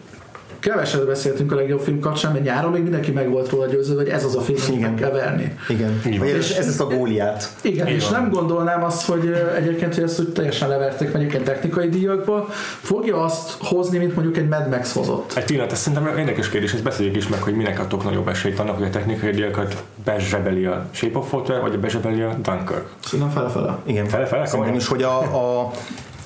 keveset 0.70 1.06
beszéltünk 1.06 1.52
a 1.52 1.56
legjobb 1.56 1.80
film 1.80 2.00
kapcsán, 2.00 2.32
mert 2.32 2.44
nyáron 2.44 2.72
még 2.72 2.82
mindenki 2.82 3.12
meg 3.12 3.30
volt 3.30 3.50
róla 3.50 3.66
győződve, 3.66 4.02
hogy 4.02 4.12
ez 4.12 4.24
az 4.24 4.36
a 4.36 4.42
film, 4.42 4.58
amit 4.68 4.78
Igen. 4.78 4.90
meg 4.90 5.00
kell 5.00 5.12
verni. 5.12 5.58
igen. 5.70 6.02
Vagy 6.20 6.28
És- 6.28 6.36
ez, 6.52 6.58
ez 6.58 6.66
lesz 6.66 6.80
a 6.80 6.86
góliát. 6.86 7.50
Igen, 7.62 7.88
és 7.88 8.08
nem 8.10 8.30
gondolnám 8.30 8.84
azt, 8.84 9.06
hogy 9.06 9.34
egyébként, 9.58 9.94
hogy 9.96 10.04
ezt 10.04 10.20
úgy 10.20 10.30
teljesen 10.30 10.70
leverték 10.70 11.12
meg 11.12 11.22
egyébként 11.22 11.44
technikai 11.44 11.90
díjakba, 11.90 12.48
fogja 12.82 13.24
azt 13.24 13.56
hozni, 13.60 13.98
mint 13.98 14.16
mondjuk 14.16 14.38
egy 14.38 14.48
Mad 14.48 14.70
Max 14.70 14.94
hozott. 14.94 15.34
Egy 15.36 15.46
pillanat, 15.46 15.72
ez 15.72 15.80
szerintem 15.80 16.18
érdekes 16.18 16.50
kérdés, 16.50 16.74
ezt 16.74 16.84
beszéljük 16.84 17.16
is 17.16 17.28
meg, 17.28 17.42
hogy 17.42 17.56
minek 17.56 17.80
adtok 17.80 18.04
nagyobb 18.04 18.28
esélyt 18.28 18.60
annak, 18.60 18.78
hogy 18.78 18.86
a 18.86 18.90
technikai 18.90 19.32
díjakat 19.32 19.84
bezsebeli 20.06 20.66
a 20.66 20.86
Shape 20.92 21.18
of 21.18 21.34
Water, 21.34 21.62
vagy 21.62 21.74
a 21.74 21.80
bezsebeli 21.80 22.22
a 22.22 22.36
Dunkirk. 22.42 22.88
Szerintem 23.06 23.30
fele-fele. 23.30 23.78
Igen, 23.84 24.06
Fele-fele, 24.08 24.46
Szerintem 24.46 24.76
is, 24.76 24.88
hogy 24.88 25.04
a, 25.04 25.18
a, 25.20 25.72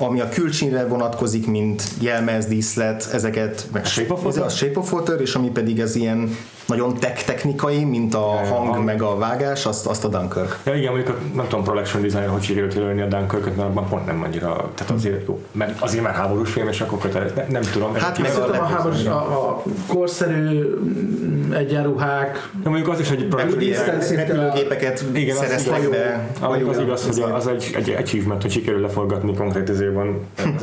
ami 0.06 0.19
a 0.19 0.30
külcsínre 0.30 0.88
vonatkozik, 0.88 1.48
mint 1.48 1.84
jelmez, 1.99 2.45
díszlet, 2.45 3.10
ezeket, 3.14 3.68
meg 3.72 3.86
Shape 3.86 4.14
of 4.14 4.19
ez 4.19 4.26
Water? 4.26 4.44
a 4.44 4.49
Shape 4.49 4.80
of 4.80 4.94
Water, 4.94 5.22
és 5.22 5.36
ami 5.36 5.49
pedig 5.49 5.80
ez 5.80 5.95
ilyen 5.95 6.38
nagyon 6.72 6.93
tech 6.99 7.23
technikai, 7.26 7.84
mint 7.84 8.14
a 8.15 8.19
hang, 8.19 8.68
hang. 8.68 8.85
meg 8.85 9.02
a 9.02 9.18
vágás, 9.18 9.65
azt, 9.65 9.85
azt 9.88 10.03
a 10.06 10.07
Dunkirk. 10.07 10.57
Ja, 10.65 10.76
igen, 10.76 10.91
mondjuk 10.93 11.15
a, 11.15 11.35
nem 11.35 11.48
tudom, 11.48 11.64
production 11.64 12.02
design 12.02 12.27
hogy 12.27 12.41
sikerült 12.41 12.73
jelölni 12.73 13.02
a 13.02 13.06
Dunkirk-öt, 13.06 13.56
mert 13.56 13.69
abban 13.69 13.88
pont 13.89 14.06
nem 14.06 14.23
annyira, 14.23 14.69
tehát 14.76 14.93
azért 14.93 15.27
jó, 15.27 15.39
mert 15.52 15.81
azért 15.81 16.03
már 16.03 16.14
háborús 16.14 16.52
film, 16.52 16.68
és 16.68 16.81
akkor 16.81 16.99
kötelez, 16.99 17.31
ne, 17.35 17.45
nem 17.48 17.61
tudom. 17.72 17.93
Hát 17.93 18.18
a- 18.18 18.22
meg 18.22 18.31
a 18.35 18.49
a, 18.49 18.64
háborús, 18.64 19.06
a, 19.06 19.15
a 19.48 19.64
korszerű 19.88 20.64
mm, 20.64 21.52
egyenruhák, 21.53 22.49
De 22.64 22.69
mondjuk 22.69 22.89
az 22.89 22.99
is 22.99 23.11
a- 23.11 23.35
repülőgépeket 23.38 25.03
szereztek 25.31 25.89
be. 25.89 26.27
Az 26.41 26.57
igaz, 26.80 27.06
hogy 27.06 27.23
az 27.31 27.48
egy, 27.48 27.72
egy 27.76 27.89
achievement, 27.99 28.41
hogy 28.41 28.52
sikerül 28.52 28.81
leforgatni 28.81 29.34
konkrét 29.35 29.69
izében. 29.69 30.19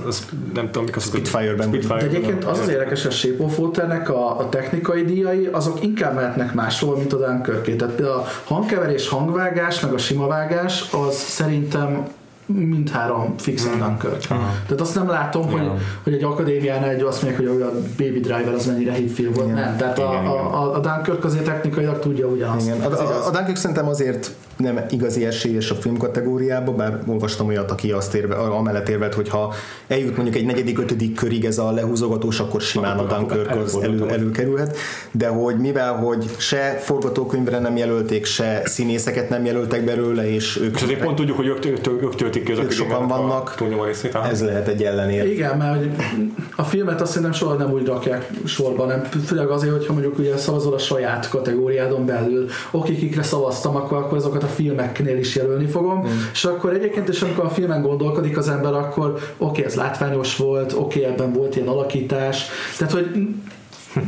Az, 0.06 0.26
nem 0.54 0.64
tudom, 0.66 0.84
mik 0.84 0.96
az 0.96 1.02
Spitfire-ben. 1.04 1.66
Spitfire 1.66 1.98
De 1.98 2.04
egyébként 2.04 2.44
az 2.44 2.58
az 2.58 2.68
érdekes, 2.68 3.02
hogy 3.02 3.10
a 3.12 3.14
Shape 3.14 3.42
of 3.42 3.58
Water-nek 3.58 4.10
a, 4.10 4.38
a 4.38 4.48
technikai 4.48 5.04
díjai, 5.04 5.48
azok 5.52 5.82
inkább 5.82 5.97
mehetnek 6.00 6.54
másról, 6.54 6.96
mint 6.96 7.12
a 7.12 7.16
Dunkirké. 7.16 7.76
Tehát 7.76 8.00
a 8.00 8.24
hangkeverés, 8.44 9.08
hangvágás, 9.08 9.80
meg 9.80 9.92
a 9.92 9.98
sima 9.98 10.26
vágás, 10.26 10.92
az 10.92 11.14
szerintem 11.14 12.06
mindhárom 12.52 13.34
fixen 13.38 13.78
Dunkirk. 13.78 14.26
Tehát 14.26 14.80
azt 14.80 14.94
nem 14.94 15.08
látom, 15.08 15.50
hogy, 15.50 15.62
Ja. 15.62 15.76
hogy 16.02 16.12
egy 16.12 16.22
akadémiánál 16.22 16.90
egy 16.90 17.00
azt 17.02 17.22
mondják, 17.22 17.48
hogy 17.48 17.60
a 17.60 17.70
Baby 17.96 18.20
Driver 18.20 18.52
az 18.54 18.66
mennyire 18.66 18.92
hit 18.92 19.12
film 19.12 19.32
volt. 19.32 19.54
Nem. 19.54 19.76
Tehát 19.76 19.98
a, 19.98 20.02
Igen, 20.02 20.22
igen. 20.22 20.32
a, 20.32 20.74
a 20.74 20.78
Dunkirk 20.80 21.24
azért 21.24 21.44
technikailag 21.44 21.98
tudja 21.98 22.26
ugyanazt. 22.26 22.66
Igen, 22.66 22.80
a, 22.80 23.00
a, 23.00 23.26
a 23.26 23.30
Dunkirk 23.30 23.56
szerintem 23.56 23.88
azért 23.88 24.30
nem 24.56 24.80
igazi 24.90 25.24
esélyes 25.26 25.70
a 25.70 25.74
film 25.74 25.96
kategóriába, 25.96 26.72
bár 26.72 26.98
olvastam 27.06 27.46
olyat, 27.46 27.70
aki 27.70 27.90
azt 27.92 28.14
érve, 28.14 28.34
amellett 28.34 28.88
érvelt, 28.88 29.14
hogy 29.14 29.28
ha 29.28 29.52
eljut 29.86 30.14
mondjuk 30.16 30.36
egy 30.36 30.44
negyedik, 30.44 30.78
ötödik 30.78 31.14
körig 31.14 31.44
ez 31.44 31.58
a 31.58 31.70
lehúzogatós, 31.70 32.40
akkor 32.40 32.60
simán 32.60 32.98
a 32.98 33.04
Dunkirk 33.04 33.56
az 33.56 33.78
elő, 33.82 34.08
előkerülhet, 34.08 34.76
de 35.10 35.28
hogy 35.28 35.56
mivel, 35.56 35.94
hogy 35.94 36.24
se 36.36 36.76
forgatókönyvre 36.80 37.58
nem 37.58 37.76
jelölték, 37.76 38.24
se 38.24 38.62
színészeket 38.64 39.28
nem 39.28 39.44
jelöltek 39.44 39.84
belőle, 39.84 40.30
és 40.30 40.60
ők, 40.62 40.76
És 40.76 40.82
azért 40.82 41.02
pont 41.02 41.16
tudjuk, 41.16 41.36
hogy 41.36 41.46
ők, 41.46 41.66
ők, 41.66 41.86
ők 42.02 42.14
töltik 42.44 42.44
ki 42.44 42.52
az 42.52 42.58
Ők 42.58 42.86
akadémiának 42.86 43.08
sokan 43.08 43.28
vannak. 43.28 43.54
túlnyomó 43.54 43.84
részét. 43.84 44.14
aha. 44.14 44.28
ez 44.28 44.44
lehet 44.44 44.68
egy 44.68 44.82
ellenér. 44.82 45.26
Igen, 45.26 45.56
mert 45.56 45.78
hogy 45.78 45.90
a 46.56 46.62
filmet 46.62 47.00
azt 47.00 47.10
szerintem 47.10 47.32
soha 47.32 47.54
nem 47.54 47.72
úgy 47.72 47.86
rakják 47.86 48.30
sorba, 48.44 48.86
nem 48.86 49.04
főleg 49.26 49.48
azért, 49.48 49.72
hogyha 49.72 49.92
mondjuk 49.92 50.18
ugye 50.18 50.36
szavazol 50.36 50.74
a 50.74 50.78
saját 50.78 51.28
kategóriádon 51.28 52.06
belül, 52.06 52.48
oké, 52.70 52.96
kikre 52.96 53.22
szavaztam, 53.22 53.76
akkor, 53.76 53.98
akkor 53.98 54.18
azokat 54.18 54.42
a 54.42 54.46
filmeknél 54.46 55.18
is 55.18 55.36
jelölni 55.36 55.66
fogom, 55.66 55.98
mm. 55.98 56.10
és 56.32 56.44
akkor 56.44 56.72
egyébként 56.72 57.08
is 57.08 57.22
amikor 57.22 57.44
a 57.44 57.50
filmen 57.50 57.82
gondolkodik 57.82 58.36
az 58.36 58.48
ember, 58.48 58.72
akkor 58.72 59.18
oké, 59.36 59.64
ez 59.64 59.74
látványos 59.74 60.36
volt, 60.36 60.72
oké, 60.72 61.04
ebben 61.04 61.32
volt 61.32 61.56
ilyen 61.56 61.68
alakítás, 61.68 62.46
tehát 62.78 62.92
hogy 62.92 63.28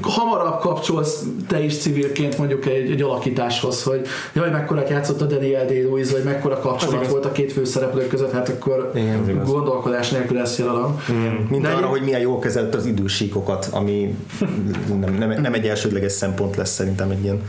hamarabb 0.03 0.61
kapcsolsz 0.61 1.23
te 1.49 1.65
is 1.65 1.79
civilként 1.79 2.39
mondjuk 2.39 2.67
egy, 2.67 2.91
egy 2.91 3.03
alakításhoz, 3.03 3.83
hogy 3.83 4.07
jaj, 4.33 4.51
mekkora 4.51 4.83
játszott 4.89 5.21
a 5.21 5.25
Daniel 5.25 5.67
Day-Lewis, 5.67 6.11
vagy 6.11 6.25
mekkora 6.25 6.59
kapcsolat 6.59 7.07
volt 7.07 7.25
a 7.25 7.33
két 7.33 7.53
főszereplő 7.53 8.07
között, 8.07 8.33
hát 8.33 8.49
akkor 8.49 8.91
Igen, 8.95 9.43
gondolkodás 9.45 10.11
nélkül 10.11 10.41
jelölöm. 10.57 11.03
Mint 11.49 11.63
De 11.63 11.69
arra, 11.69 11.87
hogy 11.87 12.03
milyen 12.03 12.21
jól 12.21 12.39
kezelt 12.39 12.75
az 12.75 12.87
idősíkokat, 12.87 13.69
ami 13.71 14.17
nem, 15.01 15.15
nem, 15.15 15.41
nem 15.41 15.55
egy 15.55 15.67
elsődleges 15.67 16.13
szempont 16.13 16.57
lesz 16.57 16.71
szerintem 16.71 17.11
egy 17.11 17.23
ilyen 17.23 17.43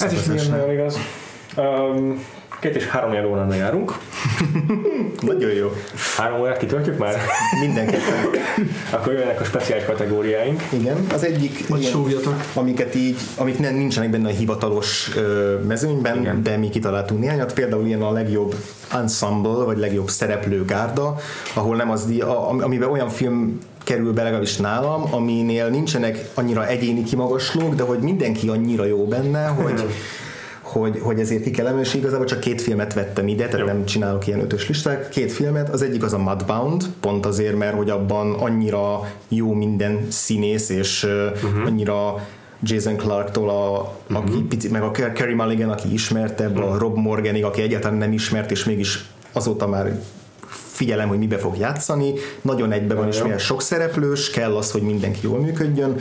Ez 0.00 0.12
is 0.12 0.24
milyen 0.24 0.50
nagyon 0.50 0.70
igaz. 0.70 0.98
Um, 1.56 2.24
két 2.66 2.76
és 2.76 2.86
három 2.86 3.30
óránál 3.30 3.56
járunk. 3.56 3.92
Nagyon 5.20 5.50
jó. 5.50 5.72
Három 6.16 6.40
órát 6.40 6.58
kitöltjük 6.58 6.98
már? 6.98 7.14
Mindenképpen. 7.60 8.14
Akkor 8.90 9.12
jönnek 9.12 9.40
a 9.40 9.44
speciális 9.44 9.84
kategóriáink. 9.84 10.62
Igen, 10.72 10.96
az 11.12 11.24
egyik, 11.24 11.64
ilyen, 11.68 11.90
súgjatok. 11.90 12.34
amiket 12.54 12.94
így, 12.94 13.16
amik 13.36 13.58
nem, 13.58 13.74
nincsenek 13.74 14.10
benne 14.10 14.28
a 14.28 14.32
hivatalos 14.32 15.10
ö, 15.16 15.54
mezőnyben, 15.66 16.20
Igen. 16.20 16.42
de 16.42 16.56
mi 16.56 16.68
kitaláltunk 16.68 17.20
néhányat. 17.20 17.52
Például 17.52 17.86
ilyen 17.86 18.02
a 18.02 18.12
legjobb 18.12 18.54
ensemble, 18.92 19.64
vagy 19.64 19.78
legjobb 19.78 20.08
szereplőgárda, 20.08 21.16
ahol 21.54 21.76
nem 21.76 21.90
az, 21.90 22.14
a, 22.20 22.48
am- 22.48 22.62
amiben 22.62 22.90
olyan 22.90 23.08
film 23.08 23.58
kerül 23.84 24.12
be 24.12 24.22
legalábbis 24.22 24.56
nálam, 24.56 25.04
aminél 25.10 25.68
nincsenek 25.68 26.28
annyira 26.34 26.66
egyéni 26.66 27.02
kimagaslók, 27.02 27.74
de 27.74 27.82
hogy 27.82 27.98
mindenki 27.98 28.48
annyira 28.48 28.84
jó 28.84 29.06
benne, 29.06 29.46
hogy 29.46 29.84
hogy, 30.66 31.00
hogy 31.02 31.20
ezért 31.20 31.42
ki 31.42 31.50
kell 31.50 31.66
emelni, 31.66 31.86
és 31.86 31.94
igazából 31.94 32.26
csak 32.26 32.40
két 32.40 32.60
filmet 32.60 32.94
vettem 32.94 33.28
ide, 33.28 33.44
tehát 33.44 33.58
Jó. 33.58 33.66
nem 33.66 33.84
csinálok 33.84 34.26
ilyen 34.26 34.40
ötös 34.40 34.68
listák, 34.68 35.08
két 35.08 35.32
filmet, 35.32 35.68
az 35.68 35.82
egyik 35.82 36.02
az 36.02 36.12
a 36.12 36.18
Mudbound, 36.18 36.84
pont 37.00 37.26
azért, 37.26 37.56
mert 37.56 37.74
hogy 37.74 37.90
abban 37.90 38.34
annyira 38.34 39.10
jó 39.28 39.52
minden 39.52 40.06
színész, 40.10 40.68
és 40.68 41.04
uh-huh. 41.04 41.66
annyira 41.66 42.26
Jason 42.62 42.96
Clark-tól, 42.96 43.50
a, 43.50 43.94
aki 44.14 44.42
picit, 44.48 44.70
meg 44.70 44.82
a 44.82 44.90
Kerry 44.90 45.34
Mulligan, 45.34 45.70
aki 45.70 45.92
ismertebb, 45.92 46.56
a 46.58 46.78
Rob 46.78 46.96
Morganig, 46.96 47.44
aki 47.44 47.62
egyáltalán 47.62 47.98
nem 47.98 48.12
ismert, 48.12 48.50
és 48.50 48.64
mégis 48.64 49.04
azóta 49.32 49.66
már 49.66 50.00
figyelem, 50.76 51.08
hogy 51.08 51.18
mibe 51.18 51.38
fog 51.38 51.56
játszani, 51.56 52.12
nagyon 52.42 52.72
egybe 52.72 52.94
van, 52.94 53.08
jó. 53.12 53.22
mivel 53.22 53.38
sok 53.38 53.62
szereplős, 53.62 54.30
kell 54.30 54.56
az, 54.56 54.70
hogy 54.70 54.82
mindenki 54.82 55.20
jól 55.22 55.38
működjön, 55.38 55.96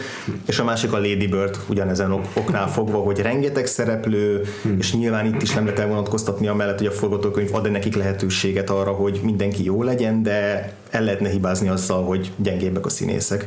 és 0.46 0.60
a 0.60 0.64
másik 0.64 0.94
a 0.94 0.98
Lady 0.98 1.28
Bird 1.28 1.58
ugyanezen 1.70 2.12
ok- 2.12 2.38
oknál 2.38 2.68
fogva, 2.68 2.98
hogy 2.98 3.20
rengeteg 3.20 3.66
szereplő, 3.66 4.44
és 4.78 4.94
nyilván 4.94 5.26
itt 5.26 5.42
is 5.42 5.54
nem 5.54 5.64
lehet 5.64 5.80
elvonatkoztatni 5.80 6.48
amellett, 6.48 6.78
hogy 6.78 6.88
a 6.88 6.92
forgatókönyv 6.92 7.56
ad 7.56 7.72
nekik 7.72 7.96
lehetőséget 7.96 8.70
arra, 8.70 8.92
hogy 8.92 9.20
mindenki 9.24 9.64
jó 9.64 9.84
legyen, 9.84 10.24
de 10.24 10.72
el 10.90 11.04
lehetne 11.04 11.30
hibázni 11.30 11.68
azzal, 11.68 12.04
hogy 12.04 12.32
gyengébbek 12.38 12.86
a 12.86 12.90
színészek. 12.90 13.46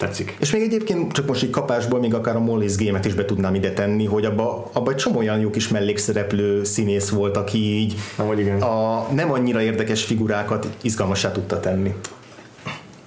Tetszik. 0.00 0.36
És 0.38 0.52
még 0.52 0.62
egyébként 0.62 1.12
csak 1.12 1.26
most 1.26 1.42
így 1.42 1.50
kapásból 1.50 2.00
még 2.00 2.14
akár 2.14 2.36
a 2.36 2.40
Molly's 2.40 2.74
Game-et 2.76 3.04
is 3.04 3.14
be 3.14 3.24
tudnám 3.24 3.54
ide 3.54 3.72
tenni, 3.72 4.04
hogy 4.04 4.24
abba, 4.24 4.70
abba 4.72 4.90
egy 4.90 4.96
csomó 4.96 5.18
olyan 5.18 5.38
jó 5.38 5.50
kis 5.50 5.68
mellékszereplő 5.68 6.64
színész 6.64 7.08
volt, 7.08 7.36
aki 7.36 7.58
így 7.58 7.94
Amúgy 8.16 8.38
igen. 8.38 8.62
a 8.62 9.06
nem 9.12 9.32
annyira 9.32 9.62
érdekes 9.62 10.04
figurákat 10.04 10.68
izgalmassá 10.82 11.32
tudta 11.32 11.60
tenni. 11.60 11.94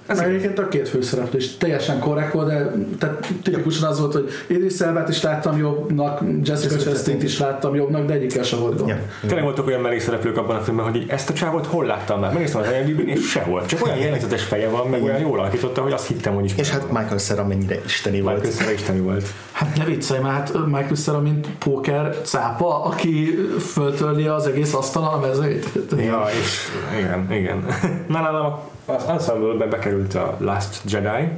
Ez 0.06 0.18
Meg 0.18 0.28
egyébként 0.28 0.58
a 0.58 0.68
két 0.68 0.88
főszereplő 0.88 1.38
is 1.38 1.56
teljesen 1.56 1.98
korrekt 1.98 2.32
volt, 2.32 2.46
de 2.48 2.70
tehát 2.98 3.32
tipikusan 3.42 3.88
az 3.88 4.00
volt, 4.00 4.12
hogy 4.12 4.30
Idris 4.46 4.80
Elbát 4.80 5.08
is 5.08 5.22
láttam 5.22 5.58
jobbnak, 5.58 6.22
Jessica 6.42 6.76
Chastain 6.76 7.22
is 7.22 7.38
láttam 7.38 7.74
jobbnak, 7.74 8.06
de 8.06 8.12
egyikkel 8.12 8.42
sem 8.42 8.58
volt 8.58 8.76
gond. 8.76 8.88
Ja. 8.88 8.98
Tényleg 9.20 9.42
voltak 9.42 9.66
olyan 9.66 9.80
mellékszereplők 9.80 10.36
abban 10.36 10.56
a 10.56 10.60
filmben, 10.60 10.84
hogy 10.84 10.96
így 10.96 11.08
ezt 11.08 11.30
a 11.30 11.32
csávot 11.32 11.66
hol 11.66 11.84
láttam 11.84 12.20
már? 12.20 12.32
Megnéztem 12.32 12.60
az 12.60 12.66
imdb 12.86 13.08
és 13.08 13.30
sehol. 13.30 13.66
Csak 13.66 13.84
olyan 13.84 13.98
jellegzetes 13.98 14.42
feje 14.42 14.68
van, 14.68 14.88
meg 14.88 15.02
olyan 15.02 15.20
jól 15.20 15.38
alakította, 15.38 15.82
hogy 15.82 15.92
azt 15.92 16.06
hittem, 16.06 16.34
hogy 16.34 16.44
is. 16.44 16.54
És 16.56 16.70
hát 16.70 16.90
Michael 16.90 17.18
Cera 17.18 17.46
mennyire 17.46 17.80
isteni 17.84 18.20
volt. 18.20 18.40
közben 18.40 18.72
isteni 18.72 19.00
volt. 19.00 19.26
Hát 19.52 19.76
ne 19.76 19.84
viccelj 19.84 20.20
már, 20.20 20.32
hát 20.32 20.66
Michael 20.66 20.94
Cera, 20.94 21.20
mint 21.20 21.48
póker 21.58 22.16
cápa, 22.22 22.84
aki 22.84 23.38
föltörli 23.72 24.26
az 24.26 24.46
egész 24.46 24.74
asztalon 24.74 25.08
a 25.08 25.18
mezőt. 25.18 25.68
Ja, 25.96 26.26
és 26.40 26.68
igen, 26.98 27.32
igen. 27.32 27.64
Na, 28.08 28.20
nálam 28.20 28.72
az 28.84 29.04
ensemble 29.04 29.66
bekerült 29.66 30.14
a 30.14 30.36
Last 30.40 30.80
Jedi, 30.90 31.28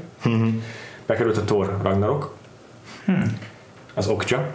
bekerült 1.07 1.37
a 1.37 1.45
Thor 1.45 1.79
Ragnarok, 1.83 2.35
az 3.95 4.09
Okja, 4.09 4.53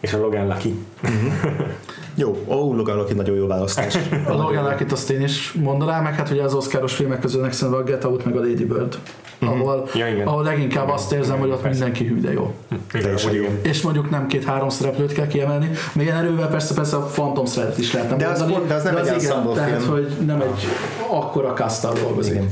és 0.00 0.12
a 0.12 0.18
Logan 0.18 0.46
Lucky. 0.46 0.84
Jó, 2.18 2.44
ó, 2.46 2.74
Logan 2.74 2.96
Lucky 2.96 3.14
nagyon 3.14 3.36
jó 3.36 3.46
választás. 3.46 3.94
A 4.26 4.32
Logan 4.42 4.64
Lucky-t 4.64 4.92
azt 4.92 5.10
én 5.10 5.20
is 5.20 5.52
mondanám, 5.52 6.02
meg 6.02 6.14
hát 6.14 6.30
ugye 6.30 6.42
az 6.42 6.54
Oscaros 6.54 6.94
filmek 6.94 7.20
közül 7.20 7.40
nekem 7.40 7.74
a 7.74 7.82
Get 7.82 8.04
Out 8.04 8.24
meg 8.24 8.36
a 8.36 8.40
Lady 8.40 8.64
Bird. 8.64 8.98
Ahol, 9.38 9.88
Ja, 9.94 10.08
igen. 10.08 10.26
ahol 10.26 10.42
leginkább 10.42 10.88
azt 10.88 11.12
érzem, 11.12 11.38
hogy 11.38 11.50
ott 11.50 11.60
Persze. 11.62 11.84
mindenki 11.84 12.04
hű, 12.06 12.20
de 12.20 12.32
jó. 12.32 12.54
Teljesen 12.92 13.34
Igen, 13.34 13.42
jó. 13.44 13.58
És 13.62 13.82
mondjuk 13.82 14.10
nem 14.10 14.26
két-három 14.26 14.68
szereplőt 14.68 15.12
kell 15.12 15.26
kiemelni, 15.26 15.70
még 15.92 16.06
ilyen 16.06 16.18
erővel 16.18 16.48
persze, 16.48 16.74
persze 16.74 16.96
a 16.96 17.00
Phantom 17.02 17.44
Thread 17.44 17.78
is 17.78 17.92
lehetne 17.92 18.16
De 18.16 18.26
az 18.26 18.38
mondani, 18.38 18.58
pont- 18.58 18.68
de 18.68 18.74
az 18.74 18.82
nem 18.82 18.96
egy 18.96 19.22
igen, 19.22 19.52
tehát, 19.54 19.82
film. 19.82 19.92
hogy 19.92 20.08
nem 20.26 20.40
egy 20.40 20.66
akkora 21.10 21.52
kasztal 21.52 21.92
dolgozik. 21.92 22.34
Igen. 22.34 22.50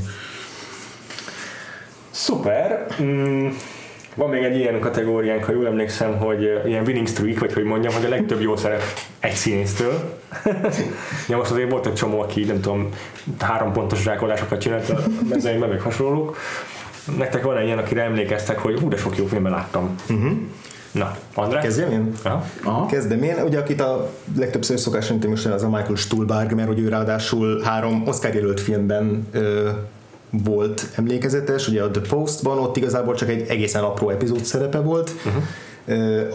Szuper. 2.11 2.85
Mm, 3.01 3.47
van 4.15 4.29
még 4.29 4.43
egy 4.43 4.57
ilyen 4.57 4.79
kategóriánk, 4.79 5.43
ha 5.43 5.51
jól 5.51 5.67
emlékszem, 5.67 6.17
hogy 6.17 6.61
ilyen 6.65 6.83
winning 6.85 7.07
streak, 7.07 7.39
vagy 7.39 7.53
hogy 7.53 7.63
mondjam, 7.63 7.93
hogy 7.93 8.05
a 8.05 8.09
legtöbb 8.09 8.41
jó 8.41 8.55
szerep 8.55 8.81
egy 9.19 9.33
színésztől. 9.33 10.19
ja, 11.29 11.37
most 11.37 11.51
azért 11.51 11.71
volt 11.71 11.85
egy 11.85 11.93
csomó, 11.93 12.21
aki 12.21 12.43
nem 12.43 12.61
tudom, 12.61 12.89
három 13.39 13.71
pontos 13.71 14.01
zsákolásokat 14.01 14.61
csinált 14.61 14.89
a 14.89 14.99
mezőnyben, 15.29 15.69
meg 15.69 15.81
hasonlók. 15.81 16.37
Nektek 17.17 17.43
van 17.43 17.57
egy 17.57 17.65
ilyen, 17.65 17.77
akire 17.77 18.03
emlékeztek, 18.03 18.59
hogy 18.59 18.79
hú, 18.79 18.89
de 18.89 18.97
sok 18.97 19.17
jó 19.17 19.25
filmben 19.25 19.51
láttam. 19.51 19.95
Uh-huh. 20.09 20.31
Na, 20.91 21.15
András? 21.33 21.63
Kezdjem 21.63 21.91
én? 21.91 22.11
Aha. 22.23 22.45
Aha. 22.63 22.85
Kezdem 22.85 23.23
én. 23.23 23.35
Ugye 23.45 23.59
akit 23.59 23.81
a 23.81 24.11
legtöbbször 24.37 24.79
szokás 24.79 25.11
most 25.27 25.45
az 25.45 25.63
a 25.63 25.69
Michael 25.69 25.95
Stuhlbarg, 25.95 26.53
mert 26.53 26.67
hogy 26.67 26.79
ő 26.79 26.87
ráadásul 26.87 27.61
három 27.63 28.03
Oscar 28.07 28.33
jelölt 28.33 28.59
filmben 28.59 29.27
ö, 29.31 29.69
volt 30.43 30.87
emlékezetes. 30.95 31.67
Ugye 31.67 31.83
a 31.83 31.91
The 31.91 32.01
Postban 32.09 32.57
ott 32.59 32.77
igazából 32.77 33.15
csak 33.15 33.29
egy 33.29 33.45
egészen 33.49 33.83
apró 33.83 34.09
epizód 34.09 34.43
szerepe 34.43 34.79
volt. 34.79 35.11
Uh-huh. 35.25 35.43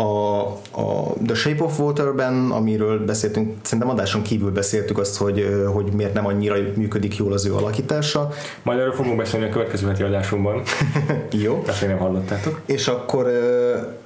A, 0.01 0.41
a 0.71 1.13
The 1.27 1.35
Shape 1.35 1.65
of 1.65 1.79
Waterben, 1.81 2.51
amiről 2.51 3.05
beszéltünk, 3.05 3.57
szerintem 3.63 3.89
adáson 3.89 4.23
kívül 4.23 4.51
beszéltük 4.51 4.99
azt, 4.99 5.17
hogy, 5.17 5.49
hogy 5.73 5.93
miért 5.93 6.15
nem 6.15 6.27
annyira 6.27 6.55
működik 6.77 7.17
jól 7.17 7.33
az 7.33 7.47
ő 7.47 7.55
alakítása. 7.55 8.29
Majd 8.63 8.79
erről 8.79 8.93
fogunk 8.93 9.17
beszélni 9.17 9.47
a 9.47 9.49
következő 9.49 9.87
heti 9.87 10.03
adásunkban. 10.03 10.63
Jó. 11.45 11.63
Még 11.81 11.89
nem 11.89 11.99
hallottátok. 11.99 12.61
És 12.67 12.89
akkor, 12.89 13.31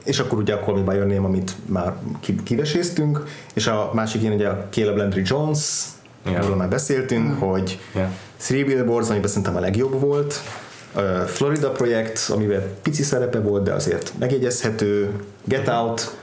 és 0.04 0.18
akkor 0.18 0.38
ugye 0.38 0.54
a 0.54 0.58
Call 0.64 0.74
Me 0.74 0.80
By 0.90 0.94
Your 0.96 1.06
Name, 1.06 1.26
amit 1.26 1.52
már 1.66 1.92
ki- 2.20 2.42
kiveséztünk, 2.44 3.24
és 3.54 3.66
a 3.66 3.90
másik 3.94 4.22
ilyen 4.22 4.34
ugye 4.34 4.48
a 4.48 4.66
Caleb 4.70 4.96
Landry 4.96 5.22
Jones, 5.24 5.82
Ja. 6.26 6.36
amiről 6.38 6.56
már 6.56 6.68
beszéltünk, 6.68 7.38
hogy 7.40 7.78
Ja. 7.94 8.10
Three 8.46 8.64
Billboards, 8.64 9.08
amiben 9.10 9.28
szerintem 9.28 9.56
a 9.56 9.60
legjobb 9.60 10.00
volt, 10.00 10.40
Florida 11.26 11.70
Projekt, 11.70 12.30
amiben 12.30 12.62
pici 12.82 13.02
szerepe 13.02 13.40
volt, 13.40 13.62
de 13.62 13.72
azért 13.72 14.12
megjegyezhető, 14.18 15.10
Get 15.44 15.68
Out, 15.68 16.16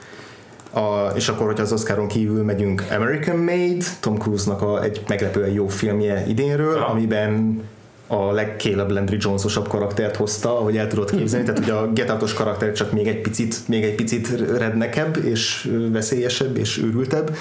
a, 0.72 1.10
és 1.14 1.28
akkor, 1.28 1.46
hogyha 1.46 1.62
az 1.62 1.72
Oscaron 1.72 2.08
kívül 2.08 2.44
megyünk 2.44 2.84
American 2.90 3.36
Made, 3.36 3.84
Tom 4.00 4.16
Cruise-nak 4.16 4.62
a, 4.62 4.82
egy 4.82 5.02
meglepően 5.08 5.50
jó 5.50 5.68
filmje 5.68 6.24
idénről, 6.26 6.76
Ja. 6.76 6.88
amiben 6.88 7.62
a 8.06 8.32
legcaleb 8.32 8.90
Landry 8.90 9.16
Jones-osabb 9.20 9.68
karaktert 9.68 10.16
hozta, 10.16 10.58
ahogy 10.58 10.76
el 10.76 10.86
tudod 10.86 11.10
képzelni, 11.10 11.46
tehát 11.46 11.60
hogy 11.60 11.70
a 11.70 11.90
Get 11.92 12.10
Out-os 12.10 12.32
karakter 12.32 12.72
csak 12.72 12.92
még 12.92 13.06
egy 13.06 13.20
picit, 13.20 13.68
még 13.68 13.84
egy 13.84 13.94
picit 13.94 14.28
rednekebb, 14.58 15.16
és 15.24 15.70
veszélyesebb, 15.92 16.56
és 16.56 16.78
őrültebb. 16.78 17.36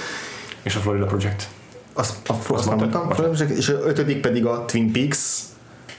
És 0.63 0.75
a 0.75 0.79
Florida 0.79 1.05
Project. 1.05 1.47
Azt, 1.93 2.29
a, 2.29 2.33
azt, 2.33 2.49
azt 2.49 2.65
mondtad? 2.65 3.05
mondtam, 3.05 3.47
és 3.55 3.69
a 3.69 3.79
ötödik 3.83 4.21
pedig 4.21 4.45
a 4.45 4.65
Twin 4.65 4.91
Peaks 4.91 5.39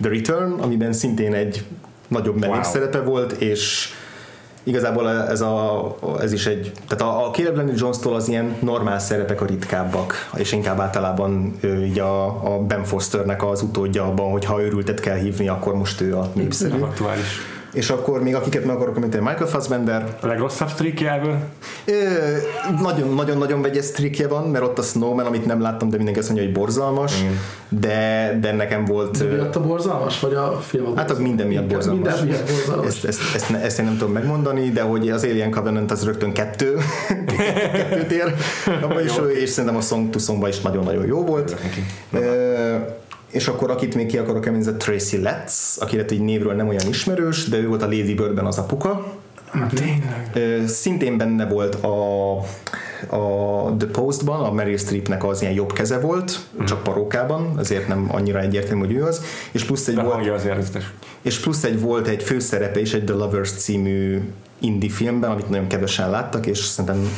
The 0.00 0.10
Return, 0.10 0.60
amiben 0.60 0.92
szintén 0.92 1.34
egy 1.34 1.64
nagyobb 2.08 2.38
mellékszerepe 2.38 2.98
wow. 2.98 3.08
volt, 3.08 3.32
és 3.32 3.88
igazából 4.62 5.10
ez, 5.10 5.40
a, 5.40 5.96
ez 6.20 6.32
is 6.32 6.46
egy, 6.46 6.72
tehát 6.88 7.14
a, 7.14 7.26
a 7.26 7.30
Caleb 7.30 7.56
Landry 7.56 7.74
Jones-tól 7.78 8.14
az 8.14 8.28
ilyen 8.28 8.56
normál 8.60 8.98
szerepek 8.98 9.40
a 9.40 9.44
ritkábbak, 9.44 10.30
és 10.36 10.52
inkább 10.52 10.80
általában 10.80 11.54
ő, 11.60 11.84
így 11.84 11.98
a, 11.98 12.26
a 12.54 12.58
Ben 12.58 12.84
Fosternek 12.84 13.44
az 13.44 13.62
utódja 13.62 14.04
abban, 14.04 14.30
hogy 14.30 14.44
ha 14.44 14.62
őrültet 14.62 15.00
kell 15.00 15.16
hívni, 15.16 15.48
akkor 15.48 15.74
most 15.74 16.00
ő 16.00 16.16
a 16.16 16.30
népszerű. 16.34 16.80
Aktuális. 16.80 17.40
És 17.72 17.90
akkor 17.90 18.22
még 18.22 18.34
akiket 18.34 18.64
meg 18.64 18.76
akarok 18.76 18.96
említeni, 18.96 19.24
Michael 19.24 19.46
Fassbender, 19.46 20.16
A 20.20 20.26
legrosszabb 20.26 20.68
streakjelből? 20.68 21.38
nagyon-nagyon 23.14 23.62
vegyes 23.62 23.90
trikje 23.90 24.28
van, 24.28 24.48
mert 24.50 24.64
ott 24.64 24.78
a 24.78 24.82
Snowman, 24.82 25.26
amit 25.26 25.46
nem 25.46 25.60
láttam, 25.60 25.88
de 25.88 25.96
mindenki 25.96 26.20
azt 26.20 26.28
mondja, 26.28 26.46
hogy 26.46 26.56
borzalmas, 26.56 27.12
de, 27.68 28.38
de 28.40 28.52
nekem 28.52 28.84
volt... 28.84 29.18
De 29.18 29.24
miatt 29.34 29.56
a 29.56 29.60
borzalmas, 29.60 30.20
vagy 30.20 30.34
a 30.34 30.60
film? 30.66 30.86
a 30.86 30.88
Hát 30.96 31.10
az 31.10 31.16
borzalmas? 31.18 31.26
minden 31.26 31.46
miatt 31.46 31.66
borzalmas. 31.66 32.20
Minden 32.20 32.26
miatt 32.26 32.50
borzalmas. 32.50 32.86
Ezt, 32.86 33.04
ezt, 33.04 33.34
ezt, 33.34 33.48
ne- 33.50 33.60
ezt, 33.60 33.78
én 33.78 33.84
nem 33.84 33.96
tudom 33.96 34.12
megmondani, 34.12 34.70
de 34.70 34.82
hogy 34.82 35.10
az 35.10 35.24
Alien 35.24 35.50
Covenant 35.50 35.90
az 35.90 36.04
rögtön 36.04 36.32
kettő, 36.32 36.76
kettőt 37.76 38.10
ér, 38.10 38.34
abban 38.82 39.04
is, 39.04 39.12
és 39.42 39.48
szerintem 39.50 39.78
a 39.78 39.82
Song 39.82 40.10
to 40.10 40.18
Songban 40.18 40.48
is 40.48 40.60
nagyon-nagyon 40.60 41.06
jó 41.06 41.24
volt. 41.24 41.56
Ö, 42.12 42.76
és 43.32 43.48
akkor 43.48 43.70
akit 43.70 43.94
még 43.94 44.06
ki 44.06 44.18
akarok 44.18 44.46
emelni, 44.46 44.66
ez 44.66 44.72
a 44.72 44.76
Tracy 44.76 45.20
Letts, 45.20 45.52
aki 45.78 45.96
lett 45.96 46.10
így 46.10 46.20
névről 46.20 46.52
nem 46.54 46.68
olyan 46.68 46.88
ismerős, 46.88 47.48
de 47.48 47.56
ő 47.56 47.66
volt 47.68 47.82
a 47.82 47.86
Lady 47.86 48.14
Birdben 48.14 48.46
az 48.46 48.58
apuka. 48.58 49.12
Tényleg. 49.74 50.30
Ö, 50.34 50.66
Szintén 50.66 51.16
benne 51.16 51.46
volt 51.46 51.74
a, 51.74 52.36
a 53.16 53.76
The 53.78 53.88
Postban, 53.92 54.44
a 54.44 54.52
Meryl 54.52 54.76
Streepnek 54.76 55.24
az 55.24 55.42
ilyen 55.42 55.54
jobb 55.54 55.72
keze 55.72 55.98
volt, 56.00 56.38
csak 56.66 56.82
parókában, 56.82 57.54
ezért 57.58 57.88
nem 57.88 58.08
annyira 58.12 58.40
egyértelmű, 58.40 58.84
hogy 58.86 58.94
ő 58.94 59.04
az. 59.04 59.22
És 59.52 59.64
plusz 59.64 59.88
egy 59.88 59.94
De 59.94 60.02
volt, 60.02 60.14
hangja 60.14 60.34
az 60.34 60.44
érzetes. 60.44 60.92
és 61.22 61.38
plusz 61.38 61.64
egy 61.64 61.80
volt 61.80 62.06
egy 62.08 62.22
főszerepe 62.22 62.80
is 62.80 62.94
egy 62.94 63.04
The 63.04 63.14
Lovers 63.14 63.50
című 63.52 64.20
indie 64.58 64.90
filmben, 64.90 65.30
amit 65.30 65.48
nagyon 65.48 65.66
kevesen 65.66 66.10
láttak, 66.10 66.46
és 66.46 66.58
szerintem 66.58 67.08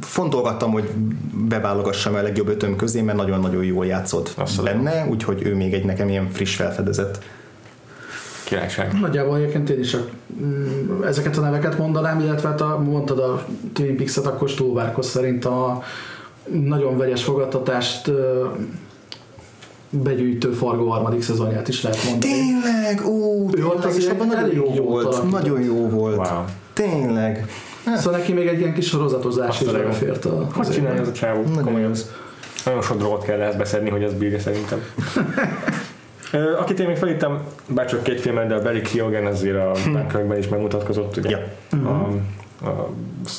fontolgattam, 0.00 0.70
hogy 0.70 0.90
beválogassam 1.48 2.14
a 2.14 2.22
legjobb 2.22 2.48
ötöm 2.48 2.76
közé, 2.76 3.00
mert 3.00 3.18
nagyon-nagyon 3.18 3.64
jól 3.64 3.86
játszott 3.86 4.32
Azt 4.36 4.62
benne, 4.62 5.06
úgyhogy 5.10 5.42
ő 5.46 5.54
még 5.54 5.74
egy 5.74 5.84
nekem 5.84 6.08
ilyen 6.08 6.30
friss 6.30 6.54
felfedezett. 6.54 7.18
Királyság. 8.44 9.00
Nagyjából 9.00 9.36
egyébként 9.36 9.70
én 9.70 9.78
is 9.78 9.90
csak 9.90 10.10
mm, 10.42 11.02
ezeket 11.02 11.36
a 11.36 11.40
neveket 11.40 11.78
mondanám, 11.78 12.20
illetve 12.20 12.48
hát 12.48 12.60
a, 12.60 12.78
mondtad 12.78 13.18
a 13.18 13.44
Twin 13.72 13.96
Peaks-et, 13.96 14.26
akkor 14.26 14.48
Stolvárkos 14.48 15.06
szerint 15.06 15.44
a 15.44 15.82
nagyon 16.52 16.96
vegyes 16.96 17.24
fogadtatást 17.24 18.08
ö, 18.08 18.46
begyűjtő 19.90 20.50
Fargo 20.50 20.88
harmadik 20.88 21.22
szezonját 21.22 21.68
is 21.68 21.82
lehet 21.82 22.04
mondani. 22.04 22.32
Tényleg, 22.32 23.06
ú, 23.06 23.50
tényleg, 23.50 23.96
és 23.96 24.06
abban 24.06 24.26
nagyon 24.26 24.74
jó 24.74 24.84
volt, 24.84 25.06
alakított. 25.06 25.30
nagyon 25.30 25.62
jó 25.62 25.88
volt. 25.88 26.16
Wow. 26.16 26.44
Tényleg. 26.72 27.46
Szóval 27.96 28.18
neki 28.18 28.32
még 28.32 28.46
egy 28.46 28.58
ilyen 28.58 28.74
kis 28.74 28.86
sorozatozás 28.86 29.60
is 29.60 29.66
belefért 29.66 30.24
a 30.24 30.48
Hogy 30.52 30.68
csinálja 30.68 31.00
az 31.00 31.08
a 31.08 31.12
csávó? 31.12 31.42
Komolyan. 31.62 31.92
Nagyon 32.64 32.82
sok 32.82 32.96
drogot 32.96 33.24
kell 33.24 33.40
ehhez 33.40 33.56
beszedni, 33.56 33.90
hogy 33.90 34.04
az 34.04 34.12
bírja 34.12 34.38
szerintem. 34.38 34.82
Akit 36.60 36.80
én 36.80 36.86
még 36.86 36.96
felítem, 36.96 37.40
bár 37.66 37.86
csak 37.86 38.02
két 38.02 38.20
filmet, 38.20 38.46
de 38.46 38.54
a 38.54 38.62
Barry 38.62 38.80
Keoghan 38.80 39.26
azért 39.26 39.56
a 39.56 39.72
Dunkirkben 39.84 40.38
is 40.38 40.48
megmutatkozott, 40.48 41.16
ugye? 41.16 41.30
Ja. 41.30 41.38
A, 41.88 42.08
a 42.68 42.88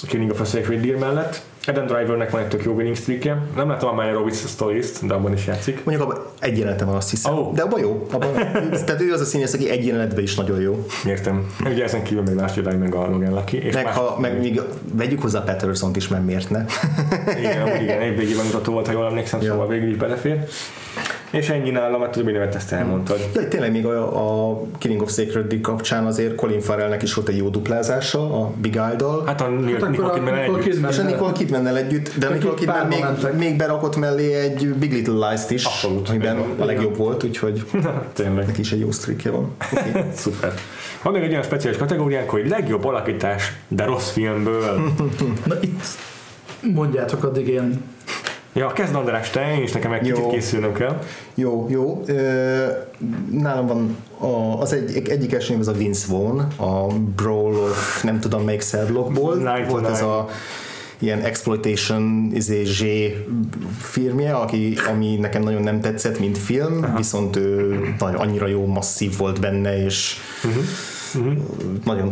Killing 0.08 0.32
of 0.32 0.40
a 0.40 0.46
Sacred 0.46 0.82
Deer 0.82 0.98
mellett. 0.98 1.42
Adam 1.70 1.86
Drivernek 1.86 2.30
van 2.30 2.42
egy 2.42 2.48
tök 2.48 2.64
jó 2.64 2.74
winning 2.74 2.96
streakje. 2.96 3.38
Nem 3.56 3.70
látom 3.70 3.90
a 3.90 3.94
Maya 3.94 4.14
Robbins 4.14 4.38
stories 4.48 4.86
de 5.02 5.14
abban 5.14 5.34
is 5.34 5.46
játszik. 5.48 5.84
Mondjuk 5.86 6.10
abban 6.10 6.24
egy 6.40 6.58
jelenete 6.58 6.86
van, 6.86 6.96
azt 6.96 7.10
hiszem. 7.10 7.34
Ó. 7.38 7.52
De 7.54 7.62
abban 7.62 7.80
jó. 7.80 8.08
Abban, 8.12 8.34
tehát 8.86 9.02
ő 9.02 9.14
az 9.14 9.22
a 9.22 9.26
színész, 9.26 9.54
aki 9.54 9.70
egy 9.70 9.86
jelenetben 9.86 10.24
is 10.24 10.36
nagyon 10.36 10.60
jó. 10.62 10.86
Értem. 11.06 11.46
Ugye 11.66 11.84
ezen 11.84 12.04
kívül 12.04 12.24
még 12.24 12.36
Last 12.36 12.56
Jedi 12.56 12.76
meg 12.76 12.96
a 12.96 13.08
Logan 13.10 13.34
Lucky. 13.34 13.58
És 13.64 13.74
Meg, 13.74 13.84
más- 13.84 13.96
ha, 13.96 14.18
meg 14.20 14.40
még 14.40 14.62
vegyük 14.94 15.22
hozzá 15.22 15.40
Patterson-t 15.44 15.96
is, 15.96 16.08
mert 16.08 16.26
miért 16.26 16.50
ne? 16.50 16.66
Igen, 17.38 17.62
amúgy 17.62 17.82
igen, 17.82 18.00
egy 18.02 18.18
végig 18.18 18.36
mutató 18.44 18.72
volt, 18.74 18.86
ha 18.86 18.92
jól 18.94 19.06
emlékszem, 19.06 19.42
Ja. 19.42 19.52
szóval 19.52 19.68
végül 19.68 19.90
is 19.90 19.96
belefér. 19.98 20.48
És 21.32 21.50
ennyi 21.50 21.70
nálam, 21.70 22.00
mert 22.00 22.12
többi 22.12 22.32
nevet 22.32 22.56
ezt 22.56 22.72
elmondtad. 22.72 23.30
Ja, 23.36 23.48
tényleg 23.48 23.72
még 23.72 23.86
a, 23.86 24.50
a 24.52 24.62
Killing 24.78 25.02
of 25.02 25.12
Sacred 25.14 25.48
Deer 25.48 25.62
kapcsán 25.62 26.06
azért 26.06 26.36
Colin 26.36 26.60
Farrellnek 26.60 27.02
is 27.04 27.14
volt 27.14 27.28
egy 27.28 27.38
jó 27.38 27.50
duplázása 27.50 28.42
a 28.42 28.52
Big 28.62 28.76
Eye-dal. 28.76 29.24
Hát 29.26 29.42
a 29.42 29.44
Hát 29.44 29.60
Nicole 29.90 30.14
Kidman 30.14 30.34
együtt. 30.34 30.60
Kidman- 30.64 30.92
és 30.92 30.98
a 30.98 31.04
Nicole 31.04 31.32
Kidman 31.32 31.68
együtt, 31.68 32.12
de 32.18 32.28
a 32.28 32.30
Nicole 32.30 32.54
Kidman 32.54 32.88
még, 32.88 33.06
még 33.38 33.58
berakott 33.58 33.96
mellé 33.96 34.34
egy 34.34 34.68
Big 34.74 34.92
Little 34.94 35.28
Lies-t 35.30 35.52
is, 35.52 35.66
Abszolút. 35.66 36.10
amiben 36.10 36.38
a 36.60 36.66
legjobb 36.66 36.98
volt, 36.98 37.24
úgyhogy 37.24 37.66
Tényleg. 38.14 38.46
neki 38.46 38.60
is 38.60 38.72
egy 38.72 38.80
jó 38.80 38.92
streakje 38.92 39.32
van. 39.32 39.52
Okay. 39.74 40.02
Szuper. 40.16 40.54
Van 41.04 41.14
még 41.14 41.24
egy 41.24 41.32
olyan 41.32 41.44
speciális 41.44 41.80
kategóriánk, 41.80 42.30
hogy 42.30 42.48
legjobb 42.50 42.86
alakítás, 42.86 43.54
de 43.68 43.86
rossz 43.86 44.10
filmből. 44.12 44.80
Na 45.46 45.56
itt 45.62 45.84
mondjátok 46.74 47.24
addig 47.24 47.48
én 47.48 47.82
Ja, 48.54 48.72
kezd 48.74 48.96
András, 48.96 49.30
te, 49.30 49.54
én 49.56 49.64
is 49.64 49.72
nekem 49.72 49.94
egy 49.94 50.02
kicsit 50.02 50.28
készülnöm 50.28 50.74
kell. 50.74 51.00
Jó, 51.36 51.68
jó. 51.70 52.04
Nálam 53.32 53.68
van 53.68 53.98
a, 54.18 54.62
az 54.62 54.74
egy, 54.74 55.10
egyik 55.10 55.48
név 55.50 55.60
az 55.60 55.68
a 55.68 55.72
Vince 55.72 56.06
Vaughn, 56.10 56.40
a 56.56 56.88
Brawl 57.16 57.56
of 57.56 58.04
nem 58.04 58.20
tudom 58.20 58.44
melyik 58.44 58.62
to 58.62 59.70
Volt 59.70 59.88
ez 59.88 60.02
a 60.02 60.30
ilyen 61.00 61.22
exploitation 61.22 62.32
izé, 62.34 62.64
Z 62.64 62.84
filmje, 63.80 64.34
aki, 64.34 64.78
ami 64.90 65.16
nekem 65.16 65.44
nagyon 65.44 65.62
nem 65.62 65.82
tetszett, 65.82 66.20
mint 66.20 66.38
film, 66.38 66.84
Aha. 66.84 66.98
viszont 66.98 67.36
ő 67.36 67.80
nagyon, 67.98 68.16
annyira 68.16 68.48
jó, 68.48 68.66
masszív 68.66 69.18
volt 69.18 69.40
benne, 69.40 69.84
és 69.84 70.16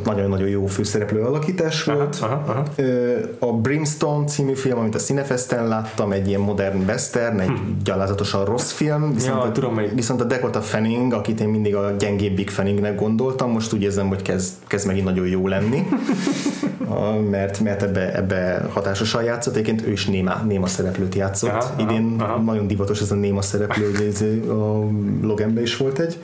nagyon-nagyon 0.03 0.47
jó 0.47 0.65
főszereplő 0.65 1.21
alakítás 1.21 1.83
volt. 1.83 2.17
Aha, 2.21 2.43
aha. 2.47 2.63
Ö, 2.75 3.17
A 3.39 3.53
Brimstone 3.53 4.25
című 4.25 4.53
film, 4.53 4.79
amit 4.79 4.95
a 4.95 4.99
Cinefesten 4.99 5.67
láttam, 5.67 6.11
egy 6.11 6.27
ilyen 6.27 6.41
modern 6.41 6.83
western, 6.87 7.39
egy 7.39 7.51
gyalázatosan 7.83 8.45
rossz 8.45 8.71
film, 8.71 9.13
viszont, 9.13 9.35
Ja, 9.35 9.41
a, 9.41 9.51
tudom, 9.51 9.73
melyik. 9.73 9.93
viszont 9.93 10.21
a 10.21 10.23
Dakota 10.23 10.61
Fanning, 10.61 11.13
akit 11.13 11.39
én 11.39 11.47
mindig 11.49 11.75
a 11.75 11.95
gyengébbik 11.99 12.49
Fanningnek 12.49 12.95
gondoltam, 12.99 13.51
most 13.51 13.73
úgy 13.73 13.81
érzem, 13.81 14.07
hogy 14.07 14.21
kezd, 14.21 14.53
kezd 14.67 14.87
megint 14.87 15.05
nagyon 15.05 15.27
jó 15.27 15.47
lenni, 15.47 15.87
mert, 17.29 17.59
mert 17.59 17.81
ebbe, 17.83 18.15
ebbe 18.15 18.67
hatásosan 18.73 19.23
játszott, 19.23 19.53
egyébként 19.53 19.87
ő 19.87 19.91
is 19.91 20.05
néma, 20.05 20.41
néma 20.47 20.67
szereplőt 20.67 21.15
játszott. 21.15 21.49
Aha, 21.49 21.59
aha, 21.59 21.81
Idén 21.81 22.15
aha. 22.19 22.37
nagyon 22.41 22.67
divatos 22.67 23.01
ez 23.01 23.11
a 23.11 23.15
néma 23.15 23.41
szereplő, 23.41 23.91
hogy 23.91 24.05
ez 24.07 24.21
a 24.49 24.83
Loganben 25.21 25.63
is 25.63 25.77
volt 25.77 25.99
egy. 25.99 26.17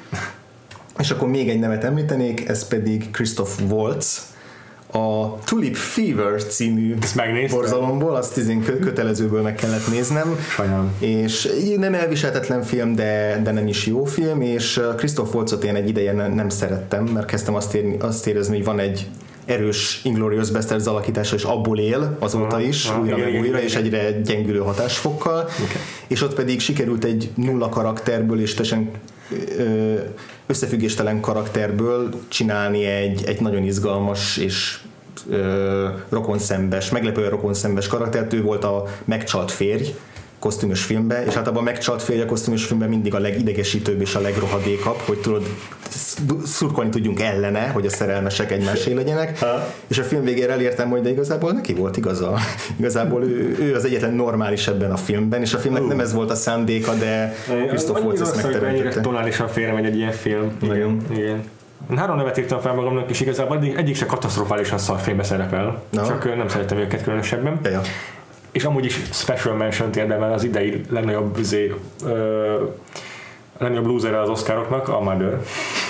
És 1.04 1.12
akkor 1.12 1.28
még 1.28 1.50
egy 1.50 1.60
nevet 1.60 1.84
említenék, 1.84 2.48
ez 2.48 2.68
pedig 2.68 3.12
Christoph 3.12 3.52
Waltz, 3.70 4.22
a 4.92 5.38
Tulip 5.44 5.76
Fever 5.76 6.44
című 6.44 6.96
borzalomból, 7.50 8.16
azt 8.16 8.38
izén 8.38 8.62
kö- 8.64 8.80
kötelezőből 8.80 9.42
meg 9.42 9.56
kellett 9.56 9.92
néznem. 9.92 10.40
Sajnálom. 10.50 10.94
És 11.00 11.50
nem 11.78 11.94
elviselhetetlen 11.94 12.62
film, 12.62 12.96
de, 12.96 13.40
de 13.44 13.52
nem 13.52 13.68
is 13.68 13.86
jó 13.86 14.06
film, 14.06 14.42
és 14.42 14.78
uh, 14.78 14.96
Christoph 14.96 15.36
Waltzot 15.36 15.64
én 15.64 15.76
egy 15.76 15.88
ideje 15.88 16.14
nem, 16.14 16.34
nem 16.34 16.50
szerettem, 16.50 17.04
mert 17.04 17.26
kezdtem 17.26 17.56
azt, 17.56 17.74
érni, 17.74 17.98
azt 18.00 18.28
érezni, 18.28 18.56
hogy 18.56 18.66
van 18.66 18.80
egy 18.80 19.08
erős 19.46 20.02
Inglourious 20.04 20.52
Basterds 20.52 20.86
alakítása, 20.86 21.36
és 21.36 21.44
abból 21.44 21.80
él 21.80 22.18
azóta 22.20 22.56
Aha, 22.56 22.62
is, 22.62 22.86
aha, 22.86 23.00
újra 23.00 23.18
igen, 23.18 23.32
meg 23.32 23.42
újra, 23.42 23.58
igen, 23.58 23.68
és 23.68 23.76
egyre 23.76 24.12
gyengülő 24.12 24.60
hatásfokkal, 24.60 25.50
és 26.08 26.22
ott 26.22 26.34
pedig 26.34 26.60
sikerült 26.60 27.04
egy 27.04 27.30
nulla 27.36 27.70
karakterből 27.70 28.42
és 28.42 28.54
teljesen 28.54 28.90
összefüggéstelen 30.46 31.20
karakterből 31.20 32.10
csinálni 32.28 32.86
egy, 32.86 33.24
egy 33.26 33.42
nagyon 33.42 33.64
izgalmas 33.64 34.38
és 34.38 34.80
ö, 35.30 35.88
rokonszembes, 36.10 36.90
meglepően 36.90 37.30
rokonszembes 37.30 37.88
karaktert, 37.88 38.34
ő 38.34 38.42
volt 38.42 38.64
a 38.64 38.86
megcsalt 39.06 39.52
férj 39.52 39.96
kosztümös 40.44 40.84
filmbe, 40.84 41.24
és 41.26 41.36
általában 41.36 41.62
a 41.62 41.66
megcsalt 41.66 42.02
férj 42.02 42.22
a 42.22 42.26
kosztümös 42.26 42.66
filmben 42.66 42.90
mindig 42.90 43.14
a 43.14 43.20
legidegesítőbb 43.20 44.02
és 44.02 44.16
a 44.16 44.20
legrohadékabb, 44.20 44.98
hogy 45.06 45.18
tudod, 45.18 45.48
sz- 45.90 46.22
szurkolni 46.46 46.90
tudjunk 46.90 47.22
ellene, 47.22 47.68
hogy 47.68 47.86
a 47.86 47.90
szerelmesek 47.90 48.52
egymásé 48.52 48.94
legyenek, 48.94 49.46
és 49.88 49.98
a 49.98 50.04
film 50.04 50.24
végére 50.24 50.52
elértem, 50.52 50.90
hogy 50.90 51.02
de 51.02 51.10
igazából 51.10 51.52
neki 51.52 51.74
volt 51.74 51.98
igaza. 51.98 52.38
Igazából 52.80 53.24
ő, 53.24 53.56
ő 53.60 53.76
az 53.76 53.86
egyetlen 53.86 54.14
normális 54.14 54.68
ebben 54.68 54.92
a 54.92 54.98
filmben, 54.98 55.42
és 55.42 55.54
a 55.54 55.58
filmnek 55.58 55.86
nem 55.88 56.00
ez 56.00 56.14
volt 56.14 56.32
a 56.32 56.36
szándéka, 56.36 56.94
de 56.94 57.36
Christoph 57.68 58.06
Waltz 58.06 58.22
ezt 58.22 58.44
Annyira 58.44 58.62
megteremtette. 58.62 59.02
tonálisan 59.02 59.48
félre 59.48 59.74
megy 59.74 59.86
egy 59.86 59.96
ilyen 59.98 60.12
film. 60.12 60.52
Nagyon. 60.62 61.02
Igen. 61.12 61.44
Három 61.96 62.18
nevet 62.18 62.38
írtam 62.38 62.60
fel 62.60 62.74
magamnak, 62.74 63.10
és 63.10 63.20
igazából 63.22 63.58
egyik, 63.58 63.78
egyik 63.78 63.96
se 63.96 64.06
katasztrofálisan 64.06 64.78
szar 64.78 65.00
filmbe 65.00 65.24
szerepel. 65.24 65.82
Na. 65.90 66.06
Csak 66.06 66.36
nem 66.36 66.48
szeretem 66.48 66.78
őket 66.78 67.04
különösebben. 67.04 67.60
Ja, 67.64 67.70
ja. 67.70 67.82
És 68.54 68.64
amúgy 68.64 68.86
is 68.86 69.00
special 69.12 69.56
mention 69.56 69.90
érdemel 69.96 70.34
az 70.34 70.44
idei 70.44 70.82
legnagyobb, 70.90 71.38
üzé, 71.38 71.74
ö, 72.06 72.64
legnagyobb 73.58 73.86
loser 73.86 74.14
az 74.14 74.30
Oscaroknak, 74.30 74.88
a 74.88 75.00
Mother. 75.00 75.40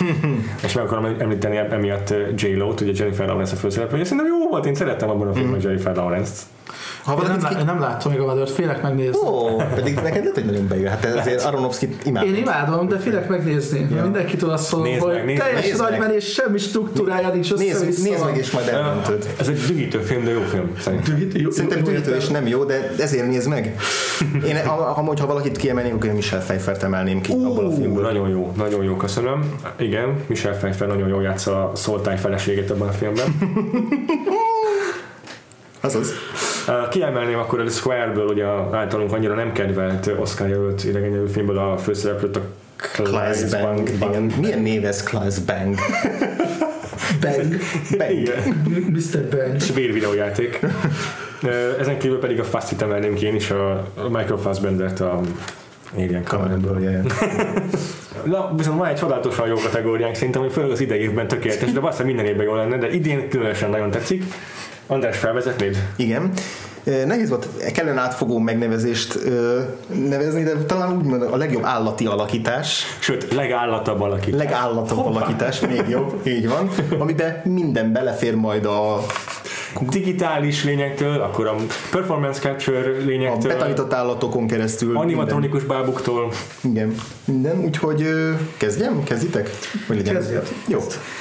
és 0.65 0.73
meg 0.73 0.85
akarom 0.85 1.15
említeni 1.19 1.57
emiatt 1.57 2.13
J-Lo-t, 2.35 2.81
ugye 2.81 2.91
Jennifer 2.95 3.27
Lawrence 3.27 3.53
a 3.53 3.57
főszereplő, 3.57 3.99
és 3.99 4.07
szerintem 4.07 4.33
jó 4.33 4.47
volt, 4.49 4.65
én 4.65 4.75
szerettem 4.75 5.09
abban 5.09 5.27
a 5.27 5.33
filmben 5.33 5.61
Jennifer 5.61 5.95
Lawrence-t. 5.95 6.41
Ha 7.03 7.13
Én 7.21 7.27
nem, 7.27 7.41
lá- 7.41 7.53
ki... 7.53 7.59
én 7.59 7.65
nem 7.65 7.79
láttam 7.79 8.11
még 8.11 8.21
a 8.21 8.25
Madört, 8.25 8.51
félek 8.51 8.81
megnézni. 8.81 9.19
Ó, 9.27 9.55
pedig 9.75 9.93
neked 9.95 10.19
lehet, 10.19 10.33
hogy 10.33 10.45
nagyon 10.45 10.67
bejön. 10.67 10.89
Hát 10.89 11.05
ezért 11.05 11.43
Aronofsky 11.43 11.95
imádom. 12.03 12.29
Én 12.29 12.35
imádom, 12.35 12.87
de 12.87 12.97
félek 12.97 13.27
megnézni. 13.27 13.87
Ja. 13.95 14.03
Mindenkitől 14.03 14.49
azt 14.49 14.81
Nézd 14.81 15.01
hogy 15.01 15.21
meg, 15.25 15.37
teljes 15.37 15.77
nagymenés, 15.77 16.33
semmi 16.33 16.57
struktúrája 16.57 17.29
nincs 17.29 17.51
össze 17.51 17.63
Nézd, 17.63 18.03
nézd 18.03 18.25
meg, 18.25 18.37
és 18.37 18.51
majd 18.51 18.67
eldöntöd. 18.67 19.33
Ez 19.39 19.47
egy 19.47 19.59
dühítő 19.67 19.99
film, 19.99 20.23
de 20.23 20.31
jó 20.31 20.41
film, 20.41 20.71
szerintem. 20.79 21.51
Szerintem 21.51 21.83
dühítő 21.83 22.15
és 22.15 22.27
nem 22.27 22.47
jó, 22.47 22.63
de 22.63 22.91
ezért 22.99 23.27
nézd 23.27 23.49
meg. 23.49 23.75
Én, 24.49 24.65
ha, 24.65 24.73
ha, 24.73 25.13
ha 25.19 25.25
valakit 25.25 25.57
kiemelnék, 25.57 25.93
akkor 25.93 26.05
én 26.05 26.13
Michel 26.15 26.39
Pfeiffert 26.39 26.83
emelném 26.83 27.21
ki 27.21 27.31
abból 27.31 27.65
a 27.65 27.71
filmből. 27.71 28.03
nagyon 28.03 28.29
jó, 28.29 28.51
nagyon 28.57 28.83
jó, 28.83 28.95
köszönöm. 28.95 29.53
Igen, 29.79 30.15
Michel 30.27 30.57
Pfeiffer 30.57 30.87
nagyon 30.87 31.07
jól 31.07 31.23
játsza 31.23 31.69
a 31.71 31.75
szoltály 31.75 32.17
feleségét 32.17 32.69
ebben 32.69 32.87
a 32.87 32.91
filmben. 32.91 33.25
Azaz. 35.81 36.11
Kiemelném 36.89 37.37
akkor 37.37 37.59
a 37.59 37.69
Square-ből, 37.69 38.27
ugye 38.27 38.45
a 38.45 38.69
általunk 38.71 39.13
annyira 39.13 39.33
nem 39.33 39.51
kedvelt 39.51 40.11
Oscar 40.19 40.47
jelölt 40.47 40.83
idegennyelvű 40.83 41.27
filmből 41.27 41.57
a 41.57 41.77
főszereplőt 41.77 42.35
a 42.35 42.41
Klaus 42.75 43.43
Bang. 43.43 43.89
Igen. 43.89 44.31
Milyen 44.39 44.61
név 44.61 44.85
ez 44.85 45.03
Klaus 45.03 45.39
Bang? 45.47 45.75
Bang. 47.19 47.55
Bang. 47.97 48.29
Mr. 48.89 49.27
Bang. 49.29 49.61
svéd 49.61 49.93
videójáték. 49.93 50.59
Ezen 51.79 51.97
kívül 51.97 52.19
pedig 52.19 52.39
a 52.39 52.43
Fastit 52.43 52.81
emelném 52.81 53.13
ki 53.13 53.25
én 53.25 53.35
is, 53.35 53.51
a 53.51 53.91
Michael 53.95 54.37
Fassbendert 54.37 54.99
a 54.99 55.19
Alien 55.95 56.23
Covenantből. 56.23 56.79
Na, 58.23 58.53
viszont 58.55 58.77
van 58.77 58.87
egy 58.87 58.95
csodálatosan 58.95 59.47
jó 59.47 59.55
kategóriánk 59.55 60.15
szerintem, 60.15 60.41
hogy 60.41 60.51
főleg 60.51 60.71
az 60.71 60.79
idei 60.79 60.99
évben 60.99 61.27
tökéletes, 61.27 61.71
de 61.71 61.79
valószínűleg 61.79 62.15
minden 62.15 62.33
évben 62.33 62.45
jó 62.45 62.55
lenne, 62.55 62.77
de 62.77 62.91
idén 62.91 63.29
különösen 63.29 63.69
nagyon 63.69 63.91
tetszik. 63.91 64.23
András, 64.87 65.17
felvezetnéd? 65.17 65.77
Igen. 65.95 66.31
Nehéz 67.05 67.29
volt 67.29 67.47
kellene 67.73 68.01
átfogó 68.01 68.39
megnevezést 68.39 69.15
ö, 69.15 69.61
nevezni, 70.09 70.43
de 70.43 70.53
talán 70.53 70.97
úgy 70.97 71.03
mondom, 71.03 71.33
a 71.33 71.37
legjobb 71.37 71.63
állati 71.63 72.05
alakítás, 72.05 72.83
Sőt, 72.99 73.33
legállatabb 73.33 74.01
alaki. 74.01 74.31
legállatabb 74.31 75.05
alakítás, 75.05 75.59
még 75.59 75.83
jobb, 75.89 76.27
így 76.27 76.47
van, 76.49 76.69
amiben 76.99 77.41
minden 77.43 77.91
belefér 77.93 78.35
majd 78.35 78.65
a, 78.65 79.05
digitális 79.89 80.63
lényektől, 80.63 81.21
akkor 81.21 81.47
a 81.47 81.55
performance 81.91 82.39
capture 82.39 82.79
a 82.79 83.05
lényektől, 83.05 83.51
betanított 83.51 83.93
állatokon 83.93 84.47
keresztül. 84.47 84.97
animatronikus 84.97 85.63
bábuktól. 85.63 86.31
Minden. 86.61 86.83
Igen, 86.83 86.95
minden, 87.25 87.59
úgyhogy 87.65 88.07
kezdjem? 88.57 89.03
Kezditek? 89.03 89.49
Hogy 89.87 89.95
legyen? 89.95 90.13
Kezdjed. 90.13 90.47
Jó, 90.67 90.79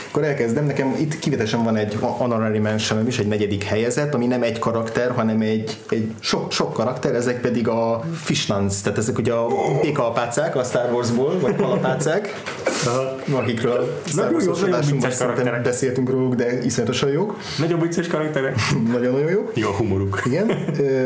akkor 0.08 0.24
elkezdem. 0.24 0.66
Nekem 0.66 0.96
itt 1.00 1.18
kivetesen 1.18 1.64
van 1.64 1.76
egy 1.76 1.96
honorary 2.00 2.58
mention 2.58 3.06
is, 3.06 3.18
egy 3.18 3.26
negyedik 3.26 3.62
helyezett, 3.62 4.14
ami 4.14 4.26
nem 4.26 4.42
egy 4.42 4.58
karakter, 4.58 5.10
hanem 5.10 5.40
egy, 5.40 5.76
egy 5.88 6.10
sok, 6.20 6.52
sok 6.52 6.72
karakter, 6.72 7.14
ezek 7.14 7.40
pedig 7.40 7.68
a 7.68 8.04
Fishlands, 8.14 8.80
tehát 8.80 8.98
ezek 8.98 9.18
ugye 9.18 9.32
a 9.32 9.46
békaapácák 9.82 10.56
a 10.56 10.62
Star 10.62 10.92
Warsból, 10.92 11.38
vagy 11.40 11.56
kalapácák, 11.56 12.42
akikről 13.32 14.00
a 14.04 14.08
Star 14.08 14.24
Nagyon 14.24 14.42
jó, 14.42 14.46
Wars 14.46 14.60
nagyon 14.60 14.74
adásunkban 14.74 15.62
beszéltünk 15.62 16.10
róluk, 16.10 16.34
de 16.34 16.62
iszonyatosan 16.62 17.10
jók. 17.10 17.36
Nagyobb 17.58 17.82
vicces 17.82 18.06
karakterek. 18.42 18.58
Nagyon-nagyon 18.92 19.30
jó. 19.30 19.50
Jó 19.54 19.68
a 19.68 19.72
humoruk. 19.72 20.22
Igen. 20.24 20.50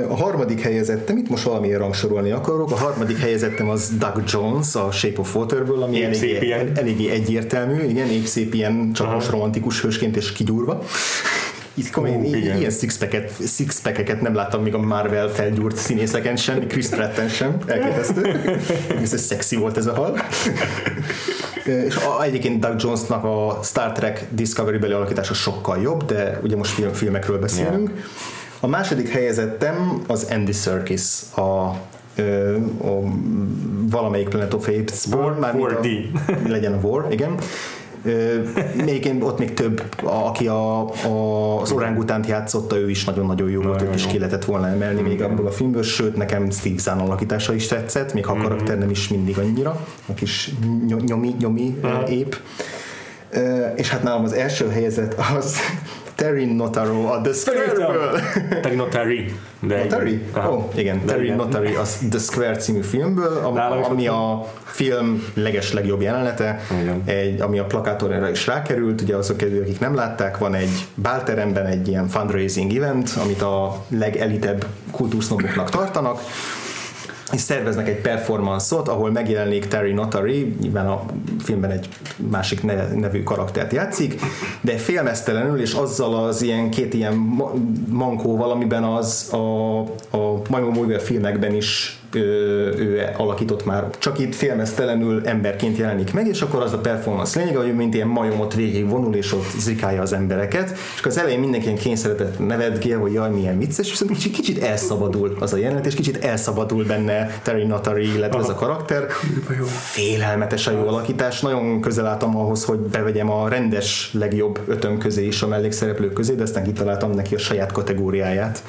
A 0.08 0.16
harmadik 0.16 0.60
helyezettem, 0.60 1.16
itt 1.16 1.28
most 1.28 1.42
valamiért 1.42 1.78
rangsorolni 1.78 2.30
akarok, 2.30 2.70
a 2.70 2.76
harmadik 2.76 3.18
helyezettem 3.18 3.68
az 3.68 3.90
Doug 3.98 4.22
Jones 4.26 4.74
a 4.74 4.90
Shape 4.90 5.20
of 5.20 5.34
Waterből, 5.34 5.82
ami 5.82 6.04
eléggé, 6.04 6.54
eléggé 6.74 7.10
egyértelmű, 7.10 7.82
igen, 7.88 8.08
épp 8.08 8.24
szép 8.24 8.54
ilyen, 8.54 8.92
csak 8.92 9.12
most 9.12 9.30
romantikus 9.30 9.80
hősként 9.82 10.16
és 10.16 10.32
kigyúrva. 10.32 10.82
Itt 11.78 11.90
komolyan, 11.90 12.24
i- 12.24 12.28
igen. 12.36 12.58
ilyen 12.58 12.70
sixpacket, 12.70 13.32
sixpackeket 13.46 14.20
nem 14.20 14.34
láttam 14.34 14.62
még 14.62 14.74
a 14.74 14.78
Marvel 14.78 15.28
felgyúrt 15.28 15.76
színészeken 15.76 16.36
sem, 16.36 16.66
Chris 16.68 16.86
Pratten 16.86 17.28
sem, 17.28 17.56
elképesztő. 17.66 18.40
Egészen 18.96 19.18
szexi 19.18 19.56
volt 19.56 19.76
ez 19.76 19.86
a 19.86 19.94
hal. 19.94 20.18
És 21.68 21.96
a, 21.96 22.22
egyébként 22.22 22.60
Doug 22.60 22.74
Jonesnak 22.82 23.24
a 23.24 23.58
Star 23.62 23.92
Trek 23.92 24.26
Discovery 24.30 24.78
beli 24.78 24.92
alakítása 24.92 25.34
sokkal 25.34 25.80
jobb, 25.82 26.04
de 26.04 26.38
ugye 26.42 26.56
most 26.56 26.70
film, 26.70 26.92
filmekről 26.92 27.38
beszélünk. 27.38 27.90
A 28.60 28.66
második 28.66 29.08
helyezettem 29.08 30.02
az 30.06 30.26
Andy 30.30 30.52
Serkis, 30.52 31.02
a 31.36 31.74
a 32.82 33.00
valamelyik 33.90 34.28
Planet 34.28 34.54
of 34.54 34.68
Apes-ből, 34.68 35.20
War- 35.20 35.72
a- 35.72 35.80
legyen 36.48 36.72
a 36.72 36.78
War, 36.86 37.06
igen. 37.10 37.34
Még 38.84 39.04
én, 39.04 39.22
ott 39.22 39.38
még 39.38 39.54
több, 39.54 39.82
aki 40.02 40.46
a, 40.46 40.80
a, 40.88 41.60
az 41.60 41.70
orángutánt 41.70 42.26
játszotta, 42.26 42.76
ő 42.76 42.90
is 42.90 43.04
nagyon-nagyon 43.04 43.50
jó 43.50 43.60
volt, 43.60 43.82
őt 43.82 43.94
is 43.94 44.06
ki 44.06 44.18
lehetett 44.18 44.44
volna 44.44 44.68
emelni 44.68 45.00
még 45.00 45.22
abból 45.22 45.46
a 45.46 45.50
filmből, 45.50 45.82
sőt 45.82 46.16
nekem 46.16 46.50
Steve 46.50 46.78
Zahn 46.78 46.98
alakítása 46.98 47.54
is 47.54 47.66
tetszett, 47.66 48.14
még 48.14 48.26
ha 48.26 48.32
a 48.32 48.42
karakter 48.42 48.78
nem 48.78 48.90
is 48.90 49.08
mindig 49.08 49.38
annyira, 49.38 49.86
a 50.06 50.14
kis 50.14 50.50
ny- 50.86 51.04
nyomi, 51.04 51.34
nyomi 51.38 51.78
ép. 52.08 52.36
És 53.76 53.88
hát 53.88 54.02
nálam 54.02 54.24
az 54.24 54.32
első 54.32 54.68
helyezett 54.68 55.14
az 55.36 55.56
Terry 56.16 56.44
Notaro 56.44 57.06
a 57.12 57.20
The 57.20 57.32
Square-ből. 57.32 58.20
Terry 58.62 58.76
Notary. 58.76 59.34
De 59.60 59.78
Notary? 59.82 60.22
Aha. 60.32 60.50
Ó, 60.50 60.54
oh, 60.54 60.78
igen, 60.78 61.00
De 61.04 61.12
Terry 61.12 61.24
igen. 61.24 61.36
Notary 61.36 61.74
a 61.74 61.82
The 62.10 62.18
Square 62.18 62.56
című 62.56 62.80
filmből, 62.80 63.40
a- 63.44 63.50
Nálam 63.52 63.78
is 63.80 63.86
ami 63.86 64.06
a 64.06 64.46
film 64.64 65.24
leges 65.34 65.72
legjobb 65.72 66.00
jelenete, 66.00 66.60
Igen. 66.82 67.02
egy, 67.04 67.40
ami 67.40 67.58
a 67.58 67.64
plakátorra 67.64 68.30
is 68.30 68.46
rákerült, 68.46 69.00
ugye 69.00 69.16
azok, 69.16 69.40
akik 69.62 69.80
nem 69.80 69.94
látták, 69.94 70.38
van 70.38 70.54
egy 70.54 70.86
bálteremben 70.94 71.66
egy 71.66 71.88
ilyen 71.88 72.08
fundraising 72.08 72.72
event, 72.76 73.10
amit 73.22 73.42
a 73.42 73.84
legelitebb 73.88 74.66
kultúrsznoboknak 74.90 75.70
tartanak, 75.70 76.20
és 77.32 77.40
szerveznek 77.40 77.88
egy 77.88 78.00
performance-ot, 78.00 78.88
ahol 78.88 79.10
megjelenik 79.10 79.68
Terry 79.68 79.92
Notary, 79.92 80.56
nyilván 80.60 80.86
a 80.86 81.04
filmben 81.38 81.70
egy 81.70 81.88
másik 82.30 82.62
nevű 82.94 83.22
karaktert 83.22 83.72
játszik, 83.72 84.20
de 84.60 84.76
félmeztelenül, 84.76 85.60
és 85.60 85.72
azzal 85.72 86.24
az 86.24 86.42
ilyen 86.42 86.70
két 86.70 86.94
ilyen 86.94 87.14
ma- 87.14 87.52
mankóval, 87.88 88.50
amiben 88.50 88.84
az 88.84 89.32
a, 89.32 89.80
a 90.16 90.42
Majmon 90.48 90.98
filmekben 90.98 91.54
is 91.54 92.00
ő 92.14 93.04
alakított 93.16 93.64
már, 93.64 93.90
csak 93.98 94.18
itt 94.18 94.34
félmeztelenül 94.34 95.26
emberként 95.26 95.76
jelenik 95.76 96.12
meg, 96.12 96.26
és 96.26 96.42
akkor 96.42 96.62
az 96.62 96.72
a 96.72 96.78
performance 96.78 97.38
lényege, 97.38 97.58
hogy 97.58 97.74
mint 97.74 97.94
ilyen 97.94 98.08
majomot 98.08 98.54
végig 98.54 98.88
vonul, 98.88 99.14
és 99.14 99.32
ott 99.32 99.50
zikálja 99.58 100.02
az 100.02 100.12
embereket, 100.12 100.70
és 100.70 100.98
akkor 100.98 101.10
az 101.10 101.18
elején 101.18 101.40
mindenki 101.40 101.66
ilyen 101.66 101.78
kényszeretett 101.78 102.46
nevetgél, 102.46 102.98
hogy 102.98 103.12
jaj, 103.12 103.30
milyen 103.30 103.58
vicces, 103.58 103.90
és 103.90 104.02
kicsit, 104.08 104.32
kicsit 104.32 104.62
elszabadul 104.62 105.36
az 105.40 105.52
a 105.52 105.56
jelenet, 105.56 105.86
és 105.86 105.94
kicsit 105.94 106.24
elszabadul 106.24 106.84
benne 106.84 107.40
Terry 107.42 107.64
Notary, 107.64 108.14
illetve 108.14 108.38
ez 108.38 108.48
a 108.48 108.54
karakter. 108.54 109.06
Félelmetes 109.66 110.66
a 110.66 110.70
jó 110.70 110.86
alakítás, 110.88 111.40
nagyon 111.40 111.80
közel 111.80 112.06
álltam 112.06 112.36
ahhoz, 112.36 112.64
hogy 112.64 112.78
bevegyem 112.78 113.30
a 113.30 113.48
rendes 113.48 114.10
legjobb 114.12 114.60
ötöm 114.66 114.98
közé 114.98 115.26
is 115.26 115.42
a 115.42 115.46
mellékszereplők 115.46 116.12
közé, 116.12 116.34
de 116.34 116.42
aztán 116.42 116.64
kitaláltam 116.64 117.10
neki 117.10 117.34
a 117.34 117.38
saját 117.38 117.72
kategóriáját. 117.72 118.62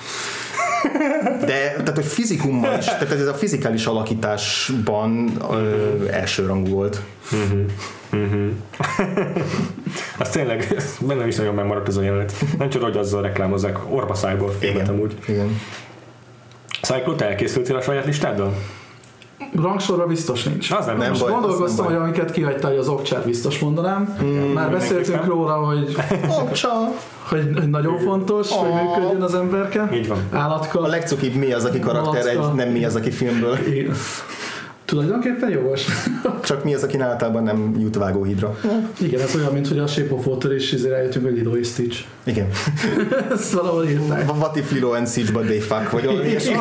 De 1.39 1.71
tehát, 1.71 1.95
hogy 1.95 2.05
fizikummal 2.05 2.77
is, 2.77 2.85
tehát 2.85 3.11
ez 3.11 3.27
a 3.27 3.33
fizikális 3.33 3.85
alakításban 3.85 5.31
ö, 5.51 6.09
elsőrangú 6.11 6.71
volt. 6.71 7.01
Az 10.19 10.29
tényleg, 10.29 10.75
bennem 10.99 11.27
is 11.27 11.35
nagyon 11.35 11.53
megmaradt 11.53 11.87
ez 11.87 11.97
a 11.97 12.01
jelenet. 12.01 12.33
Nem 12.57 12.69
csoda, 12.69 12.85
hogy 12.85 12.97
azzal 12.97 13.21
reklámozzák 13.21 13.77
Orba 13.89 14.13
Cyborg 14.13 14.53
filmet 14.59 14.89
amúgy. 14.89 15.17
Igen. 15.27 15.59
Cyclo, 16.81 17.15
te 17.15 17.25
elkészültél 17.25 17.75
a 17.75 17.81
saját 17.81 18.05
listáddal? 18.05 18.53
Rangsorra 19.55 20.05
biztos 20.05 20.43
nincs. 20.43 20.71
Az 20.71 20.85
nem, 20.85 20.97
Nem 20.97 21.09
most 21.09 21.21
baj. 21.21 21.31
Gondolkoztam, 21.31 21.85
hogy 21.85 21.95
amiket 21.95 22.31
kihagytál, 22.31 22.69
hogy 22.69 22.79
az 22.79 22.87
okcsát 22.87 23.25
biztos 23.25 23.59
mondanám. 23.59 24.17
Már 24.53 24.71
beszéltünk 24.71 25.25
róla, 25.25 25.53
hogy, 25.53 25.95
Okcsa! 26.41 26.69
hogy, 27.29 27.49
hogy 27.55 27.69
nagyon 27.69 27.99
fontos, 27.99 28.51
hogy 28.51 28.69
működjön 28.69 29.21
az 29.21 29.33
emberke. 29.33 29.89
Így 29.93 30.07
van. 30.07 30.17
Állatka. 30.31 30.81
A 30.81 30.87
legcukibb 30.87 31.33
mi 31.33 31.53
az, 31.53 31.65
aki 31.65 31.79
karakter, 31.79 32.23
Malacka. 32.23 32.49
egy 32.49 32.55
nem 32.55 32.69
mi 32.69 32.85
az, 32.85 32.95
aki 32.95 33.11
filmből. 33.11 33.57
Igen. 33.67 33.95
Tulajdonképpen 34.87 35.49
jogos. 35.49 35.85
Csak 36.43 36.63
mi 36.63 36.73
az, 36.73 36.83
aki 36.83 36.99
általában 36.99 37.43
nem 37.43 37.75
jut 37.79 37.95
vágóhídra. 37.95 38.59
Igen, 38.99 39.21
ez 39.21 39.35
olyan, 39.35 39.53
mint 39.53 39.67
hogy 39.67 39.79
a 39.79 39.87
Shape 39.87 40.13
of 40.13 40.25
Water 40.25 40.51
is 40.51 40.71
izé 40.71 40.89
rájöttünk, 40.89 41.25
hogy 41.25 41.33
Lilo 41.33 41.55
és 41.55 41.67
Stitch. 41.67 41.99
Igen. 42.23 42.47
Ezt 43.31 43.51
valahol 43.51 43.85
írták. 43.85 44.31
What 44.31 44.55
if 44.55 44.71
Lilo 44.71 44.91
and 44.91 45.07
Siege, 45.07 45.31
but 45.31 45.45
they 45.45 45.59
fuck, 45.59 45.89
vagy 45.91 46.05
valami 46.05 46.27
ilyesmi. 46.27 46.55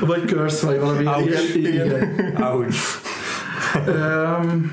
Vagy 0.00 0.22
Curse, 0.26 0.66
vagy 0.66 0.80
valami 0.80 1.06
Ouch. 1.06 1.26
ilyen. 1.26 1.42
Igen. 1.54 1.86
igen. 1.86 2.32
Ahogy. 2.36 2.74
Um, 3.86 4.72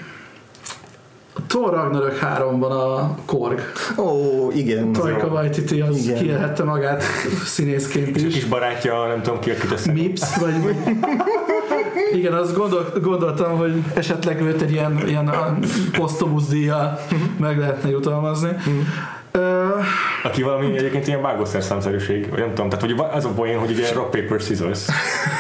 Thor 1.48 1.74
Ragnarök 1.74 2.20
3-ban 2.22 2.72
a 2.72 3.16
Korg. 3.26 3.62
Ó, 3.98 4.52
igen. 4.52 4.92
Taika 4.92 5.28
Waititi 5.28 5.82
az 5.82 5.98
Igen. 5.98 6.18
kielhette 6.18 6.64
magát 6.64 7.04
színészként 7.46 8.18
is. 8.18 8.34
Kis 8.34 8.46
barátja, 8.46 9.08
nem 9.08 9.22
tudom 9.22 9.40
ki, 9.40 9.50
akit 9.50 9.72
össze. 9.72 9.92
Mips, 9.92 10.38
vagy... 10.38 10.76
Igen, 12.14 12.34
azt 12.34 12.56
gondol, 12.56 12.94
gondoltam, 13.02 13.58
hogy 13.58 13.84
esetleg 13.94 14.42
őt 14.42 14.62
egy 14.62 14.72
ilyen, 14.72 15.08
ilyen 15.08 15.32
posztomusz 15.92 16.48
díjjal 16.48 17.00
meg 17.40 17.58
lehetne 17.58 17.90
jutalmazni. 17.90 18.50
Aki 20.24 20.42
valami 20.42 20.78
egyébként 20.78 21.08
ilyen 21.08 21.22
vágószerszámszerűség, 21.22 22.30
vagy 22.30 22.40
nem 22.40 22.54
tudom, 22.54 22.70
tehát 22.70 22.86
hogy 22.86 23.16
ez 23.16 23.26
a 23.26 23.30
poén, 23.30 23.60
hogy 23.60 23.72
ugye 23.72 23.94
rock, 23.94 24.12
paper, 24.12 24.40
scissors. 24.40 24.86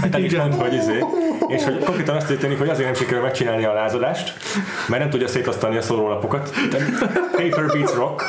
Hát 0.01 0.17
is 0.17 0.35
mondta, 0.35 0.61
hogy 0.61 0.73
izé, 0.73 1.03
és 1.47 1.63
hogy 1.63 1.83
konkrétan 1.83 2.15
azt 2.15 2.27
történik, 2.27 2.57
hogy 2.57 2.69
azért 2.69 2.85
nem 2.85 2.95
sikerül 2.95 3.21
megcsinálni 3.21 3.65
a 3.65 3.73
lázadást, 3.73 4.33
mert 4.87 5.01
nem 5.01 5.09
tudja 5.09 5.27
szétosztani 5.27 5.77
a 5.77 5.81
szórólapokat. 5.81 6.51
Tehát 6.71 6.89
Paper 7.31 7.65
beats 7.65 7.93
rock. 7.93 8.23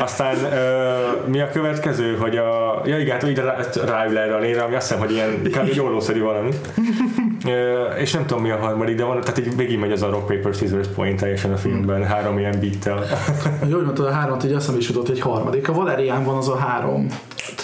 Aztán 0.00 0.36
uh, 0.36 1.26
mi 1.26 1.40
a 1.40 1.48
következő, 1.48 2.16
hogy 2.16 2.36
a... 2.36 2.82
Ja 2.84 2.98
igen, 2.98 3.20
hát 3.20 3.28
így 3.28 3.38
rá, 3.38 3.56
ráül 3.86 4.18
erre 4.18 4.34
a 4.34 4.38
lényre, 4.38 4.62
ami 4.62 4.74
azt 4.74 4.88
hiszem, 4.88 5.02
hogy 5.02 5.12
ilyen 5.12 5.42
kb. 5.42 5.74
jólószerű 5.74 6.20
valami. 6.20 6.50
Uh, 7.44 8.00
és 8.00 8.12
nem 8.12 8.26
tudom 8.26 8.42
mi 8.42 8.50
a 8.50 8.56
harmadik, 8.56 8.96
de 8.96 9.04
van, 9.04 9.20
tehát 9.20 9.38
így 9.38 9.56
végig 9.56 9.78
megy 9.78 9.92
az 9.92 10.02
a 10.02 10.10
rock, 10.10 10.26
paper, 10.26 10.54
scissors 10.54 10.86
point 10.94 11.20
teljesen 11.20 11.52
a 11.52 11.56
filmben, 11.56 12.04
három 12.04 12.38
ilyen 12.38 12.60
beattel. 12.60 13.04
hogy 13.60 13.72
úgy 13.72 13.84
mondtad, 13.84 14.06
a 14.06 14.10
hármat, 14.10 14.44
így 14.44 14.52
eszembe 14.52 14.80
is 14.80 14.88
jutott 14.88 15.08
egy 15.08 15.20
harmadik. 15.20 15.68
A 15.68 15.72
Valerián 15.72 16.24
van 16.24 16.36
az 16.36 16.48
a 16.48 16.56
három. 16.56 17.06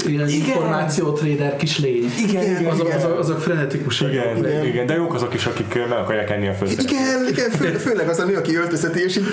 Ilyen 0.07 0.29
információtréder 0.29 1.57
kis 1.57 1.79
lény. 1.79 2.13
Igen, 2.29 2.43
igen, 2.43 2.65
azok, 2.65 2.87
igen. 2.87 2.99
azok, 2.99 3.19
azok 3.19 3.41
frenetikusak. 3.41 4.13
Igen, 4.13 4.37
igen, 4.37 4.67
igen, 4.67 4.87
de 4.87 4.95
jók 4.95 5.15
azok 5.15 5.35
is, 5.35 5.47
akik 5.47 5.89
meg 5.89 5.99
akarják 5.99 6.31
enni 6.31 6.49
a 6.49 6.53
főszerepet. 6.53 6.91
Igen, 6.91 7.27
igen, 7.29 7.51
fő, 7.51 7.67
főleg 7.67 8.09
az 8.09 8.19
a 8.19 8.25
nő, 8.25 8.37
aki 8.37 8.57
öltözeti, 8.57 9.03
és 9.03 9.17
így 9.17 9.25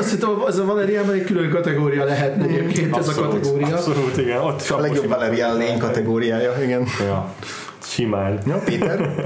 Szerintem 0.00 0.42
ez 0.48 0.58
a 0.58 0.64
Valeriánban 0.64 1.14
egy 1.14 1.24
külön 1.24 1.50
kategória 1.50 2.04
lehetne 2.04 2.44
egyébként 2.44 2.96
ez 2.96 3.08
a 3.08 3.10
Abszolút, 3.10 3.32
kategória. 3.32 3.76
Abszolút, 3.76 4.16
igen. 4.16 4.40
Ott 4.42 4.68
a 4.68 4.80
legjobb. 4.80 5.08
Valerian 5.08 5.56
lény 5.56 5.78
kategóriája, 5.78 6.54
igen. 6.62 6.86
Ja, 7.00 7.34
simán. 7.82 8.38
Ja, 8.46 8.62
Péter? 8.64 9.24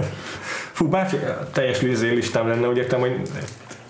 Fú, 0.73 0.89
bárcsak 0.89 1.51
teljes 1.53 1.81
listám 1.81 2.49
lenne, 2.49 2.69
úgy 2.69 2.77
értem, 2.77 3.01
hogy 3.01 3.21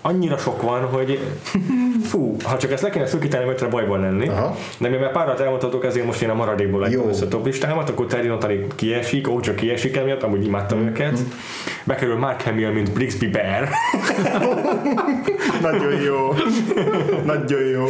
annyira 0.07 0.37
sok 0.37 0.61
van, 0.61 0.81
hogy 0.81 1.19
fú, 2.09 2.35
ha 2.43 2.57
csak 2.57 2.71
ezt 2.71 2.83
le 2.83 2.89
kéne 2.89 3.05
szökíteni, 3.05 3.49
ötre 3.49 3.67
bajban 3.67 3.99
lenni. 4.01 4.27
Aha. 4.27 4.57
De 4.77 4.89
mivel 4.89 5.09
párat 5.09 5.39
elmondhatok, 5.39 5.85
ezért 5.85 6.05
most 6.05 6.21
én 6.21 6.29
a 6.29 6.33
maradékból 6.33 6.83
adom 6.83 7.07
össze 7.09 7.25
a 7.25 7.27
top 7.27 7.45
listámat, 7.45 7.89
akkor 7.89 8.05
Terry 8.05 8.27
Notary 8.27 8.67
kiesik, 8.75 9.39
csak 9.41 9.55
kiesik 9.55 9.95
emiatt, 9.97 10.23
amúgy 10.23 10.45
imádtam 10.45 10.79
Mm. 10.79 10.87
őket. 10.87 11.19
Bekerül 11.83 12.17
Mark 12.17 12.41
Hamill, 12.41 12.71
mint 12.71 12.91
Brixby 12.93 13.27
Bear. 13.27 13.69
Nagyon 15.61 16.01
jó. 16.01 16.33
Nagyon 17.25 17.61
jó. 17.63 17.85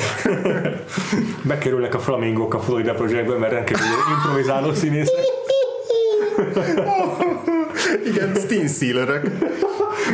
Bekerülnek 1.49 1.95
a 1.95 1.99
flamingók 1.99 2.53
a 2.53 2.59
Florida 2.59 2.93
Projectből, 2.93 3.37
mert 3.37 3.51
rendkívül 3.53 3.83
improvizáló 4.17 4.73
színészek. 4.73 5.15
Igen, 8.05 8.35
Steen 8.35 8.67
Sealerek. 8.67 9.29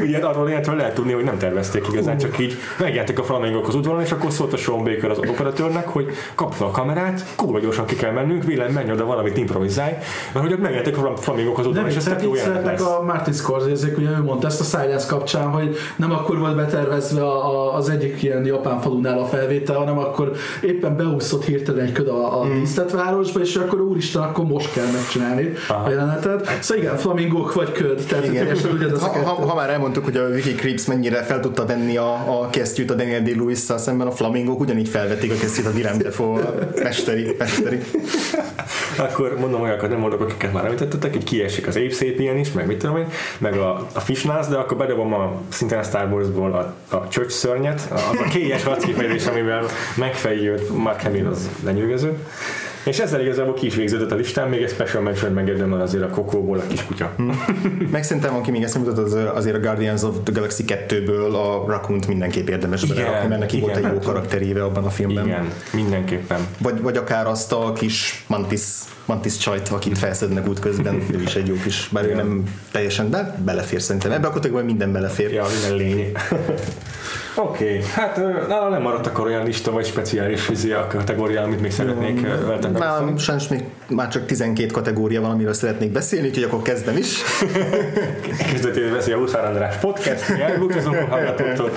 Ugye 0.02 0.18
arról 0.18 0.50
illetve 0.50 0.74
lehet 0.74 0.94
tudni, 0.94 1.12
hogy 1.12 1.24
nem 1.24 1.38
tervezték 1.38 1.88
igazán, 1.92 2.18
csak 2.18 2.40
így 2.40 2.58
megjelentek 2.80 3.20
a 3.20 3.24
flamingók 3.24 3.68
az 3.68 3.76
udvaron, 3.76 4.02
és 4.02 4.12
akkor 4.12 4.32
szólt 4.32 4.54
a 4.54 4.58
Sean 4.58 4.84
Baker 4.84 5.10
az 5.10 5.18
operatőrnek, 5.18 5.88
hogy 5.88 6.10
kapta 6.36 6.66
a 6.66 6.72
kamerát, 6.72 7.26
kurva 7.36 7.60
gyorsan 7.60 7.86
ki 7.86 7.96
kell 7.96 8.12
mennünk, 8.12 8.44
vélem 8.44 8.72
menj 8.72 8.92
oda 8.92 9.06
valamit 9.06 9.38
improvizálj, 9.38 9.94
mert 10.34 10.48
hogy 10.48 10.60
megjelentek 10.60 10.98
a 10.98 11.18
flamingók 11.18 11.60
az 11.60 11.66
udvaron, 11.66 11.90
és 11.90 11.96
ez 11.96 12.04
tök 12.04 12.22
jó 12.22 12.34
lesz. 12.34 12.82
a 12.82 13.04
Martin 13.04 13.34
scorsese 13.34 13.88
ugye 13.98 14.10
ő 14.10 14.24
mondta 14.24 14.48
ezt 14.48 14.60
a 14.60 14.64
Silence 14.64 15.08
kapcsán, 15.08 15.48
hogy 15.48 15.76
nem 15.96 16.12
akkor 16.12 16.40
volt 16.40 16.56
betervezve 16.56 17.22
a, 17.22 17.52
a, 17.52 17.76
az 17.76 17.90
egyik 17.90 18.24
ilyen 18.24 18.46
japán 18.46 18.82
falunál 18.82 19.20
a 19.20 19.26
felvétel, 19.26 19.76
hanem 19.76 19.98
akkor 19.98 20.32
éppen 20.62 20.96
beúszott 20.96 21.46
hirtelen 21.46 21.86
egy 21.86 21.92
köd 21.92 22.08
a, 22.08 22.42
a 22.42 22.48
díszletvárosba, 22.48 23.40
és 23.40 23.56
akkor 23.56 23.82
úristen, 23.82 24.22
akkor 24.22 24.46
most 24.46 24.74
kell 24.74 24.92
megcsinálni 24.94 25.54
Aha. 25.68 25.86
a 25.86 25.90
jelenetet. 25.90 26.58
Szóval 26.62 26.84
igen, 26.84 26.98
flamingók 26.98 27.54
vagy 27.54 27.72
köd, 27.72 28.06
tehát 28.08 28.26
Igen. 28.26 28.36
teljesen 28.36 28.72
a 28.72 29.00
Ha, 29.00 29.24
ha, 29.24 29.48
ha, 29.48 29.56
már 29.56 29.70
elmondtuk, 29.96 30.24
hogy 30.24 30.32
a 30.32 30.36
Vicky 30.36 30.56
Creeps 30.56 30.86
mennyire 30.86 31.24
fel 31.24 31.40
tudta 31.40 31.66
venni 31.66 31.98
a, 31.98 32.42
a 32.42 32.50
kesztyűt 32.50 32.92
a 32.92 32.94
Daniel 32.94 33.22
d 33.22 33.36
lewis 33.36 33.58
szemben, 33.58 34.08
a 34.08 34.12
flamingók 34.12 34.60
ugyanígy 34.60 34.90
felvették 34.90 35.32
a 35.32 35.36
kesztyűt 35.36 35.66
a 35.66 35.72
Willem 35.74 35.98
Dafoe 35.98 36.42
mesteri, 36.76 37.36
mesteri. 37.38 37.80
Akkor 38.98 39.38
mondom 39.40 39.62
olyanokat, 39.62 39.90
nem 39.90 40.00
mondok, 40.00 40.22
akiket 40.22 40.54
már 40.54 40.66
említettetek, 40.66 41.14
hogy 41.14 41.24
kiesik 41.24 41.68
az 41.68 41.76
Ape 41.76 41.90
Sapien 41.90 42.38
is, 42.38 42.52
meg 42.52 42.68
mit 42.68 42.78
tudom 42.78 42.98
én, 42.98 43.08
meg 43.38 43.54
a, 43.54 43.88
a 43.94 44.00
Fishnász, 44.00 44.48
de 44.48 44.56
akkor 44.56 44.78
bedobom 44.78 45.14
a 45.14 45.42
szintén 45.50 45.78
a 45.78 45.84
Star 45.84 46.12
Warsból 46.12 46.52
a, 46.52 46.96
a 46.96 47.08
csöcs 47.08 47.32
szörnyet, 47.32 47.88
az 47.92 48.20
a 48.26 48.30
kélyes 48.30 48.66
arckifejezés, 48.66 49.26
amivel 49.26 49.66
megfejjült 49.96 50.78
Mark 50.78 51.02
Hamill 51.02 51.28
az 51.28 51.50
lenyűgöző. 51.64 52.18
És 52.86 53.00
ezzel 53.00 53.22
igazából 53.22 53.54
ki 53.54 53.66
is 53.66 53.76
végződött 53.76 54.12
a 54.12 54.16
listán, 54.16 54.50
még 54.50 54.62
egy 54.62 54.70
special 54.70 55.04
mention 55.04 55.32
megérdemel 55.32 55.82
azért 55.82 56.04
a 56.04 56.10
kokóból 56.10 56.58
a 56.58 56.64
kiskutya. 56.68 57.16
Meg 57.92 58.04
szerintem, 58.04 58.36
aki 58.36 58.52
még 58.52 58.64
ezt 58.64 58.78
mutatott, 58.78 59.06
az 59.06 59.18
azért 59.34 59.56
a 59.56 59.60
Guardians 59.60 60.02
of 60.02 60.16
the 60.24 60.34
Galaxy 60.34 60.64
2-ből 60.68 61.34
a 61.34 61.66
Raccoon-t 61.68 62.08
mindenképp 62.08 62.48
érdemes 62.48 62.84
Igen, 62.84 62.96
belerakni, 62.96 63.28
mert 63.28 63.42
neki 63.42 63.60
volt 63.60 63.78
igen. 63.78 63.90
egy 63.90 63.96
jó 63.96 64.00
karakteréve 64.00 64.64
abban 64.64 64.84
a 64.86 64.90
filmben. 64.90 65.26
Igen, 65.26 65.54
mindenképpen. 65.74 66.48
Vagy, 66.58 66.82
vagy 66.82 66.98
akár 66.98 67.28
azt 67.28 67.52
a 67.52 67.74
kis 67.74 68.24
Mantis 68.28 68.62
Mantis 69.06 69.38
Csajt, 69.38 69.70
akit 69.70 69.98
felszednek 69.98 70.48
útközben, 70.48 71.06
ő 71.12 71.22
is 71.22 71.36
egy 71.36 71.48
jó 71.48 71.56
kis, 71.64 71.90
bár 71.92 72.06
ő 72.06 72.14
nem 72.14 72.44
teljesen, 72.72 73.10
de 73.10 73.36
belefér 73.44 73.82
szerintem. 73.82 74.12
Ebbe 74.12 74.28
a 74.28 74.32
kategóriában 74.32 74.66
minden 74.66 74.92
belefér. 74.92 75.34
Ja, 75.34 75.46
minden 75.62 75.76
lény. 75.76 76.12
Oké, 77.36 77.64
okay. 77.64 77.84
hát 77.94 78.18
nálam 78.48 78.72
nem 78.72 78.82
maradt 78.82 79.08
akkor 79.08 79.26
olyan 79.26 79.46
lista 79.46 79.72
vagy 79.72 79.86
speciális 79.86 80.42
fizi 80.42 80.72
a 80.72 80.88
kategória, 80.88 81.42
amit 81.42 81.62
még 81.62 81.72
szeretnék 81.72 82.26
ö, 82.26 82.46
veletek 82.46 82.78
Nálam 82.78 83.18
sajnos 83.18 83.48
még 83.48 83.64
már 83.88 84.08
csak 84.08 84.26
12 84.26 84.72
kategória 84.72 85.22
van, 85.22 85.32
amiről 85.32 85.54
szeretnék 85.54 85.92
beszélni, 85.92 86.28
úgyhogy 86.28 86.44
akkor 86.44 86.62
kezdem 86.62 86.98
is. 86.98 87.18
Kezdetében 88.52 88.92
veszi 88.92 89.12
a 89.12 89.18
Huszár 89.18 89.46
András 89.46 89.76
podcast, 89.76 90.30
mi 90.30 90.42
elbúcsúzunk 90.42 90.96
a 90.96 91.06
hallgatóktól. 91.06 91.72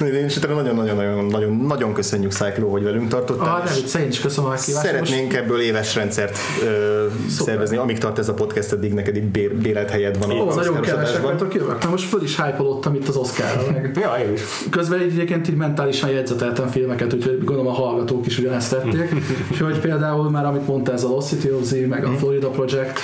Én 0.06 0.24
is 0.24 0.38
nagyon-nagyon 0.38 1.26
nagyon, 1.26 1.54
nagyon 1.54 1.92
köszönjük 1.92 2.32
Cyclo, 2.32 2.68
hogy 2.68 2.82
velünk 2.82 3.08
tartottál. 3.08 3.54
Ah, 3.54 3.64
nem, 3.64 4.02
én 4.02 4.08
is 4.08 4.20
köszönöm 4.20 4.50
a 4.50 4.54
kívást. 4.54 4.86
Szeretnénk 4.86 5.34
ebből 5.34 5.60
éves 5.60 5.93
rendszert 5.94 6.38
ö, 6.62 7.06
szervezni, 7.28 7.76
amíg 7.76 7.98
tart 7.98 8.18
ez 8.18 8.28
a 8.28 8.34
podcast, 8.34 8.72
addig 8.72 8.94
neked 8.94 9.16
itt 9.16 9.24
bér, 9.24 9.54
bérelt 9.54 9.90
helyed 9.90 10.18
van. 10.18 10.30
Ó, 10.30 10.54
nagyon 10.54 10.80
kevesek 10.80 11.22
vagytok 11.22 11.54
jövök. 11.54 11.82
Na 11.82 11.90
most 11.90 12.08
föl 12.08 12.22
is 12.22 12.36
hype 12.36 12.62
itt 12.94 13.08
az 13.08 13.16
Oscarra. 13.16 13.72
Meg. 13.72 13.92
Ja, 14.04 14.14
én 14.26 14.32
is. 14.32 14.40
Közben 14.70 15.00
így 15.00 15.12
egyébként 15.12 15.48
így 15.48 15.56
mentálisan 15.56 16.10
jegyzeteltem 16.10 16.68
filmeket, 16.68 17.14
úgyhogy 17.14 17.38
gondolom 17.44 17.66
a 17.66 17.74
hallgatók 17.74 18.26
is 18.26 18.38
ugyanezt 18.38 18.70
tették. 18.70 19.14
Úgyhogy 19.50 19.78
például 19.80 20.30
már 20.30 20.44
amit 20.44 20.66
mondta 20.66 20.92
ez 20.92 21.04
a 21.04 21.08
Lost 21.08 21.28
City 21.28 21.50
of 21.50 21.62
Z, 21.62 21.74
meg 21.88 22.04
a 22.04 22.10
Florida 22.10 22.48
Project, 22.48 23.00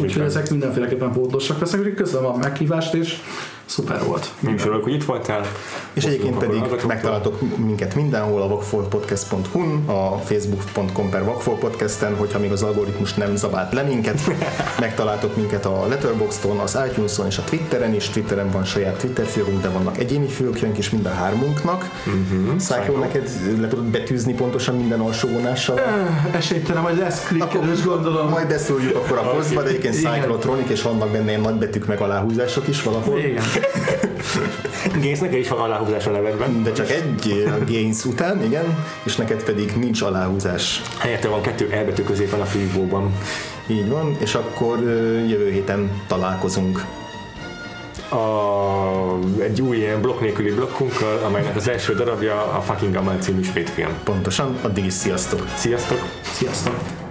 úgyhogy 0.00 0.22
ezek 0.22 0.50
mindenféleképpen 0.50 1.12
pótlosak 1.12 1.60
lesznek, 1.60 1.80
úgyhogy 1.80 1.96
köszönöm 1.96 2.26
a 2.26 2.36
meghívást, 2.36 2.94
és 2.94 3.16
szuper 3.68 4.04
volt. 4.04 4.32
Én 4.48 4.54
is 4.54 4.62
örülök, 4.64 4.82
hogy 4.82 4.92
itt 4.92 5.04
voltál. 5.04 5.46
És 5.92 6.04
egyébként 6.04 6.34
Bosszúzunk 6.34 6.64
a 6.64 6.68
pedig 6.68 6.86
megtaláltok 6.86 7.56
minket 7.56 7.94
mindenhol 7.94 8.42
a 8.42 8.48
vakfoltpodcast.hu-n, 8.48 9.88
a 9.88 10.18
facebook.com 10.18 11.10
per 11.10 11.24
vakfoltpodcasten, 11.24 12.16
hogyha 12.16 12.38
még 12.38 12.52
az 12.52 12.62
algoritmus 12.62 13.14
nem 13.14 13.36
zabált 13.36 13.72
le 13.72 13.82
minket. 13.82 14.20
Megtaláltok 14.80 15.36
minket 15.36 15.66
a 15.66 15.86
Letterboxdon, 15.88 16.58
az 16.58 16.78
iTunes-on 16.90 17.26
és 17.26 17.38
a 17.38 17.42
Twitteren 17.42 17.94
is. 17.94 18.08
Twitteren 18.08 18.50
van 18.50 18.64
saját 18.64 18.98
Twitter 18.98 19.26
fiókunk, 19.26 19.62
de 19.62 19.68
vannak 19.68 19.98
egyéni 19.98 20.26
fiókjaink 20.26 20.78
is 20.78 20.90
mind 20.90 21.06
a 21.06 21.12
hármunknak. 21.12 21.90
Uh-huh. 22.06 22.56
Cyclo, 22.56 22.98
neked 22.98 23.30
le 23.60 23.68
tudod 23.68 23.84
betűzni 23.84 24.34
pontosan 24.34 24.74
minden 24.74 25.00
alsó 25.00 25.28
vonással? 25.28 25.78
Öh, 25.78 26.34
Esélytelen, 26.34 26.82
hogy 26.82 26.96
lesz 26.96 27.26
klikkelős 27.26 27.82
gondolom. 27.84 28.28
Majd 28.28 28.48
beszéljük 28.48 28.96
akkor 28.96 29.18
a 29.18 29.30
posztba, 29.30 29.62
de 29.62 29.68
egyébként. 29.68 29.94
Cyclotronic, 29.94 30.70
és 30.70 30.82
vannak 30.82 31.08
benne 31.08 31.28
ilyen 31.28 31.40
nagybetűk 31.40 31.86
meg 31.86 32.00
aláhúzások 32.00 32.68
is 32.68 32.82
valahol. 32.82 33.18
Igen. 33.18 33.42
Gész, 35.02 35.18
neked 35.18 35.38
is 35.38 35.48
van 35.48 35.58
aláhúzás 35.60 36.06
a 36.06 36.10
nevedben. 36.10 36.62
De 36.62 36.72
csak 36.72 36.90
egy 36.90 37.44
a 37.46 37.64
Gains 37.70 38.04
után, 38.04 38.44
igen, 38.44 38.84
és 39.02 39.16
neked 39.16 39.44
pedig 39.44 39.72
nincs 39.76 40.02
aláhúzás. 40.02 40.82
Helyette 40.98 41.28
van 41.28 41.40
kettő 41.40 41.70
elbetű 41.70 42.02
középen 42.02 42.40
a 42.40 42.44
fívóban. 42.44 43.12
Így 43.66 43.88
van, 43.88 44.16
és 44.20 44.34
akkor 44.34 44.78
jövő 45.28 45.50
héten 45.50 46.02
találkozunk. 46.06 46.84
A, 48.10 49.42
egy 49.42 49.62
új 49.62 49.76
ilyen 49.76 50.00
blokk 50.00 50.20
nélküli 50.20 50.50
blokkunkkal, 50.50 51.18
amelynek 51.24 51.56
az 51.56 51.68
első 51.68 51.94
darabja 51.94 52.52
a 52.52 52.60
Fucking 52.60 52.94
Amal 52.94 53.16
című 53.18 53.42
svéd 53.42 53.68
film. 53.68 53.90
Pontosan, 54.04 54.58
addig 54.62 54.84
is 54.84 54.92
sziasztok! 54.92 55.48
Sziasztok! 55.56 55.98
Sziasztok! 56.22 57.07